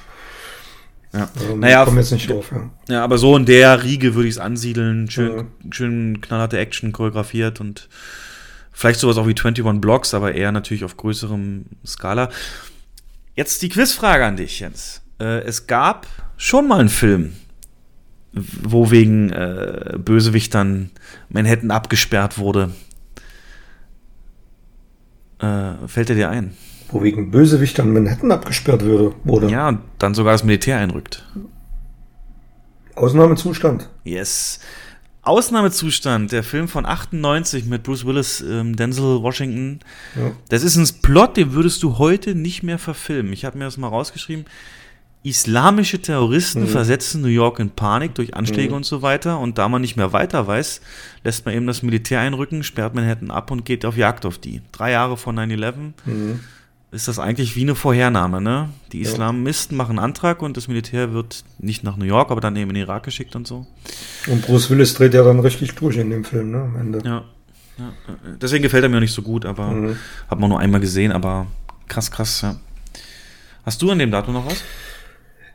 Ja. 1.12 1.28
Also, 1.36 1.56
Naja, 1.56 1.80
ich 1.82 1.86
komme 1.88 2.00
jetzt 2.02 2.12
nicht 2.12 2.30
drauf, 2.30 2.52
ja. 2.52 2.70
Ja, 2.88 3.04
aber 3.04 3.18
so 3.18 3.36
in 3.36 3.46
der 3.48 3.84
Riege 3.84 4.14
würde 4.14 4.28
ich 4.30 4.36
es 4.36 4.40
ansiedeln. 4.40 5.10
Schön, 5.10 5.48
schön 5.72 6.22
knallharte 6.22 6.60
Action 6.60 6.92
choreografiert 6.92 7.60
und 7.60 7.90
vielleicht 8.80 9.02
sowas 9.02 9.18
auch 9.18 9.28
wie 9.28 9.36
21 9.36 9.82
Blocks, 9.82 10.14
aber 10.14 10.34
eher 10.34 10.54
natürlich 10.54 10.86
auf 10.86 10.96
größerem 10.96 11.66
Skala. 11.86 12.30
Jetzt 13.36 13.62
die 13.62 13.68
Quizfrage 13.68 14.26
an 14.26 14.38
dich, 14.38 14.62
Jens. 14.62 15.02
Äh, 15.20 15.42
es 15.42 15.68
gab 15.68 16.08
schon 16.38 16.70
mal 16.70 16.80
einen 16.80 16.88
Film, 16.88 17.34
wo 18.32 18.90
wegen 18.90 19.32
äh, 19.32 19.98
Bösewichtern 19.98 20.92
Manhattan 21.28 21.72
abgesperrt 21.72 22.38
wurde. 22.38 22.72
Äh, 25.40 25.74
fällt 25.88 26.10
er 26.12 26.16
dir 26.16 26.30
ein? 26.30 26.54
Wo 26.90 27.04
wegen 27.04 27.32
Bösewichtern 27.32 27.92
Manhattan 27.92 28.32
abgesperrt 28.32 28.84
würde, 28.84 29.14
wurde. 29.26 29.50
Ja, 29.50 29.68
und 29.68 29.82
dann 29.98 30.14
sogar 30.14 30.32
das 30.32 30.46
Militär 30.46 30.78
einrückt. 30.78 31.26
Ausnahmezustand. 32.96 33.90
Yes. 34.06 34.62
Ausnahmezustand, 35.22 36.32
der 36.32 36.44
Film 36.44 36.68
von 36.68 36.86
98 36.86 37.66
mit 37.66 37.84
Bruce 37.84 38.06
Willis, 38.06 38.42
ähm, 38.42 38.76
Denzel 38.76 39.22
Washington. 39.22 39.80
Ja. 40.16 40.32
Das 40.50 40.64
ist 40.64 40.78
ein 40.78 41.02
Plot, 41.02 41.38
den 41.38 41.54
würdest 41.54 41.84
du 41.84 41.98
heute 41.98 42.36
nicht 42.36 42.64
mehr 42.64 42.80
verfilmen. 42.80 43.34
Ich 43.34 43.46
habe 43.46 43.58
mir 43.58 43.66
das 43.66 43.78
mal 43.78 43.90
rausgeschrieben. 43.90 44.46
Islamische 45.22 46.02
Terroristen 46.02 46.66
versetzen 46.66 47.22
New 47.22 47.28
York 47.28 47.60
in 47.60 47.72
Panik 47.72 48.16
durch 48.16 48.36
Anschläge 48.36 48.74
und 48.74 48.86
so 48.86 49.02
weiter. 49.02 49.40
Und 49.40 49.58
da 49.58 49.68
man 49.68 49.82
nicht 49.82 49.98
mehr 49.98 50.14
weiter 50.14 50.48
weiß, 50.48 50.80
lässt 51.26 51.46
man 51.46 51.54
eben 51.54 51.68
das 51.68 51.84
Militär 51.84 52.22
einrücken, 52.22 52.64
sperrt 52.64 52.96
Manhattan 52.96 53.30
ab 53.30 53.52
und 53.52 53.66
geht 53.66 53.84
auf 53.84 53.98
Jagd 53.98 54.26
auf 54.26 54.38
die. 54.38 54.62
Drei 54.72 54.92
Jahre 54.92 55.18
vor 55.18 55.34
9-11 55.34 55.92
ist 56.92 57.08
das 57.08 57.20
eigentlich 57.20 57.56
wie 57.56 57.62
eine 57.62 57.76
Vorhernahme. 57.76 58.42
Ne? 58.42 58.70
Die 58.92 59.02
Islamisten 59.02 59.78
machen 59.78 59.92
einen 59.92 60.00
Antrag 60.00 60.42
und 60.42 60.58
das 60.58 60.68
Militär 60.68 61.14
wird 61.14 61.44
nicht 61.60 61.84
nach 61.84 61.98
New 61.98 62.06
York, 62.06 62.32
aber 62.32 62.42
dann 62.42 62.56
eben 62.56 62.70
in 62.72 62.76
den 62.76 62.84
Irak 62.86 63.04
geschickt 63.04 63.36
und 63.36 63.46
so. 63.48 63.68
Und 64.28 64.42
Bruce 64.42 64.70
Willis 64.70 64.94
dreht 64.96 65.14
ja 65.14 65.24
dann 65.24 65.40
richtig 65.40 65.76
durch 65.76 65.98
in 65.98 66.10
dem 66.10 66.24
Film, 66.24 66.52
ne? 66.52 66.62
Am 66.62 66.76
Ende. 66.76 67.00
Ja. 67.06 67.24
ja. 67.78 67.88
äh, 67.88 68.38
Deswegen 68.42 68.64
gefällt 68.64 68.84
er 68.84 68.90
mir 68.90 68.98
auch 68.98 69.02
nicht 69.02 69.14
so 69.14 69.22
gut, 69.22 69.46
aber 69.46 69.68
Mhm. 69.68 69.98
hat 70.30 70.40
man 70.40 70.50
nur 70.50 70.60
einmal 70.60 70.82
gesehen, 70.82 71.12
aber 71.12 71.46
krass, 71.88 72.10
krass, 72.10 72.42
ja. 72.42 72.56
Hast 73.66 73.82
du 73.82 73.92
an 73.92 74.00
dem 74.00 74.10
Datum 74.12 74.34
noch 74.34 74.46
was? 74.48 74.64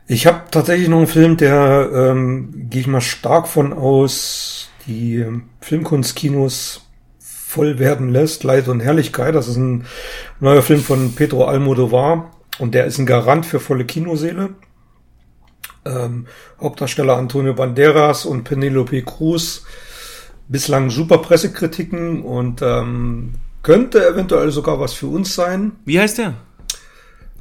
Ich 0.07 0.27
habe 0.27 0.43
tatsächlich 0.51 0.87
noch 0.87 0.99
einen 0.99 1.07
Film, 1.07 1.35
der, 1.35 1.89
ähm, 1.93 2.69
gehe 2.69 2.79
ich 2.81 2.87
mal 2.87 3.01
stark 3.01 3.47
von 3.47 3.73
aus, 3.73 4.69
die 4.87 5.15
ähm, 5.17 5.45
Filmkunstkinos 5.61 6.84
voll 7.45 7.79
werden 7.79 8.09
lässt. 8.09 8.43
Leid 8.43 8.67
und 8.67 8.79
Herrlichkeit. 8.79 9.35
Das 9.35 9.47
ist 9.47 9.57
ein 9.57 9.85
neuer 10.39 10.61
Film 10.61 10.81
von 10.81 11.13
Pedro 11.15 11.45
Almodovar 11.45 12.31
und 12.57 12.73
der 12.73 12.85
ist 12.85 12.97
ein 12.97 13.05
Garant 13.05 13.45
für 13.45 13.59
volle 13.59 13.85
Kinoseele. 13.85 14.55
Ähm, 15.85 16.25
Hauptdarsteller 16.59 17.15
Antonio 17.15 17.53
Banderas 17.53 18.25
und 18.25 18.43
Penelope 18.43 19.03
Cruz. 19.03 19.63
Bislang 20.47 20.89
super 20.89 21.19
Pressekritiken 21.19 22.23
und 22.23 22.61
ähm, 22.61 23.35
könnte 23.63 24.05
eventuell 24.07 24.51
sogar 24.51 24.79
was 24.79 24.93
für 24.93 25.07
uns 25.07 25.33
sein. 25.33 25.73
Wie 25.85 25.99
heißt 25.99 26.17
der? 26.17 26.33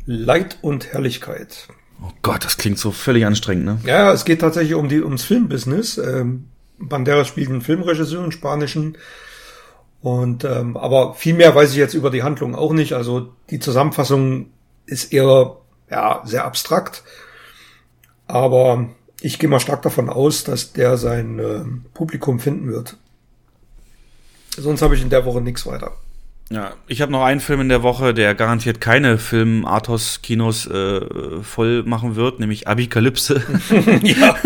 Leid 0.06 0.58
und 0.60 0.92
Herrlichkeit. 0.92 1.68
Oh 2.02 2.12
Gott, 2.22 2.44
das 2.44 2.56
klingt 2.58 2.78
so 2.78 2.92
völlig 2.92 3.24
anstrengend, 3.24 3.64
ne? 3.64 3.78
Ja, 3.84 4.12
es 4.12 4.24
geht 4.24 4.40
tatsächlich 4.40 4.74
um 4.74 4.88
die, 4.88 5.02
ums 5.02 5.24
Filmbusiness. 5.24 5.98
Ähm, 5.98 6.48
Banderas 6.78 7.28
spielt 7.28 7.48
einen 7.48 7.62
Filmregisseur, 7.62 8.22
einen 8.22 8.32
spanischen. 8.32 8.98
Und 10.04 10.44
ähm, 10.44 10.76
aber 10.76 11.14
viel 11.14 11.32
mehr 11.32 11.54
weiß 11.54 11.70
ich 11.70 11.78
jetzt 11.78 11.94
über 11.94 12.10
die 12.10 12.22
Handlung 12.22 12.54
auch 12.54 12.74
nicht. 12.74 12.92
Also 12.92 13.32
die 13.48 13.58
Zusammenfassung 13.58 14.50
ist 14.84 15.14
eher 15.14 15.56
ja 15.90 16.20
sehr 16.26 16.44
abstrakt. 16.44 17.02
Aber 18.26 18.90
ich 19.22 19.38
gehe 19.38 19.48
mal 19.48 19.60
stark 19.60 19.80
davon 19.80 20.10
aus, 20.10 20.44
dass 20.44 20.74
der 20.74 20.98
sein 20.98 21.38
äh, 21.38 21.64
Publikum 21.94 22.38
finden 22.38 22.70
wird. 22.70 22.98
Sonst 24.50 24.82
habe 24.82 24.94
ich 24.94 25.00
in 25.00 25.08
der 25.08 25.24
Woche 25.24 25.40
nichts 25.40 25.64
weiter. 25.64 25.92
Ja, 26.50 26.74
ich 26.86 27.00
habe 27.00 27.10
noch 27.10 27.22
einen 27.22 27.40
Film 27.40 27.62
in 27.62 27.68
der 27.70 27.82
Woche, 27.82 28.12
der 28.12 28.34
garantiert 28.34 28.80
keine 28.80 29.16
Film-Artos-Kinos 29.16 30.66
äh, 30.66 31.00
voll 31.42 31.82
machen 31.84 32.16
wird, 32.16 32.38
nämlich 32.38 32.68
Abikalypse. 32.68 33.42
ja, 34.02 34.36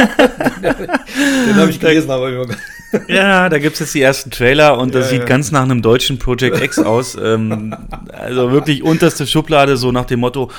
den 1.47 1.57
habe 1.57 1.71
ich 1.71 1.81
gelesen, 1.81 2.11
aber 2.11 2.31
immer 2.31 2.47
ja, 3.09 3.49
da 3.49 3.59
gibt's 3.59 3.81
jetzt 3.81 3.95
die 3.95 4.01
ersten 4.01 4.31
Trailer 4.31 4.79
und 4.79 4.95
das 4.95 5.07
Ja, 5.07 5.11
sieht 5.11 5.21
ja. 5.21 5.27
ganz 5.27 5.51
nach 5.51 5.63
einem 5.63 5.83
deutschen 5.83 6.19
Project 6.19 6.63
X 6.63 6.79
aus. 6.79 7.17
Ähm, 7.23 7.77
also 8.13 8.51
wirklich 8.51 8.83
unterste 8.83 9.27
Schublade, 9.27 9.77
so 9.77 9.93
nach 9.93 10.07
dem 10.07 10.21
Motto, 10.21 10.51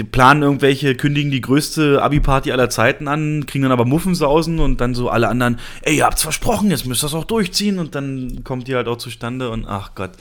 die 0.00 0.04
planen 0.04 0.42
irgendwelche, 0.42 0.94
kündigen 0.94 1.30
die 1.30 1.42
größte 1.42 2.02
Abi-Party 2.02 2.52
aller 2.52 2.70
Zeiten 2.70 3.06
an, 3.06 3.44
kriegen 3.44 3.64
dann 3.64 3.72
aber 3.72 3.84
Muffensausen 3.84 4.58
und 4.58 4.80
dann 4.80 4.94
so 4.94 5.10
alle 5.10 5.28
anderen, 5.28 5.60
ey, 5.82 5.98
ihr 5.98 6.06
habt's 6.06 6.22
versprochen, 6.22 6.70
jetzt 6.70 6.86
müsst 6.86 7.02
ihr 7.02 7.06
das 7.06 7.14
auch 7.14 7.26
durchziehen 7.26 7.78
und 7.78 7.94
dann 7.94 8.42
kommt 8.42 8.66
die 8.66 8.74
halt 8.74 8.88
auch 8.88 8.96
zustande 8.96 9.50
und 9.50 9.66
ach 9.68 9.94
Gott. 9.94 10.12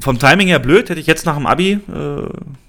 Vom 0.00 0.18
Timing 0.18 0.48
her 0.48 0.58
blöd, 0.58 0.88
hätte 0.88 1.00
ich 1.00 1.06
jetzt 1.06 1.24
nach 1.24 1.36
dem 1.36 1.46
Abi, 1.46 1.72
äh, 1.72 2.28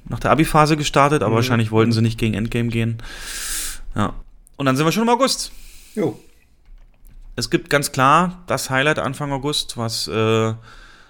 nach 0.10 0.20
der 0.20 0.30
Abi-Phase 0.30 0.78
gestartet, 0.78 1.24
aber 1.24 1.36
wahrscheinlich 1.36 1.72
wollten 1.72 1.92
sie 1.92 2.04
nicht 2.04 2.20
gegen 2.20 2.36
Endgame 2.36 2.70
gehen. 2.70 3.02
Ja. 3.96 4.14
Und 4.58 4.68
dann 4.68 4.78
sind 4.78 4.86
wir 4.86 4.92
schon 4.92 5.04
im 5.04 5.10
August. 5.10 5.52
Jo. 5.96 6.20
Es 7.36 7.50
gibt 7.50 7.72
ganz 7.72 7.92
klar 7.92 8.44
das 8.46 8.70
Highlight 8.70 9.00
Anfang 9.00 9.32
August, 9.32 9.76
was 9.76 10.08
äh, 10.08 10.54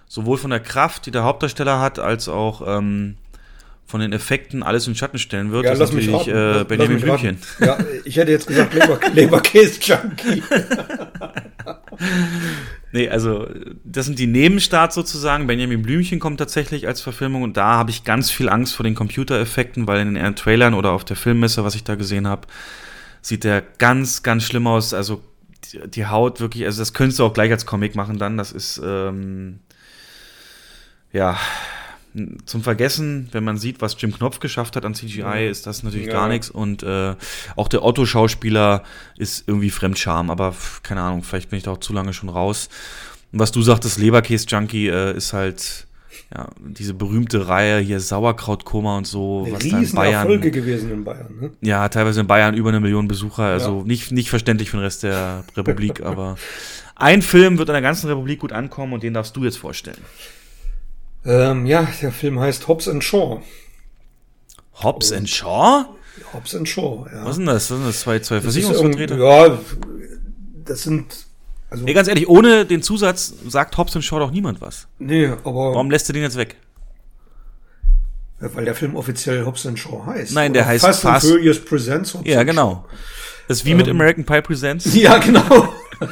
sowohl 0.07 0.37
von 0.37 0.51
der 0.51 0.61
Kraft, 0.61 1.05
die 1.05 1.11
der 1.11 1.23
Hauptdarsteller 1.23 1.81
hat, 1.81 1.99
als 1.99 2.29
auch 2.29 2.61
ähm, 2.65 3.17
von 3.85 3.99
den 3.99 4.13
Effekten 4.13 4.63
alles 4.63 4.87
in 4.87 4.95
Schatten 4.95 5.19
stellen 5.19 5.51
wird. 5.51 5.65
Ja, 5.65 5.71
das 5.71 5.79
lass 5.79 5.89
ist 5.89 5.95
mich 5.95 6.07
natürlich 6.07 6.35
raten. 6.35 6.61
äh, 6.61 6.63
Benjamin 6.63 6.95
mich. 6.95 7.03
Blümchen. 7.03 7.37
Ja, 7.59 7.77
ich 8.05 8.15
hätte 8.15 8.31
jetzt 8.31 8.47
gesagt 8.47 8.73
Leber, 8.73 8.99
Leberkäse-Junkie. 9.13 10.43
Nee, 12.93 13.07
also 13.09 13.47
das 13.85 14.05
sind 14.05 14.19
die 14.19 14.27
Nebenstarts 14.27 14.95
sozusagen. 14.95 15.47
Benjamin 15.47 15.81
Blümchen 15.81 16.19
kommt 16.19 16.39
tatsächlich 16.39 16.87
als 16.87 16.99
Verfilmung 16.99 17.41
und 17.43 17.55
da 17.55 17.77
habe 17.77 17.89
ich 17.89 18.03
ganz 18.03 18.29
viel 18.31 18.49
Angst 18.49 18.75
vor 18.75 18.83
den 18.83 18.95
Computereffekten, 18.95 19.87
weil 19.87 20.01
in 20.01 20.15
den 20.15 20.35
Trailern 20.35 20.73
oder 20.73 20.91
auf 20.91 21.05
der 21.05 21.15
Filmmesse, 21.15 21.63
was 21.63 21.75
ich 21.75 21.83
da 21.85 21.95
gesehen 21.95 22.27
habe, 22.27 22.47
sieht 23.21 23.43
der 23.45 23.61
ganz, 23.77 24.23
ganz 24.23 24.43
schlimm 24.43 24.67
aus. 24.67 24.93
Also 24.93 25.21
die, 25.71 25.87
die 25.89 26.05
Haut 26.07 26.41
wirklich, 26.41 26.65
also 26.65 26.81
das 26.81 26.93
könntest 26.93 27.19
du 27.19 27.25
auch 27.25 27.33
gleich 27.33 27.51
als 27.51 27.65
Comic 27.65 27.95
machen 27.95 28.17
dann. 28.17 28.37
Das 28.37 28.51
ist 28.51 28.81
ähm, 28.83 29.59
ja 31.13 31.37
zum 32.45 32.63
Vergessen, 32.63 33.29
wenn 33.31 33.43
man 33.43 33.57
sieht, 33.57 33.81
was 33.81 33.95
Jim 33.99 34.13
Knopf 34.13 34.39
geschafft 34.39 34.75
hat 34.75 34.85
an 34.85 34.93
CGI, 34.93 35.47
ist 35.49 35.65
das 35.67 35.83
natürlich 35.83 36.07
Ja. 36.07 36.13
gar 36.13 36.27
nichts. 36.27 36.49
Und 36.49 36.83
äh, 36.83 37.15
auch 37.55 37.67
der 37.67 37.83
Otto-Schauspieler 37.83 38.83
ist 39.17 39.47
irgendwie 39.47 39.69
Fremdscham, 39.69 40.29
aber 40.29 40.53
keine 40.83 41.01
Ahnung, 41.01 41.23
vielleicht 41.23 41.49
bin 41.49 41.57
ich 41.57 41.63
da 41.63 41.71
auch 41.71 41.79
zu 41.79 41.93
lange 41.93 42.13
schon 42.13 42.29
raus. 42.29 42.69
Und 43.31 43.39
was 43.39 43.51
du 43.51 43.61
sagtest, 43.61 43.97
Leberkäse-Junkie 43.97 44.87
äh, 44.87 45.15
ist 45.15 45.31
halt 45.33 45.87
ja, 46.35 46.47
diese 46.59 46.93
berühmte 46.93 47.47
Reihe 47.47 47.79
hier 47.79 47.99
Sauerkrautkoma 47.99 48.97
und 48.97 49.07
so, 49.07 49.47
was 49.49 49.59
da 49.59 49.65
in 49.65 49.71
Bayern. 49.71 50.27
Riesenerfolge 50.27 50.51
gewesen 50.51 50.91
in 50.91 51.03
Bayern. 51.03 51.27
Ne? 51.39 51.51
Ja, 51.61 51.87
teilweise 51.89 52.21
in 52.21 52.27
Bayern 52.27 52.55
über 52.55 52.69
eine 52.69 52.79
Million 52.79 53.07
Besucher, 53.07 53.43
also 53.43 53.83
nicht, 53.83 54.11
nicht 54.11 54.29
verständlich 54.29 54.69
für 54.69 54.77
den 54.77 54.83
Rest 54.83 55.03
der 55.03 55.43
Republik, 55.55 56.01
aber 56.01 56.35
ein 56.95 57.21
Film 57.21 57.57
wird 57.57 57.69
in 57.69 57.73
der 57.73 57.81
ganzen 57.81 58.07
Republik 58.07 58.39
gut 58.39 58.51
ankommen 58.53 58.93
und 58.93 59.03
den 59.03 59.13
darfst 59.13 59.35
du 59.35 59.43
jetzt 59.43 59.57
vorstellen. 59.57 59.97
Ähm, 61.25 61.65
ja, 61.65 61.87
der 62.01 62.11
Film 62.11 62.39
heißt 62.39 62.67
Hobbs 62.67 62.87
and 62.87 63.03
Shaw. 63.03 63.41
Hobbs 64.81 65.11
and 65.11 65.29
Shaw? 65.29 65.85
Hobbs 66.33 66.55
and 66.55 66.67
Shaw, 66.67 67.05
ja. 67.13 67.25
Was 67.25 67.37
denn 67.37 67.45
das? 67.45 67.67
Sind 67.67 67.85
das? 67.85 68.01
Zwei, 68.01 68.19
zwei 68.19 68.41
Versicherungsvertreter? 68.41 69.17
Ja, 69.17 69.59
das 70.65 70.83
sind, 70.83 71.25
also, 71.69 71.83
Nee, 71.83 71.93
ganz 71.93 72.07
ehrlich, 72.07 72.27
ohne 72.27 72.65
den 72.65 72.81
Zusatz 72.81 73.33
sagt 73.47 73.77
Hobbs 73.77 73.95
and 73.95 74.03
Shaw 74.03 74.19
doch 74.19 74.31
niemand 74.31 74.61
was. 74.61 74.87
nee, 74.99 75.27
aber, 75.27 75.73
Warum 75.73 75.91
lässt 75.91 76.09
du 76.09 76.13
den 76.13 76.23
jetzt 76.23 76.37
weg? 76.37 76.55
weil 78.39 78.65
der 78.65 78.73
Film 78.73 78.95
offiziell 78.95 79.45
Hobbs 79.45 79.67
and 79.67 79.77
Shaw 79.77 80.03
heißt. 80.07 80.33
Nein, 80.33 80.53
der 80.53 80.65
heißt 80.65 80.83
Fast 80.83 81.05
and 81.05 81.13
Fast- 81.13 81.27
Furious 81.27 81.63
Presents 81.63 82.15
Hobbs 82.15 82.27
Ja, 82.27 82.39
and 82.39 82.49
genau. 82.49 82.85
Das 83.47 83.59
ist 83.59 83.65
wie 83.65 83.75
mit 83.75 83.87
American 83.87 84.25
Pie 84.25 84.41
Presents. 84.41 84.85
Ja, 84.95 85.19
genau. 85.19 85.71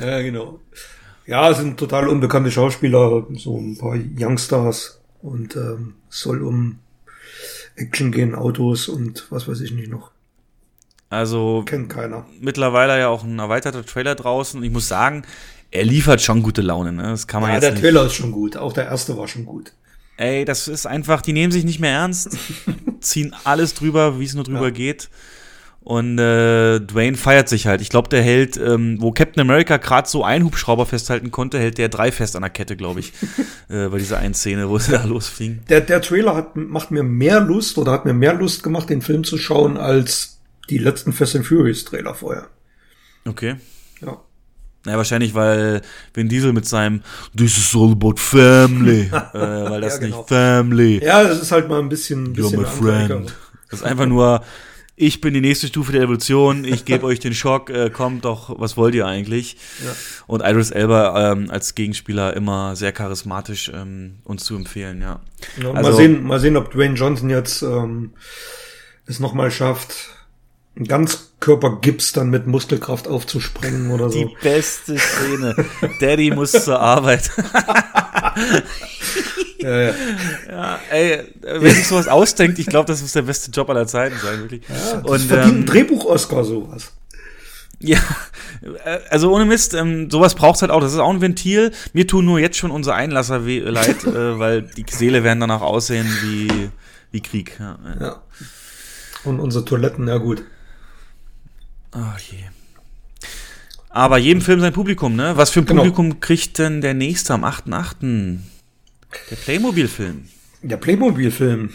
ja, 0.00 0.22
genau. 0.22 0.60
Ja, 1.26 1.50
es 1.50 1.58
sind 1.58 1.78
total 1.78 2.08
unbekannte 2.08 2.50
Schauspieler, 2.50 3.26
so 3.36 3.56
ein 3.58 3.78
paar 3.78 3.96
Youngstars 4.18 5.00
und 5.22 5.54
ähm, 5.56 5.94
es 6.10 6.20
soll 6.20 6.42
um 6.42 6.78
Action 7.76 8.12
gehen, 8.12 8.34
Autos 8.34 8.88
und 8.88 9.26
was 9.30 9.48
weiß 9.48 9.60
ich 9.60 9.72
nicht 9.72 9.90
noch. 9.90 10.10
Also 11.10 11.62
Kennt 11.66 11.90
keiner. 11.90 12.26
mittlerweile 12.40 12.98
ja 12.98 13.08
auch 13.08 13.22
ein 13.22 13.38
erweiterter 13.38 13.84
Trailer 13.84 14.14
draußen 14.14 14.58
und 14.58 14.64
ich 14.64 14.72
muss 14.72 14.88
sagen, 14.88 15.22
er 15.70 15.84
liefert 15.84 16.20
schon 16.22 16.42
gute 16.42 16.62
Laune. 16.62 16.92
Ne? 16.92 17.02
Das 17.02 17.26
kann 17.26 17.40
man 17.42 17.50
Ja, 17.50 17.54
jetzt 17.56 17.64
der 17.64 17.72
nicht. 17.72 17.82
Trailer 17.82 18.06
ist 18.06 18.14
schon 18.14 18.32
gut. 18.32 18.56
Auch 18.56 18.72
der 18.72 18.86
erste 18.86 19.16
war 19.16 19.28
schon 19.28 19.44
gut. 19.44 19.72
Ey, 20.16 20.44
das 20.44 20.68
ist 20.68 20.86
einfach, 20.86 21.22
die 21.22 21.32
nehmen 21.32 21.52
sich 21.52 21.64
nicht 21.64 21.80
mehr 21.80 21.92
ernst, 21.92 22.36
ziehen 23.00 23.34
alles 23.44 23.74
drüber, 23.74 24.18
wie 24.20 24.24
es 24.24 24.34
nur 24.34 24.44
drüber 24.44 24.64
Ja. 24.64 24.70
geht. 24.70 25.08
Und 25.84 26.16
äh, 26.18 26.78
Dwayne 26.78 27.16
feiert 27.16 27.48
sich 27.48 27.66
halt. 27.66 27.80
Ich 27.80 27.88
glaube, 27.88 28.08
der 28.08 28.22
hält, 28.22 28.56
ähm, 28.56 28.98
wo 29.00 29.10
Captain 29.10 29.40
America 29.40 29.78
gerade 29.78 30.08
so 30.08 30.22
einen 30.22 30.44
Hubschrauber 30.44 30.86
festhalten 30.86 31.32
konnte, 31.32 31.58
hält 31.58 31.76
der 31.76 31.88
drei 31.88 32.12
fest 32.12 32.36
an 32.36 32.42
der 32.42 32.50
Kette, 32.50 32.76
glaube 32.76 33.00
ich. 33.00 33.12
äh, 33.68 33.88
bei 33.88 33.98
dieser 33.98 34.18
einen 34.18 34.34
Szene, 34.34 34.68
wo 34.68 34.78
sie 34.78 34.92
da 34.92 35.04
losfliegen. 35.04 35.62
Der, 35.68 35.80
der 35.80 36.00
Trailer 36.00 36.36
hat, 36.36 36.54
macht 36.54 36.92
mir 36.92 37.02
mehr 37.02 37.40
Lust 37.40 37.78
oder 37.78 37.90
hat 37.90 38.04
mir 38.04 38.12
mehr 38.12 38.34
Lust 38.34 38.62
gemacht, 38.62 38.90
den 38.90 39.02
Film 39.02 39.24
zu 39.24 39.38
schauen, 39.38 39.76
als 39.76 40.38
die 40.70 40.78
letzten 40.78 41.12
Fast 41.12 41.34
and 41.34 41.46
Furious 41.46 41.84
Trailer 41.84 42.14
vorher. 42.14 42.46
Okay. 43.26 43.56
Ja. 44.00 44.20
Ja, 44.86 44.96
wahrscheinlich, 44.96 45.34
weil 45.34 45.82
Vin 46.14 46.28
Diesel 46.28 46.52
mit 46.52 46.66
seinem 46.66 47.02
This 47.36 47.56
is 47.58 47.74
all 47.74 47.92
about 47.92 48.16
family, 48.16 49.02
äh, 49.12 49.32
weil 49.32 49.80
das 49.80 49.94
Ja, 49.94 50.00
genau. 50.00 50.16
nicht 50.18 50.28
family. 50.28 51.04
Ja, 51.04 51.24
das 51.24 51.42
ist 51.42 51.50
halt 51.50 51.68
mal 51.68 51.80
ein 51.80 51.88
bisschen, 51.88 52.24
ein 52.24 52.34
You're 52.34 52.50
bisschen 52.50 52.60
my 52.60 52.66
friend. 52.66 53.34
Das 53.70 53.80
ist 53.80 53.86
einfach 53.86 54.06
nur 54.06 54.42
ich 54.94 55.20
bin 55.20 55.32
die 55.34 55.40
nächste 55.40 55.66
Stufe 55.68 55.92
der 55.92 56.02
Evolution, 56.02 56.64
ich 56.64 56.84
gebe 56.84 57.04
euch 57.06 57.18
den 57.18 57.34
Schock, 57.34 57.70
äh, 57.70 57.90
kommt 57.90 58.24
doch, 58.24 58.54
was 58.60 58.76
wollt 58.76 58.94
ihr 58.94 59.06
eigentlich? 59.06 59.56
Ja. 59.84 59.92
Und 60.26 60.42
Idris 60.44 60.70
Elba 60.70 61.32
ähm, 61.32 61.50
als 61.50 61.74
Gegenspieler 61.74 62.34
immer 62.36 62.76
sehr 62.76 62.92
charismatisch 62.92 63.70
ähm, 63.74 64.18
uns 64.24 64.44
zu 64.44 64.54
empfehlen, 64.54 65.00
ja. 65.00 65.20
Ja, 65.60 65.70
Also- 65.72 65.90
mal 65.90 65.96
sehen, 65.96 66.22
mal 66.24 66.40
sehen, 66.40 66.56
ob 66.56 66.70
Dwayne 66.72 66.94
Johnson 66.94 67.30
jetzt 67.30 67.62
ähm, 67.62 68.12
es 69.06 69.18
nochmal 69.18 69.50
schafft, 69.50 70.10
einen 70.76 70.86
Ganzkörpergips 70.86 72.12
dann 72.12 72.30
mit 72.30 72.46
Muskelkraft 72.46 73.08
aufzusprengen 73.08 73.90
oder 73.90 74.08
Die 74.08 74.22
so. 74.22 74.30
beste 74.42 74.96
Szene. 74.98 75.54
Daddy 76.00 76.30
muss 76.30 76.52
zur 76.52 76.80
Arbeit. 76.80 77.30
Ja, 79.62 79.80
ja. 79.80 79.94
ja, 80.50 80.78
ey, 80.90 81.20
wer 81.40 81.70
sich 81.70 81.86
sowas 81.86 82.08
ausdenkt, 82.08 82.58
ich 82.58 82.66
glaube, 82.66 82.86
das 82.86 83.00
muss 83.02 83.12
der 83.12 83.22
beste 83.22 83.50
Job 83.50 83.70
aller 83.70 83.86
Zeiten 83.86 84.16
sein, 84.22 84.40
wirklich. 84.40 84.62
Ja, 84.68 85.00
das 85.00 85.10
Und, 85.10 85.18
verdient 85.20 85.54
ein 85.54 85.60
ähm, 85.60 85.66
Drehbuch-Oscar 85.66 86.44
sowas. 86.44 86.92
Ja, 87.80 87.98
äh, 88.84 88.98
also 89.10 89.34
ohne 89.34 89.44
Mist, 89.44 89.74
ähm, 89.74 90.10
sowas 90.10 90.34
braucht's 90.34 90.62
halt 90.62 90.70
auch. 90.70 90.80
Das 90.80 90.92
ist 90.92 90.98
auch 90.98 91.10
ein 91.10 91.20
Ventil. 91.20 91.72
Mir 91.92 92.06
tun 92.06 92.24
nur 92.24 92.38
jetzt 92.38 92.56
schon 92.56 92.70
unsere 92.70 92.94
Einlasser 92.94 93.44
weh, 93.44 93.58
leid, 93.58 94.04
äh, 94.06 94.38
weil 94.38 94.62
die 94.62 94.84
Seele 94.88 95.24
werden 95.24 95.40
danach 95.40 95.62
aussehen 95.62 96.06
wie, 96.22 96.70
wie 97.10 97.20
Krieg. 97.20 97.56
Ja, 97.58 97.78
ja. 97.84 98.06
Ja. 98.06 98.22
Und 99.24 99.40
unsere 99.40 99.64
Toiletten, 99.64 100.08
ja 100.08 100.18
gut. 100.18 100.42
Ach 101.92 102.18
je. 102.18 102.38
Aber 103.90 104.16
jedem 104.16 104.40
Film 104.40 104.60
sein 104.60 104.72
Publikum, 104.72 105.16
ne? 105.16 105.36
Was 105.36 105.50
für 105.50 105.60
ein 105.60 105.66
Genau. 105.66 105.82
Publikum 105.82 106.20
kriegt 106.20 106.58
denn 106.58 106.80
der 106.80 106.94
nächste 106.94 107.34
am 107.34 107.44
8.8.? 107.44 108.38
Der 109.30 109.36
Playmobil-Film. 109.36 110.24
Der 110.62 110.76
Playmobil-Film. 110.76 111.70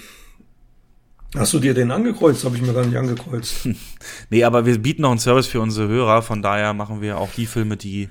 Hast 1.36 1.54
du 1.54 1.60
dir 1.60 1.74
den 1.74 1.92
angekreuzt? 1.92 2.46
Habe 2.46 2.56
ich 2.56 2.62
mir 2.62 2.74
gar 2.74 2.86
nicht 2.86 2.98
angekreuzt. 2.98 3.68
Nee, 4.30 4.44
aber 4.44 4.66
wir 4.66 4.78
bieten 4.78 5.02
noch 5.02 5.12
einen 5.12 5.20
Service 5.20 5.48
für 5.48 5.60
unsere 5.62 5.88
Hörer, 5.88 6.22
von 6.22 6.42
daher 6.42 6.74
machen 6.74 7.02
wir 7.02 7.18
auch 7.18 7.30
die 7.36 7.46
Filme, 7.46 7.76
die 7.78 8.10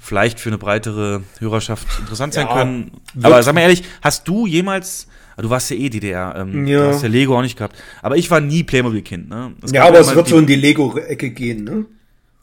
vielleicht 0.00 0.40
für 0.40 0.48
eine 0.50 0.58
breitere 0.58 1.22
Hörerschaft 1.38 1.86
interessant 2.00 2.34
sein 2.34 2.46
Ja, 2.46 2.54
können. 2.54 2.90
Aber 3.22 3.42
sag 3.42 3.54
mal 3.54 3.60
ehrlich, 3.62 3.82
hast 4.00 4.26
du 4.28 4.46
jemals, 4.46 5.06
ah, 5.36 5.42
du 5.42 5.50
warst 5.50 5.70
ja 5.70 5.76
eh 5.76 5.88
DDR, 5.88 6.34
ähm, 6.36 6.66
Ja. 6.66 6.80
du 6.80 6.88
hast 6.94 7.02
ja 7.02 7.08
Lego 7.08 7.36
auch 7.36 7.42
nicht 7.42 7.56
gehabt, 7.56 7.76
aber 8.02 8.16
ich 8.16 8.30
war 8.30 8.40
nie 8.40 8.62
Playmobil-Kind, 8.64 9.28
ne? 9.28 9.52
Ja, 9.72 9.86
aber 9.86 10.00
es 10.00 10.14
wird 10.14 10.28
so 10.28 10.38
in 10.38 10.46
die 10.46 10.56
Lego-Ecke 10.56 11.30
gehen, 11.30 11.64
ne? 11.64 11.84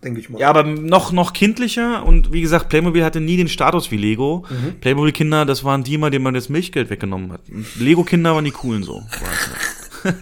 Denke 0.03 0.21
ich 0.21 0.29
mal. 0.29 0.39
Ja, 0.39 0.49
aber 0.49 0.63
noch, 0.63 1.11
noch 1.11 1.33
kindlicher 1.33 2.05
und 2.05 2.31
wie 2.31 2.41
gesagt, 2.41 2.69
Playmobil 2.69 3.03
hatte 3.03 3.19
nie 3.19 3.35
den 3.35 3.49
Status 3.49 3.91
wie 3.91 3.97
Lego. 3.97 4.45
Mhm. 4.49 4.79
Playmobil-Kinder, 4.79 5.45
das 5.45 5.65
waren 5.65 5.83
die 5.83 5.95
immer, 5.95 6.09
denen 6.09 6.23
man 6.23 6.33
das 6.33 6.47
Milchgeld 6.47 6.89
weggenommen 6.89 7.33
hat. 7.33 7.41
Lego-Kinder 7.77 8.33
waren 8.33 8.45
die 8.45 8.51
coolen 8.51 8.83
so. 8.83 9.03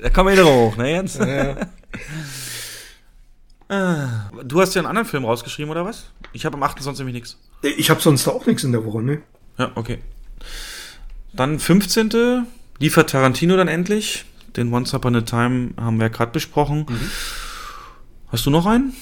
da 0.00 0.10
kommen 0.10 0.28
Erinnerungen 0.28 0.72
hoch, 0.72 0.76
ne 0.76 0.90
Jens? 0.90 1.16
Ja. 1.16 1.56
Ah, 3.68 4.30
Du 4.44 4.60
hast 4.60 4.74
ja 4.74 4.80
einen 4.80 4.88
anderen 4.88 5.08
Film 5.08 5.24
rausgeschrieben, 5.24 5.70
oder 5.70 5.84
was? 5.84 6.10
Ich 6.32 6.44
habe 6.44 6.56
am 6.56 6.62
8. 6.62 6.82
sonst 6.82 6.98
nämlich 6.98 7.14
nichts. 7.14 7.38
Ich 7.62 7.90
habe 7.90 8.00
sonst 8.00 8.28
auch 8.28 8.46
nichts 8.46 8.62
in 8.62 8.72
der 8.72 8.84
Woche, 8.84 9.02
ne? 9.02 9.22
Ja, 9.58 9.72
okay. 9.74 9.98
Dann 11.32 11.58
15. 11.58 12.46
liefert 12.78 13.10
Tarantino 13.10 13.56
dann 13.56 13.68
endlich. 13.68 14.24
Den 14.56 14.72
Once 14.72 14.94
Upon 14.94 15.16
a 15.16 15.20
Time 15.20 15.70
haben 15.76 15.98
wir 15.98 16.06
ja 16.06 16.12
gerade 16.12 16.32
besprochen. 16.32 16.86
Hast 18.28 18.46
du 18.46 18.50
noch 18.50 18.66
einen? 18.66 18.94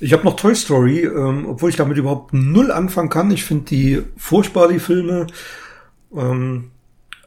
Ich 0.00 0.12
habe 0.12 0.24
noch 0.24 0.36
Toy 0.36 0.54
Story, 0.54 1.04
ähm, 1.04 1.46
obwohl 1.46 1.70
ich 1.70 1.76
damit 1.76 1.96
überhaupt 1.96 2.34
null 2.34 2.70
anfangen 2.70 3.08
kann. 3.08 3.30
Ich 3.30 3.44
finde 3.44 3.64
die 3.64 4.02
furchtbar, 4.16 4.68
die 4.68 4.80
Filme. 4.80 5.26
Ähm, 6.14 6.70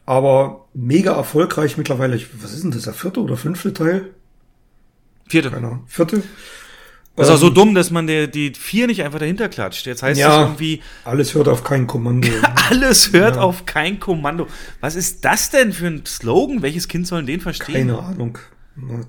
aber 0.06 0.68
mega 0.74 1.14
erfolgreich 1.14 1.78
mittlerweile. 1.78 2.16
Ich, 2.16 2.28
was 2.42 2.54
ist 2.54 2.64
denn 2.64 2.72
das, 2.72 2.84
der 2.84 2.94
vierte 2.94 3.22
oder 3.22 3.36
fünfte 3.36 3.74
Teil? 3.74 4.14
Vierte. 5.28 5.52
Keine 5.52 5.68
Ahnung. 5.68 5.84
Vierte? 5.88 6.24
Das 7.18 7.28
ist 7.28 7.34
auch 7.34 7.38
so 7.40 7.48
Ähm, 7.48 7.54
dumm, 7.56 7.76
dass 7.76 7.90
man 7.92 8.08
der, 8.08 8.28
die 8.28 8.54
vier 8.54 8.88
nicht 8.88 9.04
einfach 9.04 9.20
dahinter 9.20 9.50
klatscht. 9.50 9.86
Jetzt 9.88 10.04
heißt 10.04 10.20
Ja. 10.20 10.44
es 10.44 10.48
irgendwie, 10.50 10.82
Alles 11.04 11.34
hört 11.34 11.48
auf 11.50 11.64
kein 11.64 11.88
Kommando. 11.88 12.28
alles 12.70 13.12
hört 13.12 13.36
Ja. 13.36 13.42
auf 13.42 13.66
kein 13.66 14.00
Kommando. 14.00 14.48
Was 14.82 14.96
ist 14.96 15.26
das 15.26 15.50
denn 15.50 15.74
für 15.74 15.88
ein 15.88 16.06
Slogan? 16.06 16.62
Welches 16.62 16.88
Kind 16.88 17.08
soll 17.08 17.24
den 17.26 17.42
verstehen? 17.42 17.88
Keine 17.90 18.00
Ahnung. 18.00 18.38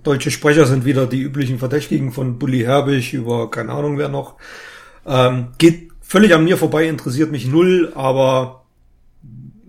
Deutsche 0.02 0.30
Sprecher 0.30 0.64
sind 0.64 0.86
wieder 0.86 1.06
die 1.06 1.20
üblichen 1.20 1.58
Verdächtigen 1.58 2.10
von 2.10 2.38
Bully 2.38 2.60
Herbig 2.60 3.12
über 3.12 3.50
keine 3.50 3.72
Ahnung 3.72 3.98
wer 3.98 4.08
noch. 4.08 4.36
Ähm, 5.06 5.48
geht 5.58 5.90
völlig 6.00 6.34
an 6.34 6.44
mir 6.44 6.56
vorbei, 6.56 6.88
interessiert 6.88 7.30
mich 7.30 7.46
null, 7.46 7.92
aber 7.94 8.64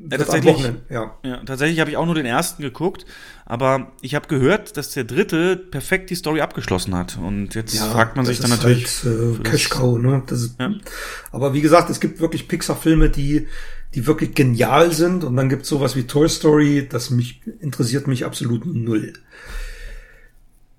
Ja, 0.10 0.18
tatsächlich, 0.18 0.72
ja. 0.90 1.18
ja, 1.24 1.38
tatsächlich 1.46 1.82
habe 1.82 1.92
ich 1.92 1.98
auch 1.98 2.06
nur 2.06 2.16
den 2.16 2.26
ersten 2.26 2.64
geguckt, 2.64 3.06
aber 3.50 3.92
ich 4.02 4.14
habe 4.14 4.28
gehört, 4.28 4.78
dass 4.78 4.92
der 4.92 5.06
dritte 5.06 5.58
perfekt 5.58 6.12
die 6.12 6.16
Story 6.16 6.40
abgeschlossen 6.40 6.94
hat. 6.96 7.18
Und 7.18 7.56
jetzt 7.56 7.74
Ja, 7.74 7.90
fragt 7.90 8.16
man 8.16 8.24
sich 8.24 8.40
dann 8.40 8.52
natürlich. 8.52 8.86
Halt, 9.04 9.40
äh, 9.40 9.44
Cash 9.44 9.70
Cow, 9.70 9.98
ne? 9.98 10.22
Das 10.28 10.44
ist, 10.44 10.60
Ja. 10.60 10.72
Aber 11.32 11.56
wie 11.56 11.62
gesagt, 11.62 11.90
es 11.90 12.00
gibt 12.00 12.20
wirklich 12.20 12.48
Pixar-Filme, 12.48 13.10
die, 13.10 13.48
die 13.96 14.06
wirklich 14.06 14.36
genial 14.36 14.94
sind. 14.94 15.24
Und 15.24 15.36
dann 15.36 15.50
gibt 15.50 15.64
es 15.64 15.70
sowas 15.70 15.96
wie 15.96 16.04
Toy 16.04 16.30
Story, 16.30 16.88
das 16.88 17.10
mich 17.10 17.42
interessiert 17.60 18.06
mich 18.08 18.24
absolut 18.24 18.68
null. 18.68 19.14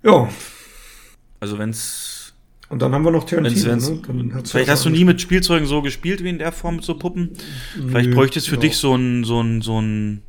Ja, 0.01 0.29
Also 1.41 1.59
wenn's, 1.59 2.33
und 2.69 2.81
dann 2.81 2.93
haben 2.93 3.03
wir 3.03 3.11
noch 3.11 3.29
wenn's, 3.29 3.63
Tarantino. 3.63 3.69
wenn's 3.69 3.89
ne? 3.89 4.01
Dann 4.07 4.33
hat's 4.33 4.51
vielleicht 4.51 4.69
hast 4.69 4.85
du 4.85 4.89
nie 4.89 5.03
mit 5.03 5.19
Spielzeugen 5.19 5.67
so 5.67 5.81
gespielt 5.81 6.23
wie 6.23 6.29
in 6.29 6.39
der 6.39 6.53
Form 6.53 6.77
mit 6.77 6.85
so 6.85 6.97
Puppen. 6.97 7.31
Vielleicht 7.89 8.09
Nö, 8.11 8.15
bräuchte 8.15 8.39
es 8.39 8.47
für 8.47 8.55
ja. 8.55 8.61
dich 8.61 8.77
so 8.77 8.95
ein, 8.95 9.25
so 9.25 9.41
ein, 9.43 9.61
so 9.61 9.81
ein 9.81 10.21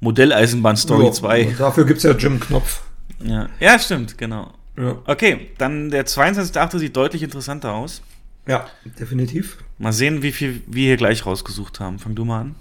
Modelleisenbahn-Story 0.00 1.06
Ja, 1.06 1.12
2. 1.12 1.54
Dafür 1.58 1.84
gibt's 1.84 2.02
ja 2.02 2.12
Jim 2.12 2.40
Knopf. 2.40 2.82
Ja. 3.22 3.48
ja, 3.60 3.78
stimmt, 3.78 4.18
genau. 4.18 4.52
Ja, 4.76 4.96
Okay, 5.06 5.50
dann 5.58 5.90
der 5.90 6.06
22.8. 6.06 6.78
sieht 6.78 6.96
deutlich 6.96 7.22
interessanter 7.22 7.72
aus. 7.72 8.02
ja 8.46 8.66
definitiv. 8.98 9.58
Mal 9.78 9.92
sehen, 9.92 10.22
wie 10.22 10.32
viel 10.32 10.62
wir 10.66 10.84
hier 10.88 10.96
gleich 10.96 11.24
rausgesucht 11.26 11.80
haben. 11.80 11.98
Fang 11.98 12.14
du 12.14 12.24
mal 12.24 12.40
an. 12.40 12.54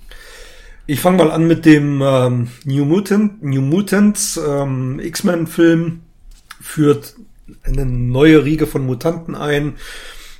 Ich 0.85 0.99
fange 0.99 1.18
mal 1.18 1.31
an 1.31 1.47
mit 1.47 1.65
dem 1.65 2.01
ähm, 2.03 2.49
New 2.65 2.85
Mutant, 2.85 3.41
New 3.43 3.61
Mutants 3.61 4.38
ähm, 4.38 4.99
X-Men-Film 4.99 6.01
führt 6.61 7.15
eine 7.64 7.85
neue 7.85 8.43
Riege 8.45 8.68
von 8.68 8.85
Mutanten 8.85 9.35
ein. 9.35 9.76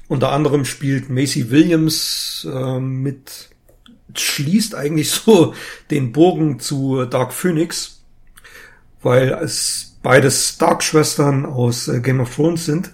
Unter 0.10 0.32
anderem 0.32 0.66
spielt 0.66 1.10
Macy 1.10 1.50
Williams 1.50 2.48
ähm, 2.52 3.02
mit, 3.02 3.50
schließt 4.16 4.76
eigentlich 4.76 5.12
so 5.12 5.54
den 5.92 6.12
Bogen 6.12 6.60
zu 6.60 7.06
Dark 7.06 7.34
Phoenix, 7.34 8.04
weil 9.02 9.30
es 9.30 9.98
beides 10.02 10.50
Stark-Schwestern 10.50 11.46
aus 11.46 11.88
äh, 11.88 12.02
Game 12.02 12.20
of 12.20 12.36
Thrones 12.36 12.66
sind. 12.66 12.94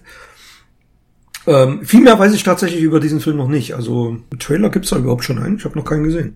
Ähm, 1.47 1.83
viel 1.83 2.01
mehr 2.01 2.19
weiß 2.19 2.33
ich 2.33 2.43
tatsächlich 2.43 2.81
über 2.81 2.99
diesen 2.99 3.21
Film 3.21 3.37
noch 3.37 3.47
nicht. 3.47 3.73
Also 3.73 4.17
Trailer 4.37 4.69
gibt's 4.69 4.89
da 4.89 4.97
überhaupt 4.97 5.23
schon 5.23 5.39
einen? 5.39 5.57
Ich 5.57 5.65
habe 5.65 5.77
noch 5.77 5.85
keinen 5.85 6.03
gesehen. 6.03 6.35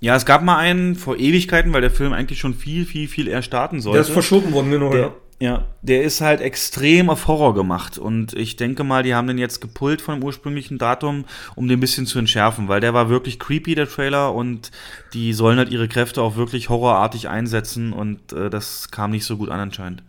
Ja, 0.00 0.16
es 0.16 0.24
gab 0.24 0.42
mal 0.42 0.56
einen 0.56 0.94
vor 0.94 1.18
Ewigkeiten, 1.18 1.74
weil 1.74 1.82
der 1.82 1.90
Film 1.90 2.14
eigentlich 2.14 2.38
schon 2.38 2.54
viel, 2.54 2.86
viel, 2.86 3.06
viel 3.06 3.28
eher 3.28 3.42
starten 3.42 3.82
sollte. 3.82 3.98
Der 3.98 4.06
ist 4.06 4.12
verschoben 4.12 4.52
worden, 4.52 4.70
genau. 4.70 4.90
Der, 4.90 5.00
ja. 5.00 5.14
Ja, 5.42 5.64
der 5.80 6.02
ist 6.02 6.20
halt 6.20 6.42
extrem 6.42 7.08
auf 7.08 7.26
Horror 7.26 7.54
gemacht. 7.54 7.96
Und 7.96 8.34
ich 8.34 8.56
denke 8.56 8.84
mal, 8.84 9.02
die 9.02 9.14
haben 9.14 9.26
den 9.26 9.38
jetzt 9.38 9.60
gepullt 9.60 10.02
von 10.02 10.16
dem 10.20 10.24
ursprünglichen 10.24 10.76
Datum, 10.76 11.24
um 11.54 11.66
den 11.66 11.78
ein 11.78 11.80
bisschen 11.80 12.04
zu 12.06 12.18
entschärfen, 12.18 12.68
weil 12.68 12.80
der 12.82 12.92
war 12.92 13.08
wirklich 13.08 13.38
creepy, 13.38 13.74
der 13.74 13.88
Trailer, 13.88 14.34
und 14.34 14.70
die 15.14 15.32
sollen 15.32 15.56
halt 15.56 15.70
ihre 15.70 15.88
Kräfte 15.88 16.20
auch 16.20 16.36
wirklich 16.36 16.68
horrorartig 16.68 17.28
einsetzen 17.30 17.92
und 17.94 18.32
äh, 18.34 18.50
das 18.50 18.90
kam 18.90 19.12
nicht 19.12 19.24
so 19.24 19.38
gut 19.38 19.48
an 19.48 19.60
anscheinend. 19.60 20.02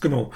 Genau. 0.00 0.30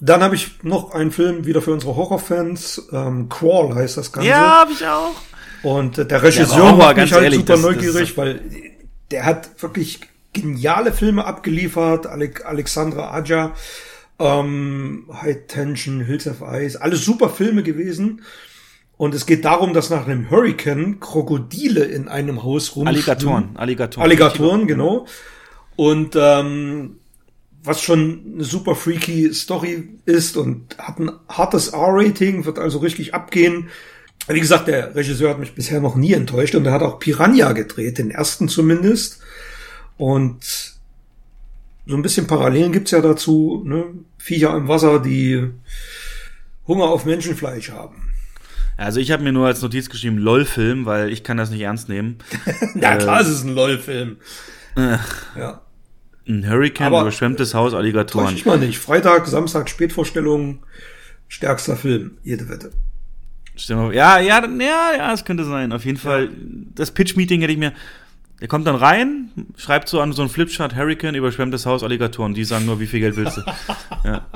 Dann 0.00 0.22
habe 0.22 0.34
ich 0.34 0.62
noch 0.62 0.92
einen 0.92 1.10
Film 1.10 1.46
wieder 1.46 1.62
für 1.62 1.72
unsere 1.72 1.96
Horrorfans. 1.96 2.88
Ähm, 2.92 3.28
Crawl 3.30 3.74
heißt 3.74 3.96
das 3.96 4.12
Ganze. 4.12 4.34
hab 4.36 4.70
ich 4.70 4.86
auch. 4.86 5.14
Und 5.62 5.96
äh, 5.98 6.06
der 6.06 6.18
Ja, 6.18 6.24
Regisseur 6.24 6.58
Horror, 6.58 6.76
macht 6.76 6.96
ganz 6.96 7.10
mich 7.10 7.12
halt 7.14 7.24
ehrlich, 7.24 7.38
super 7.40 7.52
das- 7.54 7.62
das 7.62 7.70
neugierig, 7.76 8.10
ist- 8.10 8.16
weil 8.18 8.40
der 9.10 9.24
hat 9.24 9.62
wirklich 9.62 10.00
geniale 10.40 10.92
Filme 10.92 11.24
abgeliefert. 11.24 12.06
Ale 12.06 12.30
Alexandra 12.44 13.10
Aja, 13.12 13.54
ähm, 14.18 15.06
High 15.12 15.46
Tension, 15.46 16.00
Hills 16.00 16.26
of 16.26 16.42
Ice, 16.52 16.80
alles 16.80 17.04
super 17.04 17.28
Filme 17.28 17.62
gewesen. 17.62 18.22
Und 18.96 19.14
es 19.14 19.26
geht 19.26 19.44
darum, 19.44 19.74
dass 19.74 19.90
nach 19.90 20.06
einem 20.06 20.30
Hurricane 20.30 21.00
Krokodile 21.00 21.84
in 21.84 22.08
einem 22.08 22.42
Haus 22.42 22.76
rumschwimmen. 22.76 22.88
Alligatoren, 22.88 23.56
Alligatoren. 23.56 24.04
Alligatoren, 24.04 24.66
genau. 24.66 25.06
Und 25.76 26.16
ähm, 26.18 26.96
was 27.62 27.82
schon 27.82 28.22
eine 28.34 28.44
super 28.44 28.74
freaky 28.74 29.34
Story 29.34 29.88
ist 30.06 30.36
und 30.36 30.78
hat 30.78 30.98
ein 30.98 31.10
hartes 31.28 31.68
R-Rating, 31.68 32.46
wird 32.46 32.58
also 32.58 32.78
richtig 32.78 33.12
abgehen. 33.12 33.68
Wie 34.28 34.40
gesagt, 34.40 34.68
der 34.68 34.94
Regisseur 34.94 35.30
hat 35.30 35.38
mich 35.38 35.54
bisher 35.54 35.80
noch 35.80 35.94
nie 35.94 36.12
enttäuscht 36.12 36.54
und 36.54 36.64
er 36.64 36.72
hat 36.72 36.82
auch 36.82 36.98
Piranha 36.98 37.52
gedreht, 37.52 37.98
den 37.98 38.10
ersten 38.10 38.48
zumindest. 38.48 39.20
Und 39.96 40.74
so 41.86 41.94
ein 41.96 42.02
bisschen 42.02 42.26
Parallelen 42.26 42.72
gibt's 42.72 42.90
ja 42.90 43.00
dazu, 43.00 43.62
ne? 43.64 43.84
Viecher 44.18 44.56
im 44.56 44.68
Wasser, 44.68 45.00
die 45.00 45.50
Hunger 46.66 46.84
auf 46.84 47.04
Menschenfleisch 47.04 47.70
haben. 47.70 48.02
Also 48.76 49.00
ich 49.00 49.10
habe 49.10 49.22
mir 49.22 49.32
nur 49.32 49.46
als 49.46 49.62
Notiz 49.62 49.88
geschrieben, 49.88 50.18
LOL-Film, 50.18 50.84
weil 50.84 51.10
ich 51.10 51.22
kann 51.24 51.36
das 51.38 51.50
nicht 51.50 51.62
ernst 51.62 51.88
nehmen. 51.88 52.18
Na 52.74 52.96
klar, 52.96 53.20
es 53.20 53.28
ist 53.28 53.44
ein 53.44 53.54
LOL-Film. 53.54 54.16
Äh. 54.76 54.98
Ja. 55.38 55.62
Ein 56.28 56.46
Hurricane, 56.50 56.88
Aber- 56.88 57.02
überschwemmtes 57.02 57.54
Haus, 57.54 57.72
Alligatoren. 57.72 58.34
ich 58.34 58.44
mal 58.44 58.58
nicht. 58.58 58.78
Freitag, 58.78 59.26
Samstag, 59.28 59.70
Spätvorstellung, 59.70 60.58
stärkster 61.28 61.76
Film, 61.76 62.18
jede 62.22 62.48
Wette. 62.48 62.72
Mal- 63.70 63.94
Ja, 63.94 64.18
ja, 64.18 64.44
ja, 64.46 64.90
ja, 64.98 65.12
es 65.14 65.24
könnte 65.24 65.44
sein. 65.44 65.72
Auf 65.72 65.84
jeden 65.86 65.96
Fall, 65.98 66.28
das 66.74 66.90
Pitch-Meeting 66.90 67.40
hätte 67.40 67.52
ich 67.52 67.58
mir. 67.58 67.72
Der 68.40 68.48
kommt 68.48 68.66
dann 68.66 68.76
rein, 68.76 69.30
schreibt 69.56 69.88
so 69.88 69.98
an 70.00 70.12
so 70.12 70.20
einen 70.20 70.28
Flipchart, 70.30 70.76
Hurricane, 70.76 71.14
überschwemmtes 71.14 71.64
Haus, 71.64 71.82
Alligatoren. 71.82 72.34
Die 72.34 72.44
sagen 72.44 72.66
nur, 72.66 72.78
wie 72.80 72.86
viel 72.86 73.00
Geld 73.00 73.16
willst 73.16 73.38
du? 73.38 73.42
ja. 74.04 74.26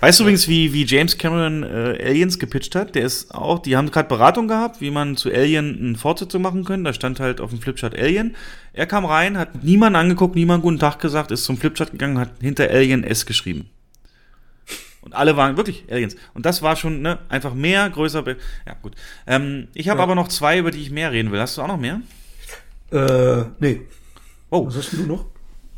Weißt 0.00 0.18
du 0.18 0.24
übrigens, 0.24 0.48
wie, 0.48 0.72
wie 0.72 0.84
James 0.84 1.16
Cameron 1.18 1.62
äh, 1.62 1.98
Aliens 2.04 2.40
gepitcht 2.40 2.74
hat? 2.74 2.96
Der 2.96 3.04
ist 3.04 3.32
auch, 3.32 3.60
die 3.60 3.76
haben 3.76 3.92
gerade 3.92 4.08
Beratung 4.08 4.48
gehabt, 4.48 4.80
wie 4.80 4.90
man 4.90 5.16
zu 5.16 5.30
Alien 5.30 5.78
eine 5.80 5.98
Fortsetzung 5.98 6.42
machen 6.42 6.64
können. 6.64 6.82
Da 6.82 6.92
stand 6.92 7.20
halt 7.20 7.40
auf 7.40 7.50
dem 7.50 7.60
Flipchart 7.60 7.96
Alien. 7.96 8.34
Er 8.72 8.86
kam 8.86 9.04
rein, 9.04 9.38
hat 9.38 9.62
niemanden 9.62 9.96
angeguckt, 9.96 10.34
niemanden 10.34 10.62
guten 10.62 10.80
Tag 10.80 10.98
gesagt, 10.98 11.30
ist 11.30 11.44
zum 11.44 11.56
Flipchart 11.58 11.92
gegangen, 11.92 12.18
hat 12.18 12.30
hinter 12.40 12.68
Alien 12.70 13.04
S 13.04 13.24
geschrieben. 13.24 13.70
Und 15.02 15.14
alle 15.14 15.36
waren 15.36 15.56
wirklich 15.56 15.84
Aliens. 15.90 16.16
Und 16.34 16.44
das 16.44 16.62
war 16.62 16.74
schon 16.74 17.02
ne, 17.02 17.18
einfach 17.28 17.54
mehr, 17.54 17.88
größer. 17.88 18.24
Ja, 18.66 18.74
gut. 18.82 18.94
Ähm, 19.28 19.68
ich 19.74 19.88
habe 19.88 19.98
Ja. 19.98 20.02
aber 20.04 20.16
noch 20.16 20.26
zwei, 20.28 20.58
über 20.58 20.72
die 20.72 20.80
ich 20.80 20.90
mehr 20.90 21.12
reden 21.12 21.30
will. 21.30 21.40
Hast 21.40 21.56
du 21.56 21.62
auch 21.62 21.68
noch 21.68 21.78
mehr? 21.78 22.00
Äh, 22.92 23.44
nee. 23.60 23.80
Oh, 24.50 24.66
Was 24.66 24.76
hast 24.76 24.92
du 24.92 25.06
noch? 25.06 25.26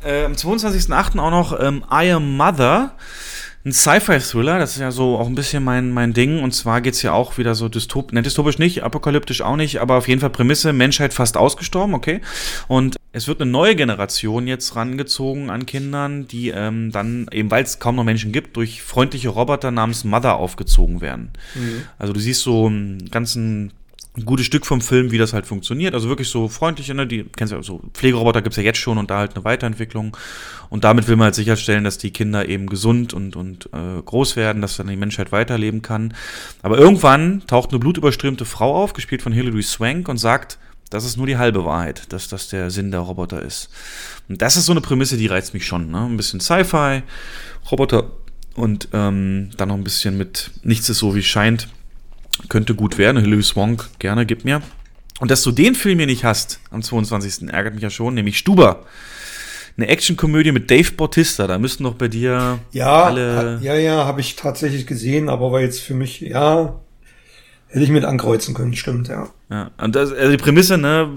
äh, 0.03 0.25
am 0.25 0.33
22.08. 0.33 1.19
auch 1.19 1.31
noch 1.31 1.59
ähm, 1.59 1.83
I 1.91 2.11
Am 2.11 2.37
Mother. 2.37 2.95
Ein 3.65 3.71
Sci-Fi-Thriller, 3.71 4.59
das 4.59 4.73
ist 4.73 4.79
ja 4.79 4.91
so 4.91 5.17
auch 5.17 5.25
ein 5.25 5.33
bisschen 5.33 5.63
mein, 5.63 5.91
mein 5.91 6.13
Ding. 6.13 6.43
Und 6.43 6.51
zwar 6.53 6.81
geht's 6.81 7.01
ja 7.01 7.13
auch 7.13 7.39
wieder 7.39 7.55
so 7.55 7.67
dystop, 7.67 8.13
ne, 8.13 8.21
dystopisch 8.21 8.59
nicht, 8.59 8.83
apokalyptisch 8.83 9.41
auch 9.41 9.55
nicht, 9.55 9.81
aber 9.81 9.95
auf 9.95 10.07
jeden 10.07 10.21
Fall 10.21 10.29
Prämisse, 10.29 10.71
Menschheit 10.71 11.15
fast 11.15 11.35
ausgestorben, 11.35 11.95
okay. 11.95 12.21
Und 12.67 12.95
es 13.11 13.27
wird 13.27 13.41
eine 13.41 13.49
neue 13.49 13.75
Generation 13.75 14.45
jetzt 14.45 14.75
rangezogen 14.75 15.49
an 15.49 15.65
Kindern, 15.65 16.27
die 16.27 16.49
ähm, 16.49 16.91
dann, 16.91 17.27
eben 17.31 17.49
weil 17.49 17.63
es 17.63 17.79
kaum 17.79 17.95
noch 17.95 18.03
Menschen 18.03 18.31
gibt, 18.31 18.55
durch 18.55 18.83
freundliche 18.83 19.29
Roboter 19.29 19.71
namens 19.71 20.03
Mother 20.03 20.35
aufgezogen 20.35 21.01
werden. 21.01 21.31
Also 21.97 22.13
du 22.13 22.19
siehst 22.19 22.43
so 22.43 22.67
einen 22.67 23.09
ganzen 23.09 23.73
ein 24.17 24.25
gutes 24.25 24.45
Stück 24.45 24.65
vom 24.65 24.81
Film, 24.81 25.11
wie 25.11 25.17
das 25.17 25.33
halt 25.33 25.45
funktioniert. 25.45 25.93
Also 25.93 26.07
wirklich 26.07 26.29
so 26.29 26.47
freundliche, 26.47 26.93
ne? 26.93 27.05
Die 27.05 27.23
kennst 27.23 27.51
du 27.51 27.57
ja 27.57 27.63
so 27.63 27.81
Pflegeroboter 27.93 28.41
gibt's 28.41 28.57
ja 28.57 28.63
jetzt 28.63 28.79
schon 28.79 28.97
und 28.97 29.09
da 29.09 29.19
halt 29.19 29.35
eine 29.35 29.43
Weiterentwicklung. 29.43 30.15
Und 30.69 30.83
damit 30.83 31.07
will 31.07 31.15
man 31.15 31.25
halt 31.25 31.35
sicherstellen, 31.35 31.83
dass 31.83 31.97
die 31.97 32.11
Kinder 32.11 32.47
eben 32.47 32.67
gesund 32.67 33.13
und, 33.13 33.35
und 33.35 33.69
äh, 33.73 34.01
groß 34.03 34.35
werden, 34.35 34.61
dass 34.61 34.77
dann 34.77 34.87
die 34.87 34.95
Menschheit 34.95 35.31
weiterleben 35.31 35.81
kann. 35.81 36.13
Aber 36.61 36.77
irgendwann 36.77 37.43
taucht 37.47 37.71
eine 37.71 37.79
blutüberströmte 37.79 38.45
Frau 38.45 38.75
auf, 38.75 38.93
gespielt 38.93 39.21
von 39.21 39.33
Hilary 39.33 39.63
Swank, 39.63 40.07
und 40.07 40.17
sagt, 40.17 40.57
das 40.89 41.03
ist 41.03 41.17
nur 41.17 41.27
die 41.27 41.37
halbe 41.37 41.65
Wahrheit, 41.65 42.11
dass 42.13 42.27
das 42.27 42.47
der 42.49 42.69
Sinn 42.69 42.91
der 42.91 43.01
Roboter 43.01 43.41
ist. 43.41 43.69
Und 44.29 44.41
das 44.41 44.55
ist 44.55 44.65
so 44.65 44.71
eine 44.71 44.81
Prämisse, 44.81 45.17
die 45.17 45.27
reizt 45.27 45.53
mich 45.53 45.65
schon. 45.65 45.91
Ne? 45.91 45.99
Ein 45.99 46.17
bisschen 46.17 46.39
Sci-Fi, 46.39 47.03
Roboter 47.69 48.11
und 48.55 48.89
ähm, 48.93 49.49
dann 49.57 49.69
noch 49.69 49.75
ein 49.75 49.83
bisschen 49.83 50.17
mit 50.17 50.51
Nichts 50.63 50.89
ist 50.89 50.99
so, 50.99 51.15
wie 51.15 51.19
es 51.19 51.25
scheint 51.25 51.67
könnte 52.49 52.75
gut 52.75 52.97
werden. 52.97 53.21
Hilary 53.21 53.43
Swank, 53.43 53.89
gerne, 53.99 54.25
gib 54.25 54.45
mir. 54.45 54.61
Und 55.19 55.31
dass 55.31 55.43
du 55.43 55.51
den 55.51 55.75
Film 55.75 55.99
hier 55.99 56.07
nicht 56.07 56.23
hast, 56.25 56.59
am 56.71 56.81
22. 56.81 57.49
ärgert 57.49 57.73
mich 57.73 57.83
ja 57.83 57.89
schon, 57.89 58.13
nämlich 58.13 58.37
Stuber. 58.37 58.85
Eine 59.77 59.87
Actionkomödie 59.87 60.51
mit 60.53 60.71
Dave 60.71 60.91
Bautista. 60.93 61.47
Da 61.47 61.57
müssten 61.57 61.83
doch 61.83 61.95
bei 61.95 62.07
dir 62.07 62.59
Ja, 62.71 63.03
alle. 63.03 63.59
ja, 63.61 63.75
ja, 63.75 64.05
habe 64.05 64.21
ich 64.21 64.35
tatsächlich 64.35 64.87
gesehen, 64.87 65.27
aber 65.29 65.51
war 65.51 65.61
jetzt 65.61 65.81
für 65.81 65.93
mich, 65.93 66.21
ja, 66.21 66.79
hätte 67.67 67.83
ich 67.83 67.89
mit 67.89 68.05
ankreuzen 68.05 68.53
können, 68.53 68.73
stimmt, 68.75 69.07
ja. 69.09 69.27
Ja, 69.49 69.71
und 69.77 69.95
das, 69.95 70.11
also 70.13 70.31
die 70.31 70.37
Prämisse, 70.37 70.77
ne? 70.77 71.09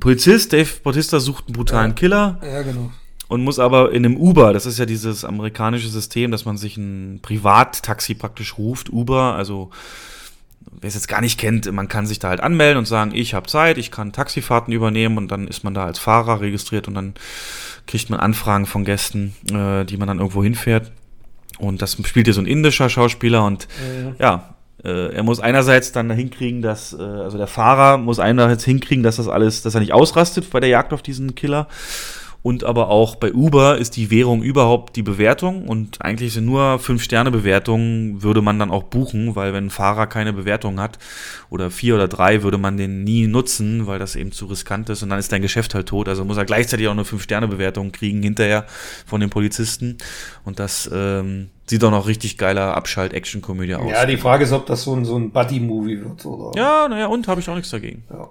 Polizist 0.00 0.52
Dave 0.52 0.68
Bautista 0.82 1.20
sucht 1.20 1.44
einen 1.46 1.54
brutalen 1.54 1.90
Ja. 1.90 1.94
Killer 1.94 2.40
Ja, 2.42 2.62
genau. 2.62 2.90
Und 3.34 3.42
muss 3.42 3.58
aber 3.58 3.90
in 3.90 4.06
einem 4.06 4.16
Uber, 4.16 4.52
das 4.52 4.64
ist 4.64 4.78
ja 4.78 4.86
dieses 4.86 5.24
amerikanische 5.24 5.88
System, 5.88 6.30
dass 6.30 6.44
man 6.44 6.56
sich 6.56 6.76
ein 6.76 7.18
Privattaxi 7.20 8.14
praktisch 8.14 8.56
ruft, 8.56 8.92
Uber, 8.92 9.34
also 9.34 9.70
wer 10.80 10.86
es 10.86 10.94
jetzt 10.94 11.08
gar 11.08 11.20
nicht 11.20 11.36
kennt, 11.36 11.70
man 11.72 11.88
kann 11.88 12.06
sich 12.06 12.20
da 12.20 12.28
halt 12.28 12.40
anmelden 12.40 12.78
und 12.78 12.86
sagen, 12.86 13.10
ich 13.12 13.34
habe 13.34 13.48
Zeit, 13.48 13.76
ich 13.76 13.90
kann 13.90 14.12
Taxifahrten 14.12 14.72
übernehmen 14.72 15.18
und 15.18 15.32
dann 15.32 15.48
ist 15.48 15.64
man 15.64 15.74
da 15.74 15.84
als 15.84 15.98
Fahrer 15.98 16.42
registriert 16.42 16.86
und 16.86 16.94
dann 16.94 17.14
kriegt 17.88 18.08
man 18.08 18.20
Anfragen 18.20 18.66
von 18.66 18.84
Gästen, 18.84 19.34
äh, 19.52 19.84
die 19.84 19.96
man 19.96 20.06
dann 20.06 20.18
irgendwo 20.20 20.44
hinfährt. 20.44 20.92
Und 21.58 21.82
das 21.82 21.98
spielt 22.04 22.26
hier 22.28 22.34
so 22.34 22.40
ein 22.40 22.46
indischer 22.46 22.88
Schauspieler 22.88 23.44
und 23.44 23.66
ja, 24.20 24.54
äh, 24.84 25.12
er 25.12 25.22
muss 25.24 25.40
einerseits 25.40 25.90
dann 25.90 26.08
hinkriegen, 26.12 26.62
dass, 26.62 26.92
äh, 26.92 27.02
also 27.02 27.36
der 27.36 27.48
Fahrer 27.48 27.98
muss 27.98 28.20
einerseits 28.20 28.64
hinkriegen, 28.64 29.02
dass 29.02 29.16
das 29.16 29.26
alles, 29.26 29.62
dass 29.62 29.74
er 29.74 29.80
nicht 29.80 29.92
ausrastet 29.92 30.50
bei 30.50 30.60
der 30.60 30.68
Jagd 30.68 30.92
auf 30.92 31.02
diesen 31.02 31.34
Killer. 31.34 31.66
Und 32.44 32.62
aber 32.62 32.90
auch 32.90 33.16
bei 33.16 33.32
Uber 33.32 33.78
ist 33.78 33.96
die 33.96 34.10
Währung 34.10 34.42
überhaupt 34.42 34.96
die 34.96 35.02
Bewertung 35.02 35.66
und 35.66 36.02
eigentlich 36.02 36.34
sind 36.34 36.44
nur 36.44 36.78
5-Sterne-Bewertungen 36.78 38.22
würde 38.22 38.42
man 38.42 38.58
dann 38.58 38.70
auch 38.70 38.82
buchen, 38.82 39.34
weil 39.34 39.54
wenn 39.54 39.68
ein 39.68 39.70
Fahrer 39.70 40.06
keine 40.06 40.34
Bewertung 40.34 40.78
hat 40.78 40.98
oder 41.48 41.70
vier 41.70 41.94
oder 41.94 42.06
drei 42.06 42.42
würde 42.42 42.58
man 42.58 42.76
den 42.76 43.02
nie 43.02 43.26
nutzen, 43.28 43.86
weil 43.86 43.98
das 43.98 44.14
eben 44.14 44.30
zu 44.30 44.44
riskant 44.44 44.90
ist 44.90 45.02
und 45.02 45.08
dann 45.08 45.18
ist 45.18 45.32
dein 45.32 45.40
Geschäft 45.40 45.74
halt 45.74 45.88
tot. 45.88 46.06
Also 46.06 46.22
muss 46.26 46.36
er 46.36 46.44
gleichzeitig 46.44 46.86
auch 46.86 46.92
eine 46.92 47.04
5-Sterne-Bewertung 47.04 47.92
kriegen 47.92 48.22
hinterher 48.22 48.66
von 49.06 49.22
den 49.22 49.30
Polizisten 49.30 49.96
und 50.44 50.58
das 50.58 50.90
ähm, 50.92 51.48
sieht 51.64 51.82
auch 51.82 51.90
noch 51.90 52.06
richtig 52.06 52.36
geiler 52.36 52.76
Abschalt-Action-Komödie 52.76 53.76
aus. 53.76 53.90
Ja, 53.90 54.04
die 54.04 54.18
Frage 54.18 54.44
ist, 54.44 54.52
ob 54.52 54.66
das 54.66 54.82
so 54.82 54.94
ein, 54.94 55.06
so 55.06 55.16
ein 55.16 55.30
Buddy-Movie 55.30 55.98
wird, 56.04 56.26
oder? 56.26 56.60
Ja, 56.60 56.88
naja, 56.88 57.06
und 57.06 57.26
habe 57.26 57.40
ich 57.40 57.48
auch 57.48 57.54
nichts 57.54 57.70
dagegen. 57.70 58.04
Ja. 58.10 58.28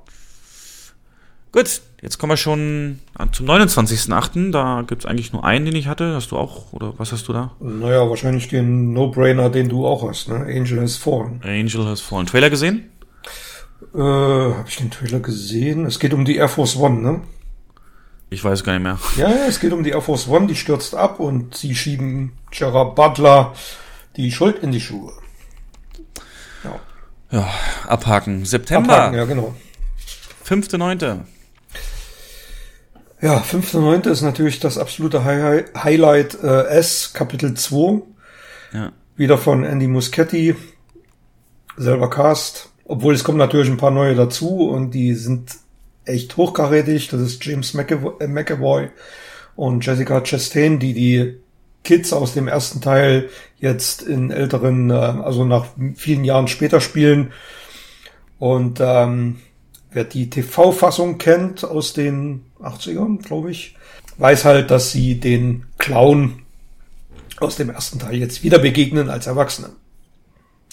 Gut, 1.53 1.81
jetzt 2.01 2.17
kommen 2.17 2.31
wir 2.31 2.37
schon 2.37 2.99
an- 3.15 3.31
zum 3.31 3.45
29.8. 3.45 4.51
Da 4.51 4.83
gibt's 4.87 5.05
eigentlich 5.05 5.31
nur 5.33 5.45
einen, 5.45 5.65
den 5.65 5.75
ich 5.75 5.87
hatte. 5.87 6.15
Hast 6.15 6.31
du 6.31 6.37
auch? 6.37 6.73
Oder 6.73 6.93
was 6.97 7.11
hast 7.11 7.27
du 7.27 7.33
da? 7.33 7.51
Naja, 7.59 8.09
wahrscheinlich 8.09 8.47
den 8.49 8.91
No-Brainer, 8.91 9.49
den 9.51 9.69
du 9.69 9.85
auch 9.85 10.07
hast, 10.09 10.29
ne? 10.29 10.35
Angel 10.37 10.81
has 10.81 10.97
fallen. 10.97 11.39
Angel 11.43 11.85
has 11.85 12.01
fallen. 12.01 12.25
Trailer 12.25 12.49
gesehen? 12.49 12.89
Äh, 13.93 13.99
habe 13.99 14.65
ich 14.67 14.77
den 14.77 14.89
Trailer 14.91 15.19
gesehen? 15.19 15.85
Es 15.85 15.99
geht 15.99 16.13
um 16.13 16.25
die 16.25 16.37
Air 16.37 16.49
Force 16.49 16.75
One, 16.75 16.99
ne? 17.01 17.21
Ich 18.31 18.43
weiß 18.43 18.63
gar 18.63 18.73
nicht 18.73 18.81
mehr. 18.81 18.97
Ja, 19.15 19.29
ja, 19.29 19.45
es 19.47 19.59
geht 19.59 19.73
um 19.73 19.83
die 19.83 19.91
Air 19.91 20.01
Force 20.01 20.27
One, 20.27 20.47
die 20.47 20.55
stürzt 20.55 20.95
ab 20.95 21.19
und 21.19 21.55
sie 21.55 21.75
schieben 21.75 22.31
Gerard 22.49 22.95
Butler 22.95 23.53
die 24.17 24.31
Schuld 24.31 24.57
in 24.63 24.71
die 24.71 24.81
Schuhe. 24.81 25.13
Ja, 26.63 26.79
Ja, 27.29 27.47
abhaken. 27.87 28.43
September, 28.45 28.93
abhaken, 28.95 29.17
ja, 29.17 29.25
genau. 29.25 29.53
5.9. 30.47 31.19
Ja, 33.23 33.37
5.9. 33.37 34.09
ist 34.09 34.21
natürlich 34.21 34.59
das 34.59 34.77
absolute 34.77 35.23
Hi 35.23 35.63
Highlight 35.77 36.43
äh, 36.43 36.65
S, 36.65 37.13
Kapitel 37.13 37.53
2. 37.53 38.01
Ja. 38.73 38.91
Wieder 39.15 39.37
von 39.37 39.63
Andy 39.63 39.87
Muschietti. 39.87 40.55
Selber 41.77 42.09
Cast. 42.09 42.73
Obwohl 42.83 43.13
es 43.13 43.23
kommen 43.23 43.37
natürlich 43.37 43.69
ein 43.69 43.77
paar 43.77 43.91
neue 43.91 44.15
dazu 44.15 44.67
und 44.67 44.91
die 44.91 45.13
sind 45.13 45.55
echt 46.03 46.35
hochkarätig. 46.35 47.07
Das 47.07 47.21
ist 47.21 47.45
James 47.45 47.73
McAvoy, 47.73 48.11
äh, 48.19 48.27
McAvoy 48.27 48.89
und 49.55 49.85
Jessica 49.85 50.19
Chastain, 50.19 50.79
die 50.79 50.93
die 50.93 51.37
Kids 51.85 52.11
aus 52.11 52.33
dem 52.33 52.49
ersten 52.49 52.81
Teil 52.81 53.29
jetzt 53.57 54.01
in 54.01 54.31
älteren, 54.31 54.89
äh, 54.89 54.95
also 54.95 55.45
nach 55.45 55.67
vielen 55.95 56.25
Jahren 56.25 56.49
später 56.49 56.81
spielen. 56.81 57.31
Und 58.37 58.81
ähm, 58.81 59.37
wer 59.93 60.03
die 60.03 60.29
TV-Fassung 60.29 61.17
kennt 61.17 61.63
aus 61.63 61.93
den 61.93 62.45
80ern, 62.61 63.21
glaube 63.21 63.51
ich, 63.51 63.75
weiß 64.17 64.45
halt, 64.45 64.71
dass 64.71 64.91
sie 64.91 65.19
den 65.19 65.65
Clown 65.77 66.43
aus 67.39 67.55
dem 67.55 67.69
ersten 67.69 67.99
Teil 67.99 68.15
jetzt 68.15 68.43
wieder 68.43 68.59
begegnen 68.59 69.09
als 69.09 69.27
Erwachsene 69.27 69.69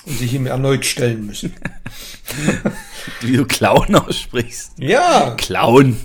und 0.06 0.18
sich 0.18 0.34
ihm 0.34 0.47
erneut 0.47 0.84
stellen 0.84 1.26
müssen. 1.26 1.55
Wie 3.20 3.36
du 3.36 3.44
Clown 3.44 3.94
aussprichst. 3.94 4.72
Ja, 4.78 5.34
Clown. 5.36 5.97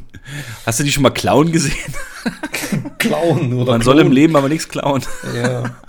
Hast 0.65 0.79
du 0.79 0.83
die 0.83 0.91
schon 0.91 1.03
mal 1.03 1.11
Clown 1.11 1.51
gesehen? 1.51 1.93
Clown 2.97 3.53
oder 3.53 3.73
Man 3.73 3.81
soll 3.81 3.99
im. 3.99 4.11
Leben 4.11 4.35
aber 4.35 4.49
nichts 4.49 4.67
klauen. 4.67 5.03
Ja. 5.35 5.75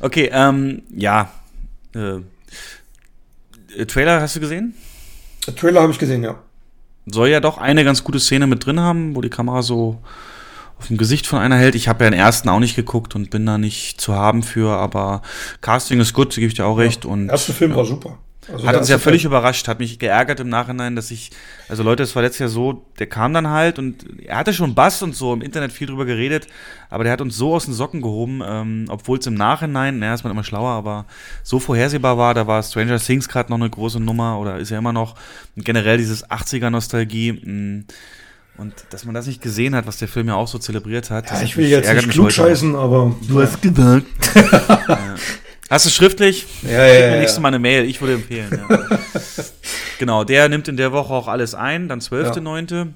Okay, 0.00 0.30
ähm, 0.32 0.82
ja. 0.94 1.32
Äh, 1.94 2.18
äh, 3.76 3.86
Trailer 3.86 4.20
hast 4.20 4.36
du 4.36 4.40
gesehen? 4.40 4.74
Der 5.46 5.54
Trailer 5.54 5.82
habe 5.82 5.92
ich 5.92 5.98
gesehen, 5.98 6.22
ja. 6.22 6.36
soll 7.06 7.28
ja 7.28 7.40
doch 7.40 7.58
eine 7.58 7.84
ganz 7.84 8.04
gute 8.04 8.20
Szene 8.20 8.46
mit 8.46 8.64
drin 8.64 8.80
haben, 8.80 9.16
wo 9.16 9.20
die 9.20 9.30
Kamera 9.30 9.62
so 9.62 9.98
auf 10.78 10.88
dem 10.88 10.96
Gesicht 10.96 11.26
von 11.26 11.38
einer 11.38 11.56
hält. 11.56 11.74
Ich 11.74 11.88
habe 11.88 12.04
ja 12.04 12.10
den 12.10 12.18
ersten 12.18 12.48
auch 12.48 12.60
nicht 12.60 12.76
geguckt 12.76 13.14
und 13.14 13.30
bin 13.30 13.46
da 13.46 13.58
nicht 13.58 14.00
zu 14.00 14.14
haben 14.14 14.42
für, 14.42 14.70
aber 14.70 15.22
Casting 15.60 16.00
ist 16.00 16.12
gut, 16.12 16.34
gebe 16.34 16.46
ich 16.46 16.54
dir 16.54 16.66
auch 16.66 16.78
recht. 16.78 17.04
Und 17.04 17.26
Der 17.26 17.34
erste 17.34 17.52
Film 17.52 17.74
war 17.74 17.84
super. 17.84 18.18
Also 18.50 18.66
hat 18.66 18.76
uns 18.76 18.88
ja 18.88 18.98
völlig 18.98 19.22
Teil- 19.22 19.28
überrascht, 19.28 19.68
hat 19.68 19.78
mich 19.78 19.98
geärgert 20.00 20.40
im 20.40 20.48
Nachhinein, 20.48 20.96
dass 20.96 21.10
ich, 21.12 21.30
also 21.68 21.82
Leute, 21.84 22.02
es 22.02 22.16
war 22.16 22.22
letztes 22.22 22.40
Jahr 22.40 22.48
so, 22.48 22.84
der 22.98 23.06
kam 23.06 23.32
dann 23.34 23.48
halt 23.48 23.78
und 23.78 24.04
er 24.24 24.36
hatte 24.38 24.52
schon 24.52 24.74
Bass 24.74 25.00
und 25.02 25.14
so 25.14 25.32
im 25.32 25.42
Internet 25.42 25.70
viel 25.70 25.86
drüber 25.86 26.04
geredet, 26.06 26.48
aber 26.90 27.04
der 27.04 27.12
hat 27.12 27.20
uns 27.20 27.36
so 27.36 27.54
aus 27.54 27.66
den 27.66 27.74
Socken 27.74 28.02
gehoben, 28.02 28.42
ähm, 28.44 28.86
obwohl 28.88 29.18
es 29.18 29.26
im 29.28 29.34
Nachhinein, 29.34 30.00
naja, 30.00 30.14
ist 30.14 30.24
man 30.24 30.32
immer 30.32 30.42
schlauer, 30.42 30.70
aber 30.70 31.06
so 31.44 31.60
vorhersehbar 31.60 32.18
war, 32.18 32.34
da 32.34 32.46
war 32.48 32.62
Stranger 32.64 32.98
Things 32.98 33.28
gerade 33.28 33.48
noch 33.50 33.58
eine 33.58 33.70
große 33.70 34.00
Nummer 34.00 34.38
oder 34.40 34.58
ist 34.58 34.70
ja 34.70 34.78
immer 34.78 34.92
noch 34.92 35.14
generell 35.56 35.98
dieses 35.98 36.28
80er-Nostalgie. 36.28 37.32
mh, 37.44 37.84
Und 38.58 38.74
dass 38.90 39.04
man 39.04 39.14
das 39.14 39.26
nicht 39.28 39.40
gesehen 39.40 39.74
hat, 39.76 39.86
was 39.86 39.98
der 39.98 40.08
Film 40.08 40.26
ja 40.28 40.34
auch 40.34 40.48
so 40.48 40.58
zelebriert 40.58 41.10
hat. 41.10 41.30
Ja, 41.30 41.42
ich 41.42 41.56
will 41.56 41.68
jetzt 41.68 41.92
nicht 41.92 42.10
klugscheißen, 42.10 42.74
aber. 42.74 43.14
Du 43.28 43.40
hast 43.40 43.62
gesagt. 43.62 44.06
ja. 44.34 45.14
Hast 45.70 45.86
du 45.86 45.90
schriftlich? 45.90 46.46
Ja, 46.62 46.70
ja, 46.70 46.86
ja. 46.86 47.10
Mir 47.12 47.18
nächstes 47.20 47.40
Mal 47.40 47.48
eine 47.48 47.58
Mail, 47.58 47.84
ich 47.84 48.00
würde 48.00 48.14
empfehlen. 48.14 48.60
Ja. 48.68 48.88
genau, 49.98 50.24
der 50.24 50.48
nimmt 50.48 50.68
in 50.68 50.76
der 50.76 50.92
Woche 50.92 51.12
auch 51.12 51.28
alles 51.28 51.54
ein, 51.54 51.88
dann 51.88 52.00
12.9. 52.00 52.74
Ja. 52.74 52.86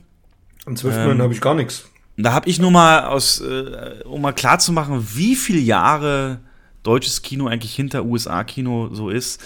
Am 0.66 0.74
12.9. 0.74 1.10
Ähm, 1.10 1.22
habe 1.22 1.32
ich 1.32 1.40
gar 1.40 1.54
nichts. 1.54 1.88
Da 2.16 2.32
habe 2.32 2.48
ich 2.48 2.58
nur 2.58 2.70
mal 2.70 3.04
aus, 3.04 3.40
äh, 3.40 4.02
um 4.04 4.22
mal 4.22 4.32
klar 4.32 4.58
zu 4.58 4.72
machen, 4.72 5.06
wie 5.14 5.36
viele 5.36 5.60
Jahre 5.60 6.40
deutsches 6.82 7.22
Kino 7.22 7.46
eigentlich 7.46 7.74
hinter 7.74 8.04
USA-Kino 8.04 8.90
so 8.92 9.10
ist. 9.10 9.42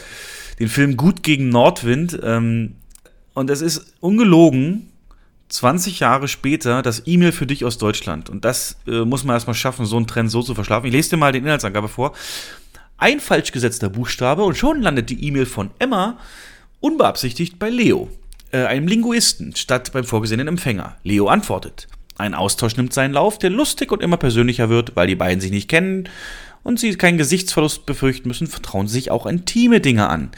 Den 0.58 0.68
Film 0.68 0.96
Gut 0.96 1.22
gegen 1.22 1.48
Nordwind. 1.48 2.18
Ähm, 2.22 2.76
und 3.34 3.50
es 3.50 3.60
ist 3.60 3.94
ungelogen, 4.00 4.90
20 5.48 6.00
Jahre 6.00 6.28
später 6.28 6.82
das 6.82 7.02
E-Mail 7.06 7.32
für 7.32 7.46
dich 7.46 7.64
aus 7.64 7.78
Deutschland. 7.78 8.30
Und 8.30 8.44
das 8.44 8.76
äh, 8.86 9.04
muss 9.04 9.24
man 9.24 9.34
erstmal 9.34 9.54
schaffen, 9.54 9.84
so 9.84 9.96
einen 9.96 10.06
Trend 10.06 10.30
so 10.30 10.42
zu 10.42 10.54
verschlafen. 10.54 10.86
Ich 10.86 10.92
lese 10.92 11.10
dir 11.10 11.16
mal 11.16 11.32
den 11.32 11.44
Inhaltsangabe 11.44 11.88
vor. 11.88 12.12
Ein 13.00 13.18
falsch 13.18 13.50
gesetzter 13.52 13.88
Buchstabe 13.88 14.44
und 14.44 14.58
schon 14.58 14.82
landet 14.82 15.08
die 15.08 15.24
E-Mail 15.24 15.46
von 15.46 15.70
Emma 15.78 16.18
unbeabsichtigt 16.80 17.58
bei 17.58 17.70
Leo, 17.70 18.10
äh, 18.52 18.64
einem 18.64 18.86
Linguisten, 18.86 19.56
statt 19.56 19.90
beim 19.94 20.04
vorgesehenen 20.04 20.48
Empfänger. 20.48 20.96
Leo 21.02 21.28
antwortet. 21.28 21.88
Ein 22.18 22.34
Austausch 22.34 22.76
nimmt 22.76 22.92
seinen 22.92 23.14
Lauf, 23.14 23.38
der 23.38 23.48
lustig 23.48 23.90
und 23.90 24.02
immer 24.02 24.18
persönlicher 24.18 24.68
wird, 24.68 24.96
weil 24.96 25.06
die 25.06 25.14
beiden 25.14 25.40
sich 25.40 25.50
nicht 25.50 25.70
kennen 25.70 26.10
und 26.62 26.78
sie 26.78 26.94
keinen 26.96 27.16
Gesichtsverlust 27.16 27.86
befürchten 27.86 28.28
müssen, 28.28 28.46
vertrauen 28.46 28.86
sie 28.86 28.92
sich 28.92 29.10
auch 29.10 29.24
intime 29.24 29.80
Dinge 29.80 30.10
an. 30.10 30.30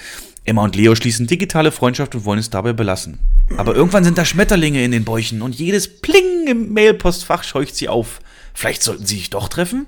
Emma 0.44 0.62
und 0.62 0.76
Leo 0.76 0.94
schließen 0.94 1.26
digitale 1.26 1.72
Freundschaft 1.72 2.14
und 2.14 2.24
wollen 2.24 2.38
es 2.38 2.50
dabei 2.50 2.72
belassen. 2.72 3.18
Aber 3.56 3.74
irgendwann 3.74 4.04
sind 4.04 4.18
da 4.18 4.24
Schmetterlinge 4.24 4.84
in 4.84 4.92
den 4.92 5.04
Bäuchen 5.04 5.42
und 5.42 5.56
jedes 5.56 6.00
Pling 6.00 6.46
im 6.46 6.72
Mailpostfach 6.72 7.42
scheucht 7.42 7.74
sie 7.74 7.88
auf. 7.88 8.20
Vielleicht 8.54 8.84
sollten 8.84 9.04
sie 9.04 9.16
sich 9.16 9.30
doch 9.30 9.48
treffen? 9.48 9.86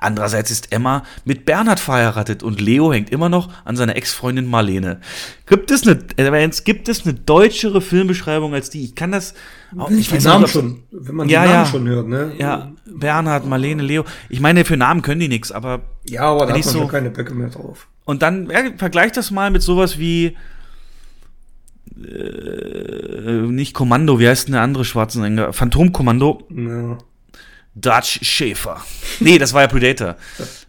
Andererseits 0.00 0.50
ist 0.50 0.72
Emma 0.72 1.04
mit 1.26 1.44
Bernhard 1.44 1.78
verheiratet 1.78 2.42
und 2.42 2.60
Leo 2.60 2.90
hängt 2.92 3.10
immer 3.10 3.28
noch 3.28 3.50
an 3.64 3.76
seiner 3.76 3.96
Ex-Freundin 3.96 4.46
Marlene. 4.46 5.00
Gibt 5.46 5.70
es 5.70 5.86
eine, 5.86 5.98
äh, 6.16 6.50
gibt 6.64 6.88
es 6.88 7.04
eine 7.04 7.14
deutschere 7.14 7.82
Filmbeschreibung 7.82 8.54
als 8.54 8.70
die? 8.70 8.82
Ich 8.82 8.94
kann 8.94 9.12
das, 9.12 9.34
auch, 9.76 9.90
ich 9.90 10.10
weiß 10.10 10.24
Namen 10.24 10.48
schon, 10.48 10.82
wenn 10.90 11.14
man 11.14 11.28
ja, 11.28 11.42
die 11.42 11.48
Namen 11.48 11.64
ja, 11.64 11.70
schon 11.70 11.88
hört, 11.88 12.08
ne? 12.08 12.32
Ja, 12.38 12.72
Bernhard, 12.86 13.46
Marlene, 13.46 13.82
Leo. 13.82 14.04
Ich 14.30 14.40
meine, 14.40 14.64
für 14.64 14.78
Namen 14.78 15.02
können 15.02 15.20
die 15.20 15.28
nichts, 15.28 15.52
aber. 15.52 15.82
Ja, 16.08 16.22
aber 16.22 16.46
da 16.46 16.54
hat 16.54 16.64
man 16.64 16.74
so, 16.74 16.86
keine 16.86 17.10
Böcke 17.10 17.34
mehr 17.34 17.50
drauf. 17.50 17.86
Und 18.06 18.22
dann, 18.22 18.48
ja, 18.50 18.60
vergleich 18.78 19.12
das 19.12 19.30
mal 19.30 19.50
mit 19.50 19.60
sowas 19.60 19.98
wie, 19.98 20.34
äh, 22.02 23.32
nicht 23.42 23.74
Kommando, 23.74 24.18
wie 24.18 24.28
heißt 24.28 24.48
denn 24.48 24.54
der 24.54 24.62
andere 24.62 24.86
Schwarzenegger? 24.86 25.52
Phantomkommando. 25.52 26.46
Ja. 26.48 26.98
Dutch 27.74 28.20
Schäfer. 28.22 28.80
Nee, 29.20 29.38
das 29.38 29.52
war 29.52 29.62
ja 29.62 29.68
Predator. 29.68 30.16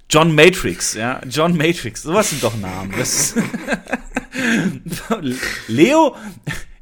John 0.10 0.36
Matrix, 0.36 0.94
ja. 0.94 1.22
John 1.30 1.56
Matrix. 1.56 2.04
Sowas 2.04 2.30
sind 2.30 2.44
doch 2.44 2.56
Namen. 2.58 2.94
Leo, 5.68 6.16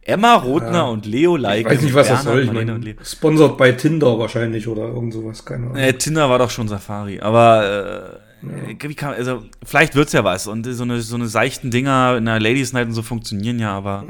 Emma 0.02 0.36
Rothner 0.36 0.72
ja. 0.72 0.84
und 0.84 1.06
Leo 1.06 1.36
Like. 1.36 1.68
Ich 1.68 1.72
weiß 1.72 1.82
nicht, 1.82 1.94
was 1.94 2.08
Bernhard, 2.08 2.26
das 2.26 2.34
soll. 2.34 2.44
Ich 2.44 2.52
mein, 2.52 2.98
sponsored 3.04 3.58
bei 3.58 3.74
Tinder 3.74 4.18
wahrscheinlich 4.18 4.68
oder 4.68 4.88
irgend 4.88 5.14
sowas, 5.14 5.46
keine 5.46 5.68
Ahnung. 5.68 5.78
Äh, 5.78 5.94
Tinder 5.94 6.30
war 6.30 6.40
doch 6.40 6.50
schon 6.50 6.68
Safari, 6.68 7.20
aber 7.20 8.20
ja. 8.42 8.94
kann, 8.96 9.14
also 9.14 9.44
vielleicht 9.66 9.96
wird's 9.96 10.14
ja 10.14 10.24
was 10.24 10.48
und 10.48 10.66
so 10.66 10.84
eine 10.84 11.02
so 11.02 11.16
eine 11.16 11.28
seichten 11.28 11.72
Dinger 11.72 12.16
in 12.18 12.26
der 12.26 12.40
Ladies 12.40 12.74
Night 12.74 12.88
und 12.88 12.94
so 12.94 13.02
funktionieren 13.02 13.60
ja, 13.60 13.72
aber 13.74 14.06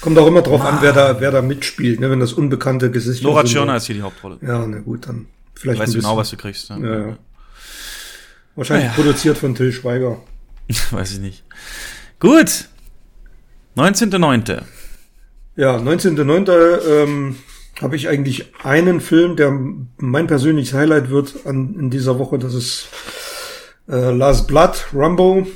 kommt 0.00 0.18
auch 0.18 0.26
immer 0.26 0.42
drauf 0.42 0.62
ah. 0.62 0.70
an, 0.70 0.78
wer 0.80 0.92
da 0.92 1.20
wer 1.20 1.30
da 1.30 1.42
mitspielt, 1.42 2.00
ne, 2.00 2.10
wenn 2.10 2.20
das 2.20 2.32
unbekannte 2.32 2.90
Gesicht 2.90 3.22
Nora 3.22 3.44
Tschirner 3.44 3.76
ist 3.76 3.86
hier 3.86 3.96
die 3.96 4.02
Hauptrolle. 4.02 4.38
Ja, 4.40 4.66
na 4.66 4.78
gut, 4.80 5.08
dann 5.08 5.26
vielleicht 5.54 5.80
weißt 5.80 5.94
du 5.94 5.98
genau, 5.98 6.16
was 6.16 6.30
du 6.30 6.36
kriegst. 6.36 6.70
Ja. 6.70 6.78
ja, 6.78 6.98
ja. 7.08 7.18
Wahrscheinlich 8.54 8.88
ja. 8.88 8.92
produziert 8.92 9.38
von 9.38 9.54
Till 9.54 9.72
Schweiger. 9.72 10.20
Weiß 10.90 11.12
ich 11.12 11.20
nicht. 11.20 11.44
Gut. 12.20 12.68
19.9. 13.76 14.62
Ja, 15.56 15.76
19.9. 15.76 16.80
Ähm, 16.86 17.36
habe 17.80 17.96
ich 17.96 18.08
eigentlich 18.08 18.52
einen 18.62 19.00
Film, 19.00 19.36
der 19.36 19.58
mein 19.96 20.26
persönliches 20.26 20.74
Highlight 20.74 21.10
wird 21.10 21.46
an, 21.46 21.74
in 21.78 21.90
dieser 21.90 22.18
Woche. 22.18 22.38
Das 22.38 22.54
ist 22.54 22.88
äh, 23.88 24.10
Last 24.10 24.48
Blood, 24.48 24.86
Rumbo, 24.92 25.46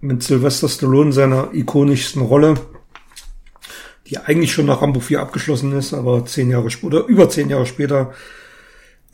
mit 0.00 0.22
Sylvester 0.22 0.68
Stallone 0.68 1.12
seiner 1.12 1.52
ikonischsten 1.52 2.22
Rolle, 2.22 2.54
die 4.06 4.18
eigentlich 4.18 4.52
schon 4.52 4.66
nach 4.66 4.82
Rambo 4.82 5.00
4 5.00 5.20
abgeschlossen 5.20 5.72
ist, 5.72 5.92
aber 5.92 6.24
zehn 6.26 6.50
Jahre 6.50 6.70
später, 6.70 7.06
über 7.06 7.28
zehn 7.28 7.50
Jahre 7.50 7.66
später, 7.66 8.14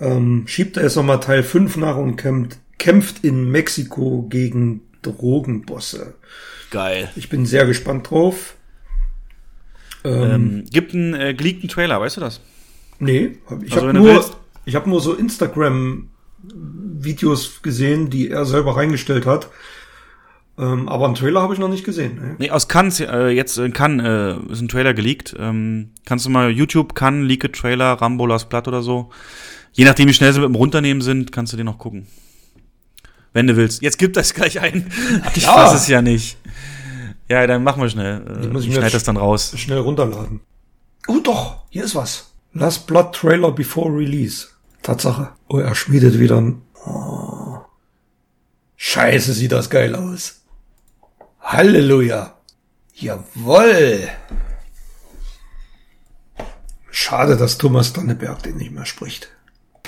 ähm, 0.00 0.44
schiebt 0.46 0.76
er 0.76 0.84
es 0.84 0.96
nochmal 0.96 1.20
Teil 1.20 1.42
5 1.42 1.76
nach 1.76 1.96
und 1.96 2.16
kämpft, 2.16 2.58
kämpft 2.78 3.24
in 3.24 3.50
Mexiko 3.50 4.26
gegen 4.28 4.82
Drogenbosse. 5.02 6.14
Geil. 6.70 7.10
Ich 7.16 7.28
bin 7.28 7.46
sehr 7.46 7.66
gespannt 7.66 8.10
drauf. 8.10 8.56
Ähm, 10.04 10.22
ähm, 10.22 10.64
gibt 10.70 10.94
einen 10.94 11.14
äh, 11.14 11.34
geleakten 11.34 11.68
Trailer, 11.68 12.00
weißt 12.00 12.16
du 12.16 12.20
das? 12.20 12.40
Nee, 12.98 13.38
ich 13.64 13.72
also, 13.72 13.88
habe 13.88 13.98
nur, 13.98 14.24
ich 14.64 14.74
hab 14.74 14.86
nur 14.86 15.00
so 15.00 15.14
Instagram-Videos 16.42 17.62
gesehen, 17.62 18.10
die 18.10 18.30
er 18.30 18.44
selber 18.44 18.76
reingestellt 18.76 19.26
hat. 19.26 19.48
Ähm, 20.58 20.88
aber 20.88 21.06
einen 21.06 21.14
Trailer 21.14 21.40
habe 21.40 21.54
ich 21.54 21.60
noch 21.60 21.68
nicht 21.68 21.84
gesehen. 21.84 22.18
Nee, 22.20 22.46
nee 22.46 22.50
aus 22.50 22.68
Cannes, 22.68 23.00
äh, 23.00 23.28
jetzt 23.28 23.56
in 23.58 23.72
Cannes 23.72 24.04
äh, 24.04 24.52
ist 24.52 24.60
ein 24.60 24.68
Trailer 24.68 24.92
geleakt. 24.92 25.34
Ähm, 25.38 25.90
kannst 26.04 26.26
du 26.26 26.30
mal 26.30 26.50
YouTube, 26.50 26.94
Cannes, 26.94 27.26
Leaked 27.26 27.54
Trailer, 27.54 27.94
Rambo 27.94 28.26
Last 28.26 28.48
Blood 28.50 28.68
oder 28.68 28.82
so. 28.82 29.10
Je 29.72 29.84
nachdem, 29.84 30.08
wie 30.08 30.14
schnell 30.14 30.32
sie 30.32 30.40
mit 30.40 30.48
dem 30.48 30.54
Runternehmen 30.54 31.00
sind, 31.00 31.32
kannst 31.32 31.52
du 31.52 31.56
den 31.56 31.66
noch 31.66 31.78
gucken. 31.78 32.06
Wenn 33.32 33.46
du 33.46 33.56
willst. 33.56 33.80
Jetzt 33.80 33.96
gibt 33.96 34.18
das 34.18 34.34
gleich 34.34 34.60
ein. 34.60 34.92
Ich 35.34 35.44
ja. 35.44 35.54
fasse 35.54 35.76
es 35.76 35.88
ja 35.88 36.02
nicht. 36.02 36.36
Ja, 37.30 37.46
dann 37.46 37.64
machen 37.64 37.80
wir 37.80 37.88
schnell. 37.88 38.22
Ich, 38.42 38.52
muss 38.52 38.66
ich 38.66 38.74
schneide 38.74 38.90
das 38.90 39.04
dann 39.04 39.16
raus. 39.16 39.54
Schnell 39.56 39.78
runterladen. 39.78 40.40
Oh 41.08 41.18
doch, 41.22 41.64
hier 41.70 41.84
ist 41.84 41.94
was. 41.94 42.32
Last 42.52 42.86
Blood 42.86 43.14
Trailer 43.14 43.50
before 43.50 43.90
Release. 43.90 44.51
Tatsache. 44.82 45.32
Oh, 45.48 45.58
er 45.58 45.74
schmiedet 45.74 46.18
wieder 46.18 46.40
ein. 46.40 46.62
Oh. 46.86 47.58
Scheiße, 48.76 49.32
sieht 49.32 49.52
das 49.52 49.70
geil 49.70 49.94
aus. 49.94 50.42
Halleluja. 51.40 52.36
Jawoll. 52.94 54.08
Schade, 56.90 57.36
dass 57.36 57.58
Thomas 57.58 57.92
Danneberg 57.92 58.42
den 58.42 58.56
nicht 58.56 58.72
mehr 58.72 58.84
spricht. 58.84 59.30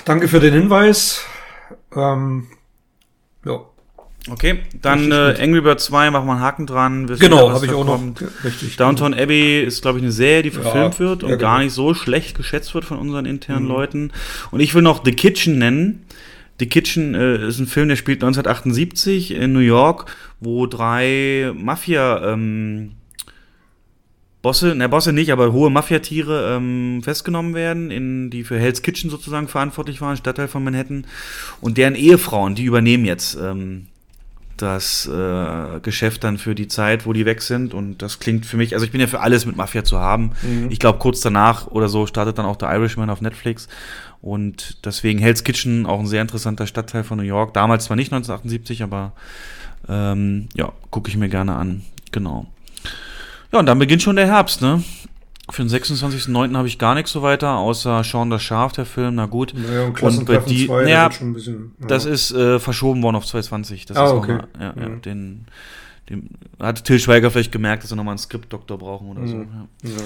Danke 0.05 0.27
für 0.27 0.39
den 0.39 0.53
Hinweis. 0.53 1.21
Ähm, 1.95 2.47
ja. 3.45 3.65
Okay, 4.27 4.59
dann 4.81 5.11
äh, 5.11 5.35
Angry 5.39 5.61
Bird 5.61 5.79
2, 5.79 6.09
machen 6.09 6.25
wir 6.25 6.31
einen 6.33 6.41
Haken 6.41 6.65
dran. 6.65 7.05
Genau, 7.19 7.51
habe 7.51 7.65
ich 7.67 7.73
auch 7.73 7.85
noch. 7.85 8.01
Richtig. 8.43 8.75
Downtown 8.75 9.13
Abbey 9.13 9.61
ist, 9.61 9.83
glaube 9.83 9.99
ich, 9.99 10.03
eine 10.03 10.11
Serie, 10.11 10.41
die 10.41 10.49
verfilmt 10.49 10.95
ja, 10.95 10.99
wird 10.99 11.23
und 11.23 11.29
ja, 11.29 11.35
genau. 11.35 11.47
gar 11.47 11.59
nicht 11.59 11.73
so 11.73 11.93
schlecht 11.93 12.35
geschätzt 12.35 12.73
wird 12.73 12.85
von 12.85 12.97
unseren 12.97 13.25
internen 13.25 13.65
mhm. 13.65 13.69
Leuten. 13.69 14.11
Und 14.49 14.61
ich 14.61 14.73
will 14.73 14.81
noch 14.81 15.05
The 15.05 15.11
Kitchen 15.11 15.59
nennen. 15.59 16.05
The 16.59 16.65
Kitchen 16.65 17.13
äh, 17.13 17.47
ist 17.47 17.59
ein 17.59 17.67
Film, 17.67 17.87
der 17.89 17.97
spielt 17.97 18.23
1978 18.23 19.31
in 19.31 19.53
New 19.53 19.59
York, 19.59 20.05
wo 20.39 20.65
drei 20.65 21.51
Mafia 21.55 22.33
ähm, 22.33 22.93
Bosse, 24.41 24.73
ne 24.73 24.89
Bosse 24.89 25.13
nicht, 25.13 25.31
aber 25.31 25.53
hohe 25.53 25.69
Mafiatiere 25.69 26.55
ähm, 26.55 27.01
festgenommen 27.03 27.53
werden, 27.53 27.91
in, 27.91 28.29
die 28.31 28.43
für 28.43 28.57
Hell's 28.57 28.81
Kitchen 28.81 29.09
sozusagen 29.09 29.47
verantwortlich 29.47 30.01
waren, 30.01 30.17
Stadtteil 30.17 30.47
von 30.47 30.63
Manhattan. 30.63 31.05
Und 31.61 31.77
deren 31.77 31.95
Ehefrauen, 31.95 32.55
die 32.55 32.63
übernehmen 32.63 33.05
jetzt 33.05 33.37
ähm, 33.41 33.87
das 34.57 35.07
äh, 35.07 35.79
Geschäft 35.81 36.23
dann 36.23 36.37
für 36.37 36.55
die 36.55 36.67
Zeit, 36.67 37.05
wo 37.05 37.13
die 37.13 37.25
weg 37.25 37.41
sind. 37.41 37.73
Und 37.73 38.01
das 38.01 38.19
klingt 38.19 38.45
für 38.45 38.57
mich, 38.57 38.73
also 38.73 38.85
ich 38.85 38.91
bin 38.91 39.01
ja 39.01 39.07
für 39.07 39.19
alles 39.19 39.45
mit 39.45 39.55
Mafia 39.55 39.83
zu 39.83 39.99
haben. 39.99 40.31
Mhm. 40.41 40.69
Ich 40.69 40.79
glaube, 40.79 40.99
kurz 40.99 41.21
danach 41.21 41.67
oder 41.67 41.89
so 41.89 42.05
startet 42.05 42.37
dann 42.37 42.45
auch 42.45 42.55
der 42.55 42.73
Irishman 42.73 43.09
auf 43.09 43.21
Netflix. 43.21 43.67
Und 44.21 44.85
deswegen 44.85 45.19
Hell's 45.19 45.43
Kitchen 45.43 45.85
auch 45.85 45.99
ein 45.99 46.07
sehr 46.07 46.21
interessanter 46.21 46.67
Stadtteil 46.67 47.03
von 47.03 47.17
New 47.17 47.23
York. 47.23 47.53
Damals 47.53 47.85
zwar 47.85 47.95
nicht 47.95 48.11
1978, 48.11 48.83
aber 48.83 49.11
ähm, 49.87 50.49
ja, 50.55 50.71
gucke 50.89 51.09
ich 51.09 51.17
mir 51.17 51.29
gerne 51.29 51.55
an. 51.55 51.83
Genau. 52.11 52.47
Ja, 53.51 53.59
und 53.59 53.65
dann 53.67 53.79
beginnt 53.79 54.01
schon 54.01 54.15
der 54.15 54.27
Herbst, 54.27 54.61
ne? 54.61 54.83
Für 55.49 55.63
den 55.63 55.69
26.09. 55.69 56.57
habe 56.57 56.67
ich 56.67 56.79
gar 56.79 56.95
nichts 56.95 57.11
so 57.11 57.21
weiter, 57.21 57.57
außer 57.57 58.03
Sean 58.03 58.31
das 58.31 58.41
Schaf, 58.41 58.71
der 58.71 58.85
Film, 58.85 59.15
na 59.15 59.27
gut. 59.27 59.53
Naja, 59.55 59.85
und, 59.85 60.01
und 60.01 60.25
bei 60.25 60.37
die, 60.37 60.65
zwei, 60.65 60.83
naja, 60.83 61.09
bisschen, 61.09 61.75
ja. 61.79 61.87
das 61.87 62.05
ist 62.05 62.31
äh, 62.31 62.59
verschoben 62.59 63.03
worden 63.03 63.15
auf 63.15 63.27
2020. 63.27 63.85
Das 63.85 63.97
ah, 63.97 64.05
ist 64.05 64.11
okay. 64.11 64.37
Mal, 64.37 64.47
ja, 64.59 64.73
ja, 64.75 64.89
mhm. 64.89 65.01
den, 65.01 65.45
den 66.09 66.29
hat 66.59 66.83
Till 66.83 66.99
Schweiger 66.99 67.29
vielleicht 67.29 67.51
gemerkt, 67.51 67.83
dass 67.83 67.89
sie 67.91 67.95
nochmal 67.95 68.13
einen 68.13 68.19
Skriptdoktor 68.19 68.79
brauchen 68.79 69.09
oder 69.09 69.21
mhm. 69.21 69.27
so. 69.27 69.37
Ja. 69.37 69.67
Ja, 69.83 70.03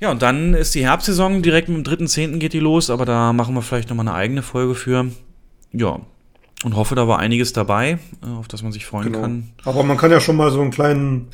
ja, 0.00 0.10
und 0.10 0.22
dann 0.22 0.54
ist 0.54 0.74
die 0.74 0.84
Herbstsaison, 0.84 1.42
direkt 1.42 1.68
mit 1.68 1.86
dem 1.86 2.06
3.10. 2.06 2.38
geht 2.38 2.54
die 2.54 2.58
los, 2.58 2.90
aber 2.90 3.04
da 3.04 3.32
machen 3.32 3.54
wir 3.54 3.62
vielleicht 3.62 3.90
nochmal 3.90 4.08
eine 4.08 4.16
eigene 4.16 4.42
Folge 4.42 4.74
für. 4.74 5.06
Ja, 5.72 6.00
und 6.64 6.76
hoffe, 6.76 6.94
da 6.94 7.06
war 7.06 7.18
einiges 7.18 7.52
dabei, 7.52 7.98
äh, 8.22 8.38
auf 8.38 8.48
das 8.48 8.62
man 8.62 8.72
sich 8.72 8.86
freuen 8.86 9.12
genau. 9.12 9.20
kann. 9.20 9.50
Aber 9.64 9.82
man 9.82 9.96
kann 9.96 10.10
ja 10.10 10.20
schon 10.20 10.36
mal 10.36 10.50
so 10.50 10.60
einen 10.60 10.70
kleinen 10.70 11.28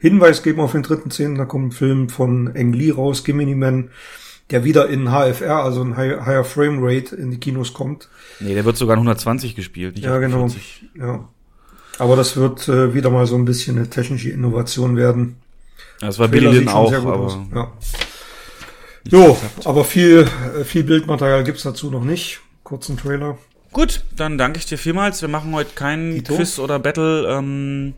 Hinweis 0.00 0.42
geben 0.42 0.60
auf 0.60 0.72
den 0.72 0.82
dritten 0.82 1.10
Zehn. 1.10 1.36
Da 1.36 1.44
kommt 1.44 1.68
ein 1.68 1.72
Film 1.72 2.08
von 2.08 2.54
Eng 2.56 2.72
Lee 2.72 2.90
raus, 2.90 3.22
Gimini 3.22 3.54
Man. 3.54 3.90
der 4.50 4.64
wieder 4.64 4.88
in 4.88 5.10
HFR, 5.10 5.62
also 5.62 5.82
ein 5.82 5.96
Higher 5.96 6.44
Frame 6.44 6.78
Rate 6.80 7.14
in 7.14 7.30
die 7.30 7.38
Kinos 7.38 7.72
kommt. 7.72 8.08
Nee, 8.40 8.54
der 8.54 8.64
wird 8.64 8.76
sogar 8.76 8.94
in 8.94 9.00
120 9.00 9.54
gespielt, 9.54 9.94
nicht 9.94 10.04
Ja, 10.04 10.18
genau. 10.18 10.48
Ja. 10.98 11.28
Aber 11.98 12.16
das 12.16 12.36
wird 12.36 12.66
äh, 12.66 12.94
wieder 12.94 13.10
mal 13.10 13.26
so 13.26 13.36
ein 13.36 13.44
bisschen 13.44 13.76
eine 13.76 13.90
technische 13.90 14.30
Innovation 14.30 14.96
werden. 14.96 15.36
Das 16.00 16.18
war 16.18 16.28
Billy 16.28 16.46
Lynn 16.46 16.68
auch, 16.68 16.92
aber 16.92 17.46
ja. 17.54 17.72
Jo, 19.04 19.36
aber 19.64 19.84
viel, 19.84 20.26
äh, 20.58 20.64
viel 20.64 20.82
Bildmaterial 20.82 21.44
gibt's 21.44 21.62
dazu 21.62 21.90
noch 21.90 22.04
nicht. 22.04 22.40
Kurzen 22.64 22.96
Trailer. 22.96 23.38
Gut, 23.72 24.02
dann 24.16 24.36
danke 24.38 24.58
ich 24.58 24.66
dir 24.66 24.78
vielmals. 24.78 25.20
Wir 25.22 25.28
machen 25.28 25.54
heute 25.54 25.70
keinen. 25.74 26.24
Quiz 26.24 26.58
oder 26.58 26.78
Battle. 26.78 27.28
Ähm, 27.28 27.94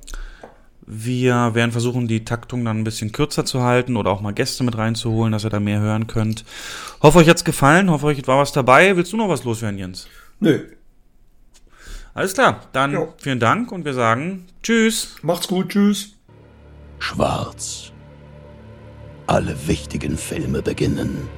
wir 0.94 1.54
werden 1.54 1.72
versuchen, 1.72 2.08
die 2.08 2.24
Taktung 2.24 2.64
dann 2.64 2.78
ein 2.78 2.84
bisschen 2.84 3.12
kürzer 3.12 3.44
zu 3.44 3.62
halten 3.62 3.96
oder 3.96 4.10
auch 4.10 4.20
mal 4.20 4.32
Gäste 4.32 4.64
mit 4.64 4.76
reinzuholen, 4.76 5.32
dass 5.32 5.44
ihr 5.44 5.50
da 5.50 5.60
mehr 5.60 5.80
hören 5.80 6.06
könnt. 6.06 6.44
Hoffe, 7.00 7.18
euch 7.18 7.28
hat's 7.28 7.44
gefallen. 7.44 7.90
Hoffe, 7.90 8.06
euch 8.06 8.26
war 8.26 8.38
was 8.38 8.52
dabei. 8.52 8.96
Willst 8.96 9.12
du 9.12 9.16
noch 9.16 9.28
was 9.28 9.44
loswerden, 9.44 9.78
Jens? 9.78 10.08
Nö. 10.40 10.60
Alles 12.14 12.34
klar, 12.34 12.68
dann 12.72 12.92
jo. 12.92 13.14
vielen 13.16 13.40
Dank 13.40 13.72
und 13.72 13.84
wir 13.84 13.94
sagen 13.94 14.46
Tschüss. 14.62 15.16
Macht's 15.22 15.48
gut, 15.48 15.70
Tschüss. 15.70 16.14
Schwarz. 16.98 17.90
Alle 19.26 19.56
wichtigen 19.66 20.18
Filme 20.18 20.60
beginnen 20.60 21.28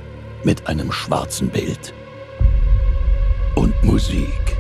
mit 0.43 0.67
einem 0.67 0.91
schwarzen 0.91 1.49
Bild. 1.49 1.95
Und 3.55 3.73
Musik. 3.85 4.57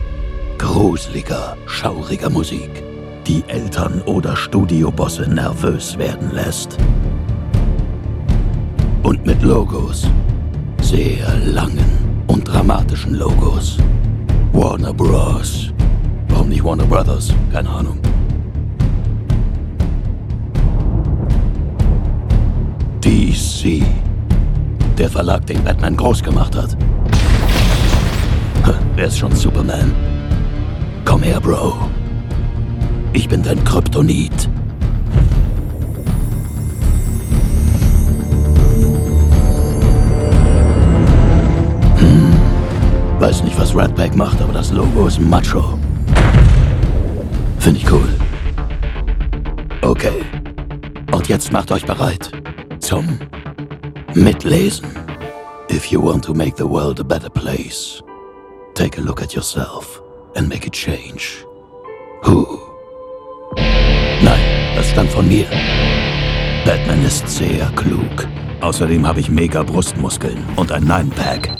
Gruseliger, 0.56 1.56
schauriger 1.66 2.30
Musik, 2.30 2.70
die 3.26 3.42
Eltern 3.48 4.02
oder 4.02 4.36
Studiobosse 4.36 5.22
nervös 5.22 5.96
werden 5.96 6.30
lässt. 6.32 6.76
Und 9.02 9.24
mit 9.24 9.42
Logos. 9.42 10.10
Sehr 10.80 11.34
langen 11.46 12.22
und 12.26 12.46
dramatischen 12.46 13.14
Logos. 13.14 13.78
Warner 14.52 14.92
Bros. 14.92 15.72
Warum 16.28 16.48
nicht 16.48 16.62
Warner 16.62 16.84
Brothers? 16.84 17.32
Keine 17.52 17.68
Ahnung. 17.70 17.98
DC. 23.00 23.82
Der 24.98 25.10
Verlag, 25.10 25.46
den 25.46 25.62
Batman 25.64 25.96
groß 25.96 26.22
gemacht 26.22 26.54
hat. 26.56 26.76
Wer 28.96 29.06
ist 29.06 29.18
schon 29.18 29.34
Superman? 29.34 29.92
Komm 31.04 31.22
her, 31.22 31.40
Bro. 31.40 31.74
Ich 33.14 33.28
bin 33.28 33.42
dein 33.44 33.62
Kryptonit. 33.64 34.48
Hm. 41.96 43.20
Weiß 43.20 43.44
nicht, 43.44 43.58
was 43.58 43.74
Ratback 43.74 44.16
macht, 44.16 44.42
aber 44.42 44.52
das 44.52 44.72
Logo 44.72 45.06
ist 45.06 45.20
macho. 45.20 45.78
Finde 47.60 47.80
ich 47.80 47.90
cool. 47.90 48.08
Okay. 49.82 50.24
Und 51.12 51.28
jetzt 51.28 51.52
macht 51.52 51.70
euch 51.70 51.86
bereit 51.86 52.32
zum 52.80 53.20
Mitlesen. 54.14 54.88
If 55.70 55.86
you 55.86 56.02
want 56.02 56.24
to 56.24 56.34
make 56.34 56.56
the 56.56 56.68
world 56.68 56.98
a 56.98 57.04
better 57.04 57.30
place, 57.30 58.02
take 58.74 58.98
a 58.98 59.00
look 59.00 59.22
at 59.22 59.34
yourself 59.34 60.02
and 60.34 60.48
make 60.48 60.66
a 60.66 60.70
change. 60.70 61.46
Who? 62.24 62.73
Das 64.74 64.90
stammt 64.90 65.10
von 65.10 65.28
mir. 65.28 65.46
Batman 66.64 67.04
ist 67.04 67.28
sehr 67.28 67.66
klug. 67.76 68.26
Außerdem 68.60 69.06
habe 69.06 69.20
ich 69.20 69.28
mega 69.28 69.62
Brustmuskeln 69.62 70.38
und 70.56 70.72
ein 70.72 70.84
Nine-Pack. 70.84 71.50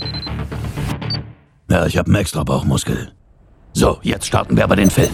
Ja, 1.69 1.87
ich 1.87 1.97
habe 1.97 2.09
einen 2.09 2.17
extra 2.17 2.45
Bauchmuskel. 2.45 3.13
So, 3.73 3.99
jetzt 4.03 4.27
starten 4.27 4.57
wir 4.57 4.65
aber 4.65 4.77
den 4.77 4.91
Film. 4.91 5.11